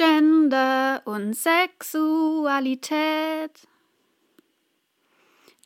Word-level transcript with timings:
Gender 0.00 1.02
und 1.04 1.36
Sexualität. 1.36 3.68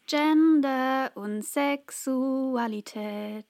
Gender 0.09 1.13
und 1.15 1.45
Sexualität. 1.45 3.47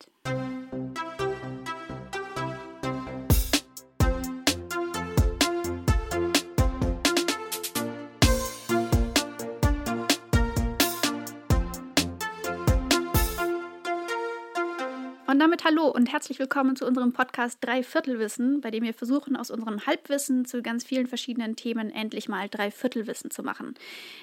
Und 15.34 15.40
damit 15.40 15.64
hallo 15.64 15.88
und 15.88 16.12
herzlich 16.12 16.38
willkommen 16.38 16.76
zu 16.76 16.86
unserem 16.86 17.12
Podcast 17.12 17.58
Dreiviertelwissen, 17.60 18.60
bei 18.60 18.70
dem 18.70 18.84
wir 18.84 18.94
versuchen, 18.94 19.34
aus 19.34 19.50
unserem 19.50 19.84
Halbwissen 19.84 20.44
zu 20.44 20.62
ganz 20.62 20.84
vielen 20.84 21.08
verschiedenen 21.08 21.56
Themen 21.56 21.90
endlich 21.90 22.28
mal 22.28 22.48
Dreiviertelwissen 22.48 23.32
zu 23.32 23.42
machen. 23.42 23.74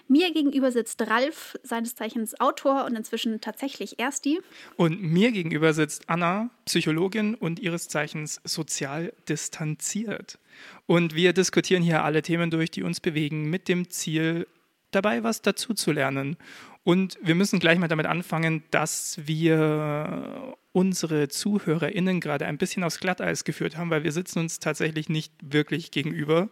Mir 0.08 0.32
gegenüber 0.32 0.72
sitzt 0.72 1.02
Ralf, 1.02 1.60
seines 1.64 1.96
Zeichens 1.96 2.40
Autor 2.40 2.86
und 2.86 2.96
inzwischen 2.96 3.42
tatsächlich 3.42 4.00
Ersti. 4.00 4.40
Und 4.78 5.04
mir 5.04 5.34
gegenüber 5.34 5.74
sitzt 5.74 6.10
Anna, 6.10 6.50
Psychologin 6.64 7.36
und 7.36 7.60
ihres 7.60 7.90
Zeichens 7.90 8.40
sozial 8.46 9.12
distanziert. 9.28 10.40
Und 10.86 11.14
wir 11.14 11.34
diskutieren 11.34 11.84
hier 11.84 12.06
alle 12.06 12.22
Themen 12.22 12.52
durch, 12.52 12.72
die 12.72 12.84
uns 12.84 13.02
bewegen, 13.02 13.50
mit 13.50 13.68
dem 13.68 13.90
Ziel, 13.90 14.48
dabei 14.92 15.24
was 15.24 15.42
dazu 15.42 15.74
zu 15.74 15.92
lernen. 15.92 16.38
Und 16.84 17.20
wir 17.22 17.36
müssen 17.36 17.60
gleich 17.60 17.78
mal 17.78 17.88
damit 17.88 18.08
anfangen, 18.08 18.64
dass 18.72 19.20
wir 19.26 20.56
unsere 20.72 21.28
ZuhörerInnen 21.28 22.20
gerade 22.20 22.48
ein 22.48 22.58
bisschen 22.58 22.84
aufs 22.84 23.00
Glatteis 23.00 23.44
geführt 23.44 23.78
haben, 23.78 23.92
weil 23.92 24.04
wir 24.04 24.12
sitzen 24.12 24.40
uns 24.40 24.60
tatsächlich 24.60 25.10
nicht 25.10 25.32
wirklich 25.44 25.92
gegenüber, 25.92 26.50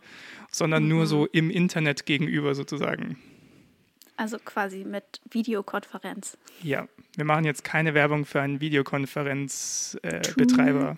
sondern 0.51 0.83
mhm. 0.83 0.89
nur 0.89 1.07
so 1.07 1.25
im 1.25 1.49
Internet 1.49 2.05
gegenüber 2.05 2.53
sozusagen. 2.53 3.17
Also 4.17 4.37
quasi 4.37 4.83
mit 4.83 5.21
Videokonferenz. 5.31 6.37
Ja, 6.61 6.87
wir 7.15 7.25
machen 7.25 7.45
jetzt 7.45 7.63
keine 7.63 7.93
Werbung 7.93 8.25
für 8.25 8.41
einen 8.41 8.59
Videokonferenzbetreiber. 8.59 10.97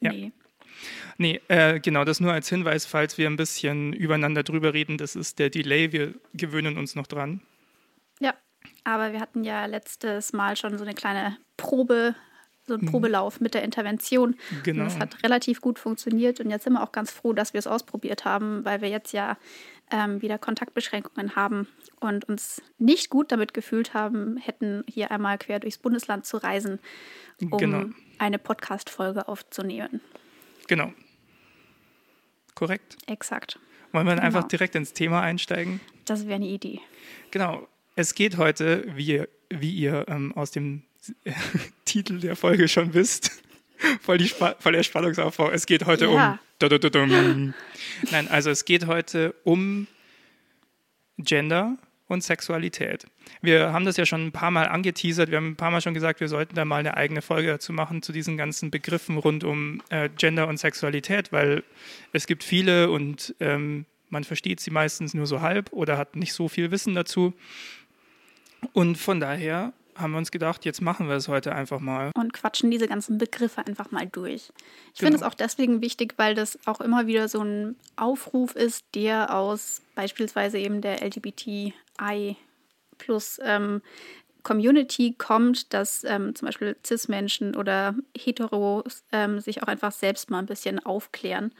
Äh, 0.00 0.04
ja. 0.04 0.12
Nee. 0.12 0.32
Nee, 1.16 1.40
äh, 1.48 1.80
genau, 1.80 2.04
das 2.04 2.20
nur 2.20 2.32
als 2.32 2.48
Hinweis, 2.48 2.86
falls 2.86 3.16
wir 3.16 3.28
ein 3.28 3.36
bisschen 3.36 3.92
übereinander 3.92 4.42
drüber 4.42 4.74
reden. 4.74 4.98
Das 4.98 5.16
ist 5.16 5.38
der 5.38 5.48
Delay, 5.48 5.92
wir 5.92 6.14
gewöhnen 6.34 6.76
uns 6.76 6.94
noch 6.94 7.06
dran. 7.06 7.40
Ja, 8.20 8.34
aber 8.84 9.12
wir 9.12 9.20
hatten 9.20 9.44
ja 9.44 9.66
letztes 9.66 10.32
Mal 10.32 10.56
schon 10.56 10.78
so 10.78 10.84
eine 10.84 10.94
kleine 10.94 11.36
Probe, 11.56 12.14
so 12.66 12.74
einen 12.74 12.84
mhm. 12.84 12.90
Probelauf 12.90 13.40
mit 13.40 13.54
der 13.54 13.62
Intervention. 13.62 14.36
Genau. 14.62 14.82
Und 14.82 14.90
das 14.90 14.98
hat 14.98 15.22
relativ 15.22 15.60
gut 15.60 15.78
funktioniert. 15.78 16.40
Und 16.40 16.50
jetzt 16.50 16.64
sind 16.64 16.74
wir 16.74 16.82
auch 16.82 16.92
ganz 16.92 17.10
froh, 17.10 17.32
dass 17.32 17.52
wir 17.52 17.58
es 17.58 17.66
ausprobiert 17.66 18.24
haben, 18.24 18.64
weil 18.64 18.80
wir 18.80 18.88
jetzt 18.88 19.12
ja 19.12 19.36
ähm, 19.90 20.22
wieder 20.22 20.38
Kontaktbeschränkungen 20.38 21.36
haben 21.36 21.68
und 22.00 22.28
uns 22.28 22.62
nicht 22.78 23.10
gut 23.10 23.30
damit 23.32 23.54
gefühlt 23.54 23.94
haben, 23.94 24.36
hätten 24.36 24.84
hier 24.88 25.10
einmal 25.10 25.38
quer 25.38 25.60
durchs 25.60 25.78
Bundesland 25.78 26.24
zu 26.24 26.38
reisen, 26.38 26.78
um 27.40 27.58
genau. 27.58 27.84
eine 28.18 28.38
Podcast-Folge 28.38 29.28
aufzunehmen. 29.28 30.00
Genau. 30.68 30.92
Korrekt. 32.54 32.96
Exakt. 33.06 33.58
Wollen 33.92 34.06
wir 34.06 34.14
genau. 34.14 34.26
einfach 34.26 34.44
direkt 34.44 34.74
ins 34.74 34.92
Thema 34.92 35.20
einsteigen? 35.20 35.80
Das 36.04 36.26
wäre 36.26 36.36
eine 36.36 36.46
Idee. 36.46 36.80
Genau. 37.30 37.66
Es 37.94 38.14
geht 38.14 38.38
heute, 38.38 38.84
wie, 38.96 39.24
wie 39.50 39.70
ihr 39.74 40.06
ähm, 40.08 40.32
aus 40.34 40.50
dem 40.50 40.82
Titel 41.84 42.20
der 42.20 42.36
Folge 42.36 42.68
schon 42.68 42.94
wisst, 42.94 43.42
voll, 44.00 44.18
die 44.18 44.28
voll 44.28 44.72
der 44.72 44.82
Spannungsaufbau. 44.82 45.50
Es 45.50 45.66
geht 45.66 45.84
heute 45.84 46.06
ja. 46.06 46.32
um. 46.32 46.40
Nein, 48.10 48.28
also 48.28 48.50
es 48.50 48.64
geht 48.64 48.86
heute 48.86 49.34
um 49.44 49.86
Gender 51.18 51.76
und 52.06 52.22
Sexualität. 52.22 53.06
Wir 53.40 53.72
haben 53.72 53.84
das 53.84 53.96
ja 53.96 54.06
schon 54.06 54.26
ein 54.26 54.32
paar 54.32 54.50
Mal 54.50 54.68
angeteasert, 54.68 55.30
wir 55.30 55.38
haben 55.38 55.50
ein 55.50 55.56
paar 55.56 55.70
Mal 55.70 55.80
schon 55.80 55.94
gesagt, 55.94 56.20
wir 56.20 56.28
sollten 56.28 56.54
da 56.54 56.64
mal 56.64 56.76
eine 56.76 56.96
eigene 56.96 57.22
Folge 57.22 57.48
dazu 57.48 57.72
machen, 57.72 58.02
zu 58.02 58.12
diesen 58.12 58.36
ganzen 58.36 58.70
Begriffen 58.70 59.18
rund 59.18 59.44
um 59.44 59.82
äh, 59.88 60.08
Gender 60.16 60.46
und 60.48 60.58
Sexualität, 60.58 61.32
weil 61.32 61.64
es 62.12 62.26
gibt 62.26 62.44
viele 62.44 62.90
und 62.90 63.34
ähm, 63.40 63.86
man 64.12 64.24
versteht 64.24 64.60
sie 64.60 64.70
meistens 64.70 65.14
nur 65.14 65.26
so 65.26 65.40
halb 65.40 65.72
oder 65.72 65.96
hat 65.96 66.16
nicht 66.16 66.34
so 66.34 66.48
viel 66.48 66.70
Wissen 66.70 66.94
dazu. 66.94 67.32
Und 68.72 68.96
von 68.96 69.20
daher 69.20 69.72
haben 69.96 70.12
wir 70.12 70.18
uns 70.18 70.30
gedacht, 70.30 70.64
jetzt 70.64 70.80
machen 70.80 71.08
wir 71.08 71.16
es 71.16 71.28
heute 71.28 71.54
einfach 71.54 71.80
mal. 71.80 72.10
Und 72.14 72.32
quatschen 72.32 72.70
diese 72.70 72.88
ganzen 72.88 73.18
Begriffe 73.18 73.66
einfach 73.66 73.90
mal 73.90 74.06
durch. 74.06 74.52
Ich 74.94 75.00
genau. 75.00 75.10
finde 75.10 75.16
es 75.16 75.22
auch 75.22 75.34
deswegen 75.34 75.80
wichtig, 75.82 76.14
weil 76.16 76.34
das 76.34 76.58
auch 76.66 76.80
immer 76.80 77.06
wieder 77.06 77.28
so 77.28 77.42
ein 77.42 77.76
Aufruf 77.96 78.56
ist, 78.56 78.84
der 78.94 79.34
aus 79.34 79.82
beispielsweise 79.94 80.58
eben 80.58 80.80
der 80.80 81.02
LGBTI 81.02 82.36
plus 82.98 83.38
ähm, 83.42 83.82
Community 84.42 85.14
kommt, 85.16 85.72
dass 85.72 86.04
ähm, 86.04 86.34
zum 86.34 86.46
Beispiel 86.46 86.76
Cis-Menschen 86.84 87.54
oder 87.54 87.94
Heteros 88.16 89.04
ähm, 89.12 89.40
sich 89.40 89.62
auch 89.62 89.68
einfach 89.68 89.92
selbst 89.92 90.30
mal 90.30 90.40
ein 90.40 90.46
bisschen 90.46 90.84
aufklären 90.84 91.52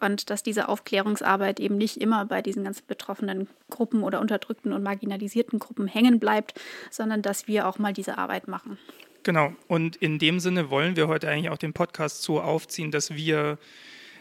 und 0.00 0.30
dass 0.30 0.42
diese 0.42 0.68
Aufklärungsarbeit 0.68 1.60
eben 1.60 1.76
nicht 1.76 1.96
immer 1.96 2.24
bei 2.26 2.42
diesen 2.42 2.64
ganzen 2.64 2.86
betroffenen 2.86 3.48
Gruppen 3.70 4.02
oder 4.02 4.20
unterdrückten 4.20 4.72
und 4.72 4.82
marginalisierten 4.82 5.58
Gruppen 5.58 5.86
hängen 5.86 6.20
bleibt, 6.20 6.60
sondern 6.90 7.22
dass 7.22 7.48
wir 7.48 7.66
auch 7.66 7.78
mal 7.78 7.92
diese 7.92 8.18
Arbeit 8.18 8.48
machen. 8.48 8.78
Genau, 9.24 9.52
und 9.66 9.96
in 9.96 10.18
dem 10.18 10.40
Sinne 10.40 10.70
wollen 10.70 10.96
wir 10.96 11.08
heute 11.08 11.28
eigentlich 11.28 11.50
auch 11.50 11.58
den 11.58 11.72
Podcast 11.72 12.22
so 12.22 12.40
aufziehen, 12.40 12.90
dass 12.90 13.14
wir 13.14 13.58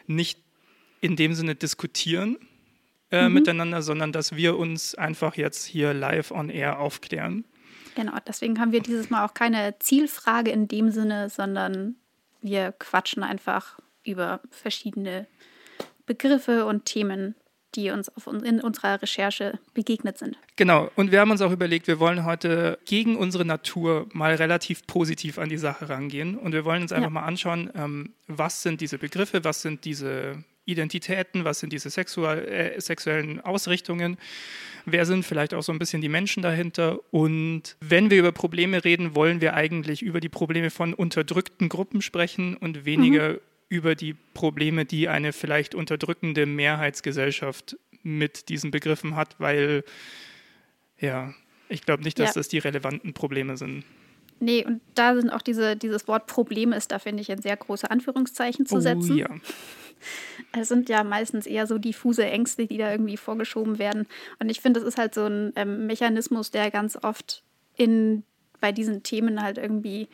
nicht 0.08 0.40
in 1.02 1.16
dem 1.16 1.34
Sinne 1.34 1.56
diskutieren 1.56 2.38
äh, 3.12 3.28
mhm. 3.28 3.36
miteinander, 3.36 3.82
sondern 3.82 4.12
dass 4.12 4.36
wir 4.36 4.58
uns 4.58 4.96
einfach 4.96 5.36
jetzt 5.36 5.66
hier 5.66 5.94
live 5.94 6.32
on 6.32 6.50
air 6.50 6.80
aufklären. 6.80 7.46
Genau, 7.96 8.14
deswegen 8.28 8.60
haben 8.60 8.72
wir 8.72 8.82
dieses 8.82 9.10
Mal 9.10 9.26
auch 9.26 9.34
keine 9.34 9.80
Zielfrage 9.80 10.52
in 10.52 10.68
dem 10.68 10.92
Sinne, 10.92 11.30
sondern 11.30 11.96
wir 12.42 12.72
quatschen 12.74 13.24
einfach 13.24 13.80
über 14.04 14.42
verschiedene 14.52 15.28
Begriffe 16.08 16.66
und 16.66 16.86
Themen, 16.86 17.36
die 17.76 17.92
uns 17.92 18.10
in 18.44 18.62
unserer 18.62 19.02
Recherche 19.02 19.60
begegnet 19.76 20.18
sind. 20.18 20.38
Genau, 20.56 20.90
und 20.96 21.12
wir 21.12 21.20
haben 21.20 21.30
uns 21.30 21.42
auch 21.42 21.52
überlegt, 21.52 21.88
wir 21.88 22.00
wollen 22.00 22.26
heute 22.26 22.80
gegen 22.86 23.16
unsere 23.16 23.46
Natur 23.46 24.08
mal 24.14 24.34
relativ 24.34 24.88
positiv 24.88 25.38
an 25.38 25.50
die 25.50 25.58
Sache 25.58 25.90
rangehen. 25.90 26.38
Und 26.38 26.54
wir 26.54 26.66
wollen 26.66 26.82
uns 26.82 26.92
einfach 26.92 27.10
ja. 27.10 27.14
mal 27.14 27.26
anschauen, 27.26 27.70
ähm, 27.76 28.14
was 28.28 28.64
sind 28.64 28.82
diese 28.82 28.98
Begriffe, 28.98 29.44
was 29.44 29.62
sind 29.62 29.86
diese 29.86 30.44
Identitäten, 30.66 31.46
was 31.46 31.60
sind 31.60 31.72
diese 31.72 31.90
äh, 31.90 32.80
sexuellen 32.80 33.42
Ausrichtungen, 33.42 34.18
wer 34.86 35.06
sind 35.06 35.24
vielleicht 35.24 35.54
auch 35.54 35.64
so 35.64 35.72
ein 35.72 35.80
bisschen 35.80 36.02
die 36.02 36.10
Menschen 36.10 36.44
dahinter. 36.44 37.00
Und 37.12 37.78
wenn 37.80 38.10
wir 38.10 38.20
über 38.20 38.32
Probleme 38.32 38.84
reden, 38.84 39.14
wollen 39.14 39.40
wir 39.40 39.54
eigentlich 39.54 40.02
über 40.02 40.20
die 40.20 40.30
Probleme 40.30 40.70
von 40.70 40.94
unterdrückten 40.94 41.70
Gruppen 41.70 42.02
sprechen 42.02 42.58
und 42.58 42.86
weniger 42.86 43.34
mhm 43.34 43.40
über 43.70 43.96
die 43.96 44.16
Probleme, 44.34 44.86
die 44.86 45.10
eine 45.10 45.34
vielleicht 45.34 45.76
unterdrückende 45.76 46.46
Mehrheitsgesellschaft 46.46 47.78
mit 48.04 48.50
diesen 48.50 48.72
Begriffen 48.72 49.16
hat, 49.16 49.36
weil 49.40 49.84
ja, 51.00 51.34
ich 51.70 51.82
glaube 51.84 52.04
nicht, 52.04 52.20
dass 52.20 52.30
ja. 52.30 52.34
das 52.36 52.48
die 52.48 52.60
relevanten 52.60 53.14
Probleme 53.14 53.58
sind. 53.58 53.84
Nee, 54.40 54.64
und 54.66 54.82
da 54.94 55.16
sind 55.16 55.32
auch 55.32 55.42
diese, 55.42 55.76
dieses 55.76 56.08
Wort 56.08 56.28
Problem 56.28 56.72
ist 56.72 56.92
da, 56.92 57.00
finde 57.00 57.22
ich, 57.22 57.32
ein 57.32 57.42
sehr 57.42 57.58
große 57.58 57.90
Anführungszeichen 57.90 58.66
zu 58.66 58.76
oh, 58.76 58.80
setzen. 58.80 59.18
Ja. 59.18 59.30
Es 60.52 60.68
sind 60.68 60.90
ja 60.90 61.04
meistens 61.04 61.48
eher 61.48 61.66
so 61.66 61.80
diffuse 61.80 62.24
Ängste, 62.24 62.68
die 62.68 62.78
da 62.78 62.92
irgendwie 62.92 63.18
vorgeschoben 63.18 63.80
werden. 63.80 64.06
Und 64.38 64.50
ich 64.50 64.62
finde, 64.62 64.80
das 64.80 64.88
ist 64.88 65.00
halt 65.00 65.16
so 65.16 65.26
ein 65.26 65.54
ähm, 65.56 65.88
Mechanismus, 65.88 66.52
der 66.52 66.70
ganz 66.70 66.96
oft 67.02 67.42
in 67.76 68.22
bei 68.60 68.72
diesen 68.72 69.02
Themen 69.02 69.42
halt 69.42 69.58
irgendwie 69.58 70.08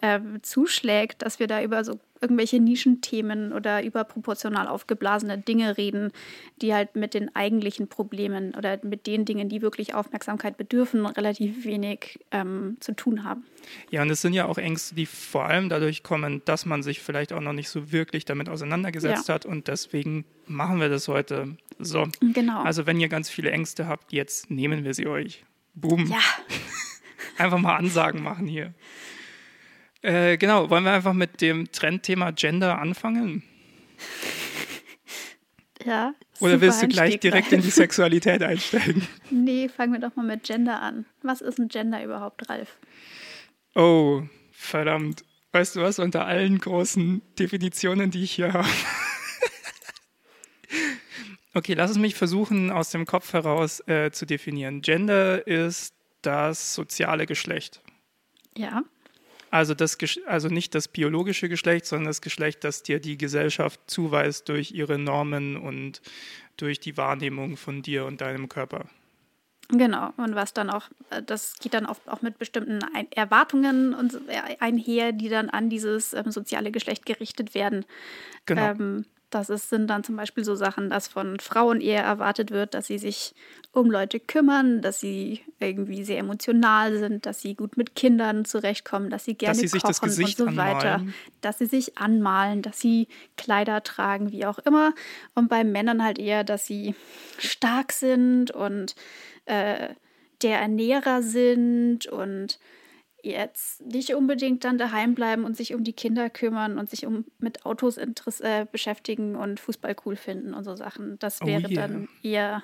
äh, 0.00 0.20
zuschlägt, 0.42 1.22
dass 1.22 1.40
wir 1.40 1.46
da 1.46 1.62
über 1.62 1.84
so 1.84 1.98
irgendwelche 2.20 2.60
Nischenthemen 2.60 3.52
oder 3.52 3.82
überproportional 3.84 4.66
aufgeblasene 4.66 5.38
Dinge 5.38 5.76
reden, 5.76 6.12
die 6.60 6.74
halt 6.74 6.96
mit 6.96 7.14
den 7.14 7.34
eigentlichen 7.34 7.88
Problemen 7.88 8.54
oder 8.54 8.78
mit 8.82 9.06
den 9.06 9.24
Dingen, 9.24 9.48
die 9.48 9.62
wirklich 9.62 9.94
Aufmerksamkeit 9.94 10.56
bedürfen, 10.56 11.06
relativ 11.06 11.64
wenig 11.64 12.18
ähm, 12.30 12.76
zu 12.80 12.94
tun 12.94 13.24
haben. 13.24 13.44
Ja, 13.90 14.02
und 14.02 14.10
es 14.10 14.20
sind 14.20 14.32
ja 14.32 14.46
auch 14.46 14.58
Ängste, 14.58 14.94
die 14.94 15.06
vor 15.06 15.46
allem 15.46 15.68
dadurch 15.68 16.02
kommen, 16.02 16.42
dass 16.44 16.66
man 16.66 16.82
sich 16.82 17.00
vielleicht 17.00 17.32
auch 17.32 17.40
noch 17.40 17.52
nicht 17.52 17.68
so 17.68 17.92
wirklich 17.92 18.24
damit 18.24 18.48
auseinandergesetzt 18.48 19.28
ja. 19.28 19.34
hat 19.34 19.46
und 19.46 19.68
deswegen 19.68 20.24
machen 20.46 20.80
wir 20.80 20.88
das 20.88 21.08
heute. 21.08 21.56
So. 21.78 22.08
Genau. 22.20 22.62
Also 22.62 22.86
wenn 22.86 22.98
ihr 22.98 23.08
ganz 23.08 23.28
viele 23.28 23.50
Ängste 23.50 23.86
habt, 23.86 24.12
jetzt 24.12 24.50
nehmen 24.50 24.84
wir 24.84 24.94
sie 24.94 25.06
euch. 25.06 25.44
Boom. 25.74 26.06
Ja. 26.06 26.18
Einfach 27.38 27.58
mal 27.58 27.76
Ansagen 27.76 28.22
machen 28.22 28.46
hier. 28.46 28.74
Äh, 30.02 30.36
genau, 30.36 30.70
wollen 30.70 30.84
wir 30.84 30.92
einfach 30.92 31.12
mit 31.12 31.40
dem 31.40 31.70
Trendthema 31.72 32.30
Gender 32.30 32.78
anfangen? 32.78 33.42
Ja. 35.86 36.12
Oder 36.40 36.60
willst 36.60 36.82
du 36.82 36.88
gleich 36.88 37.20
direkt 37.20 37.52
in 37.52 37.62
die 37.62 37.70
Sexualität 37.70 38.42
einsteigen? 38.42 39.06
Nee, 39.30 39.68
fangen 39.68 39.92
wir 39.92 40.00
doch 40.00 40.16
mal 40.16 40.26
mit 40.26 40.42
Gender 40.42 40.82
an. 40.82 41.06
Was 41.22 41.40
ist 41.40 41.60
ein 41.60 41.68
Gender 41.68 42.02
überhaupt, 42.04 42.50
Ralf? 42.50 42.76
Oh, 43.76 44.22
verdammt. 44.50 45.24
Weißt 45.52 45.76
du 45.76 45.80
was, 45.80 46.00
unter 46.00 46.26
allen 46.26 46.58
großen 46.58 47.22
Definitionen, 47.38 48.10
die 48.10 48.24
ich 48.24 48.32
hier 48.32 48.54
habe, 48.54 48.68
Okay, 51.58 51.74
lass 51.74 51.90
es 51.90 51.98
mich 51.98 52.14
versuchen, 52.14 52.70
aus 52.70 52.90
dem 52.90 53.04
Kopf 53.04 53.32
heraus 53.32 53.80
äh, 53.88 54.10
zu 54.12 54.26
definieren. 54.26 54.80
Gender 54.80 55.44
ist 55.46 55.92
das 56.22 56.74
soziale 56.74 57.26
Geschlecht. 57.26 57.80
Ja. 58.56 58.84
Also, 59.50 59.74
das, 59.74 59.96
also 60.26 60.48
nicht 60.48 60.74
das 60.74 60.88
biologische 60.88 61.48
Geschlecht, 61.48 61.86
sondern 61.86 62.06
das 62.06 62.20
Geschlecht, 62.20 62.64
das 62.64 62.82
dir 62.82 63.00
die 63.00 63.16
Gesellschaft 63.16 63.80
zuweist 63.86 64.48
durch 64.48 64.72
ihre 64.72 64.98
Normen 64.98 65.56
und 65.56 66.02
durch 66.56 66.80
die 66.80 66.96
Wahrnehmung 66.96 67.56
von 67.56 67.82
dir 67.82 68.04
und 68.04 68.20
deinem 68.20 68.48
Körper. 68.48 68.86
Genau, 69.70 70.12
und 70.16 70.34
was 70.34 70.54
dann 70.54 70.70
auch, 70.70 70.88
äh, 71.10 71.22
das 71.22 71.54
geht 71.60 71.74
dann 71.74 71.84
oft 71.84 72.08
auch 72.08 72.22
mit 72.22 72.38
bestimmten 72.38 72.80
Erwartungen 73.10 73.94
und 73.94 74.14
äh, 74.28 74.56
einher, 74.60 75.12
die 75.12 75.28
dann 75.28 75.50
an 75.50 75.68
dieses 75.68 76.14
ähm, 76.14 76.30
soziale 76.30 76.70
Geschlecht 76.70 77.04
gerichtet 77.04 77.54
werden. 77.54 77.84
Genau. 78.46 78.62
Ähm, 78.62 79.04
das 79.30 79.50
ist, 79.50 79.68
sind 79.68 79.88
dann 79.88 80.04
zum 80.04 80.16
Beispiel 80.16 80.42
so 80.44 80.54
Sachen, 80.54 80.88
dass 80.88 81.08
von 81.08 81.38
Frauen 81.38 81.80
eher 81.80 82.02
erwartet 82.02 82.50
wird, 82.50 82.74
dass 82.74 82.86
sie 82.86 82.98
sich 82.98 83.34
um 83.72 83.90
Leute 83.90 84.20
kümmern, 84.20 84.80
dass 84.80 85.00
sie 85.00 85.40
irgendwie 85.60 86.02
sehr 86.04 86.18
emotional 86.18 86.96
sind, 86.98 87.26
dass 87.26 87.42
sie 87.42 87.54
gut 87.54 87.76
mit 87.76 87.94
Kindern 87.94 88.44
zurechtkommen, 88.46 89.10
dass 89.10 89.24
sie 89.24 89.34
gerne 89.34 89.60
dass 89.60 89.70
sie 89.70 89.78
kochen 89.78 90.10
und 90.10 90.36
so 90.36 90.46
weiter, 90.56 90.94
anmalen. 90.94 91.14
dass 91.42 91.58
sie 91.58 91.66
sich 91.66 91.98
anmalen, 91.98 92.62
dass 92.62 92.80
sie 92.80 93.08
Kleider 93.36 93.82
tragen, 93.82 94.32
wie 94.32 94.46
auch 94.46 94.58
immer. 94.60 94.94
Und 95.34 95.48
bei 95.48 95.62
Männern 95.62 96.02
halt 96.02 96.18
eher, 96.18 96.42
dass 96.42 96.66
sie 96.66 96.94
stark 97.38 97.92
sind 97.92 98.50
und 98.50 98.94
äh, 99.44 99.88
der 100.42 100.60
Ernährer 100.60 101.22
sind 101.22 102.06
und 102.06 102.58
jetzt 103.30 103.84
nicht 103.84 104.14
unbedingt 104.14 104.64
dann 104.64 104.78
daheim 104.78 105.14
bleiben 105.14 105.44
und 105.44 105.56
sich 105.56 105.74
um 105.74 105.84
die 105.84 105.92
Kinder 105.92 106.30
kümmern 106.30 106.78
und 106.78 106.90
sich 106.90 107.06
um 107.06 107.24
mit 107.38 107.64
Autos 107.66 107.96
äh, 107.96 108.66
beschäftigen 108.70 109.36
und 109.36 109.60
Fußball 109.60 109.96
cool 110.04 110.16
finden 110.16 110.54
und 110.54 110.64
so 110.64 110.76
Sachen. 110.76 111.18
Das 111.18 111.40
oh 111.42 111.46
wäre 111.46 111.66
oh 111.66 111.70
yeah. 111.70 111.88
dann 111.88 112.08
eher 112.22 112.62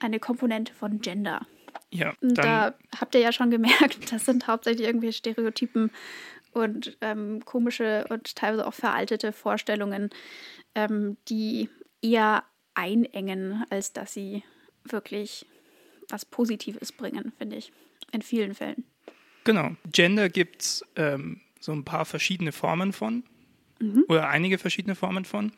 eine 0.00 0.18
Komponente 0.18 0.72
von 0.72 1.00
Gender. 1.00 1.46
Ja, 1.90 2.14
da 2.20 2.74
habt 2.98 3.14
ihr 3.14 3.20
ja 3.20 3.32
schon 3.32 3.50
gemerkt, 3.50 3.98
das 4.12 4.24
sind 4.24 4.46
hauptsächlich 4.46 4.86
irgendwelche 4.86 5.18
Stereotypen 5.18 5.90
und 6.52 6.96
ähm, 7.00 7.44
komische 7.44 8.06
und 8.08 8.34
teilweise 8.34 8.66
auch 8.66 8.74
veraltete 8.74 9.32
Vorstellungen, 9.32 10.10
ähm, 10.74 11.16
die 11.28 11.68
eher 12.02 12.44
einengen, 12.74 13.64
als 13.70 13.92
dass 13.92 14.12
sie 14.12 14.42
wirklich 14.84 15.46
was 16.08 16.24
Positives 16.24 16.92
bringen, 16.92 17.32
finde 17.38 17.56
ich. 17.56 17.72
In 18.12 18.22
vielen 18.22 18.54
Fällen. 18.54 18.84
Genau. 19.46 19.76
Gender 19.92 20.28
gibt 20.28 20.62
es 20.62 20.84
ähm, 20.96 21.40
so 21.60 21.72
ein 21.72 21.84
paar 21.84 22.04
verschiedene 22.04 22.50
Formen 22.50 22.92
von. 22.92 23.22
Mhm. 23.80 24.04
Oder 24.08 24.28
einige 24.28 24.58
verschiedene 24.58 24.96
Formen 24.96 25.24
von. 25.24 25.52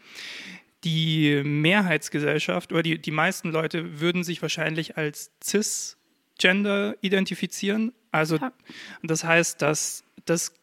Die 0.85 1.43
Mehrheitsgesellschaft 1.43 2.71
oder 2.71 2.83
die, 2.83 2.99
die 2.99 3.11
meisten 3.11 3.51
Leute 3.51 3.99
würden 4.01 4.25
sich 4.25 4.43
wahrscheinlich 4.43 4.97
als 4.99 5.33
cisgender 5.43 6.97
identifizieren. 7.01 7.93
Also 8.13 8.37
ja. 8.37 8.53
das 9.03 9.25
heißt, 9.25 9.63
dass 9.63 10.05
das 10.25 10.55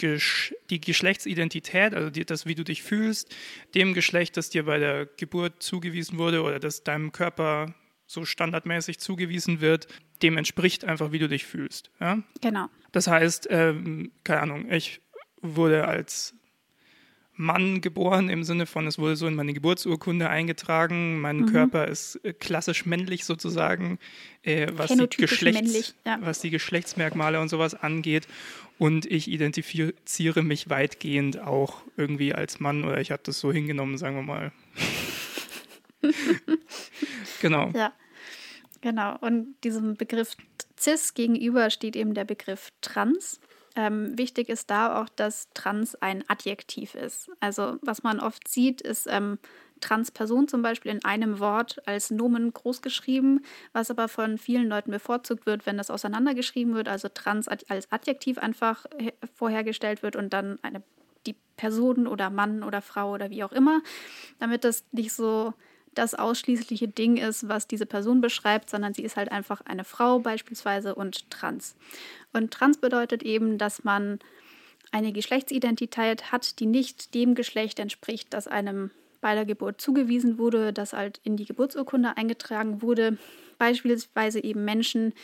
die 0.00 0.80
Geschlechtsidentität, 0.80 1.94
also 1.94 2.10
das, 2.10 2.46
wie 2.46 2.56
du 2.56 2.64
dich 2.64 2.82
fühlst, 2.82 3.32
dem 3.76 3.94
Geschlecht, 3.94 4.36
das 4.36 4.50
dir 4.50 4.64
bei 4.64 4.78
der 4.78 5.06
Geburt 5.06 5.62
zugewiesen 5.62 6.18
wurde 6.18 6.42
oder 6.42 6.58
das 6.58 6.82
deinem 6.82 7.12
Körper 7.12 7.72
so 8.12 8.24
standardmäßig 8.24 8.98
zugewiesen 8.98 9.60
wird, 9.60 9.88
dem 10.22 10.36
entspricht 10.36 10.84
einfach, 10.84 11.12
wie 11.12 11.18
du 11.18 11.28
dich 11.28 11.44
fühlst. 11.44 11.90
Ja? 12.00 12.18
Genau. 12.40 12.66
Das 12.92 13.06
heißt, 13.06 13.48
ähm, 13.50 14.12
keine 14.24 14.40
Ahnung, 14.40 14.70
ich 14.70 15.00
wurde 15.40 15.86
als 15.86 16.34
Mann 17.34 17.80
geboren 17.80 18.28
im 18.28 18.44
Sinne 18.44 18.66
von, 18.66 18.86
es 18.86 18.98
wurde 18.98 19.16
so 19.16 19.26
in 19.26 19.34
meine 19.34 19.54
Geburtsurkunde 19.54 20.28
eingetragen. 20.28 21.20
Mein 21.20 21.38
mhm. 21.38 21.46
Körper 21.46 21.88
ist 21.88 22.16
äh, 22.24 22.34
klassisch 22.34 22.84
männlich 22.84 23.24
sozusagen, 23.24 23.98
äh, 24.42 24.68
was, 24.74 24.90
die 24.90 25.06
Geschlechts, 25.16 25.94
ja. 26.04 26.18
was 26.20 26.40
die 26.40 26.50
Geschlechtsmerkmale 26.50 27.40
und 27.40 27.48
sowas 27.48 27.74
angeht. 27.74 28.28
Und 28.78 29.06
ich 29.06 29.28
identifiziere 29.28 30.42
mich 30.42 30.68
weitgehend 30.68 31.40
auch 31.40 31.82
irgendwie 31.96 32.34
als 32.34 32.60
Mann 32.60 32.84
oder 32.84 33.00
ich 33.00 33.10
habe 33.10 33.22
das 33.24 33.40
so 33.40 33.52
hingenommen, 33.52 33.96
sagen 33.96 34.16
wir 34.16 34.22
mal. 34.22 34.52
genau. 37.40 37.70
Ja. 37.74 37.92
Genau, 38.82 39.16
und 39.20 39.54
diesem 39.62 39.94
Begriff 39.94 40.36
cis 40.78 41.14
gegenüber 41.14 41.70
steht 41.70 41.96
eben 41.96 42.14
der 42.14 42.24
Begriff 42.24 42.70
trans. 42.82 43.40
Ähm, 43.74 44.18
wichtig 44.18 44.48
ist 44.48 44.70
da 44.70 45.00
auch, 45.00 45.08
dass 45.08 45.48
trans 45.54 45.94
ein 45.94 46.24
Adjektiv 46.28 46.94
ist. 46.94 47.30
Also 47.40 47.78
was 47.80 48.02
man 48.02 48.20
oft 48.20 48.46
sieht, 48.48 48.82
ist 48.82 49.06
ähm, 49.08 49.38
Transperson 49.80 50.48
zum 50.48 50.62
Beispiel 50.62 50.90
in 50.90 51.04
einem 51.04 51.38
Wort 51.38 51.80
als 51.86 52.10
Nomen 52.10 52.52
großgeschrieben, 52.52 53.44
was 53.72 53.90
aber 53.90 54.08
von 54.08 54.36
vielen 54.36 54.68
Leuten 54.68 54.90
bevorzugt 54.90 55.46
wird, 55.46 55.64
wenn 55.64 55.78
das 55.78 55.90
auseinandergeschrieben 55.90 56.74
wird, 56.74 56.88
also 56.88 57.08
trans 57.08 57.48
als 57.48 57.90
Adjektiv 57.90 58.38
einfach 58.38 58.84
vorhergestellt 59.34 60.02
wird 60.02 60.16
und 60.16 60.32
dann 60.32 60.58
eine, 60.62 60.82
die 61.26 61.36
Person 61.56 62.08
oder 62.08 62.30
Mann 62.30 62.64
oder 62.64 62.82
Frau 62.82 63.12
oder 63.12 63.30
wie 63.30 63.44
auch 63.44 63.52
immer, 63.52 63.80
damit 64.38 64.64
das 64.64 64.84
nicht 64.92 65.12
so 65.12 65.54
das 65.94 66.14
ausschließliche 66.14 66.88
Ding 66.88 67.16
ist, 67.16 67.48
was 67.48 67.66
diese 67.66 67.86
Person 67.86 68.20
beschreibt, 68.20 68.70
sondern 68.70 68.94
sie 68.94 69.02
ist 69.02 69.16
halt 69.16 69.30
einfach 69.30 69.60
eine 69.62 69.84
Frau 69.84 70.18
beispielsweise 70.18 70.94
und 70.94 71.30
trans. 71.30 71.76
Und 72.32 72.52
trans 72.52 72.78
bedeutet 72.78 73.22
eben, 73.22 73.58
dass 73.58 73.84
man 73.84 74.18
eine 74.90 75.12
Geschlechtsidentität 75.12 76.32
hat, 76.32 76.58
die 76.60 76.66
nicht 76.66 77.14
dem 77.14 77.34
Geschlecht 77.34 77.78
entspricht, 77.78 78.32
das 78.32 78.48
einem 78.48 78.90
bei 79.20 79.34
der 79.34 79.44
Geburt 79.44 79.80
zugewiesen 79.80 80.38
wurde, 80.38 80.72
das 80.72 80.92
halt 80.92 81.20
in 81.24 81.36
die 81.36 81.44
Geburtsurkunde 81.44 82.16
eingetragen 82.16 82.82
wurde. 82.82 83.18
Beispielsweise 83.58 84.42
eben 84.42 84.64
Menschen, 84.64 85.14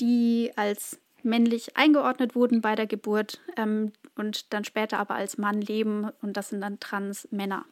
die 0.00 0.50
als 0.56 0.98
männlich 1.22 1.76
eingeordnet 1.76 2.34
wurden 2.34 2.60
bei 2.60 2.74
der 2.74 2.86
Geburt 2.86 3.40
ähm, 3.56 3.92
und 4.16 4.52
dann 4.52 4.64
später 4.64 4.98
aber 4.98 5.14
als 5.14 5.38
Mann 5.38 5.60
leben 5.60 6.10
und 6.22 6.36
das 6.36 6.48
sind 6.48 6.60
dann 6.62 6.80
Trans-Männer. 6.80 7.64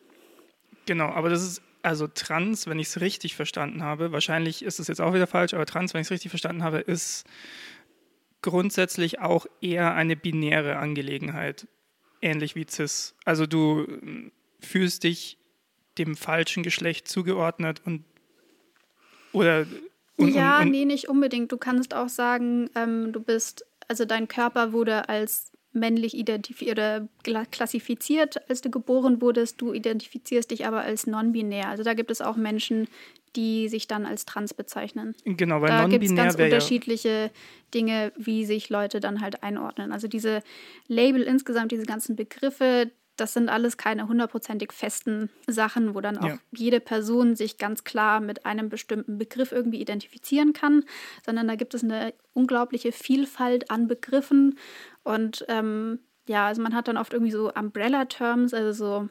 Genau, 0.87 1.06
aber 1.06 1.29
das 1.31 1.43
ist 1.43 1.62
also 1.82 2.06
trans, 2.06 2.67
wenn 2.67 2.79
ich 2.79 2.88
es 2.88 3.00
richtig 3.00 3.37
verstanden 3.37 3.82
habe, 3.82 4.12
wahrscheinlich 4.12 4.62
ist 4.62 4.81
es 4.81 4.88
jetzt 4.88 5.00
auch 5.00 5.15
wieder 5.15 5.27
falsch, 5.27 5.55
aber 5.55 5.67
trans, 5.67 5.94
wenn 5.94 6.00
ich 6.00 6.06
es 6.06 6.11
richtig 6.11 6.31
verstanden 6.31 6.62
habe, 6.62 6.79
ist 6.79 7.25
grundsätzlich 8.43 9.21
auch 9.21 9.47
eher 9.61 9.94
eine 9.94 10.17
binäre 10.17 10.77
Angelegenheit, 10.77 11.67
ähnlich 12.21 12.55
wie 12.55 12.67
cis. 12.69 13.15
Also 13.25 13.47
du 13.47 13.87
hm, 13.87 14.32
fühlst 14.61 15.05
dich 15.05 15.38
dem 15.99 16.17
falschen 16.17 16.62
Geschlecht 16.62 17.09
zugeordnet 17.09 17.82
und 17.85 18.05
oder 19.32 19.67
und, 20.17 20.34
ja, 20.34 20.58
und, 20.58 20.67
und, 20.67 20.70
nee, 20.72 20.84
nicht 20.84 21.08
unbedingt. 21.08 21.51
Du 21.51 21.56
kannst 21.56 21.94
auch 21.94 22.08
sagen, 22.08 22.69
ähm, 22.75 23.13
du 23.13 23.20
bist, 23.20 23.65
also 23.89 24.05
dein 24.05 24.29
Körper 24.29 24.72
wurde 24.72 25.08
als 25.08 25.53
männlich 25.72 26.15
identifiziert 26.15 26.79
oder 26.79 27.08
klassifiziert, 27.50 28.48
als 28.48 28.60
du 28.60 28.70
geboren 28.70 29.20
wurdest. 29.20 29.60
Du 29.60 29.72
identifizierst 29.72 30.50
dich 30.50 30.67
aber 30.67 30.81
als 30.81 31.06
non-binär. 31.06 31.69
Also 31.69 31.82
da 31.82 31.94
gibt 31.94 32.10
es 32.10 32.20
auch 32.20 32.36
Menschen, 32.36 32.89
die 33.36 33.69
sich 33.69 33.86
dann 33.86 34.06
als 34.06 34.24
trans 34.24 34.55
bezeichnen. 34.55 35.15
Genau, 35.24 35.60
weil 35.60 35.69
da 35.69 35.86
gibt 35.86 36.05
es 36.05 36.15
ganz 36.15 36.34
unterschiedliche 36.34 37.31
Dinge, 37.72 38.12
wie 38.17 38.44
sich 38.44 38.69
Leute 38.69 38.98
dann 38.98 39.20
halt 39.20 39.43
einordnen. 39.43 39.93
Also 39.93 40.08
diese 40.08 40.43
Label 40.89 41.22
insgesamt, 41.22 41.70
diese 41.70 41.84
ganzen 41.84 42.17
Begriffe, 42.17 42.91
das 43.20 43.34
sind 43.34 43.48
alles 43.48 43.77
keine 43.77 44.08
hundertprozentig 44.08 44.72
festen 44.72 45.29
Sachen, 45.46 45.94
wo 45.94 46.00
dann 46.00 46.19
auch 46.19 46.29
ja. 46.29 46.39
jede 46.53 46.81
Person 46.81 47.36
sich 47.36 47.58
ganz 47.58 47.84
klar 47.84 48.20
mit 48.20 48.46
einem 48.46 48.69
bestimmten 48.69 49.19
Begriff 49.19 49.53
irgendwie 49.53 49.81
identifizieren 49.81 50.53
kann, 50.53 50.84
sondern 51.24 51.46
da 51.46 51.55
gibt 51.55 51.74
es 51.74 51.84
eine 51.84 52.15
unglaubliche 52.32 52.93
Vielfalt 52.93 53.70
an 53.70 53.89
Begriffen 53.89 54.58
und 55.04 55.44
ähm, 55.48 56.00
ja, 56.30 56.46
also 56.46 56.62
man 56.62 56.74
hat 56.74 56.86
dann 56.86 56.96
oft 56.96 57.12
irgendwie 57.12 57.32
so 57.32 57.52
Umbrella-Terms, 57.52 58.54
also 58.54 58.72
so 58.72 59.08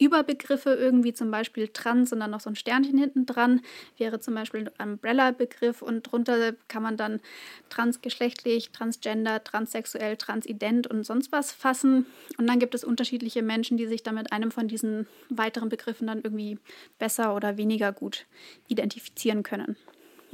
Überbegriffe 0.00 0.70
irgendwie, 0.70 1.12
zum 1.12 1.30
Beispiel 1.30 1.68
trans 1.68 2.12
und 2.12 2.18
dann 2.18 2.32
noch 2.32 2.40
so 2.40 2.50
ein 2.50 2.56
Sternchen 2.56 2.98
hinten 2.98 3.24
dran, 3.24 3.60
wäre 3.98 4.18
zum 4.18 4.34
Beispiel 4.34 4.68
ein 4.78 4.90
Umbrella-Begriff 4.90 5.80
und 5.80 6.02
drunter 6.02 6.54
kann 6.66 6.82
man 6.82 6.96
dann 6.96 7.20
transgeschlechtlich, 7.68 8.72
transgender, 8.72 9.44
transsexuell, 9.44 10.16
transident 10.16 10.88
und 10.88 11.04
sonst 11.04 11.30
was 11.30 11.52
fassen. 11.52 12.06
Und 12.36 12.48
dann 12.48 12.58
gibt 12.58 12.74
es 12.74 12.82
unterschiedliche 12.82 13.42
Menschen, 13.42 13.76
die 13.76 13.86
sich 13.86 14.02
dann 14.02 14.16
mit 14.16 14.32
einem 14.32 14.50
von 14.50 14.66
diesen 14.66 15.06
weiteren 15.28 15.68
Begriffen 15.68 16.08
dann 16.08 16.22
irgendwie 16.22 16.58
besser 16.98 17.36
oder 17.36 17.56
weniger 17.56 17.92
gut 17.92 18.26
identifizieren 18.66 19.44
können. 19.44 19.76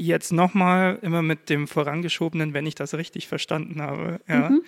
Jetzt 0.03 0.33
nochmal 0.33 0.99
immer 1.03 1.23
mit 1.23 1.49
dem 1.49 1.69
vorangeschobenen, 1.69 2.55
wenn 2.55 2.67
ich 2.67 2.75
das 2.75 2.95
richtig 2.95 3.29
verstanden 3.29 3.81
habe. 3.81 4.21
Ja. 4.27 4.51
Mhm. 4.51 4.63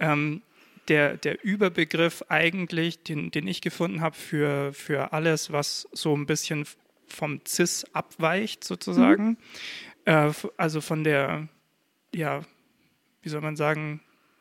Ähm, 0.00 0.42
der, 0.88 1.16
der 1.16 1.44
Überbegriff 1.44 2.24
eigentlich, 2.28 3.04
den, 3.04 3.30
den 3.30 3.46
ich 3.46 3.60
gefunden 3.60 4.00
habe 4.00 4.16
für, 4.16 4.72
für 4.72 5.12
alles, 5.12 5.52
was 5.52 5.86
so 5.92 6.16
ein 6.16 6.26
bisschen 6.26 6.66
vom 7.06 7.40
CIS 7.46 7.84
abweicht, 7.92 8.64
sozusagen. 8.64 9.28
Mhm. 9.28 9.36
Äh, 10.06 10.32
also 10.56 10.80
von 10.80 11.04
der, 11.04 11.46
ja, 12.12 12.42
wie 13.22 13.28
soll 13.28 13.42
man 13.42 13.54
sagen, 13.54 14.00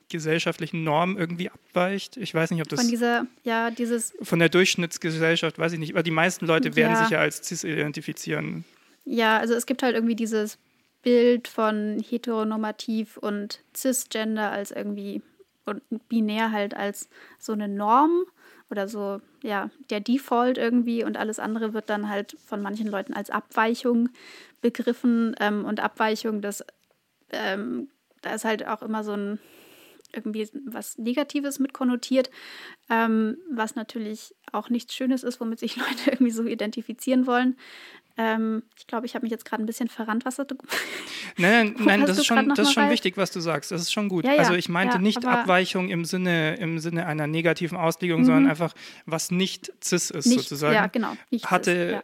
gesellschaftlichen 0.10 0.84
Norm 0.84 1.16
irgendwie 1.16 1.52
abweicht. 1.52 2.18
Ich 2.18 2.34
weiß 2.34 2.50
nicht, 2.50 2.62
ob 2.62 2.70
das. 2.70 2.82
Von 2.82 2.90
dieser, 2.90 3.28
ja, 3.44 3.70
dieses. 3.70 4.16
Von 4.24 4.40
der 4.40 4.50
Durchschnittsgesellschaft, 4.50 5.60
weiß 5.60 5.74
ich 5.74 5.80
nicht. 5.80 5.94
Aber 5.94 6.02
die 6.02 6.10
meisten 6.10 6.48
Leute 6.48 6.76
werden 6.76 6.94
ja. 6.94 7.04
sich 7.04 7.12
ja 7.12 7.20
als 7.20 7.48
cis 7.48 7.64
identifizieren. 7.64 8.66
Ja, 9.12 9.40
also 9.40 9.56
es 9.56 9.66
gibt 9.66 9.82
halt 9.82 9.96
irgendwie 9.96 10.16
dieses 10.16 10.60
Bild 11.02 11.48
von 11.48 11.98
heteronormativ 12.08 13.18
und 13.18 13.62
cisgender 13.76 14.52
als 14.52 14.70
irgendwie 14.70 15.24
und 15.66 15.82
binär 16.10 16.52
halt 16.52 16.76
als 16.76 17.10
so 17.40 17.54
eine 17.54 17.68
Norm 17.68 18.26
oder 18.70 18.88
so, 18.88 19.20
ja, 19.42 19.72
der 19.90 20.00
Default 20.00 20.60
irgendwie 20.60 21.04
und 21.04 21.18
alles 21.18 21.40
andere 21.40 21.74
wird 21.74 21.90
dann 21.90 22.08
halt 22.08 22.38
von 22.46 22.62
manchen 22.62 22.86
Leuten 22.86 23.16
als 23.16 23.32
Abweichung 23.32 24.10
begriffen 24.62 25.36
ähm, 25.40 25.66
und 25.66 25.80
Abweichung, 25.80 26.42
das, 26.42 26.64
ähm, 27.32 27.90
da 28.22 28.36
ist 28.36 28.46
halt 28.46 28.68
auch 28.68 28.84
immer 28.84 29.04
so 29.04 29.14
ein 29.14 29.40
irgendwie 30.14 30.48
was 30.66 30.98
Negatives 30.98 31.60
mit 31.60 31.74
konnotiert, 31.74 32.30
ähm, 32.90 33.38
was 33.52 33.76
natürlich 33.76 34.36
auch 34.52 34.70
nichts 34.70 34.96
Schönes 34.96 35.24
ist, 35.24 35.40
womit 35.40 35.60
sich 35.60 35.76
Leute 35.78 36.12
irgendwie 36.12 36.32
so 36.32 36.44
identifizieren 36.44 37.28
wollen. 37.28 37.58
Ähm, 38.22 38.64
ich 38.78 38.86
glaube, 38.86 39.06
ich 39.06 39.16
habe 39.16 39.24
mich 39.24 39.32
jetzt 39.32 39.46
gerade 39.46 39.64
ein 39.64 39.66
bisschen 39.66 39.88
verrannt. 39.88 40.26
Was 40.26 40.36
du 40.36 40.44
Nein, 41.38 41.74
nein, 41.74 41.76
nein 41.80 42.06
das 42.06 42.18
ist 42.18 42.26
schon, 42.26 42.50
das 42.50 42.68
ist 42.68 42.74
schon 42.74 42.90
wichtig, 42.90 43.16
was 43.16 43.32
du 43.32 43.40
sagst. 43.40 43.72
Das 43.72 43.82
ist 43.82 43.94
schon 43.94 44.10
gut. 44.10 44.26
Ja, 44.26 44.34
ja, 44.34 44.40
also 44.40 44.56
ich 44.56 44.68
meinte 44.68 44.98
ja, 44.98 45.02
nicht 45.02 45.26
Abweichung 45.26 45.88
im 45.88 46.04
Sinne, 46.04 46.56
im 46.56 46.80
Sinne 46.80 47.06
einer 47.06 47.28
negativen 47.28 47.78
Auslegung, 47.78 48.22
mhm. 48.22 48.26
sondern 48.26 48.48
einfach, 48.48 48.74
was 49.06 49.32
nicht 49.32 49.72
cis 49.82 50.10
ist, 50.10 50.26
nicht, 50.26 50.42
sozusagen. 50.42 50.76
Ja, 50.76 50.88
genau. 50.88 51.16
Hatte, 51.46 51.72
cis, 51.72 52.04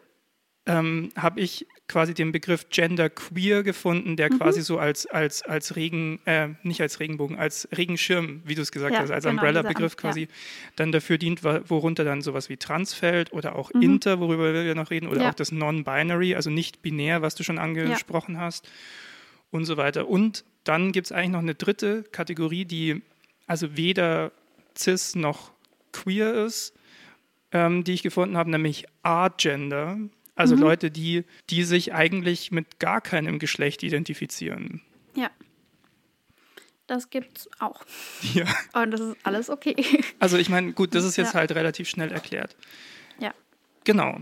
ähm, 0.67 1.09
habe 1.15 1.41
ich 1.41 1.67
quasi 1.87 2.15
den 2.15 2.31
Begriff 2.31 2.69
Gender 2.69 3.09
Queer 3.09 3.61
gefunden, 3.61 4.15
der 4.15 4.33
mhm. 4.33 4.39
quasi 4.39 4.61
so 4.61 4.79
als, 4.79 5.05
als, 5.05 5.43
als 5.43 5.75
Regen, 5.75 6.19
äh, 6.25 6.49
nicht 6.63 6.81
als 6.81 6.99
Regenbogen, 6.99 7.37
als 7.37 7.67
Regenschirm, 7.75 8.41
wie 8.45 8.55
du 8.55 8.63
es 8.63 8.71
gesagt 8.71 8.93
ja, 8.93 9.01
hast, 9.01 9.11
als 9.11 9.25
genau, 9.25 9.35
Umbrella-Begriff 9.35 9.95
quasi 9.95 10.21
ja. 10.21 10.27
dann 10.75 10.91
dafür 10.91 11.19
dient, 11.19 11.43
worunter 11.43 12.03
dann 12.03 12.21
sowas 12.21 12.49
wie 12.49 12.57
Trans 12.57 12.93
fällt 12.93 13.31
oder 13.33 13.55
auch 13.55 13.71
mhm. 13.73 13.81
Inter, 13.83 14.19
worüber 14.19 14.53
wir 14.53 14.75
noch 14.75 14.89
reden, 14.89 15.07
oder 15.07 15.21
ja. 15.21 15.29
auch 15.29 15.35
das 15.35 15.51
Non-Binary, 15.51 16.33
also 16.33 16.49
nicht 16.49 16.81
binär, 16.81 17.21
was 17.21 17.35
du 17.35 17.43
schon 17.43 17.59
angesprochen 17.59 18.39
hast 18.39 18.67
und 19.51 19.65
so 19.65 19.77
weiter. 19.77 20.07
Und 20.07 20.43
dann 20.63 20.91
gibt 20.91 21.07
es 21.07 21.11
eigentlich 21.11 21.31
noch 21.31 21.39
eine 21.39 21.55
dritte 21.55 22.03
Kategorie, 22.11 22.65
die 22.65 23.03
also 23.45 23.77
weder 23.77 24.31
cis 24.75 25.15
noch 25.15 25.51
queer 25.91 26.33
ist, 26.33 26.73
ähm, 27.51 27.83
die 27.83 27.93
ich 27.93 28.03
gefunden 28.03 28.37
habe, 28.37 28.49
nämlich 28.49 28.85
A-Gender. 29.03 29.97
Also 30.35 30.55
mhm. 30.55 30.61
Leute, 30.61 30.91
die, 30.91 31.23
die 31.49 31.63
sich 31.63 31.93
eigentlich 31.93 32.51
mit 32.51 32.79
gar 32.79 33.01
keinem 33.01 33.39
Geschlecht 33.39 33.83
identifizieren. 33.83 34.81
Ja. 35.15 35.29
Das 36.87 37.09
gibt's 37.09 37.49
auch. 37.59 37.83
Ja. 38.33 38.45
Und 38.73 38.91
das 38.91 38.99
ist 38.99 39.17
alles 39.23 39.49
okay. 39.49 39.75
Also 40.19 40.37
ich 40.37 40.49
meine, 40.49 40.73
gut, 40.73 40.93
das 40.93 41.03
ist 41.03 41.15
jetzt 41.17 41.33
ja. 41.33 41.39
halt 41.39 41.53
relativ 41.53 41.89
schnell 41.89 42.11
erklärt. 42.11 42.55
Ja. 43.19 43.33
Genau. 43.85 44.19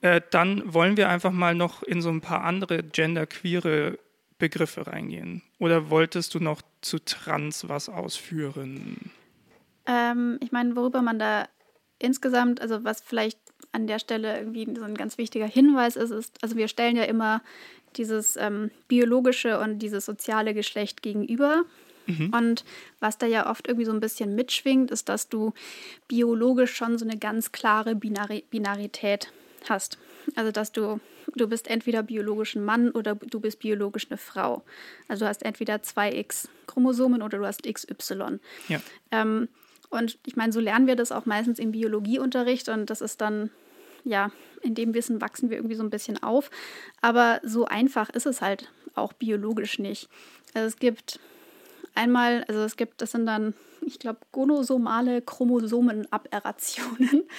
Äh, 0.00 0.20
dann 0.30 0.72
wollen 0.72 0.96
wir 0.96 1.08
einfach 1.08 1.32
mal 1.32 1.54
noch 1.54 1.82
in 1.82 2.02
so 2.02 2.10
ein 2.10 2.20
paar 2.20 2.44
andere 2.44 2.82
genderqueere 2.82 3.98
Begriffe 4.38 4.86
reingehen. 4.86 5.42
Oder 5.58 5.90
wolltest 5.90 6.34
du 6.34 6.40
noch 6.40 6.62
zu 6.80 6.98
trans 6.98 7.68
was 7.68 7.88
ausführen? 7.88 9.10
Ähm, 9.86 10.38
ich 10.42 10.52
meine, 10.52 10.76
worüber 10.76 11.02
man 11.02 11.18
da 11.18 11.48
insgesamt, 11.98 12.60
also 12.60 12.84
was 12.84 13.00
vielleicht 13.00 13.38
an 13.72 13.86
der 13.86 13.98
Stelle 13.98 14.38
irgendwie 14.38 14.66
so 14.76 14.84
ein 14.84 14.94
ganz 14.94 15.18
wichtiger 15.18 15.46
Hinweis 15.46 15.96
ist, 15.96 16.10
ist, 16.10 16.38
also 16.42 16.56
wir 16.56 16.68
stellen 16.68 16.96
ja 16.96 17.04
immer 17.04 17.42
dieses 17.96 18.36
ähm, 18.36 18.70
biologische 18.88 19.58
und 19.58 19.78
dieses 19.78 20.06
soziale 20.06 20.54
Geschlecht 20.54 21.02
gegenüber. 21.02 21.64
Mhm. 22.06 22.32
Und 22.32 22.64
was 23.00 23.18
da 23.18 23.26
ja 23.26 23.50
oft 23.50 23.66
irgendwie 23.66 23.86
so 23.86 23.92
ein 23.92 24.00
bisschen 24.00 24.34
mitschwingt, 24.34 24.90
ist, 24.90 25.08
dass 25.08 25.28
du 25.28 25.52
biologisch 26.08 26.74
schon 26.74 26.98
so 26.98 27.04
eine 27.04 27.18
ganz 27.18 27.52
klare 27.52 27.94
Binari 27.94 28.44
Binarität 28.50 29.32
hast. 29.68 29.98
Also 30.34 30.52
dass 30.52 30.72
du, 30.72 31.00
du 31.34 31.48
bist 31.48 31.68
entweder 31.68 32.02
biologisch 32.02 32.54
ein 32.54 32.64
Mann 32.64 32.90
oder 32.90 33.14
du 33.14 33.40
bist 33.40 33.58
biologisch 33.60 34.06
eine 34.10 34.18
Frau. 34.18 34.62
Also 35.08 35.24
du 35.24 35.28
hast 35.28 35.44
entweder 35.44 35.82
zwei 35.82 36.12
X-Chromosomen 36.12 37.22
oder 37.22 37.38
du 37.38 37.46
hast 37.46 37.62
XY. 37.62 38.38
Ja. 38.68 38.80
Ähm, 39.10 39.48
und 39.90 40.18
ich 40.26 40.36
meine, 40.36 40.52
so 40.52 40.60
lernen 40.60 40.86
wir 40.86 40.96
das 40.96 41.12
auch 41.12 41.26
meistens 41.26 41.58
im 41.58 41.72
Biologieunterricht 41.72 42.68
und 42.68 42.90
das 42.90 43.00
ist 43.00 43.20
dann, 43.20 43.50
ja, 44.04 44.30
in 44.62 44.74
dem 44.74 44.94
Wissen 44.94 45.20
wachsen 45.20 45.50
wir 45.50 45.56
irgendwie 45.56 45.76
so 45.76 45.82
ein 45.82 45.90
bisschen 45.90 46.22
auf. 46.22 46.50
Aber 47.00 47.40
so 47.42 47.66
einfach 47.66 48.10
ist 48.10 48.26
es 48.26 48.42
halt 48.42 48.70
auch 48.94 49.12
biologisch 49.12 49.78
nicht. 49.78 50.08
Also 50.54 50.66
es 50.66 50.76
gibt 50.76 51.20
einmal, 51.94 52.44
also 52.48 52.62
es 52.62 52.76
gibt, 52.76 53.00
das 53.00 53.12
sind 53.12 53.26
dann, 53.26 53.54
ich 53.82 53.98
glaube, 53.98 54.20
gonosomale 54.32 55.22
Chromosomenaberrationen. 55.22 57.24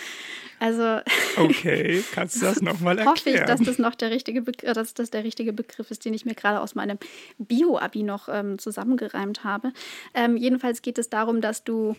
Also 0.60 1.02
okay, 1.38 2.04
kannst 2.14 2.38
du 2.38 2.46
das 2.48 2.64
nochmal 2.64 2.98
erklären? 2.98 3.16
Hoffe 3.16 3.30
ich, 3.30 3.40
dass 3.42 3.62
das 3.62 3.78
noch 3.78 3.94
der 3.94 4.10
richtige 4.10 4.42
Begriff, 4.42 4.74
dass 4.74 4.96
das 4.96 5.12
der 5.12 5.24
richtige 5.24 5.54
Begriff 5.54 5.92
ist, 5.92 6.04
den 6.04 6.16
ich 6.16 6.26
mir 6.26 6.34
gerade 6.34 6.62
aus 6.62 6.74
meinem 6.74 6.98
Bio-Abi 7.38 8.02
noch 8.02 8.28
ähm, 8.28 8.58
zusammengereimt 8.58 9.44
habe. 9.44 9.72
Ähm, 10.16 10.36
jedenfalls 10.36 10.82
geht 10.82 10.98
es 10.98 11.12
darum, 11.12 11.42
dass 11.42 11.64
du 11.64 11.96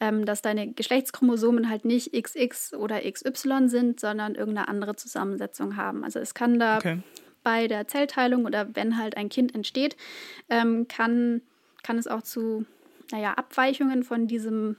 ähm, 0.00 0.24
dass 0.24 0.42
deine 0.42 0.72
Geschlechtschromosomen 0.72 1.68
halt 1.68 1.84
nicht 1.84 2.12
XX 2.12 2.74
oder 2.74 3.00
XY 3.00 3.68
sind, 3.68 4.00
sondern 4.00 4.34
irgendeine 4.34 4.68
andere 4.68 4.96
Zusammensetzung 4.96 5.76
haben. 5.76 6.04
Also 6.04 6.18
es 6.18 6.34
kann 6.34 6.58
da 6.58 6.78
okay. 6.78 6.98
bei 7.42 7.68
der 7.68 7.88
Zellteilung 7.88 8.44
oder 8.44 8.74
wenn 8.74 8.98
halt 8.98 9.16
ein 9.16 9.28
Kind 9.28 9.54
entsteht, 9.54 9.96
ähm, 10.50 10.86
kann, 10.88 11.42
kann 11.82 11.98
es 11.98 12.06
auch 12.06 12.22
zu 12.22 12.66
naja, 13.10 13.34
Abweichungen 13.34 14.02
von 14.02 14.26
diesem 14.26 14.76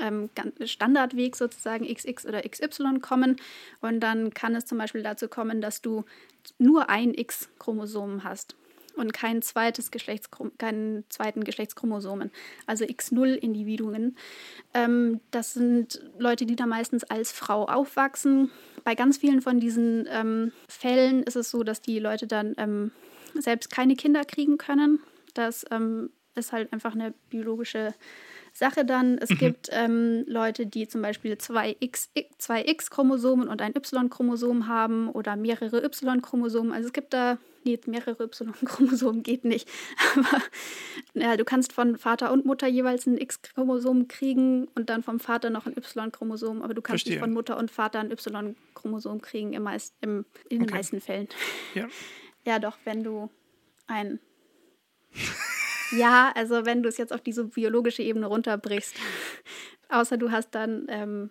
ähm, 0.00 0.30
Standardweg 0.64 1.36
sozusagen 1.36 1.86
XX 1.92 2.26
oder 2.26 2.42
XY 2.42 3.00
kommen. 3.00 3.36
Und 3.80 4.00
dann 4.00 4.32
kann 4.32 4.54
es 4.54 4.66
zum 4.66 4.78
Beispiel 4.78 5.02
dazu 5.02 5.28
kommen, 5.28 5.60
dass 5.60 5.82
du 5.82 6.04
nur 6.58 6.88
ein 6.88 7.14
X-Chromosom 7.14 8.24
hast 8.24 8.56
und 8.96 9.12
kein 9.12 9.42
zweites 9.42 9.90
Geschlechtschrom 9.90 10.52
keinen 10.58 11.04
zweiten 11.08 11.44
Geschlechtschromosomen, 11.44 12.30
also 12.66 12.84
X0 12.84 13.34
Individuen. 13.34 14.16
Ähm, 14.72 15.20
das 15.30 15.54
sind 15.54 16.02
Leute, 16.18 16.46
die 16.46 16.56
da 16.56 16.66
meistens 16.66 17.04
als 17.04 17.32
Frau 17.32 17.66
aufwachsen. 17.66 18.50
Bei 18.84 18.94
ganz 18.94 19.18
vielen 19.18 19.40
von 19.40 19.60
diesen 19.60 20.06
ähm, 20.10 20.52
Fällen 20.68 21.22
ist 21.22 21.36
es 21.36 21.50
so, 21.50 21.62
dass 21.62 21.80
die 21.80 21.98
Leute 21.98 22.26
dann 22.26 22.54
ähm, 22.58 22.90
selbst 23.34 23.70
keine 23.70 23.96
Kinder 23.96 24.24
kriegen 24.24 24.58
können. 24.58 25.00
Das 25.34 25.64
ähm, 25.70 26.10
ist 26.34 26.52
halt 26.52 26.72
einfach 26.72 26.94
eine 26.94 27.14
biologische 27.30 27.94
Sache 28.52 28.84
dann. 28.84 29.18
Es 29.18 29.30
mhm. 29.30 29.38
gibt 29.38 29.68
ähm, 29.72 30.24
Leute, 30.26 30.66
die 30.66 30.86
zum 30.86 31.02
Beispiel 31.02 31.36
zwei, 31.38 31.76
X, 31.80 32.10
zwei 32.38 32.64
X-Chromosomen 32.64 33.48
und 33.48 33.60
ein 33.60 33.74
Y-Chromosom 33.76 34.68
haben 34.68 35.10
oder 35.10 35.36
mehrere 35.36 35.84
Y-Chromosomen. 35.84 36.72
Also 36.72 36.86
es 36.86 36.92
gibt 36.92 37.12
da, 37.12 37.38
nee, 37.64 37.78
mehrere 37.86 38.22
Y-Chromosomen 38.24 39.22
geht 39.22 39.44
nicht. 39.44 39.68
Aber 40.16 40.42
ja, 41.14 41.36
du 41.36 41.44
kannst 41.44 41.72
von 41.72 41.96
Vater 41.96 42.32
und 42.32 42.44
Mutter 42.44 42.66
jeweils 42.66 43.06
ein 43.06 43.18
X-Chromosom 43.18 44.08
kriegen 44.08 44.68
und 44.74 44.90
dann 44.90 45.02
vom 45.02 45.20
Vater 45.20 45.50
noch 45.50 45.66
ein 45.66 45.76
Y-Chromosom. 45.76 46.62
Aber 46.62 46.74
du 46.74 46.82
kannst 46.82 47.04
Verstehe. 47.04 47.14
nicht 47.14 47.20
von 47.20 47.32
Mutter 47.32 47.56
und 47.56 47.70
Vater 47.70 48.00
ein 48.00 48.10
Y-Chromosom 48.10 49.20
kriegen 49.20 49.52
im 49.52 49.62
meist, 49.62 49.94
im, 50.00 50.24
in 50.48 50.60
den 50.60 50.70
meisten 50.70 51.00
Fällen. 51.00 51.28
Ja. 51.74 51.88
ja, 52.44 52.58
doch, 52.58 52.76
wenn 52.84 53.02
du 53.02 53.30
ein 53.86 54.20
ja, 55.92 56.32
also 56.34 56.66
wenn 56.66 56.82
du 56.82 56.88
es 56.88 56.96
jetzt 56.96 57.12
auf 57.12 57.20
diese 57.20 57.44
biologische 57.44 58.02
Ebene 58.02 58.26
runterbrichst, 58.26 58.96
außer 59.88 60.16
du 60.16 60.30
hast 60.30 60.54
dann 60.54 60.86
ähm, 60.88 61.30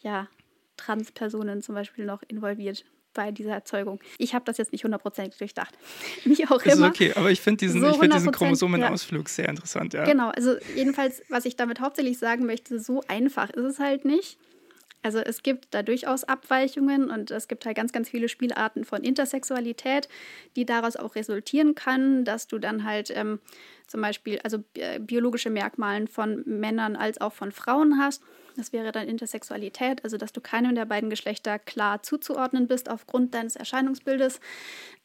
ja 0.00 0.28
Transpersonen 0.76 1.62
zum 1.62 1.74
Beispiel 1.74 2.04
noch 2.04 2.22
involviert 2.28 2.84
bei 3.14 3.30
dieser 3.32 3.52
Erzeugung. 3.52 4.00
Ich 4.18 4.34
habe 4.34 4.44
das 4.44 4.58
jetzt 4.58 4.72
nicht 4.72 4.84
hundertprozentig 4.84 5.38
durchdacht. 5.38 5.76
Wie 6.24 6.46
auch 6.46 6.62
das 6.62 6.74
immer. 6.74 6.86
Ist 6.86 6.94
okay, 6.94 7.12
aber 7.14 7.30
ich 7.30 7.40
finde 7.40 7.58
diesen, 7.58 7.80
so 7.80 7.92
find 7.94 8.14
diesen 8.14 8.32
Chromosomenausflug 8.32 9.26
ja. 9.26 9.32
sehr 9.32 9.48
interessant. 9.48 9.94
Ja. 9.94 10.04
Genau, 10.04 10.30
also 10.30 10.56
jedenfalls, 10.74 11.22
was 11.28 11.44
ich 11.44 11.56
damit 11.56 11.80
hauptsächlich 11.80 12.18
sagen 12.18 12.46
möchte, 12.46 12.78
so 12.78 13.02
einfach 13.08 13.50
ist 13.50 13.64
es 13.64 13.78
halt 13.78 14.04
nicht. 14.04 14.38
Also 15.02 15.18
es 15.18 15.42
gibt 15.42 15.74
da 15.74 15.82
durchaus 15.82 16.24
Abweichungen 16.24 17.10
und 17.10 17.30
es 17.30 17.46
gibt 17.48 17.64
halt 17.66 17.76
ganz, 17.76 17.92
ganz 17.92 18.08
viele 18.08 18.28
Spielarten 18.28 18.84
von 18.84 19.04
Intersexualität, 19.04 20.08
die 20.56 20.66
daraus 20.66 20.96
auch 20.96 21.14
resultieren 21.14 21.74
können, 21.74 22.24
dass 22.24 22.48
du 22.48 22.58
dann 22.58 22.84
halt 22.84 23.10
ähm, 23.14 23.38
zum 23.86 24.00
Beispiel 24.00 24.40
also 24.42 24.64
äh, 24.74 24.98
biologische 24.98 25.50
Merkmalen 25.50 26.08
von 26.08 26.42
Männern 26.46 26.96
als 26.96 27.20
auch 27.20 27.32
von 27.32 27.52
Frauen 27.52 27.98
hast. 27.98 28.22
Das 28.56 28.72
wäre 28.72 28.90
dann 28.90 29.06
Intersexualität, 29.06 30.02
also 30.02 30.16
dass 30.16 30.32
du 30.32 30.40
keinem 30.40 30.74
der 30.74 30.84
beiden 30.84 31.10
Geschlechter 31.10 31.60
klar 31.60 32.02
zuzuordnen 32.02 32.66
bist 32.66 32.90
aufgrund 32.90 33.34
deines 33.34 33.54
Erscheinungsbildes. 33.54 34.40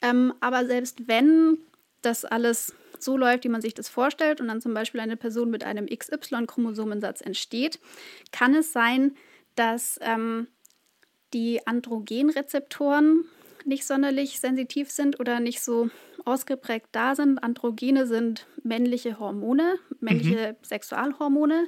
Ähm, 0.01 0.33
aber 0.39 0.65
selbst 0.65 1.07
wenn 1.07 1.59
das 2.01 2.25
alles 2.25 2.73
so 2.99 3.15
läuft, 3.17 3.43
wie 3.43 3.49
man 3.49 3.61
sich 3.61 3.73
das 3.73 3.89
vorstellt 3.89 4.41
und 4.41 4.47
dann 4.47 4.61
zum 4.61 4.73
Beispiel 4.73 5.01
eine 5.01 5.17
Person 5.17 5.49
mit 5.49 5.63
einem 5.63 5.85
XY-Chromosomensatz 5.85 7.21
entsteht, 7.21 7.79
kann 8.31 8.55
es 8.55 8.73
sein, 8.73 9.11
dass 9.11 9.23
ähm, 10.01 10.47
die 11.33 11.65
Androgenrezeptoren 11.65 13.25
nicht 13.65 13.85
sonderlich 13.85 14.39
sensitiv 14.39 14.91
sind 14.91 15.19
oder 15.19 15.39
nicht 15.39 15.61
so 15.61 15.89
ausgeprägt 16.25 16.87
da 16.91 17.15
sind. 17.15 17.43
Androgene 17.43 18.07
sind 18.07 18.47
männliche 18.63 19.19
Hormone, 19.19 19.79
männliche 19.99 20.53
mhm. 20.53 20.65
Sexualhormone. 20.65 21.67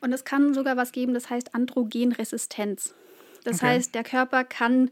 Und 0.00 0.12
es 0.12 0.24
kann 0.24 0.54
sogar 0.54 0.76
was 0.76 0.92
geben, 0.92 1.14
das 1.14 1.30
heißt 1.30 1.54
Androgenresistenz. 1.54 2.94
Das 3.44 3.56
okay. 3.56 3.66
heißt, 3.66 3.94
der 3.94 4.04
Körper 4.04 4.44
kann 4.44 4.90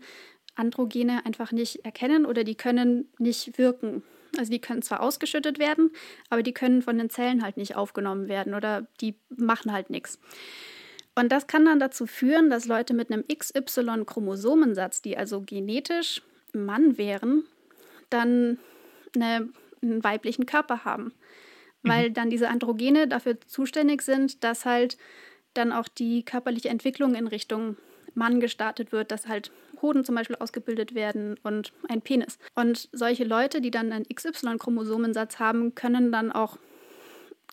Androgene 0.55 1.25
einfach 1.25 1.53
nicht 1.53 1.85
erkennen 1.85 2.27
oder 2.27 2.45
die 2.45 2.55
können 2.55 3.11
nicht 3.19 3.59
wirken. 3.59 4.03
Also 4.39 4.51
die 4.51 4.61
können 4.61 4.83
zwar 4.83 5.01
ausgeschüttet 5.01 5.59
werden, 5.59 5.91
aber 6.31 6.43
die 6.43 6.55
können 6.55 6.81
von 6.83 6.97
den 6.97 7.11
Zellen 7.11 7.43
halt 7.43 7.57
nicht 7.57 7.77
aufgenommen 7.77 8.29
werden 8.29 8.55
oder 8.55 8.87
die 9.01 9.15
machen 9.29 9.73
halt 9.73 9.91
nichts. 9.91 10.19
Und 11.14 11.31
das 11.31 11.47
kann 11.47 11.64
dann 11.64 11.78
dazu 11.78 12.07
führen, 12.07 12.49
dass 12.49 12.66
Leute 12.66 12.95
mit 12.95 13.11
einem 13.11 13.25
XY-Chromosomensatz, 13.26 15.02
die 15.02 15.16
also 15.16 15.42
genetisch 15.42 16.23
Mann 16.52 16.97
wären, 16.97 17.45
dann 18.11 18.59
eine, 19.14 19.49
einen 19.83 20.02
weiblichen 20.02 20.47
Körper 20.47 20.85
haben. 20.85 21.12
Weil 21.83 22.11
mhm. 22.11 22.14
dann 22.14 22.31
diese 22.31 22.49
Androgene 22.49 23.09
dafür 23.09 23.40
zuständig 23.40 24.02
sind, 24.02 24.42
dass 24.45 24.64
halt 24.64 24.97
dann 25.54 25.73
auch 25.73 25.88
die 25.88 26.25
körperliche 26.25 26.71
Entwicklung 26.71 27.14
in 27.14 27.26
Richtung 27.26 27.76
Mann 28.14 28.40
gestartet 28.40 28.92
wird, 28.92 29.11
dass 29.11 29.26
halt 29.28 29.50
Hoden 29.83 30.04
zum 30.04 30.14
Beispiel 30.14 30.37
ausgebildet 30.37 30.95
werden 30.95 31.38
und 31.42 31.73
ein 31.88 32.00
Penis. 32.00 32.38
Und 32.54 32.88
solche 32.92 33.25
Leute, 33.25 33.61
die 33.61 33.71
dann 33.71 33.92
einen 33.92 34.07
XY-Chromosomensatz 34.07 35.38
haben, 35.38 35.75
können 35.75 36.12
dann 36.12 36.31
auch 36.33 36.59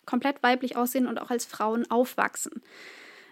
komplett 0.06 0.42
weiblich 0.42 0.76
aussehen 0.76 1.06
und 1.06 1.20
auch 1.20 1.30
als 1.30 1.44
Frauen 1.44 1.90
aufwachsen. 1.90 2.62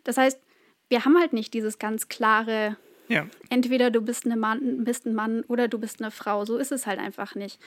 Das 0.05 0.17
heißt, 0.17 0.41
wir 0.89 1.05
haben 1.05 1.19
halt 1.19 1.33
nicht 1.33 1.55
dieses 1.55 1.79
ganz 1.79 2.09
klare, 2.09 2.77
ja. 3.09 3.27
entweder 3.51 3.91
du 3.91 4.01
bist, 4.01 4.25
eine 4.25 4.37
Mann, 4.37 4.85
bist 4.85 5.07
ein 5.07 5.15
Mann 5.15 5.43
oder 5.49 5.69
du 5.69 5.79
bist 5.79 6.01
eine 6.01 6.11
Frau. 6.11 6.45
So 6.45 6.57
ist 6.57 6.73
es 6.73 6.87
halt 6.87 6.99
einfach 6.99 7.35
nicht. 7.35 7.61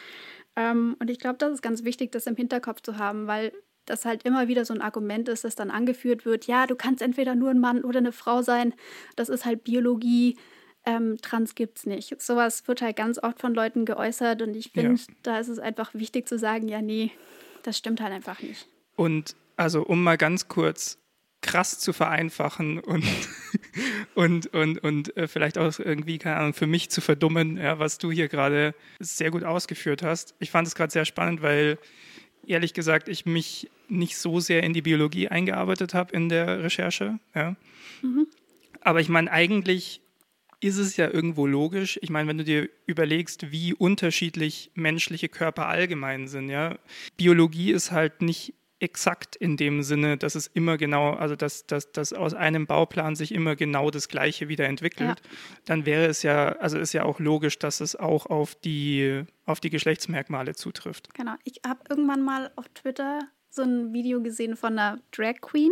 Ähm, 0.56 0.96
und 1.00 1.10
ich 1.10 1.20
glaube, 1.20 1.38
das 1.38 1.52
ist 1.52 1.62
ganz 1.62 1.84
wichtig, 1.84 2.12
das 2.12 2.28
im 2.28 2.36
Hinterkopf 2.36 2.82
zu 2.82 2.98
haben, 2.98 3.28
weil 3.28 3.52
das 3.86 4.06
halt 4.06 4.24
immer 4.24 4.48
wieder 4.48 4.66
so 4.66 4.74
ein 4.74 4.82
Argument 4.82 5.28
ist, 5.30 5.44
das 5.44 5.56
dann 5.56 5.72
angeführt 5.72 6.26
wird, 6.26 6.46
ja, 6.46 6.68
du 6.68 6.76
kannst 6.76 7.02
entweder 7.02 7.36
nur 7.36 7.50
ein 7.50 7.60
Mann 7.60 7.84
oder 7.84 8.00
eine 8.00 8.12
Frau 8.12 8.42
sein, 8.42 8.74
das 9.16 9.30
ist 9.30 9.46
halt 9.46 9.64
Biologie, 9.64 10.38
ähm, 10.86 11.18
Trans 11.22 11.54
es 11.58 11.86
nicht. 11.86 12.22
Sowas 12.22 12.68
wird 12.68 12.82
halt 12.82 12.96
ganz 12.96 13.22
oft 13.22 13.40
von 13.40 13.54
Leuten 13.54 13.86
geäußert 13.86 14.42
und 14.42 14.56
ich 14.56 14.72
finde, 14.72 15.00
ja. 15.00 15.16
da 15.24 15.40
ist 15.40 15.48
es 15.48 15.60
einfach 15.60 15.94
wichtig 15.94 16.28
zu 16.28 16.38
sagen, 16.38 16.68
ja, 16.68 16.82
nee, 16.82 17.12
das 17.64 17.78
stimmt 17.78 18.02
halt 18.02 18.14
einfach 18.14 18.42
nicht. 18.42 18.68
Und 18.96 19.36
also 19.58 19.84
um 19.84 20.04
mal 20.04 20.18
ganz 20.18 20.48
kurz 20.48 20.98
krass 21.42 21.80
zu 21.80 21.92
vereinfachen 21.92 22.80
und, 22.80 23.04
und, 24.16 24.48
und, 24.48 24.78
und 24.80 25.18
äh, 25.18 25.28
vielleicht 25.28 25.58
auch 25.58 25.80
irgendwie, 25.80 26.18
keine 26.18 26.38
Ahnung, 26.38 26.54
für 26.54 26.68
mich 26.68 26.90
zu 26.90 27.02
verdummen, 27.02 27.58
ja, 27.58 27.80
was 27.80 27.98
du 27.98 28.12
hier 28.12 28.28
gerade 28.28 28.76
sehr 29.00 29.32
gut 29.32 29.44
ausgeführt 29.44 30.04
hast. 30.04 30.36
Ich 30.40 30.52
fand 30.52 30.68
es 30.68 30.76
gerade 30.76 30.92
sehr 30.92 31.06
spannend, 31.06 31.42
weil 31.42 31.78
ehrlich 32.46 32.74
gesagt 32.74 33.10
ich 33.10 33.26
mich 33.26 33.70
nicht 33.88 34.18
so 34.18 34.40
sehr 34.40 34.64
in 34.64 34.74
die 34.74 34.82
Biologie 34.82 35.28
eingearbeitet 35.28 35.94
habe 35.94 36.16
in 36.16 36.30
der 36.30 36.64
Recherche. 36.64 37.20
Ja. 37.36 37.56
Mhm. 38.02 38.28
Aber 38.82 39.02
ich 39.02 39.10
meine, 39.10 39.32
eigentlich 39.32 40.02
ist 40.60 40.78
es 40.78 40.96
ja 40.96 41.10
irgendwo 41.10 41.48
logisch. 41.48 42.00
Ich 42.02 42.10
meine, 42.10 42.30
wenn 42.30 42.38
du 42.38 42.44
dir 42.44 42.70
überlegst, 42.86 43.52
wie 43.52 43.74
unterschiedlich 43.74 44.72
menschliche 44.76 45.28
Körper 45.28 45.68
allgemein 45.68 46.28
sind, 46.28 46.50
ja. 46.50 46.78
Biologie 47.18 47.72
ist 47.72 47.92
halt 47.92 48.22
nicht 48.22 48.54
exakt 48.82 49.36
in 49.36 49.58
dem 49.58 49.84
Sinne, 49.84 50.18
dass 50.18 50.36
es 50.36 50.48
immer 50.48 50.78
genau, 50.78 51.14
also 51.14 51.36
dass, 51.36 51.66
dass, 51.68 51.92
dass 51.92 52.14
aus 52.14 52.34
einem 52.34 52.66
Bauplan 52.66 53.16
sich 53.16 53.34
immer 53.34 53.56
genau 53.56 53.92
das 53.92 54.08
Gleiche 54.10 54.48
wieder 54.48 54.66
entwickelt, 54.66 55.22
ja. 55.22 55.30
dann 55.66 55.86
wäre 55.86 56.06
es 56.06 56.24
ja, 56.24 56.54
also 56.54 56.78
ist 56.78 56.94
ja 56.94 57.04
auch 57.04 57.20
logisch, 57.20 57.60
dass 57.60 57.80
es 57.82 57.96
auch 57.96 58.26
auf 58.26 58.56
die, 58.56 59.24
auf 59.46 59.60
die 59.60 59.70
Geschlechtsmerkmale 59.70 60.56
zutrifft. 60.56 61.14
Genau. 61.14 61.36
Ich 61.44 61.62
habe 61.66 61.82
irgendwann 61.90 62.22
mal 62.22 62.52
auf 62.56 62.68
Twitter 62.70 63.20
so 63.50 63.64
ein 63.64 63.94
Video 63.94 64.22
gesehen 64.22 64.56
von 64.56 64.78
einer 64.80 65.00
Drag 65.12 65.42
Queen. 65.42 65.72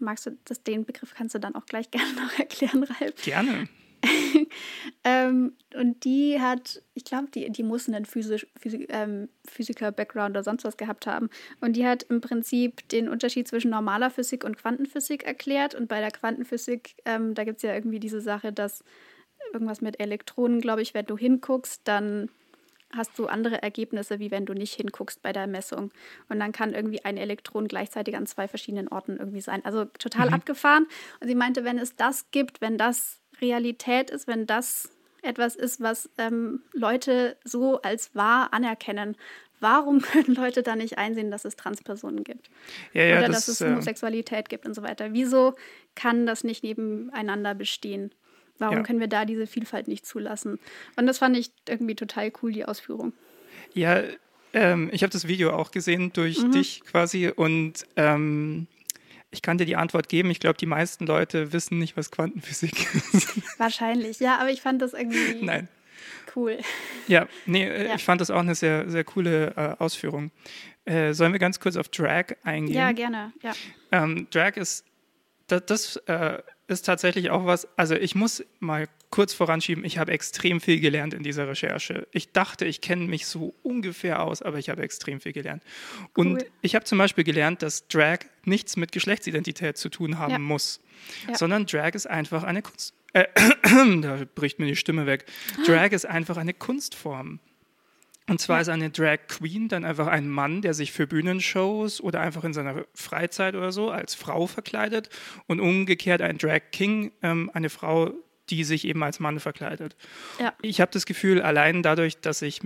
Magst 0.00 0.26
du 0.26 0.36
das, 0.44 0.62
den 0.62 0.84
Begriff 0.84 1.14
kannst 1.14 1.34
du 1.34 1.38
dann 1.38 1.54
auch 1.54 1.66
gleich 1.66 1.90
gerne 1.92 2.12
noch 2.14 2.38
erklären, 2.38 2.84
Ralf? 2.84 3.22
Gerne. 3.22 3.68
ähm, 5.04 5.52
und 5.74 6.04
die 6.04 6.40
hat, 6.40 6.82
ich 6.94 7.04
glaube, 7.04 7.28
die, 7.34 7.50
die 7.50 7.62
muss 7.62 7.88
einen 7.88 8.04
Physisch, 8.04 8.46
Physik, 8.58 8.88
ähm, 8.90 9.28
Physiker-Background 9.46 10.30
oder 10.30 10.44
sonst 10.44 10.64
was 10.64 10.76
gehabt 10.76 11.06
haben. 11.06 11.30
Und 11.60 11.74
die 11.76 11.86
hat 11.86 12.04
im 12.04 12.20
Prinzip 12.20 12.88
den 12.88 13.08
Unterschied 13.08 13.48
zwischen 13.48 13.70
normaler 13.70 14.10
Physik 14.10 14.44
und 14.44 14.56
Quantenphysik 14.56 15.24
erklärt. 15.24 15.74
Und 15.74 15.88
bei 15.88 16.00
der 16.00 16.10
Quantenphysik, 16.10 16.96
ähm, 17.04 17.34
da 17.34 17.44
gibt 17.44 17.58
es 17.58 17.62
ja 17.62 17.74
irgendwie 17.74 18.00
diese 18.00 18.20
Sache, 18.20 18.52
dass 18.52 18.84
irgendwas 19.52 19.80
mit 19.80 20.00
Elektronen, 20.00 20.60
glaube 20.60 20.82
ich, 20.82 20.94
wenn 20.94 21.06
du 21.06 21.16
hinguckst, 21.16 21.82
dann 21.84 22.28
hast 22.96 23.18
du 23.18 23.26
andere 23.26 23.62
Ergebnisse, 23.62 24.18
wie 24.18 24.30
wenn 24.30 24.46
du 24.46 24.54
nicht 24.54 24.74
hinguckst 24.74 25.22
bei 25.22 25.32
der 25.32 25.46
Messung. 25.46 25.90
Und 26.28 26.40
dann 26.40 26.52
kann 26.52 26.74
irgendwie 26.74 27.04
ein 27.04 27.16
Elektron 27.16 27.68
gleichzeitig 27.68 28.16
an 28.16 28.26
zwei 28.26 28.48
verschiedenen 28.48 28.88
Orten 28.88 29.16
irgendwie 29.16 29.40
sein. 29.40 29.64
Also 29.64 29.84
total 29.84 30.28
mhm. 30.28 30.34
abgefahren. 30.34 30.86
Und 31.20 31.28
sie 31.28 31.34
meinte, 31.34 31.64
wenn 31.64 31.78
es 31.78 31.96
das 31.96 32.30
gibt, 32.30 32.60
wenn 32.60 32.78
das 32.78 33.20
Realität 33.40 34.10
ist, 34.10 34.26
wenn 34.26 34.46
das 34.46 34.90
etwas 35.22 35.56
ist, 35.56 35.80
was 35.80 36.10
ähm, 36.18 36.60
Leute 36.72 37.36
so 37.44 37.80
als 37.80 38.14
wahr 38.14 38.52
anerkennen. 38.52 39.16
Warum 39.60 40.00
können 40.02 40.34
Leute 40.34 40.62
da 40.62 40.76
nicht 40.76 40.98
einsehen, 40.98 41.30
dass 41.30 41.44
es 41.44 41.56
Transpersonen 41.56 42.24
gibt? 42.24 42.50
Ja, 42.92 43.04
ja, 43.04 43.18
Oder 43.18 43.28
das, 43.28 43.46
dass 43.46 43.48
es 43.48 43.60
äh, 43.60 43.70
Homosexualität 43.70 44.48
gibt 44.48 44.66
und 44.66 44.74
so 44.74 44.82
weiter? 44.82 45.12
Wieso 45.12 45.54
kann 45.94 46.26
das 46.26 46.44
nicht 46.44 46.62
nebeneinander 46.62 47.54
bestehen? 47.54 48.10
Warum 48.58 48.78
ja. 48.78 48.82
können 48.82 49.00
wir 49.00 49.08
da 49.08 49.24
diese 49.24 49.46
Vielfalt 49.46 49.88
nicht 49.88 50.06
zulassen? 50.06 50.58
Und 50.96 51.06
das 51.06 51.18
fand 51.18 51.36
ich 51.36 51.50
irgendwie 51.68 51.96
total 51.96 52.30
cool, 52.42 52.52
die 52.52 52.64
Ausführung. 52.64 53.12
Ja, 53.72 54.02
ähm, 54.52 54.88
ich 54.92 55.02
habe 55.02 55.10
das 55.10 55.26
Video 55.26 55.52
auch 55.52 55.72
gesehen 55.72 56.12
durch 56.12 56.40
mhm. 56.40 56.52
dich 56.52 56.82
quasi 56.84 57.28
und 57.28 57.84
ähm, 57.96 58.68
ich 59.34 59.42
kann 59.42 59.58
dir 59.58 59.66
die 59.66 59.76
Antwort 59.76 60.08
geben. 60.08 60.30
Ich 60.30 60.40
glaube, 60.40 60.56
die 60.56 60.66
meisten 60.66 61.06
Leute 61.06 61.52
wissen 61.52 61.78
nicht, 61.78 61.96
was 61.96 62.10
Quantenphysik 62.10 62.86
ist. 63.12 63.58
Wahrscheinlich, 63.58 64.20
ja, 64.20 64.38
aber 64.38 64.50
ich 64.50 64.62
fand 64.62 64.80
das 64.80 64.94
irgendwie 64.94 65.44
Nein. 65.44 65.68
cool. 66.34 66.58
Ja, 67.08 67.26
nee, 67.44 67.64
äh, 67.64 67.88
ja. 67.88 67.94
ich 67.96 68.04
fand 68.04 68.20
das 68.20 68.30
auch 68.30 68.40
eine 68.40 68.54
sehr, 68.54 68.88
sehr 68.88 69.04
coole 69.04 69.52
äh, 69.56 69.82
Ausführung. 69.82 70.30
Äh, 70.84 71.12
sollen 71.12 71.32
wir 71.32 71.40
ganz 71.40 71.60
kurz 71.60 71.76
auf 71.76 71.88
Drag 71.88 72.36
eingehen? 72.44 72.76
Ja, 72.76 72.92
gerne. 72.92 73.32
Ja. 73.42 73.52
Ähm, 73.90 74.28
Drag 74.30 74.56
ist, 74.56 74.84
das, 75.48 75.66
das 75.66 75.96
äh, 76.06 76.38
ist 76.68 76.86
tatsächlich 76.86 77.30
auch 77.30 77.44
was, 77.44 77.68
also 77.76 77.94
ich 77.94 78.14
muss 78.14 78.44
mal 78.60 78.86
kurz 79.14 79.32
voranschieben, 79.32 79.84
ich 79.84 79.98
habe 79.98 80.10
extrem 80.10 80.60
viel 80.60 80.80
gelernt 80.80 81.14
in 81.14 81.22
dieser 81.22 81.46
Recherche. 81.46 82.08
Ich 82.10 82.32
dachte, 82.32 82.64
ich 82.64 82.80
kenne 82.80 83.06
mich 83.06 83.28
so 83.28 83.54
ungefähr 83.62 84.20
aus, 84.20 84.42
aber 84.42 84.58
ich 84.58 84.70
habe 84.70 84.82
extrem 84.82 85.20
viel 85.20 85.32
gelernt. 85.32 85.62
Cool. 86.16 86.26
Und 86.26 86.46
ich 86.62 86.74
habe 86.74 86.84
zum 86.84 86.98
Beispiel 86.98 87.22
gelernt, 87.22 87.62
dass 87.62 87.86
Drag 87.86 88.18
nichts 88.44 88.76
mit 88.76 88.90
Geschlechtsidentität 88.90 89.78
zu 89.78 89.88
tun 89.88 90.18
haben 90.18 90.32
ja. 90.32 90.38
muss, 90.40 90.80
ja. 91.28 91.36
sondern 91.36 91.66
Drag 91.66 91.94
ist 91.94 92.10
einfach 92.10 92.42
eine 92.42 92.62
Kunst. 92.62 92.92
Äh, 93.12 93.26
da 94.02 94.24
bricht 94.34 94.58
mir 94.58 94.66
die 94.66 94.74
Stimme 94.74 95.06
weg. 95.06 95.26
Drag 95.64 95.92
ist 95.92 96.06
einfach 96.06 96.36
eine 96.36 96.52
Kunstform. 96.52 97.38
Und 98.26 98.40
zwar 98.40 98.56
ja. 98.56 98.62
ist 98.62 98.68
eine 98.68 98.90
Drag 98.90 99.18
Queen 99.28 99.68
dann 99.68 99.84
einfach 99.84 100.08
ein 100.08 100.28
Mann, 100.28 100.60
der 100.60 100.74
sich 100.74 100.90
für 100.90 101.06
Bühnenshows 101.06 102.00
oder 102.00 102.20
einfach 102.20 102.42
in 102.42 102.52
seiner 102.52 102.84
Freizeit 102.94 103.54
oder 103.54 103.70
so 103.70 103.90
als 103.90 104.16
Frau 104.16 104.48
verkleidet 104.48 105.08
und 105.46 105.60
umgekehrt 105.60 106.20
ein 106.20 106.38
Drag 106.38 106.62
King, 106.72 107.12
ähm, 107.22 107.48
eine 107.52 107.68
Frau, 107.68 108.12
die 108.50 108.64
sich 108.64 108.86
eben 108.86 109.02
als 109.02 109.20
Mann 109.20 109.40
verkleidet. 109.40 109.96
Ja. 110.38 110.54
Ich 110.62 110.80
habe 110.80 110.90
das 110.92 111.06
Gefühl, 111.06 111.42
allein 111.42 111.82
dadurch, 111.82 112.20
dass 112.20 112.42
ich 112.42 112.60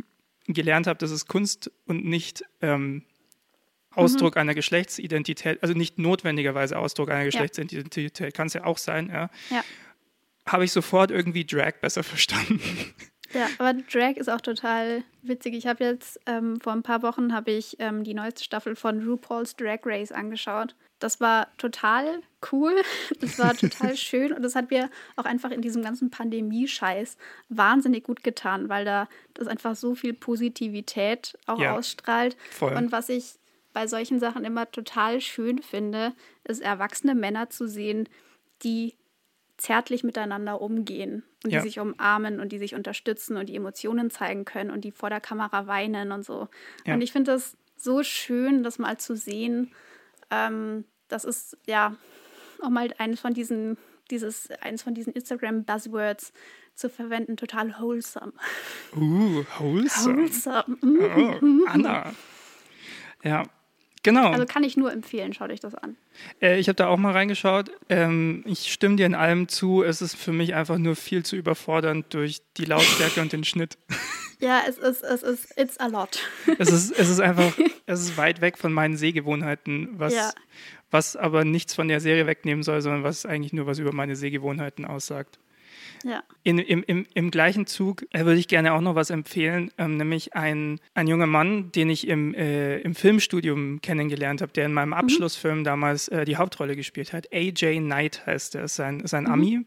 gelernt 0.47 0.87
habe, 0.87 0.99
dass 0.99 1.11
es 1.11 1.27
Kunst 1.27 1.71
und 1.87 2.05
nicht 2.05 2.45
ähm, 2.63 3.05
Ausdruck 3.91 4.35
mhm. 4.37 4.41
einer 4.41 4.55
Geschlechtsidentität, 4.55 5.63
also 5.63 5.75
nicht 5.75 5.99
notwendigerweise 5.99 6.79
Ausdruck 6.79 7.11
einer 7.11 7.25
Geschlechtsidentität, 7.25 8.19
ja. 8.19 8.31
kann 8.31 8.47
es 8.47 8.55
ja 8.55 8.65
auch 8.65 8.79
sein, 8.79 9.09
ja, 9.09 9.31
ja. 9.51 9.65
habe 10.47 10.65
ich 10.65 10.73
sofort 10.73 11.11
irgendwie 11.11 11.45
Drag 11.45 11.81
besser 11.81 12.03
verstanden. 12.05 12.61
Ja, 13.35 13.47
aber 13.59 13.75
Drag 13.75 14.17
ist 14.17 14.31
auch 14.31 14.41
total 14.41 15.05
witzig. 15.23 15.55
Ich 15.55 15.67
habe 15.67 15.85
jetzt 15.85 16.19
ähm, 16.25 16.61
vor 16.61 16.73
ein 16.73 16.83
paar 16.83 17.03
Wochen 17.03 17.35
habe 17.35 17.51
ich 17.51 17.77
ähm, 17.79 18.03
die 18.03 18.15
neueste 18.15 18.43
Staffel 18.43 18.75
von 18.75 19.07
RuPaul's 19.07 19.55
Drag 19.55 19.81
Race 19.85 20.13
angeschaut. 20.13 20.75
Das 20.99 21.21
war 21.21 21.57
total 21.59 22.23
cool. 22.53 22.75
Das 23.21 23.39
war 23.39 23.55
total 23.57 23.97
schön 23.97 24.33
und 24.33 24.43
das 24.43 24.55
hat 24.55 24.71
mir 24.71 24.91
auch 25.17 25.25
einfach 25.25 25.51
in 25.51 25.63
diesem 25.63 25.83
ganzen 25.83 26.11
Pandemie-Scheiß 26.11 27.17
wahnsinnig 27.49 28.05
gut 28.05 28.23
getan, 28.23 28.69
weil 28.69 28.85
da 28.85 29.09
das 29.35 29.47
einfach 29.47 29.77
so 29.77 29.95
viel 29.95 30.15
Positivität 30.15 31.39
auch 31.47 31.61
ja, 31.61 31.77
ausstrahlt. 31.77 32.37
Voll. 32.51 32.75
Und 32.75 32.93
was 32.93 33.09
ich 33.09 33.39
bei 33.73 33.87
solchen 33.87 34.19
Sachen 34.19 34.45
immer 34.45 34.71
total 34.71 35.21
schön 35.21 35.63
finde, 35.63 36.13
ist 36.45 36.61
erwachsene 36.61 37.15
Männer 37.15 37.51
zu 37.51 37.69
sehen, 37.69 38.09
die 38.63 38.95
zärtlich 39.57 40.05
miteinander 40.05 40.61
umgehen 40.61 41.25
und 41.45 41.51
ja. 41.51 41.61
die 41.61 41.69
sich 41.69 41.81
umarmen 41.81 42.41
und 42.41 42.53
die 42.53 42.59
sich 42.59 42.75
unterstützen 42.75 43.37
und 43.37 43.49
die 43.49 43.57
Emotionen 43.57 44.11
zeigen 44.11 44.45
können 44.45 44.71
und 44.71 44.85
die 44.85 44.93
vor 44.93 45.11
der 45.11 45.21
Kamera 45.21 45.67
weinen 45.67 46.13
und 46.13 46.25
so. 46.25 46.49
Ja. 46.87 46.95
Und 46.95 47.03
ich 47.03 47.13
finde 47.13 47.33
das 47.33 47.57
so 47.77 48.03
schön, 48.03 48.63
das 48.63 48.79
mal 48.79 48.99
zu 48.99 49.17
sehen. 49.17 49.73
Ähm, 50.31 50.85
das 51.09 51.25
ist 51.25 51.57
ja 51.67 51.97
auch 52.63 52.71
mal 52.71 52.93
eines 52.99 53.21
von 53.21 53.35
diesen, 53.35 53.79
dieses, 54.11 54.51
eines 54.61 54.83
von 54.83 54.95
diesen 54.95 55.13
Instagram-Buzzwords, 55.13 56.33
zu 56.79 56.89
verwenden 56.89 57.37
total 57.37 57.75
wholesome. 57.81 58.33
Uh, 58.95 59.45
wholesome. 59.59 60.17
Wholesome. 60.17 60.77
Oh, 60.83 61.67
Anna. 61.67 62.13
Ja, 63.25 63.43
genau. 64.05 64.31
Also 64.31 64.47
kann 64.47 64.63
ich 64.63 64.77
nur 64.77 64.93
empfehlen, 64.93 65.33
schaut 65.33 65.51
euch 65.51 65.59
das 65.59 65.75
an. 65.75 65.97
Äh, 66.41 66.61
ich 66.61 66.69
habe 66.69 66.77
da 66.77 66.87
auch 66.87 66.97
mal 66.97 67.13
reingeschaut. 67.13 67.73
Ähm, 67.89 68.45
ich 68.47 68.73
stimme 68.73 68.95
dir 68.95 69.07
in 69.07 69.17
allem 69.17 69.49
zu. 69.49 69.83
Es 69.83 70.01
ist 70.01 70.15
für 70.15 70.33
mich 70.33 70.55
einfach 70.55 70.79
nur 70.79 70.95
viel 70.95 71.25
zu 71.25 71.35
überfordernd 71.35 72.15
durch 72.15 72.43
die 72.57 72.65
Lautstärke 72.65 73.21
und 73.21 73.33
den 73.33 73.43
Schnitt. 73.43 73.77
Ja, 74.41 74.63
es 74.69 74.79
ist, 74.79 75.03
es 75.03 75.23
ist, 75.23 75.59
it's 75.59 75.79
a 75.79 75.87
lot. 75.87 76.21
Es 76.59 76.71
ist, 76.71 76.93
es 76.93 77.09
ist 77.09 77.21
einfach, 77.21 77.53
es 77.87 78.01
ist 78.01 78.17
weit 78.17 78.41
weg 78.41 78.57
von 78.59 78.73
meinen 78.73 78.97
Sehgewohnheiten, 78.97 79.89
was, 79.99 80.15
ja. 80.15 80.31
was 80.91 81.17
aber 81.17 81.45
nichts 81.45 81.75
von 81.75 81.89
der 81.89 82.01
Serie 82.01 82.27
wegnehmen 82.27 82.63
soll, 82.63 82.81
sondern 82.81 83.03
was 83.03 83.27
eigentlich 83.27 83.53
nur 83.53 83.67
was 83.67 83.79
über 83.79 83.93
meine 83.93 84.17
Sehgewohnheiten 84.17 84.85
aussagt. 84.85 85.39
Ja. 86.05 86.23
In, 86.45 86.59
im, 86.59 86.85
im, 86.87 87.07
Im 87.15 87.31
gleichen 87.31 87.67
Zug 87.67 88.07
äh, 88.13 88.25
würde 88.25 88.39
ich 88.39 88.49
gerne 88.49 88.73
auch 88.73 88.81
noch 88.81 88.95
was 88.95 89.11
empfehlen, 89.11 89.71
ähm, 89.79 89.97
nämlich 89.97 90.35
ein, 90.35 90.81
ein 90.95 91.09
junger 91.09 91.27
Mann, 91.27 91.73
den 91.73 91.91
ich 91.91 92.07
im, 92.07 92.35
äh, 92.35 92.79
im 92.79 92.95
Filmstudium 92.95 93.81
kennengelernt 93.81 94.43
habe, 94.43 94.53
der 94.53 94.67
in 94.67 94.73
meinem 94.73 94.89
mhm. 94.89 94.95
Abschlussfilm 94.95 95.61
mhm. 95.61 95.65
damals 95.65 96.09
äh, 96.09 96.25
die 96.25 96.37
Hauptrolle 96.37 96.77
gespielt 96.77 97.13
hat. 97.13 97.27
AJ 97.33 97.79
Knight 97.79 98.27
heißt 98.27 98.55
er, 98.55 98.65
ist 98.65 98.77
sein, 98.77 99.03
sein 99.07 99.25
mhm. 99.25 99.31
Ami. 99.31 99.67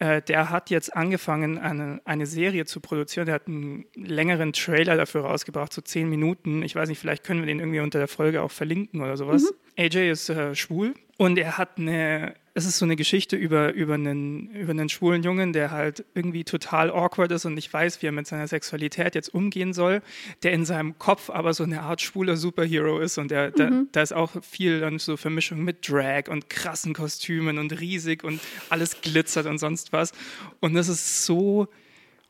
Äh, 0.00 0.22
der 0.22 0.48
hat 0.48 0.70
jetzt 0.70 0.96
angefangen, 0.96 1.58
eine, 1.58 2.00
eine 2.06 2.26
Serie 2.26 2.64
zu 2.64 2.80
produzieren. 2.80 3.26
Der 3.26 3.34
hat 3.34 3.46
einen 3.46 3.84
längeren 3.94 4.54
Trailer 4.54 4.96
dafür 4.96 5.22
rausgebracht, 5.22 5.72
so 5.72 5.82
zehn 5.82 6.08
Minuten. 6.08 6.62
Ich 6.62 6.74
weiß 6.74 6.88
nicht, 6.88 6.98
vielleicht 6.98 7.22
können 7.22 7.40
wir 7.40 7.46
den 7.46 7.60
irgendwie 7.60 7.80
unter 7.80 7.98
der 7.98 8.08
Folge 8.08 8.42
auch 8.42 8.50
verlinken 8.50 9.02
oder 9.02 9.18
sowas. 9.18 9.42
Mhm. 9.42 9.84
AJ 9.84 10.10
ist 10.10 10.30
äh, 10.30 10.54
schwul 10.54 10.94
und 11.20 11.36
er 11.36 11.58
hat 11.58 11.76
eine 11.76 12.34
es 12.54 12.64
ist 12.64 12.78
so 12.78 12.86
eine 12.86 12.96
Geschichte 12.96 13.36
über, 13.36 13.74
über, 13.74 13.94
einen, 13.94 14.50
über 14.50 14.70
einen 14.70 14.88
schwulen 14.88 15.22
Jungen, 15.22 15.52
der 15.52 15.70
halt 15.70 16.04
irgendwie 16.14 16.44
total 16.44 16.90
awkward 16.90 17.30
ist 17.30 17.44
und 17.44 17.54
nicht 17.54 17.72
weiß, 17.72 18.00
wie 18.00 18.06
er 18.06 18.12
mit 18.12 18.26
seiner 18.26 18.48
Sexualität 18.48 19.14
jetzt 19.14 19.32
umgehen 19.32 19.72
soll, 19.72 20.02
der 20.42 20.52
in 20.52 20.64
seinem 20.64 20.98
Kopf 20.98 21.30
aber 21.30 21.52
so 21.54 21.62
eine 21.62 21.82
Art 21.82 22.00
schwuler 22.00 22.36
Superhero 22.36 22.98
ist 22.98 23.18
und 23.18 23.30
der, 23.30 23.50
mhm. 23.50 23.54
da, 23.56 23.70
da 23.92 24.02
ist 24.02 24.12
auch 24.12 24.32
viel 24.42 24.80
dann 24.80 24.98
so 24.98 25.16
Vermischung 25.16 25.62
mit 25.62 25.88
Drag 25.88 26.28
und 26.28 26.48
krassen 26.48 26.92
Kostümen 26.92 27.58
und 27.58 27.78
riesig 27.78 28.24
und 28.24 28.40
alles 28.70 29.00
glitzert 29.00 29.46
und 29.46 29.58
sonst 29.58 29.92
was. 29.92 30.12
Und 30.58 30.74
das 30.74 30.88
ist 30.88 31.24
so 31.26 31.68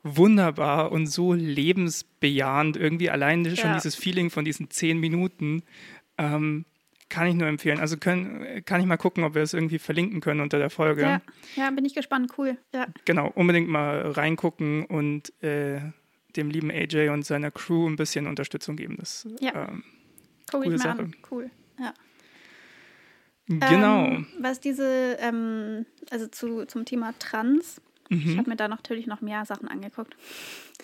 wunderbar 0.02 0.90
und 0.90 1.06
so 1.06 1.32
lebensbejahend 1.32 2.76
irgendwie 2.76 3.08
allein 3.08 3.56
schon 3.56 3.72
dieses 3.74 3.94
Feeling 3.94 4.30
von 4.30 4.44
diesen 4.44 4.68
zehn 4.68 4.98
Minuten. 4.98 5.62
Ähm, 6.18 6.66
kann 7.10 7.26
ich 7.26 7.34
nur 7.34 7.48
empfehlen. 7.48 7.78
Also 7.80 7.96
können, 7.98 8.64
kann 8.64 8.80
ich 8.80 8.86
mal 8.86 8.96
gucken, 8.96 9.24
ob 9.24 9.34
wir 9.34 9.42
es 9.42 9.52
irgendwie 9.52 9.78
verlinken 9.78 10.20
können 10.20 10.40
unter 10.40 10.58
der 10.58 10.70
Folge. 10.70 11.02
Ja, 11.02 11.20
ja 11.56 11.70
bin 11.70 11.84
ich 11.84 11.94
gespannt. 11.94 12.32
Cool. 12.38 12.56
Ja. 12.72 12.86
Genau, 13.04 13.30
unbedingt 13.34 13.68
mal 13.68 14.10
reingucken 14.12 14.84
und 14.86 15.32
äh, 15.42 15.80
dem 16.36 16.50
lieben 16.50 16.70
AJ 16.70 17.10
und 17.10 17.26
seiner 17.26 17.50
Crew 17.50 17.88
ein 17.88 17.96
bisschen 17.96 18.26
Unterstützung 18.26 18.76
geben. 18.76 18.96
Das 18.98 19.28
ja. 19.40 19.68
ähm, 19.68 19.84
Guck 20.50 20.62
coole 20.62 20.76
ich 20.76 20.82
Sache. 20.82 21.00
An. 21.00 21.16
Cool. 21.30 21.50
Ja. 21.78 21.92
Genau. 23.46 24.06
Ähm, 24.06 24.26
was 24.38 24.60
diese, 24.60 25.16
ähm, 25.20 25.84
also 26.10 26.28
zu, 26.28 26.66
zum 26.66 26.84
Thema 26.84 27.14
Trans, 27.18 27.80
mhm. 28.10 28.30
ich 28.30 28.38
habe 28.38 28.50
mir 28.50 28.56
da 28.56 28.68
natürlich 28.68 29.06
noch 29.06 29.20
mehr 29.20 29.44
Sachen 29.46 29.68
angeguckt. 29.68 30.14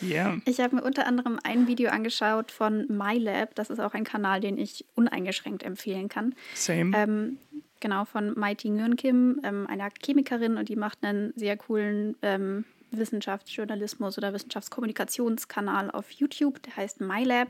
Yeah. 0.02 0.38
Ich 0.44 0.60
habe 0.60 0.76
mir 0.76 0.82
unter 0.82 1.06
anderem 1.06 1.38
ein 1.42 1.66
Video 1.66 1.90
angeschaut 1.90 2.50
von 2.50 2.86
MyLab. 2.88 3.54
Das 3.54 3.70
ist 3.70 3.80
auch 3.80 3.94
ein 3.94 4.04
Kanal, 4.04 4.40
den 4.40 4.58
ich 4.58 4.84
uneingeschränkt 4.94 5.62
empfehlen 5.62 6.08
kann. 6.08 6.34
Same. 6.54 6.96
Ähm, 6.96 7.38
genau, 7.80 8.04
von 8.04 8.38
Mighty 8.38 8.70
Nguyen 8.70 8.96
Kim, 8.96 9.40
ähm, 9.42 9.66
einer 9.66 9.88
Chemikerin 10.04 10.56
und 10.56 10.68
die 10.68 10.76
macht 10.76 11.02
einen 11.02 11.32
sehr 11.36 11.56
coolen 11.56 12.16
ähm, 12.22 12.64
Wissenschaftsjournalismus 12.90 14.18
oder 14.18 14.32
Wissenschaftskommunikationskanal 14.32 15.90
auf 15.90 16.10
YouTube. 16.10 16.62
Der 16.62 16.76
heißt 16.76 17.00
MyLab. 17.00 17.48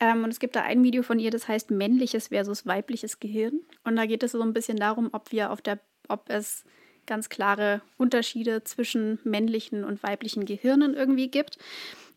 Ähm, 0.00 0.24
und 0.24 0.30
es 0.30 0.40
gibt 0.40 0.56
da 0.56 0.62
ein 0.62 0.82
Video 0.82 1.02
von 1.02 1.18
ihr, 1.18 1.30
das 1.30 1.46
heißt 1.48 1.70
männliches 1.70 2.28
versus 2.28 2.66
weibliches 2.66 3.20
Gehirn. 3.20 3.60
Und 3.84 3.96
da 3.96 4.06
geht 4.06 4.22
es 4.22 4.32
so 4.32 4.42
ein 4.42 4.52
bisschen 4.52 4.76
darum, 4.76 5.10
ob 5.12 5.30
wir 5.32 5.50
auf 5.50 5.62
der, 5.62 5.78
ob 6.08 6.28
es 6.28 6.64
ganz 7.06 7.28
klare 7.28 7.80
Unterschiede 7.96 8.64
zwischen 8.64 9.18
männlichen 9.24 9.84
und 9.84 10.02
weiblichen 10.02 10.44
Gehirnen 10.44 10.94
irgendwie 10.94 11.28
gibt. 11.28 11.58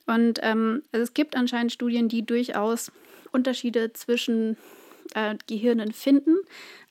Und 0.06 0.40
ähm, 0.42 0.84
also 0.92 1.04
es 1.04 1.14
gibt 1.14 1.36
anscheinend 1.36 1.72
Studien, 1.72 2.10
die 2.10 2.26
durchaus 2.26 2.92
Unterschiede 3.32 3.94
zwischen 3.94 4.58
äh, 5.14 5.36
Gehirnen 5.48 5.92
finden. 5.92 6.38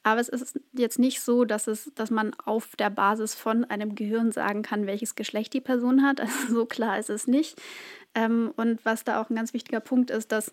Aber 0.03 0.21
es 0.21 0.29
ist 0.29 0.61
jetzt 0.73 1.01
nicht 1.01 1.21
so, 1.21 1.45
dass, 1.45 1.67
es, 1.67 1.91
dass 1.97 2.11
man 2.11 2.33
auf 2.45 2.77
der 2.77 2.91
Basis 2.91 3.35
von 3.35 3.65
einem 3.65 3.97
Gehirn 3.97 4.31
sagen 4.31 4.63
kann, 4.63 4.87
welches 4.87 5.17
Geschlecht 5.17 5.53
die 5.53 5.61
Person 5.61 6.03
hat. 6.03 6.21
Also 6.27 6.55
so 6.55 6.67
klar 6.67 6.99
ist 6.99 7.11
es 7.11 7.27
nicht. 7.27 7.61
Ähm, 8.15 8.53
und 8.57 8.85
was 8.85 9.03
da 9.03 9.21
auch 9.21 9.31
ein 9.31 9.37
ganz 9.37 9.53
wichtiger 9.53 9.81
Punkt 9.81 10.11
ist, 10.11 10.31
dass 10.31 10.53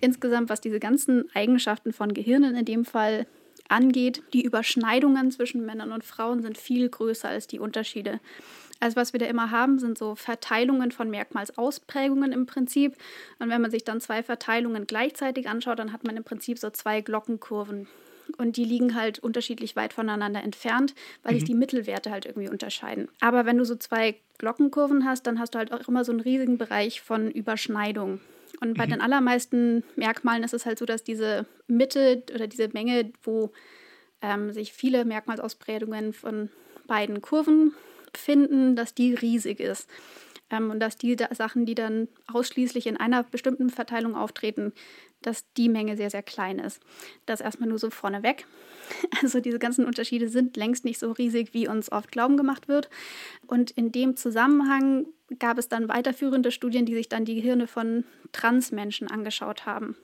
insgesamt, 0.00 0.48
was 0.48 0.60
diese 0.60 0.80
ganzen 0.80 1.28
Eigenschaften 1.34 1.92
von 1.92 2.14
Gehirnen 2.14 2.54
in 2.54 2.64
dem 2.64 2.84
Fall 2.84 3.26
angeht, 3.68 4.22
die 4.32 4.42
Überschneidungen 4.42 5.30
zwischen 5.30 5.64
Männern 5.64 5.92
und 5.92 6.04
Frauen 6.04 6.42
sind 6.42 6.58
viel 6.58 6.88
größer 6.88 7.28
als 7.28 7.46
die 7.46 7.58
Unterschiede. 7.58 8.20
Also 8.80 8.96
was 8.96 9.12
wir 9.12 9.20
da 9.20 9.26
immer 9.26 9.50
haben, 9.50 9.78
sind 9.78 9.96
so 9.96 10.14
Verteilungen 10.14 10.92
von 10.92 11.08
Merkmalsausprägungen 11.10 12.32
im 12.32 12.46
Prinzip. 12.46 12.94
Und 13.38 13.48
wenn 13.48 13.62
man 13.62 13.70
sich 13.70 13.84
dann 13.84 14.00
zwei 14.00 14.22
Verteilungen 14.22 14.86
gleichzeitig 14.86 15.48
anschaut, 15.48 15.78
dann 15.78 15.92
hat 15.92 16.04
man 16.04 16.16
im 16.16 16.24
Prinzip 16.24 16.58
so 16.58 16.70
zwei 16.70 17.00
Glockenkurven. 17.00 17.88
Und 18.36 18.56
die 18.56 18.64
liegen 18.64 18.94
halt 18.94 19.18
unterschiedlich 19.20 19.76
weit 19.76 19.92
voneinander 19.92 20.42
entfernt, 20.42 20.94
weil 21.22 21.32
mhm. 21.32 21.38
sich 21.38 21.44
die 21.46 21.54
Mittelwerte 21.54 22.10
halt 22.10 22.26
irgendwie 22.26 22.48
unterscheiden. 22.48 23.08
Aber 23.20 23.46
wenn 23.46 23.56
du 23.56 23.64
so 23.64 23.76
zwei 23.76 24.16
Glockenkurven 24.38 25.04
hast, 25.04 25.26
dann 25.26 25.38
hast 25.38 25.54
du 25.54 25.58
halt 25.58 25.72
auch 25.72 25.88
immer 25.88 26.04
so 26.04 26.12
einen 26.12 26.20
riesigen 26.20 26.58
Bereich 26.58 27.00
von 27.00 27.30
Überschneidung. 27.30 28.20
Und 28.60 28.74
bei 28.74 28.86
mhm. 28.86 28.90
den 28.90 29.00
allermeisten 29.00 29.84
Merkmalen 29.96 30.42
ist 30.42 30.54
es 30.54 30.66
halt 30.66 30.78
so, 30.78 30.86
dass 30.86 31.04
diese 31.04 31.46
Mitte 31.66 32.22
oder 32.34 32.46
diese 32.46 32.68
Menge, 32.68 33.12
wo 33.22 33.52
ähm, 34.22 34.52
sich 34.52 34.72
viele 34.72 35.04
Merkmalsausprägungen 35.04 36.12
von 36.12 36.50
beiden 36.86 37.20
Kurven 37.20 37.74
finden, 38.14 38.76
dass 38.76 38.94
die 38.94 39.14
riesig 39.14 39.60
ist. 39.60 39.88
Ähm, 40.50 40.70
und 40.70 40.80
dass 40.80 40.96
die 40.96 41.16
da 41.16 41.34
Sachen, 41.34 41.66
die 41.66 41.74
dann 41.74 42.08
ausschließlich 42.32 42.86
in 42.86 42.96
einer 42.96 43.24
bestimmten 43.24 43.70
Verteilung 43.70 44.14
auftreten, 44.14 44.72
dass 45.22 45.50
die 45.54 45.68
Menge 45.68 45.96
sehr, 45.96 46.10
sehr 46.10 46.22
klein 46.22 46.58
ist. 46.58 46.80
Das 47.24 47.40
erstmal 47.40 47.68
nur 47.68 47.78
so 47.78 47.90
vorneweg. 47.90 48.46
Also 49.20 49.40
diese 49.40 49.58
ganzen 49.58 49.84
Unterschiede 49.84 50.28
sind 50.28 50.56
längst 50.56 50.84
nicht 50.84 51.00
so 51.00 51.10
riesig, 51.10 51.52
wie 51.52 51.66
uns 51.66 51.90
oft 51.90 52.12
glauben 52.12 52.36
gemacht 52.36 52.68
wird. 52.68 52.88
Und 53.46 53.72
in 53.72 53.90
dem 53.90 54.14
Zusammenhang 54.16 55.06
gab 55.38 55.58
es 55.58 55.68
dann 55.68 55.88
weiterführende 55.88 56.50
Studien, 56.50 56.86
die 56.86 56.94
sich 56.94 57.08
dann 57.08 57.24
die 57.24 57.34
Gehirne 57.34 57.66
von 57.66 58.04
Transmenschen 58.32 59.10
angeschaut 59.10 59.66
haben. 59.66 59.96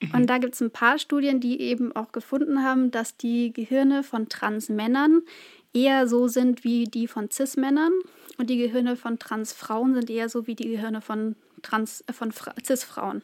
Mhm. 0.00 0.14
Und 0.14 0.26
da 0.28 0.38
gibt 0.38 0.54
es 0.54 0.60
ein 0.60 0.70
paar 0.70 0.98
Studien, 0.98 1.40
die 1.40 1.60
eben 1.60 1.94
auch 1.94 2.12
gefunden 2.12 2.62
haben, 2.62 2.90
dass 2.90 3.16
die 3.16 3.52
Gehirne 3.52 4.02
von 4.02 4.28
Transmännern 4.28 5.22
eher 5.72 6.08
so 6.08 6.28
sind 6.28 6.64
wie 6.64 6.84
die 6.84 7.06
von 7.06 7.30
Cis-Männern 7.30 7.92
und 8.38 8.50
die 8.50 8.56
Gehirne 8.56 8.96
von 8.96 9.18
Transfrauen 9.18 9.94
sind 9.94 10.10
eher 10.10 10.28
so 10.28 10.46
wie 10.46 10.54
die 10.54 10.68
Gehirne 10.68 11.00
von, 11.00 11.36
Trans, 11.62 12.02
äh, 12.06 12.12
von 12.12 12.32
Cis-Frauen. 12.32 13.22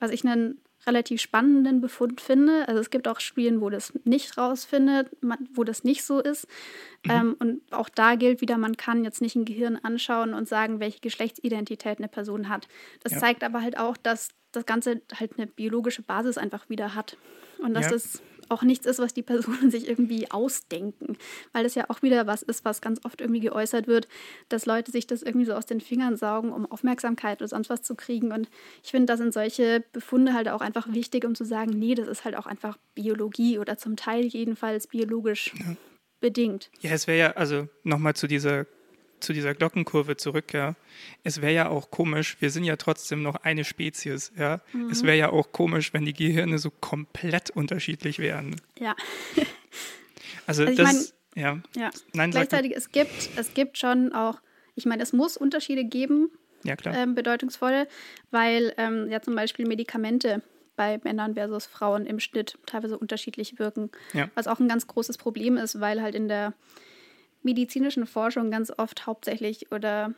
Was 0.00 0.10
ich 0.10 0.26
einen 0.26 0.60
relativ 0.86 1.20
spannenden 1.20 1.80
Befund 1.80 2.20
finde. 2.20 2.66
Also 2.68 2.80
es 2.80 2.90
gibt 2.90 3.06
auch 3.08 3.20
Studien, 3.20 3.60
wo 3.60 3.70
das 3.70 3.92
nicht 4.04 4.36
rausfindet, 4.36 5.10
wo 5.54 5.64
das 5.64 5.84
nicht 5.84 6.04
so 6.04 6.20
ist. 6.20 6.46
Mhm. 7.04 7.10
Ähm, 7.10 7.36
und 7.38 7.72
auch 7.72 7.88
da 7.88 8.14
gilt 8.16 8.40
wieder, 8.40 8.58
man 8.58 8.76
kann 8.76 9.04
jetzt 9.04 9.20
nicht 9.20 9.36
ein 9.36 9.44
Gehirn 9.44 9.76
anschauen 9.82 10.34
und 10.34 10.48
sagen, 10.48 10.80
welche 10.80 11.00
Geschlechtsidentität 11.00 11.98
eine 11.98 12.08
Person 12.08 12.48
hat. 12.48 12.68
Das 13.02 13.12
ja. 13.12 13.18
zeigt 13.18 13.44
aber 13.44 13.62
halt 13.62 13.78
auch, 13.78 13.96
dass 13.96 14.28
das 14.50 14.66
Ganze 14.66 15.00
halt 15.14 15.38
eine 15.38 15.46
biologische 15.46 16.02
Basis 16.02 16.38
einfach 16.38 16.68
wieder 16.68 16.94
hat. 16.94 17.16
Und 17.58 17.74
dass 17.74 17.86
ja. 17.86 17.92
das 17.92 18.22
auch 18.48 18.62
nichts 18.62 18.86
ist, 18.86 18.98
was 18.98 19.14
die 19.14 19.22
Personen 19.22 19.70
sich 19.70 19.88
irgendwie 19.88 20.30
ausdenken. 20.30 21.16
Weil 21.52 21.64
das 21.64 21.74
ja 21.74 21.88
auch 21.88 22.02
wieder 22.02 22.26
was 22.26 22.42
ist, 22.42 22.64
was 22.64 22.80
ganz 22.80 23.00
oft 23.04 23.20
irgendwie 23.20 23.40
geäußert 23.40 23.86
wird, 23.86 24.08
dass 24.48 24.66
Leute 24.66 24.90
sich 24.90 25.06
das 25.06 25.22
irgendwie 25.22 25.46
so 25.46 25.54
aus 25.54 25.66
den 25.66 25.80
Fingern 25.80 26.16
saugen, 26.16 26.52
um 26.52 26.70
Aufmerksamkeit 26.70 27.40
oder 27.40 27.48
sonst 27.48 27.70
was 27.70 27.82
zu 27.82 27.94
kriegen. 27.94 28.32
Und 28.32 28.48
ich 28.82 28.90
finde, 28.90 29.06
da 29.06 29.16
sind 29.16 29.32
solche 29.32 29.84
Befunde 29.92 30.34
halt 30.34 30.48
auch 30.48 30.60
einfach 30.60 30.92
wichtig, 30.92 31.24
um 31.24 31.34
zu 31.34 31.44
sagen, 31.44 31.72
nee, 31.72 31.94
das 31.94 32.08
ist 32.08 32.24
halt 32.24 32.36
auch 32.36 32.46
einfach 32.46 32.78
Biologie 32.94 33.58
oder 33.58 33.76
zum 33.76 33.96
Teil 33.96 34.24
jedenfalls 34.24 34.86
biologisch 34.86 35.52
ja. 35.58 35.76
bedingt. 36.20 36.70
Ja, 36.80 36.90
es 36.90 37.06
wäre 37.06 37.18
ja, 37.18 37.30
also 37.32 37.68
nochmal 37.82 38.14
zu 38.14 38.26
dieser 38.26 38.66
zu 39.22 39.32
dieser 39.32 39.54
Glockenkurve 39.54 40.16
zurück, 40.16 40.52
ja. 40.52 40.74
Es 41.24 41.40
wäre 41.40 41.52
ja 41.52 41.68
auch 41.68 41.90
komisch, 41.90 42.36
wir 42.40 42.50
sind 42.50 42.64
ja 42.64 42.76
trotzdem 42.76 43.22
noch 43.22 43.36
eine 43.36 43.64
Spezies, 43.64 44.32
ja. 44.36 44.60
Mhm. 44.72 44.90
Es 44.90 45.02
wäre 45.02 45.16
ja 45.16 45.30
auch 45.30 45.52
komisch, 45.52 45.92
wenn 45.92 46.04
die 46.04 46.12
Gehirne 46.12 46.58
so 46.58 46.70
komplett 46.70 47.50
unterschiedlich 47.50 48.18
wären. 48.18 48.60
Ja. 48.78 48.94
also, 50.46 50.64
also 50.64 50.82
das, 50.82 51.14
mein, 51.34 51.42
ja. 51.42 51.62
ja. 51.80 51.90
Nein, 52.12 52.30
Gleichzeitig, 52.30 52.76
es 52.76 52.90
gibt, 52.90 53.30
es 53.36 53.54
gibt 53.54 53.78
schon 53.78 54.12
auch, 54.12 54.40
ich 54.74 54.86
meine, 54.86 55.02
es 55.02 55.12
muss 55.12 55.36
Unterschiede 55.36 55.84
geben, 55.84 56.30
ja, 56.64 56.76
klar. 56.76 56.94
Ähm, 56.94 57.14
bedeutungsvolle, 57.14 57.88
weil 58.30 58.72
ähm, 58.76 59.10
ja 59.10 59.20
zum 59.20 59.34
Beispiel 59.34 59.66
Medikamente 59.66 60.42
bei 60.76 61.00
Männern 61.04 61.34
versus 61.34 61.66
Frauen 61.66 62.06
im 62.06 62.20
Schnitt 62.20 62.58
teilweise 62.66 62.98
unterschiedlich 62.98 63.58
wirken. 63.58 63.90
Ja. 64.12 64.30
Was 64.34 64.46
auch 64.46 64.60
ein 64.60 64.68
ganz 64.68 64.86
großes 64.86 65.18
Problem 65.18 65.56
ist, 65.56 65.80
weil 65.80 66.00
halt 66.02 66.14
in 66.14 66.28
der 66.28 66.54
medizinischen 67.42 68.06
Forschung 68.06 68.50
ganz 68.50 68.72
oft 68.76 69.06
hauptsächlich 69.06 69.72
oder 69.72 70.14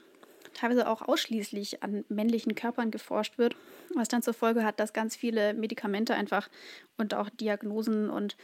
teilweise 0.52 0.88
auch 0.88 1.02
ausschließlich 1.02 1.82
an 1.82 2.04
männlichen 2.08 2.54
Körpern 2.54 2.90
geforscht 2.90 3.38
wird, 3.38 3.56
was 3.94 4.08
dann 4.08 4.22
zur 4.22 4.34
Folge 4.34 4.64
hat, 4.64 4.78
dass 4.80 4.92
ganz 4.92 5.16
viele 5.16 5.54
Medikamente 5.54 6.14
einfach 6.14 6.48
und 6.96 7.14
auch 7.14 7.28
Diagnosen 7.30 8.10
und 8.10 8.37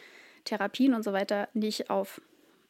Therapien 0.45 0.95
und 0.95 1.03
so 1.03 1.13
weiter 1.13 1.49
nicht 1.55 1.91
auf 1.91 2.21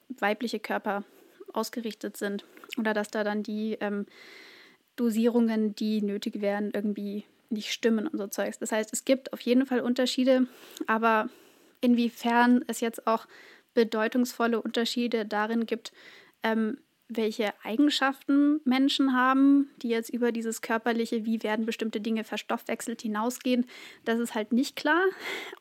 weibliche 0.08 0.58
Körper 0.58 1.04
ausgerichtet 1.52 2.16
sind 2.16 2.44
oder 2.78 2.94
dass 2.94 3.08
da 3.08 3.24
dann 3.24 3.42
die 3.42 3.76
ähm, 3.80 4.06
Dosierungen, 4.96 5.74
die 5.74 6.02
nötig 6.02 6.40
wären, 6.40 6.70
irgendwie 6.72 7.24
nicht 7.48 7.72
stimmen 7.72 8.06
und 8.06 8.18
so 8.18 8.26
Zeugs. 8.26 8.58
Das 8.58 8.72
heißt, 8.72 8.92
es 8.92 9.04
gibt 9.04 9.32
auf 9.32 9.40
jeden 9.40 9.66
Fall 9.66 9.80
Unterschiede, 9.80 10.46
aber 10.86 11.28
inwiefern 11.80 12.64
es 12.66 12.80
jetzt 12.80 13.06
auch 13.06 13.26
bedeutungsvolle 13.74 14.60
Unterschiede 14.60 15.26
darin 15.26 15.66
gibt, 15.66 15.92
ähm, 16.42 16.78
welche 17.10 17.52
Eigenschaften 17.64 18.60
Menschen 18.64 19.14
haben, 19.14 19.68
die 19.82 19.88
jetzt 19.88 20.10
über 20.10 20.30
dieses 20.30 20.62
körperliche, 20.62 21.24
wie 21.26 21.42
werden 21.42 21.66
bestimmte 21.66 22.00
Dinge 22.00 22.22
verstoffwechselt, 22.22 23.02
hinausgehen, 23.02 23.66
das 24.04 24.20
ist 24.20 24.34
halt 24.34 24.52
nicht 24.52 24.76
klar. 24.76 25.02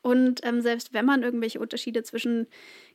Und 0.02 0.44
ähm, 0.44 0.60
selbst 0.60 0.94
wenn 0.94 1.04
man 1.04 1.22
irgendwelche 1.22 1.58
Unterschiede 1.58 2.04
zwischen 2.04 2.46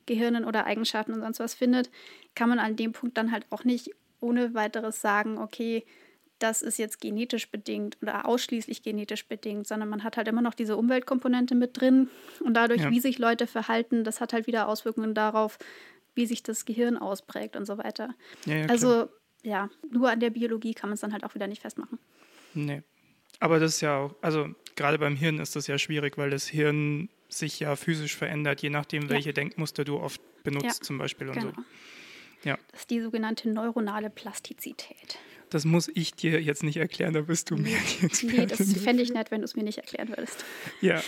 Gehirnen 0.05 0.45
oder 0.45 0.65
Eigenschaften 0.65 1.13
und 1.13 1.21
sonst 1.21 1.39
was 1.39 1.53
findet, 1.53 1.89
kann 2.33 2.49
man 2.49 2.59
an 2.59 2.77
dem 2.77 2.93
Punkt 2.93 3.17
dann 3.17 3.31
halt 3.31 3.45
auch 3.49 3.65
nicht 3.65 3.91
ohne 4.21 4.53
weiteres 4.53 5.01
sagen, 5.01 5.37
okay, 5.37 5.85
das 6.39 6.61
ist 6.61 6.77
jetzt 6.77 6.99
genetisch 6.99 7.49
bedingt 7.49 7.97
oder 8.01 8.25
ausschließlich 8.25 8.83
genetisch 8.83 9.25
bedingt, 9.27 9.67
sondern 9.67 9.89
man 9.89 10.03
hat 10.03 10.17
halt 10.17 10.27
immer 10.27 10.41
noch 10.41 10.53
diese 10.53 10.75
Umweltkomponente 10.77 11.55
mit 11.55 11.79
drin 11.79 12.09
und 12.41 12.55
dadurch, 12.55 12.81
ja. 12.81 12.91
wie 12.91 12.99
sich 12.99 13.19
Leute 13.19 13.47
verhalten, 13.47 14.03
das 14.03 14.21
hat 14.21 14.33
halt 14.33 14.47
wieder 14.47 14.67
Auswirkungen 14.67 15.13
darauf, 15.13 15.57
wie 16.13 16.25
sich 16.25 16.43
das 16.43 16.65
Gehirn 16.65 16.97
ausprägt 16.97 17.55
und 17.55 17.65
so 17.65 17.77
weiter. 17.77 18.15
Ja, 18.45 18.55
ja, 18.55 18.65
also 18.67 19.09
ja, 19.43 19.69
nur 19.89 20.09
an 20.09 20.19
der 20.19 20.31
Biologie 20.31 20.73
kann 20.73 20.89
man 20.89 20.95
es 20.95 21.01
dann 21.01 21.13
halt 21.13 21.23
auch 21.23 21.35
wieder 21.35 21.47
nicht 21.47 21.61
festmachen. 21.61 21.99
Nee. 22.53 22.81
Aber 23.39 23.59
das 23.59 23.75
ist 23.75 23.81
ja 23.81 23.97
auch, 23.97 24.15
also 24.21 24.47
gerade 24.75 24.97
beim 24.97 25.15
Hirn 25.15 25.39
ist 25.39 25.55
das 25.55 25.67
ja 25.67 25.77
schwierig, 25.77 26.17
weil 26.17 26.29
das 26.29 26.47
Hirn 26.47 27.09
sich 27.29 27.59
ja 27.59 27.75
physisch 27.75 28.15
verändert, 28.15 28.61
je 28.61 28.69
nachdem, 28.69 29.09
welche 29.09 29.33
Denkmuster 29.33 29.83
du 29.83 29.97
oft 29.97 30.21
benutzt, 30.43 30.83
zum 30.83 30.97
Beispiel 30.97 31.27
und 31.27 31.33
genau. 31.35 31.51
so. 31.55 31.63
Ja. 32.43 32.57
Das 32.71 32.81
ist 32.81 32.89
die 32.91 33.01
sogenannte 33.01 33.49
neuronale 33.49 34.09
Plastizität. 34.09 35.17
Das 35.49 35.65
muss 35.65 35.89
ich 35.93 36.13
dir 36.13 36.41
jetzt 36.41 36.63
nicht 36.63 36.77
erklären, 36.77 37.13
da 37.13 37.21
bist 37.21 37.51
du 37.51 37.55
mehr 37.55 37.77
die 37.99 38.05
Expertin. 38.05 38.39
Nee, 38.39 38.45
das 38.47 38.73
fände 38.73 39.03
ich 39.03 39.13
nett, 39.13 39.31
wenn 39.31 39.41
du 39.41 39.45
es 39.45 39.55
mir 39.55 39.63
nicht 39.63 39.77
erklären 39.77 40.09
würdest. 40.09 40.43
Ja, 40.81 41.01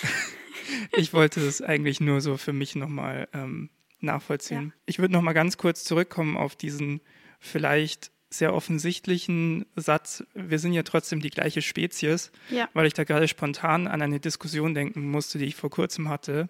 ich 0.95 1.13
wollte 1.13 1.41
es 1.41 1.61
eigentlich 1.61 1.99
nur 1.99 2.21
so 2.21 2.37
für 2.37 2.53
mich 2.53 2.75
nochmal 2.75 3.27
ähm, 3.33 3.69
nachvollziehen. 3.99 4.73
Ja. 4.75 4.81
Ich 4.85 4.99
würde 4.99 5.13
nochmal 5.13 5.33
ganz 5.33 5.57
kurz 5.57 5.83
zurückkommen 5.83 6.37
auf 6.37 6.55
diesen 6.55 7.01
vielleicht 7.39 8.11
sehr 8.29 8.53
offensichtlichen 8.53 9.65
Satz, 9.75 10.23
wir 10.33 10.59
sind 10.59 10.73
ja 10.73 10.83
trotzdem 10.83 11.21
die 11.21 11.29
gleiche 11.29 11.61
Spezies, 11.61 12.31
ja. 12.49 12.67
weil 12.73 12.85
ich 12.85 12.93
da 12.93 13.03
gerade 13.03 13.27
spontan 13.27 13.87
an 13.87 14.01
eine 14.01 14.19
Diskussion 14.19 14.73
denken 14.73 15.09
musste, 15.09 15.37
die 15.37 15.45
ich 15.45 15.55
vor 15.55 15.69
kurzem 15.69 16.09
hatte, 16.09 16.49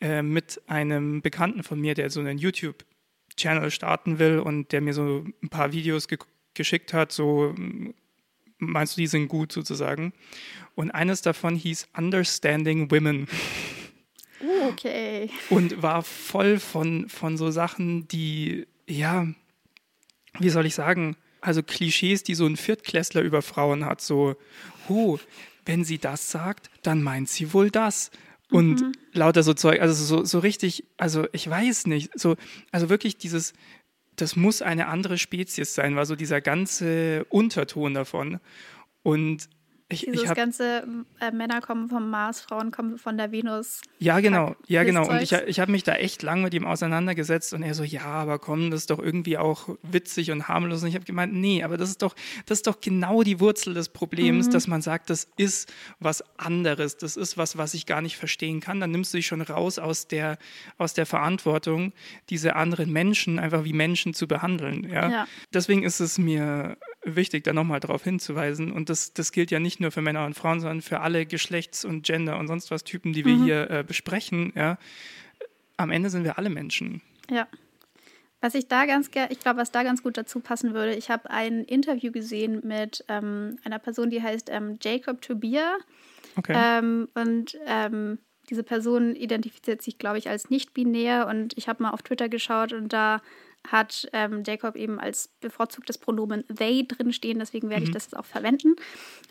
äh, 0.00 0.22
mit 0.22 0.62
einem 0.68 1.20
Bekannten 1.20 1.64
von 1.64 1.80
mir, 1.80 1.94
der 1.94 2.08
so 2.10 2.20
einen 2.20 2.38
YouTube-Channel 2.38 3.70
starten 3.70 4.18
will 4.20 4.38
und 4.38 4.70
der 4.70 4.80
mir 4.80 4.94
so 4.94 5.24
ein 5.42 5.48
paar 5.48 5.72
Videos 5.72 6.06
ge 6.06 6.18
geschickt 6.54 6.92
hat, 6.92 7.12
so 7.12 7.54
meinst 8.58 8.96
du, 8.96 9.00
die 9.00 9.06
sind 9.06 9.28
gut 9.28 9.52
sozusagen. 9.52 10.12
Und 10.74 10.90
eines 10.90 11.22
davon 11.22 11.56
hieß 11.56 11.88
Understanding 11.96 12.90
Women. 12.90 13.28
Uh, 14.40 14.68
okay. 14.68 15.30
Und 15.50 15.82
war 15.82 16.02
voll 16.02 16.58
von, 16.58 17.08
von 17.08 17.36
so 17.36 17.50
Sachen, 17.50 18.08
die, 18.08 18.66
ja, 18.88 19.26
wie 20.38 20.50
soll 20.50 20.66
ich 20.66 20.74
sagen, 20.74 21.16
also 21.40 21.62
Klischees, 21.62 22.22
die 22.22 22.34
so 22.34 22.46
ein 22.46 22.56
Viertklässler 22.56 23.22
über 23.22 23.42
Frauen 23.42 23.84
hat, 23.84 24.00
so, 24.00 24.36
oh, 24.88 25.18
wenn 25.66 25.84
sie 25.84 25.98
das 25.98 26.30
sagt, 26.30 26.70
dann 26.82 27.02
meint 27.02 27.28
sie 27.28 27.52
wohl 27.52 27.70
das. 27.70 28.10
Und 28.50 28.82
mhm. 28.82 28.92
lauter 29.12 29.42
so 29.42 29.54
Zeug, 29.54 29.80
also 29.80 29.94
so, 29.94 30.24
so 30.24 30.38
richtig, 30.38 30.84
also 30.98 31.26
ich 31.32 31.48
weiß 31.48 31.86
nicht, 31.86 32.10
so, 32.18 32.36
also 32.70 32.90
wirklich 32.90 33.16
dieses, 33.16 33.54
das 34.16 34.36
muss 34.36 34.62
eine 34.62 34.88
andere 34.88 35.18
Spezies 35.18 35.74
sein, 35.74 35.96
war 35.96 36.06
so 36.06 36.16
dieser 36.16 36.40
ganze 36.40 37.24
Unterton 37.28 37.94
davon. 37.94 38.40
Und 39.02 39.48
ich, 39.92 40.04
Dieses 40.06 40.22
ich 40.22 40.28
hab, 40.28 40.36
ganze 40.36 40.86
äh, 41.20 41.30
Männer 41.30 41.60
kommen 41.60 41.88
vom 41.88 42.10
Mars, 42.10 42.40
Frauen 42.40 42.70
kommen 42.70 42.98
von 42.98 43.16
der 43.16 43.32
Venus. 43.32 43.82
Ja, 43.98 44.20
genau, 44.20 44.56
ja, 44.66 44.82
genau. 44.84 45.08
Und 45.08 45.22
ich, 45.22 45.32
ich 45.32 45.60
habe 45.60 45.70
mich 45.70 45.82
da 45.84 45.94
echt 45.94 46.22
lang 46.22 46.42
mit 46.42 46.54
ihm 46.54 46.66
auseinandergesetzt 46.66 47.52
und 47.54 47.62
er 47.62 47.74
so, 47.74 47.84
ja, 47.84 48.04
aber 48.04 48.38
komm, 48.38 48.70
das 48.70 48.80
ist 48.80 48.90
doch 48.90 48.98
irgendwie 48.98 49.38
auch 49.38 49.68
witzig 49.82 50.30
und 50.30 50.48
harmlos. 50.48 50.82
Und 50.82 50.88
ich 50.88 50.94
habe 50.94 51.04
gemeint, 51.04 51.32
nee, 51.32 51.62
aber 51.62 51.76
das 51.76 51.90
ist 51.90 52.02
doch, 52.02 52.14
das 52.46 52.58
ist 52.58 52.66
doch 52.66 52.80
genau 52.80 53.22
die 53.22 53.40
Wurzel 53.40 53.74
des 53.74 53.88
Problems, 53.88 54.46
mhm. 54.46 54.50
dass 54.50 54.66
man 54.66 54.82
sagt, 54.82 55.10
das 55.10 55.28
ist 55.36 55.72
was 56.00 56.24
anderes, 56.38 56.96
das 56.96 57.16
ist 57.16 57.36
was, 57.36 57.58
was 57.58 57.74
ich 57.74 57.86
gar 57.86 58.00
nicht 58.00 58.16
verstehen 58.16 58.60
kann. 58.60 58.80
Dann 58.80 58.90
nimmst 58.90 59.12
du 59.12 59.18
dich 59.18 59.26
schon 59.26 59.42
raus 59.42 59.78
aus 59.78 60.08
der, 60.08 60.38
aus 60.78 60.94
der 60.94 61.06
Verantwortung, 61.06 61.92
diese 62.30 62.56
anderen 62.56 62.92
Menschen 62.92 63.38
einfach 63.38 63.64
wie 63.64 63.72
Menschen 63.72 64.14
zu 64.14 64.26
behandeln. 64.26 64.88
Ja? 64.88 65.10
ja. 65.10 65.26
Deswegen 65.52 65.82
ist 65.82 66.00
es 66.00 66.18
mir 66.18 66.76
wichtig, 67.04 67.44
da 67.44 67.52
nochmal 67.52 67.80
darauf 67.80 68.04
hinzuweisen. 68.04 68.72
Und 68.72 68.88
das, 68.88 69.12
das 69.12 69.32
gilt 69.32 69.50
ja 69.50 69.58
nicht 69.58 69.80
nur 69.80 69.90
für 69.90 70.02
Männer 70.02 70.24
und 70.26 70.34
Frauen, 70.34 70.60
sondern 70.60 70.82
für 70.82 71.00
alle 71.00 71.26
Geschlechts- 71.26 71.84
und 71.84 72.04
Gender- 72.04 72.38
und 72.38 72.48
sonst 72.48 72.70
was 72.70 72.84
Typen, 72.84 73.12
die 73.12 73.24
wir 73.24 73.34
mhm. 73.34 73.44
hier 73.44 73.70
äh, 73.70 73.84
besprechen. 73.86 74.52
Ja. 74.54 74.78
Am 75.76 75.90
Ende 75.90 76.10
sind 76.10 76.24
wir 76.24 76.38
alle 76.38 76.50
Menschen. 76.50 77.02
Ja. 77.30 77.48
Was 78.40 78.54
ich 78.54 78.66
da 78.66 78.86
ganz 78.86 79.10
gerne, 79.12 79.32
ich 79.32 79.38
glaube, 79.38 79.60
was 79.60 79.70
da 79.70 79.84
ganz 79.84 80.02
gut 80.02 80.16
dazu 80.16 80.40
passen 80.40 80.74
würde, 80.74 80.94
ich 80.94 81.10
habe 81.10 81.30
ein 81.30 81.64
Interview 81.64 82.10
gesehen 82.10 82.60
mit 82.64 83.04
ähm, 83.08 83.56
einer 83.64 83.78
Person, 83.78 84.10
die 84.10 84.20
heißt 84.20 84.48
ähm, 84.50 84.78
Jacob 84.82 85.22
Tobia. 85.22 85.76
Okay. 86.36 86.52
Ähm, 86.56 87.08
und 87.14 87.56
ähm, 87.66 88.18
diese 88.50 88.64
Person 88.64 89.14
identifiziert 89.14 89.80
sich, 89.82 89.98
glaube 89.98 90.18
ich, 90.18 90.28
als 90.28 90.50
nicht 90.50 90.74
binär. 90.74 91.28
Und 91.28 91.56
ich 91.56 91.68
habe 91.68 91.84
mal 91.84 91.90
auf 91.90 92.02
Twitter 92.02 92.28
geschaut 92.28 92.72
und 92.72 92.92
da 92.92 93.22
hat 93.66 94.08
ähm, 94.12 94.42
Jacob 94.46 94.76
eben 94.76 94.98
als 94.98 95.28
bevorzugtes 95.40 95.98
Pronomen 95.98 96.44
they 96.54 96.86
drinstehen, 96.86 97.38
deswegen 97.38 97.70
werde 97.70 97.82
mhm. 97.82 97.88
ich 97.88 97.94
das 97.94 98.04
jetzt 98.06 98.16
auch 98.16 98.24
verwenden. 98.24 98.76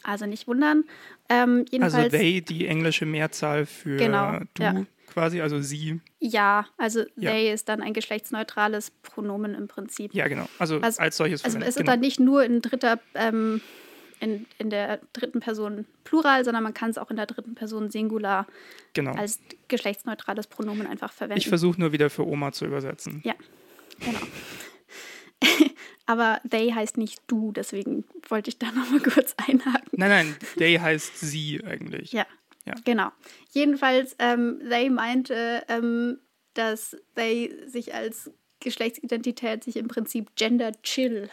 Also 0.04 0.26
nicht 0.26 0.48
wundern. 0.48 0.86
Ähm, 1.30 1.66
also 1.80 2.08
they, 2.10 2.42
die 2.42 2.68
englische 2.68 3.06
Mehrzahl 3.06 3.66
für 3.66 3.98
genau, 3.98 4.40
du 4.54 4.64
ja. 4.64 4.86
quasi, 5.08 5.42
also 5.42 5.60
sie. 5.60 6.00
Ja, 6.20 6.66
also 6.78 7.02
ja. 7.18 7.32
they 7.32 7.52
ist 7.52 7.68
dann 7.70 7.82
ein 7.82 7.94
geschlechtsneutrales 7.94 8.92
Pronomen 9.04 9.54
im 9.54 9.68
Prinzip. 9.68 10.14
Ja, 10.14 10.28
genau. 10.28 10.48
Also, 10.60 10.80
also 10.80 11.02
als 11.02 11.18
solches. 11.18 11.44
Also 11.44 11.60
es 11.60 11.68
ist 11.68 11.78
genau. 11.78 11.92
dann 11.92 12.00
nicht 12.00 12.20
nur 12.20 12.44
in 12.44 12.62
dritter 12.62 13.00
ähm, 13.16 13.62
in, 14.22 14.46
in 14.60 14.70
der 14.70 15.00
dritten 15.14 15.40
Person 15.40 15.86
Plural, 16.04 16.46
sondern 16.46 16.64
man 16.64 16.74
kann 16.74 16.92
es 16.92 16.98
auch 16.98 17.10
in 17.10 17.18
der 17.18 17.26
dritten 17.26 17.56
Person 17.56 17.90
Singular 17.90 18.46
genau. 18.94 19.14
als 19.14 19.40
geschlechtsneutrales 19.68 20.48
Pronomen 20.48 20.86
einfach 20.86 21.12
verwenden. 21.12 21.40
Ich 21.40 21.50
versuche 21.50 21.80
nur 21.80 21.92
wieder 21.92 22.10
für 22.10 22.26
Oma 22.26 22.52
zu 22.52 22.66
übersetzen. 22.66 23.22
Ja. 23.26 23.34
Genau. 24.06 24.20
Aber 26.06 26.42
they 26.50 26.72
heißt 26.72 26.98
nicht 26.98 27.22
du, 27.28 27.52
deswegen 27.52 28.04
wollte 28.28 28.50
ich 28.50 28.58
da 28.58 28.72
nochmal 28.72 29.00
kurz 29.00 29.36
einhaken. 29.38 29.90
Nein, 29.94 30.10
nein, 30.10 30.36
they 30.58 30.78
heißt 30.78 31.20
sie 31.20 31.64
eigentlich. 31.64 32.12
Ja, 32.12 32.26
ja. 32.66 32.76
genau. 32.84 33.12
Jedenfalls, 33.52 34.16
ähm, 34.20 34.60
they 34.68 34.90
meinte, 34.90 35.64
ähm, 35.68 36.20
dass 36.54 36.98
they 37.16 37.56
sich 37.68 37.94
als 37.94 38.32
Geschlechtsidentität 38.60 39.64
sich 39.64 39.76
im 39.76 39.88
Prinzip 39.88 40.36
Gender 40.36 40.72
Chill 40.84 41.30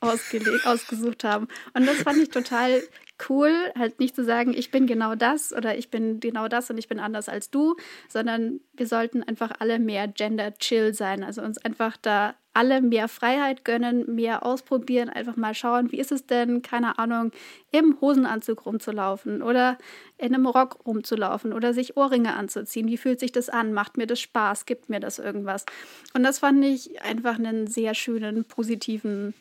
ausgesucht 0.00 1.24
haben. 1.24 1.48
Und 1.72 1.86
das 1.86 2.02
fand 2.02 2.18
ich 2.18 2.28
total 2.30 2.82
cool, 3.28 3.52
halt 3.78 4.00
nicht 4.00 4.16
zu 4.16 4.24
sagen, 4.24 4.52
ich 4.54 4.70
bin 4.70 4.86
genau 4.86 5.14
das 5.14 5.52
oder 5.52 5.76
ich 5.78 5.90
bin 5.90 6.20
genau 6.20 6.48
das 6.48 6.70
und 6.70 6.78
ich 6.78 6.88
bin 6.88 6.98
anders 6.98 7.28
als 7.28 7.50
du, 7.50 7.76
sondern 8.08 8.60
wir 8.72 8.86
sollten 8.86 9.22
einfach 9.22 9.52
alle 9.58 9.78
mehr 9.78 10.08
gender 10.08 10.54
chill 10.54 10.94
sein, 10.94 11.22
also 11.22 11.42
uns 11.42 11.58
einfach 11.58 11.96
da 11.96 12.34
alle 12.54 12.80
mehr 12.80 13.08
Freiheit 13.08 13.64
gönnen, 13.64 14.14
mehr 14.14 14.46
ausprobieren, 14.46 15.10
einfach 15.10 15.36
mal 15.36 15.54
schauen, 15.54 15.90
wie 15.90 15.98
ist 15.98 16.12
es 16.12 16.26
denn, 16.26 16.62
keine 16.62 16.98
Ahnung, 16.98 17.32
im 17.72 18.00
Hosenanzug 18.00 18.64
rumzulaufen 18.64 19.42
oder 19.42 19.76
in 20.18 20.34
einem 20.34 20.46
Rock 20.46 20.78
rumzulaufen 20.86 21.52
oder 21.52 21.74
sich 21.74 21.96
Ohrringe 21.96 22.34
anzuziehen. 22.34 22.86
Wie 22.86 22.96
fühlt 22.96 23.18
sich 23.18 23.32
das 23.32 23.48
an? 23.48 23.72
Macht 23.72 23.96
mir 23.96 24.06
das 24.06 24.20
Spaß? 24.20 24.66
Gibt 24.66 24.88
mir 24.88 25.00
das 25.00 25.18
irgendwas? 25.18 25.66
Und 26.14 26.22
das 26.22 26.38
fand 26.38 26.64
ich 26.64 27.02
einfach 27.02 27.38
einen 27.38 27.66
sehr 27.66 27.94
schönen, 27.94 28.44
positiven 28.44 29.34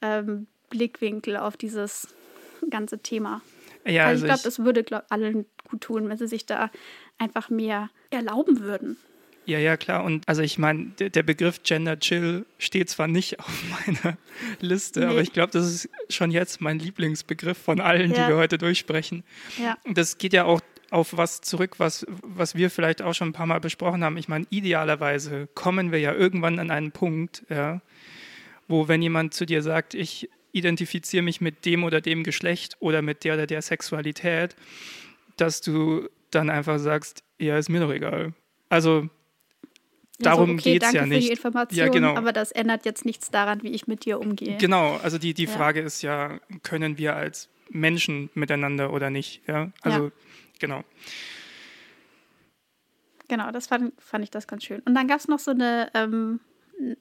ähm, 0.00 0.46
Blickwinkel 0.70 1.36
auf 1.36 1.56
dieses 1.56 2.14
ganze 2.70 2.98
Thema. 2.98 3.42
Ja, 3.86 4.06
also, 4.06 4.24
ich 4.24 4.28
glaube, 4.28 4.42
das 4.44 4.58
würde 4.58 4.84
glaub, 4.84 5.04
allen 5.08 5.46
gut 5.68 5.80
tun, 5.80 6.08
wenn 6.08 6.18
sie 6.18 6.28
sich 6.28 6.46
da 6.46 6.70
einfach 7.18 7.50
mehr 7.50 7.90
erlauben 8.10 8.60
würden. 8.60 8.96
Ja, 9.48 9.58
ja, 9.58 9.78
klar. 9.78 10.04
Und 10.04 10.28
also 10.28 10.42
ich 10.42 10.58
meine, 10.58 10.92
der, 10.98 11.08
der, 11.08 11.22
Begriff 11.22 11.62
Gender 11.62 11.98
Chill 11.98 12.44
steht 12.58 12.90
zwar 12.90 13.08
nicht 13.08 13.38
auf 13.40 13.62
meiner 13.86 14.18
Liste, 14.60 15.00
nee. 15.00 15.06
aber 15.06 15.22
ich 15.22 15.32
glaube, 15.32 15.52
das 15.52 15.66
ist 15.66 15.88
schon 16.10 16.30
jetzt 16.30 16.60
mein 16.60 16.78
Lieblingsbegriff 16.78 17.56
von 17.56 17.80
allen, 17.80 18.12
ja. 18.12 18.24
die 18.24 18.32
wir 18.32 18.36
heute 18.36 18.58
durchsprechen. 18.58 19.24
Ja. 19.58 19.78
Das 19.90 20.18
geht 20.18 20.34
ja 20.34 20.44
auch 20.44 20.60
auf 20.90 21.16
was 21.16 21.40
zurück, 21.40 21.76
was, 21.78 22.06
was 22.22 22.56
wir 22.56 22.70
vielleicht 22.70 23.00
auch 23.00 23.14
schon 23.14 23.28
ein 23.28 23.32
paar 23.32 23.46
Mal 23.46 23.60
besprochen 23.60 24.04
haben. 24.04 24.18
Ich 24.18 24.28
meine, 24.28 24.46
idealerweise 24.50 25.48
kommen 25.54 25.92
wir 25.92 25.98
ja 25.98 26.12
irgendwann 26.12 26.58
an 26.58 26.70
einen 26.70 26.92
Punkt, 26.92 27.44
ja, 27.48 27.80
wo 28.68 28.86
wenn 28.86 29.00
jemand 29.00 29.32
zu 29.32 29.46
dir 29.46 29.62
sagt, 29.62 29.94
ich 29.94 30.28
identifiziere 30.52 31.22
mich 31.22 31.40
mit 31.40 31.64
dem 31.64 31.84
oder 31.84 32.00
dem 32.00 32.24
Geschlecht 32.24 32.76
oder 32.80 33.02
mit 33.02 33.24
der 33.24 33.34
oder 33.34 33.46
der 33.46 33.62
Sexualität, 33.62 34.56
dass 35.36 35.60
du 35.60 36.08
dann 36.30 36.50
einfach 36.50 36.78
sagst, 36.78 37.22
ja, 37.38 37.58
ist 37.58 37.68
mir 37.68 37.80
doch 37.80 37.92
egal. 37.92 38.34
Also 38.68 39.08
darum 40.18 40.50
also, 40.50 40.54
okay, 40.54 40.72
geht 40.72 40.82
es 40.82 40.92
ja 40.92 41.06
nicht. 41.06 41.14
Für 41.14 41.20
die 41.20 41.30
Information, 41.30 41.78
ja, 41.78 41.88
genau. 41.88 42.16
Aber 42.16 42.32
das 42.32 42.52
ändert 42.52 42.84
jetzt 42.84 43.04
nichts 43.04 43.30
daran, 43.30 43.62
wie 43.62 43.68
ich 43.68 43.86
mit 43.86 44.04
dir 44.04 44.20
umgehe. 44.20 44.56
Genau, 44.58 44.96
also 45.02 45.18
die, 45.18 45.34
die 45.34 45.44
ja. 45.44 45.50
Frage 45.50 45.80
ist 45.80 46.02
ja, 46.02 46.40
können 46.62 46.98
wir 46.98 47.16
als 47.16 47.48
Menschen 47.70 48.30
miteinander 48.34 48.92
oder 48.92 49.10
nicht? 49.10 49.42
Ja, 49.46 49.72
also 49.82 50.06
ja. 50.06 50.10
genau. 50.58 50.84
Genau, 53.28 53.50
das 53.50 53.66
fand, 53.66 53.92
fand 54.00 54.24
ich 54.24 54.30
das 54.30 54.46
ganz 54.46 54.64
schön. 54.64 54.80
Und 54.80 54.94
dann 54.94 55.06
gab 55.06 55.20
es 55.20 55.28
noch 55.28 55.38
so 55.38 55.50
eine 55.50 55.90
ähm, 55.94 56.40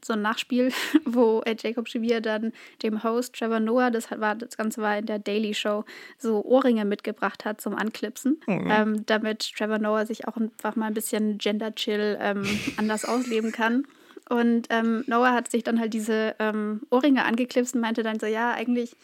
so 0.03 0.13
ein 0.13 0.21
Nachspiel, 0.21 0.71
wo 1.05 1.41
äh, 1.45 1.55
Jacob 1.57 1.87
Schivier 1.87 2.21
dann 2.21 2.53
dem 2.83 3.03
Host 3.03 3.35
Trevor 3.35 3.59
Noah, 3.59 3.91
das 3.91 4.09
war 4.11 4.35
das 4.35 4.57
Ganze 4.57 4.81
war 4.81 4.97
in 4.97 5.05
der 5.05 5.19
Daily 5.19 5.53
Show, 5.53 5.85
so 6.17 6.43
Ohrringe 6.43 6.85
mitgebracht 6.85 7.45
hat 7.45 7.61
zum 7.61 7.75
Anklipsen, 7.75 8.39
ja. 8.47 8.81
ähm, 8.81 9.05
damit 9.05 9.51
Trevor 9.55 9.79
Noah 9.79 10.05
sich 10.05 10.27
auch 10.27 10.37
einfach 10.37 10.75
mal 10.75 10.87
ein 10.87 10.93
bisschen 10.93 11.37
Gender 11.37 11.73
Chill 11.75 12.17
ähm, 12.21 12.43
anders 12.77 13.05
ausleben 13.05 13.51
kann. 13.51 13.85
Und 14.29 14.67
ähm, 14.71 15.05
Noah 15.07 15.31
hat 15.31 15.49
sich 15.49 15.63
dann 15.63 15.79
halt 15.79 15.93
diese 15.93 16.35
ähm, 16.39 16.81
Ohrringe 16.89 17.23
angeklipst 17.23 17.75
und 17.75 17.81
meinte 17.81 18.03
dann 18.03 18.19
so, 18.19 18.25
ja, 18.25 18.51
eigentlich 18.53 18.95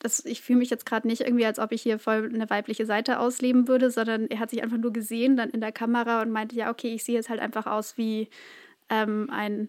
das, 0.00 0.24
ich 0.24 0.40
fühle 0.40 0.58
mich 0.58 0.70
jetzt 0.70 0.86
gerade 0.86 1.06
nicht 1.06 1.20
irgendwie, 1.20 1.44
als 1.44 1.58
ob 1.58 1.72
ich 1.72 1.82
hier 1.82 1.98
voll 1.98 2.30
eine 2.32 2.48
weibliche 2.48 2.86
Seite 2.86 3.20
ausleben 3.20 3.68
würde, 3.68 3.90
sondern 3.90 4.28
er 4.28 4.40
hat 4.40 4.50
sich 4.50 4.62
einfach 4.62 4.78
nur 4.78 4.92
gesehen 4.92 5.36
dann 5.36 5.50
in 5.50 5.60
der 5.60 5.72
Kamera 5.72 6.22
und 6.22 6.30
meinte, 6.30 6.56
ja, 6.56 6.70
okay, 6.70 6.94
ich 6.94 7.04
sehe 7.04 7.14
jetzt 7.14 7.28
halt 7.28 7.40
einfach 7.40 7.66
aus 7.66 7.98
wie 7.98 8.28
ähm, 8.88 9.28
ein 9.30 9.68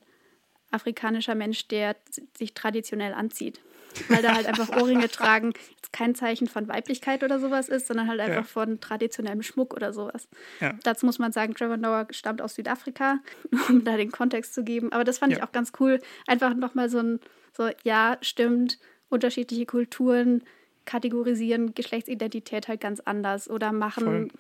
afrikanischer 0.72 1.36
Mensch, 1.36 1.68
der 1.68 1.96
sich 2.38 2.54
traditionell 2.54 3.14
anzieht. 3.14 3.60
Weil 4.08 4.22
da 4.22 4.36
halt 4.36 4.48
einfach 4.48 4.70
Ohrringe 4.70 5.10
tragen 5.12 5.54
jetzt 5.76 5.92
kein 5.92 6.16
Zeichen 6.16 6.48
von 6.48 6.68
Weiblichkeit 6.68 7.24
oder 7.24 7.40
sowas 7.40 7.68
ist, 7.68 7.88
sondern 7.88 8.08
halt 8.08 8.22
einfach 8.22 8.36
ja. 8.38 8.44
von 8.44 8.80
traditionellem 8.80 9.44
Schmuck 9.44 9.74
oder 9.74 9.92
sowas. 9.92 10.28
Ja. 10.62 10.74
Dazu 10.84 11.06
muss 11.06 11.20
man 11.20 11.32
sagen, 11.32 11.54
Trevor 11.54 11.78
Noah 11.78 12.08
stammt 12.12 12.42
aus 12.42 12.56
Südafrika, 12.56 13.20
um 13.70 13.84
da 13.84 13.98
den 13.98 14.12
Kontext 14.12 14.54
zu 14.54 14.64
geben. 14.64 14.92
Aber 14.94 15.04
das 15.04 15.18
fand 15.18 15.34
ja. 15.34 15.40
ich 15.40 15.44
auch 15.44 15.52
ganz 15.52 15.74
cool. 15.80 16.00
Einfach 16.28 16.54
nochmal 16.54 16.90
so 16.90 17.00
ein, 17.00 17.20
so, 17.56 17.70
ja, 17.84 18.18
stimmt, 18.22 18.80
unterschiedliche 19.10 19.66
Kulturen 19.66 20.44
kategorisieren 20.86 21.74
Geschlechtsidentität 21.76 22.68
halt 22.68 22.82
ganz 22.82 23.00
anders 23.02 23.50
oder 23.50 23.72
machen 23.72 24.32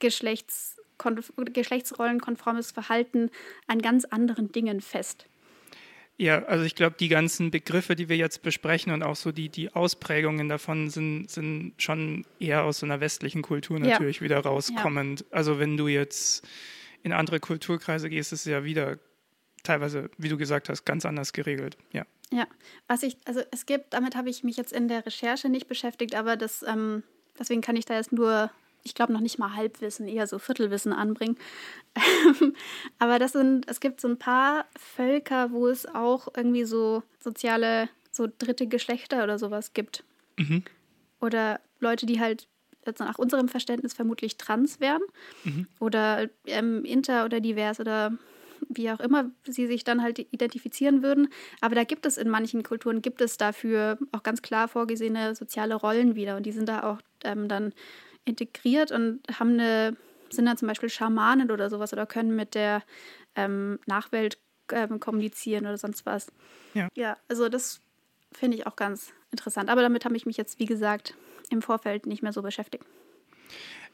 Geschlechts, 0.00 0.82
geschlechtsrollenkonformes 1.52 2.72
Verhalten 2.72 3.30
an 3.68 3.80
ganz 3.80 4.04
anderen 4.04 4.50
Dingen 4.50 4.80
fest. 4.80 5.26
Ja, 6.18 6.42
also 6.44 6.64
ich 6.64 6.74
glaube, 6.74 6.96
die 6.98 7.08
ganzen 7.08 7.50
Begriffe, 7.50 7.94
die 7.94 8.08
wir 8.08 8.16
jetzt 8.16 8.42
besprechen 8.42 8.92
und 8.92 9.02
auch 9.02 9.16
so 9.16 9.32
die, 9.32 9.50
die 9.50 9.74
Ausprägungen 9.74 10.48
davon 10.48 10.88
sind, 10.88 11.30
sind 11.30 11.74
schon 11.76 12.24
eher 12.40 12.64
aus 12.64 12.78
so 12.78 12.86
einer 12.86 13.00
westlichen 13.00 13.42
Kultur 13.42 13.78
natürlich 13.78 14.16
ja. 14.16 14.22
wieder 14.22 14.38
rauskommend. 14.40 15.20
Ja. 15.20 15.26
Also 15.30 15.58
wenn 15.58 15.76
du 15.76 15.88
jetzt 15.88 16.46
in 17.02 17.12
andere 17.12 17.38
Kulturkreise 17.38 18.08
gehst, 18.08 18.32
ist 18.32 18.46
es 18.46 18.50
ja 18.50 18.64
wieder 18.64 18.98
teilweise, 19.62 20.10
wie 20.16 20.28
du 20.28 20.38
gesagt 20.38 20.70
hast, 20.70 20.86
ganz 20.86 21.04
anders 21.04 21.32
geregelt. 21.34 21.76
Ja. 21.92 22.06
Ja, 22.32 22.46
was 22.88 23.02
ich, 23.02 23.18
also 23.24 23.42
es 23.52 23.66
gibt, 23.66 23.92
damit 23.92 24.16
habe 24.16 24.30
ich 24.30 24.42
mich 24.42 24.56
jetzt 24.56 24.72
in 24.72 24.88
der 24.88 25.06
Recherche 25.06 25.48
nicht 25.48 25.68
beschäftigt, 25.68 26.14
aber 26.16 26.36
das, 26.36 26.64
ähm, 26.66 27.04
deswegen 27.38 27.60
kann 27.60 27.76
ich 27.76 27.84
da 27.84 27.94
jetzt 27.94 28.10
nur 28.10 28.50
ich 28.86 28.94
glaube, 28.94 29.12
noch 29.12 29.20
nicht 29.20 29.38
mal 29.38 29.54
Halbwissen, 29.54 30.08
eher 30.08 30.26
so 30.26 30.38
Viertelwissen 30.38 30.92
anbringen. 30.92 31.36
Aber 32.98 33.18
das 33.18 33.32
sind, 33.32 33.68
es 33.68 33.80
gibt 33.80 34.00
so 34.00 34.08
ein 34.08 34.18
paar 34.18 34.64
Völker, 34.78 35.50
wo 35.50 35.66
es 35.66 35.86
auch 35.86 36.28
irgendwie 36.36 36.64
so 36.64 37.02
soziale, 37.18 37.88
so 38.10 38.26
dritte 38.38 38.66
Geschlechter 38.66 39.24
oder 39.24 39.38
sowas 39.38 39.72
gibt. 39.74 40.04
Mhm. 40.38 40.62
Oder 41.20 41.60
Leute, 41.80 42.06
die 42.06 42.20
halt 42.20 42.48
jetzt 42.86 43.00
nach 43.00 43.18
unserem 43.18 43.48
Verständnis 43.48 43.92
vermutlich 43.92 44.38
trans 44.38 44.80
wären. 44.80 45.02
Mhm. 45.44 45.66
Oder 45.80 46.28
ähm, 46.46 46.84
inter 46.84 47.24
oder 47.24 47.40
divers 47.40 47.80
oder 47.80 48.16
wie 48.68 48.90
auch 48.90 49.00
immer 49.00 49.30
sie 49.44 49.66
sich 49.66 49.84
dann 49.84 50.02
halt 50.02 50.18
identifizieren 50.18 51.02
würden. 51.02 51.28
Aber 51.60 51.74
da 51.74 51.84
gibt 51.84 52.06
es 52.06 52.16
in 52.16 52.28
manchen 52.28 52.62
Kulturen, 52.62 53.02
gibt 53.02 53.20
es 53.20 53.36
dafür 53.36 53.98
auch 54.12 54.22
ganz 54.22 54.42
klar 54.42 54.68
vorgesehene 54.68 55.34
soziale 55.34 55.74
Rollen 55.74 56.14
wieder. 56.14 56.36
Und 56.36 56.46
die 56.46 56.52
sind 56.52 56.68
da 56.68 56.84
auch 56.84 56.98
ähm, 57.24 57.48
dann 57.48 57.72
integriert 58.26 58.92
und 58.92 59.20
haben 59.38 59.52
eine, 59.54 59.96
sind 60.28 60.44
dann 60.44 60.58
zum 60.58 60.68
Beispiel 60.68 60.90
Schamanen 60.90 61.50
oder 61.50 61.70
sowas 61.70 61.92
oder 61.92 62.04
können 62.04 62.36
mit 62.36 62.54
der 62.54 62.82
ähm, 63.34 63.78
Nachwelt 63.86 64.38
ähm, 64.72 65.00
kommunizieren 65.00 65.64
oder 65.64 65.78
sonst 65.78 66.04
was. 66.04 66.26
Ja. 66.74 66.88
Ja, 66.94 67.16
also 67.28 67.48
das 67.48 67.80
finde 68.32 68.58
ich 68.58 68.66
auch 68.66 68.76
ganz 68.76 69.12
interessant. 69.30 69.70
Aber 69.70 69.82
damit 69.82 70.04
habe 70.04 70.16
ich 70.16 70.26
mich 70.26 70.36
jetzt, 70.36 70.58
wie 70.58 70.66
gesagt, 70.66 71.14
im 71.50 71.62
Vorfeld 71.62 72.06
nicht 72.06 72.22
mehr 72.22 72.32
so 72.32 72.42
beschäftigt. 72.42 72.84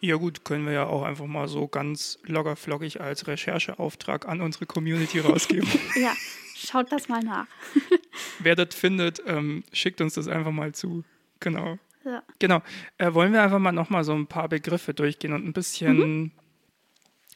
Ja 0.01 0.17
gut, 0.17 0.45
können 0.45 0.67
wir 0.67 0.73
ja 0.73 0.87
auch 0.87 1.03
einfach 1.03 1.27
mal 1.27 1.47
so 1.47 1.69
ganz 1.69 2.19
loggerflockig 2.25 3.01
als 3.01 3.29
Rechercheauftrag 3.29 4.27
an 4.27 4.41
unsere 4.41 4.67
Community 4.67 5.21
rausgeben. 5.21 5.69
ja, 5.95 6.13
schaut 6.57 6.91
das 6.91 7.09
mal 7.09 7.23
nach. 7.23 7.47
Wer 8.41 8.57
das 8.57 8.75
findet, 8.75 9.23
ähm, 9.27 9.63
schickt 9.73 10.01
uns 10.01 10.15
das 10.15 10.27
einfach 10.27 10.51
mal 10.51 10.75
zu. 10.75 11.05
Genau. 11.39 11.79
Ja. 12.05 12.23
Genau. 12.39 12.63
Äh, 12.99 13.15
wollen 13.15 13.33
wir 13.33 13.43
einfach 13.43 13.59
mal 13.59 13.73
nochmal 13.73 14.05
so 14.05 14.13
ein 14.15 14.27
paar 14.27 14.49
Begriffe 14.49 14.95
durchgehen 14.95 15.33
und 15.33 15.47
ein 15.47 15.53
bisschen, 15.53 15.97
mhm. 15.97 16.31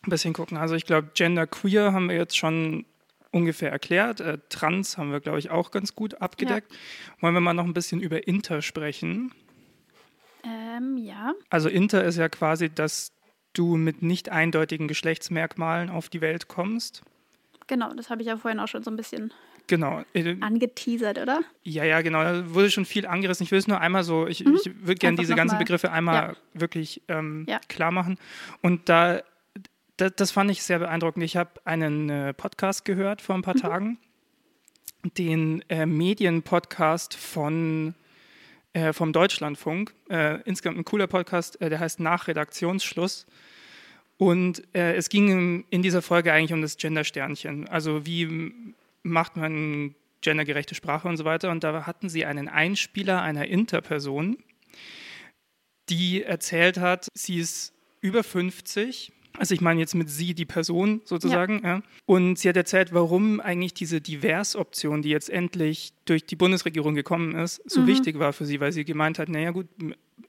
ein 0.03 0.11
bisschen 0.11 0.33
gucken. 0.33 0.57
Also 0.57 0.75
ich 0.75 0.87
glaube, 0.87 1.11
Gender 1.15 1.47
Queer 1.47 1.93
haben 1.93 2.09
wir 2.09 2.17
jetzt 2.17 2.37
schon 2.37 2.85
ungefähr 3.31 3.71
erklärt. 3.71 4.21
Äh, 4.21 4.39
Trans 4.49 4.99
haben 4.99 5.13
wir, 5.13 5.21
glaube 5.21 5.39
ich, 5.39 5.51
auch 5.51 5.71
ganz 5.71 5.95
gut 5.95 6.21
abgedeckt. 6.21 6.73
Ja. 6.73 6.79
Wollen 7.23 7.35
wir 7.35 7.41
mal 7.41 7.55
noch 7.55 7.65
ein 7.65 7.75
bisschen 7.75 8.01
über 8.01 8.27
Inter 8.27 8.63
sprechen? 8.63 9.33
Ähm, 10.43 10.97
ja. 10.97 11.35
Also 11.51 11.69
Inter 11.69 12.05
ist 12.05 12.17
ja 12.17 12.29
quasi, 12.29 12.71
dass 12.71 13.13
du 13.53 13.77
mit 13.77 14.03
nicht 14.03 14.29
eindeutigen 14.29 14.89
Geschlechtsmerkmalen 14.89 15.91
auf 15.91 16.09
die 16.09 16.21
Welt 16.21 16.49
kommst. 16.49 17.03
Genau, 17.67 17.93
das 17.95 18.11
habe 18.11 18.23
ich 18.23 18.29
ja 18.29 18.37
vorhin 18.37 18.61
auch 18.61 18.69
schon 18.69 18.83
so 18.83 18.91
ein 18.91 18.97
bisschen 18.97 19.33
Genau. 19.67 20.03
Äh, 20.13 20.37
Angeteasert, 20.41 21.19
oder? 21.19 21.43
Ja, 21.63 21.85
ja, 21.85 22.01
genau. 22.03 22.23
Da 22.23 22.55
wurde 22.55 22.71
schon 22.71 22.85
viel 22.85 23.07
angerissen. 23.07 23.45
Ich 23.45 23.51
will 23.51 23.59
es 23.59 23.67
nur 23.67 23.81
einmal 23.81 24.05
so, 24.05 24.27
ich, 24.27 24.45
mhm. 24.45 24.55
ich 24.55 24.71
würde 24.87 24.97
gerne 24.97 25.17
diese 25.17 25.35
ganzen 25.35 25.57
mal. 25.57 25.61
Begriffe 25.61 25.91
einmal 25.91 26.15
ja. 26.15 26.61
wirklich 26.61 27.03
ähm, 27.09 27.47
ja. 27.49 27.59
klar 27.69 27.91
machen. 27.91 28.19
Und 28.63 28.89
da, 28.89 29.23
da, 29.97 30.11
das 30.11 30.31
fand 30.31 30.51
ich 30.51 30.63
sehr 30.63 30.79
beeindruckend. 30.79 31.25
Ich 31.25 31.37
habe 31.37 31.51
einen 31.65 32.11
äh, 32.11 32.33
Podcast 32.33 32.85
gehört 32.85 33.23
vor 33.23 33.35
ein 33.35 33.43
paar 33.43 33.57
mhm. 33.57 33.61
Tagen, 33.61 33.99
den 35.19 35.65
äh, 35.69 35.87
Medienpodcast 35.87 37.15
von 37.15 37.95
äh, 38.73 38.93
vom 38.93 39.13
Deutschlandfunk. 39.13 39.95
Äh, 40.11 40.43
insgesamt 40.43 40.79
ein 40.79 40.85
cooler 40.85 41.07
Podcast, 41.07 41.59
der 41.61 41.81
heißt 41.81 41.99
Nach 41.99 42.29
Redaktionsschluss. 42.29 43.27
Und 44.19 44.63
äh, 44.75 44.95
es 44.95 45.09
ging 45.09 45.29
in, 45.29 45.65
in, 45.71 45.83
dieser 45.83 46.03
Folge 46.03 46.33
eigentlich 46.33 46.53
um 46.53 46.63
das 46.63 46.77
Gender-Sternchen. 46.77 47.69
Also 47.69 48.07
wie 48.07 48.75
macht 49.07 49.37
man 49.37 49.95
gendergerechte 50.21 50.75
Sprache 50.75 51.09
und 51.09 51.17
so 51.17 51.25
weiter. 51.25 51.51
Und 51.51 51.65
da 51.65 51.87
hatten 51.87 52.09
sie 52.09 52.25
einen 52.25 52.49
Einspieler 52.49 53.23
einer 53.23 53.47
Interperson, 53.47 54.39
die 55.89 56.23
erzählt 56.23 56.79
hat, 56.79 57.09
sie 57.15 57.39
ist 57.39 57.73
über 58.01 58.23
50. 58.23 59.13
Also 59.39 59.55
ich 59.55 59.61
meine 59.61 59.81
jetzt 59.81 59.95
mit 59.95 60.09
sie 60.09 60.35
die 60.35 60.47
Person 60.47 61.03
sozusagen. 61.05 61.61
Ja. 61.63 61.77
Ja. 61.77 61.83
Und 62.07 62.39
sie 62.39 62.49
hat 62.49 62.57
erzählt, 62.57 62.93
warum 62.93 63.41
eigentlich 63.41 63.75
diese 63.75 64.01
Divers-Option, 64.01 65.03
die 65.03 65.11
jetzt 65.11 65.31
endlich 65.31 65.93
durch 66.07 66.25
die 66.25 66.37
Bundesregierung 66.37 66.95
gekommen 66.95 67.35
ist, 67.35 67.63
so 67.71 67.83
mhm. 67.83 67.87
wichtig 67.87 68.19
war 68.19 68.33
für 68.33 68.47
sie, 68.47 68.61
weil 68.61 68.73
sie 68.73 68.85
gemeint 68.85 69.19
hat, 69.19 69.29
naja 69.29 69.51
gut, 69.51 69.69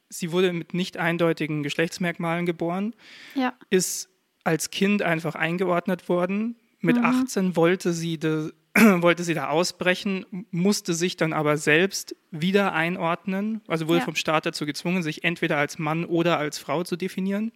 sie 0.10 0.32
wurde 0.32 0.52
mit 0.54 0.74
nicht 0.74 0.98
eindeutigen 0.98 1.64
Geschlechtsmerkmalen 1.64 2.46
geboren, 2.46 2.94
ja. 3.34 3.54
ist 3.70 4.10
als 4.44 4.72
Kind 4.72 5.02
einfach 5.02 5.36
eingeordnet 5.36 6.10
worden. 6.10 6.58
Mit 6.80 6.98
mhm. 6.98 7.06
18 7.06 7.56
wollte 7.56 7.94
sie 7.94 8.18
de, 8.18 8.52
wollte 9.02 9.24
sie 9.24 9.34
da 9.34 9.50
ausbrechen, 9.50 10.26
musste 10.52 10.94
sich 10.94 11.18
dann 11.18 11.34
aber 11.34 11.58
selbst 11.58 12.16
wieder 12.32 12.74
einordnen, 12.74 13.62
also 13.68 13.88
wurde 13.88 14.00
ja. 14.00 14.06
vom 14.06 14.16
Staat 14.16 14.46
dazu 14.46 14.66
gezwungen, 14.66 15.04
sich 15.04 15.24
entweder 15.24 15.58
als 15.58 15.80
Mann 15.80 16.06
oder 16.06 16.38
als 16.38 16.58
Frau 16.58 16.84
zu 16.84 16.96
definieren. 16.96 17.52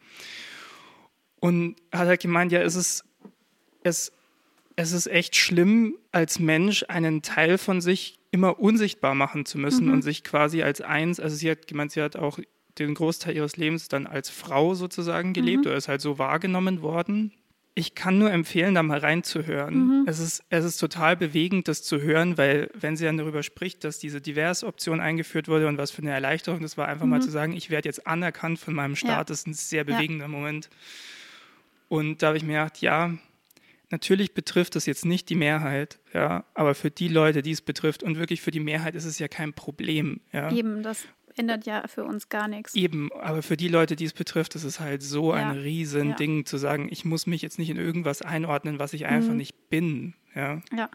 Und 1.40 1.76
hat 1.92 2.08
halt 2.08 2.22
gemeint, 2.22 2.52
ja, 2.52 2.62
es 2.62 2.76
ist, 2.76 3.04
es, 3.84 4.12
es 4.76 4.92
ist 4.92 5.08
echt 5.08 5.36
schlimm, 5.36 5.96
als 6.12 6.40
Mensch 6.40 6.86
einen 6.88 7.22
Teil 7.22 7.58
von 7.58 7.82
sich 7.82 8.20
immer 8.32 8.60
unsichtbar 8.60 9.16
machen 9.16 9.46
zu 9.46 9.58
müssen 9.58 9.88
mhm. 9.88 9.94
und 9.94 10.02
sich 10.04 10.24
quasi 10.24 10.64
als 10.64 10.82
eins, 10.82 11.20
also 11.20 11.36
sie 11.36 11.50
hat 11.52 11.68
gemeint, 11.68 11.92
sie 11.92 12.02
hat 12.02 12.16
auch 12.16 12.40
den 12.80 12.94
Großteil 12.94 13.36
ihres 13.36 13.58
Lebens 13.58 13.90
dann 13.90 14.08
als 14.08 14.30
Frau 14.30 14.76
sozusagen 14.76 15.34
gelebt 15.34 15.66
mhm. 15.66 15.72
oder 15.72 15.76
ist 15.76 15.88
halt 15.88 16.02
so 16.02 16.18
wahrgenommen 16.18 16.82
worden 16.82 17.34
ich 17.74 17.96
kann 17.96 18.18
nur 18.18 18.32
empfehlen, 18.32 18.76
da 18.76 18.84
mal 18.84 19.00
reinzuhören. 19.00 20.02
Mhm. 20.02 20.06
Es, 20.06 20.20
ist, 20.20 20.44
es 20.50 20.66
ist 20.66 20.78
total 20.78 21.16
bewegend, 21.16 21.68
das 21.68 21.84
zu 21.84 22.02
hören, 22.02 22.38
weil 22.38 22.70
wenn 22.74 22.98
sie 22.98 23.06
dann 23.06 23.18
darüber 23.18 23.44
spricht, 23.44 23.84
dass 23.84 23.98
diese 23.98 24.20
Divers-Option 24.20 25.00
eingeführt 25.00 25.48
wurde 25.48 25.68
und 25.68 25.78
was 25.78 25.92
für 25.92 26.02
eine 26.02 26.12
Erleichterung 26.12 26.62
das 26.62 26.78
war, 26.78 26.88
einfach 26.88 27.06
mhm. 27.06 27.12
mal 27.12 27.22
zu 27.22 27.32
sagen, 27.32 27.54
ich 27.54 27.70
werde 27.70 27.88
jetzt 27.88 28.06
anerkannt 28.06 28.60
von 28.60 28.74
meinem 28.74 28.96
Staat, 28.96 29.10
ja. 29.10 29.24
das 29.24 29.40
ist 29.40 29.48
ein 29.48 29.54
sehr 29.54 29.86
bewegender 29.86 30.26
ja. 30.26 30.30
Moment. 30.30 30.70
Und 31.88 32.22
da 32.22 32.28
habe 32.28 32.38
ich 32.38 32.44
mir 32.44 32.54
gedacht, 32.54 32.82
ja, 32.82 33.14
natürlich 33.90 34.34
betrifft 34.34 34.76
das 34.76 34.86
jetzt 34.86 35.06
nicht 35.06 35.30
die 35.30 35.36
Mehrheit, 35.36 36.00
ja, 36.14 36.44
aber 36.54 36.76
für 36.76 36.92
die 36.92 37.08
Leute, 37.08 37.42
die 37.42 37.52
es 37.52 37.62
betrifft 37.62 38.04
und 38.04 38.18
wirklich 38.18 38.42
für 38.42 38.52
die 38.52 38.60
Mehrheit 38.60 38.96
ist 38.96 39.06
es 39.06 39.20
ja 39.20 39.30
kein 39.30 39.54
Problem. 39.54 40.20
Ja. 40.34 40.52
Eben, 40.52 40.84
das 40.84 41.06
ändert 41.38 41.66
ja 41.66 41.88
für 41.88 42.04
uns 42.04 42.30
gar 42.30 42.48
nichts. 42.48 42.76
Eben, 42.76 43.12
aber 43.14 43.42
für 43.42 43.58
die 43.58 43.68
Leute, 43.68 43.96
die 43.96 44.06
es 44.06 44.14
betrifft, 44.14 44.56
ist 44.56 44.64
es 44.64 44.80
halt 44.80 45.04
so 45.04 45.34
ja. 45.36 45.50
ein 45.50 45.58
riesen 45.58 46.10
ja. 46.10 46.16
Ding 46.16 46.46
zu 46.46 46.58
sagen, 46.58 46.88
ich 46.92 47.06
muss 47.06 47.28
mich 47.28 47.42
jetzt 47.42 47.60
nicht 47.60 47.70
in 47.70 47.78
irgendwas 47.78 48.22
einordnen, 48.22 48.80
was 48.80 48.94
ich 48.94 49.06
einfach 49.06 49.32
mhm. 49.32 49.38
nicht 49.38 49.70
bin. 49.70 50.14
Ja. 50.36 50.62
ja. 50.76 50.90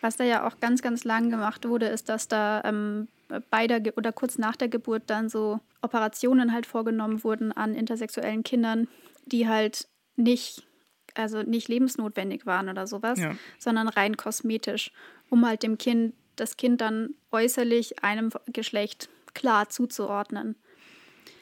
Was 0.00 0.16
da 0.16 0.24
ja 0.24 0.46
auch 0.46 0.60
ganz, 0.60 0.82
ganz 0.82 1.04
lang 1.04 1.30
gemacht 1.30 1.66
wurde, 1.68 1.86
ist, 1.86 2.08
dass 2.08 2.28
da 2.28 2.62
ähm, 2.64 3.08
bei 3.50 3.66
der 3.66 3.96
oder 3.96 4.12
kurz 4.12 4.38
nach 4.38 4.56
der 4.56 4.68
Geburt 4.68 5.04
dann 5.06 5.28
so 5.28 5.60
Operationen 5.82 6.52
halt 6.52 6.66
vorgenommen 6.66 7.24
wurden 7.24 7.52
an 7.52 7.74
intersexuellen 7.74 8.42
Kindern, 8.42 8.88
die 9.26 9.48
halt 9.48 9.88
nicht, 10.16 10.66
also 11.14 11.42
nicht 11.42 11.68
lebensnotwendig 11.68 12.46
waren 12.46 12.68
oder 12.68 12.86
sowas, 12.86 13.18
ja. 13.18 13.34
sondern 13.58 13.88
rein 13.88 14.16
kosmetisch, 14.16 14.92
um 15.30 15.46
halt 15.46 15.62
dem 15.62 15.78
Kind, 15.78 16.14
das 16.36 16.56
Kind 16.56 16.80
dann 16.80 17.14
äußerlich 17.30 18.02
einem 18.02 18.30
Geschlecht 18.52 19.08
klar 19.34 19.68
zuzuordnen. 19.68 20.56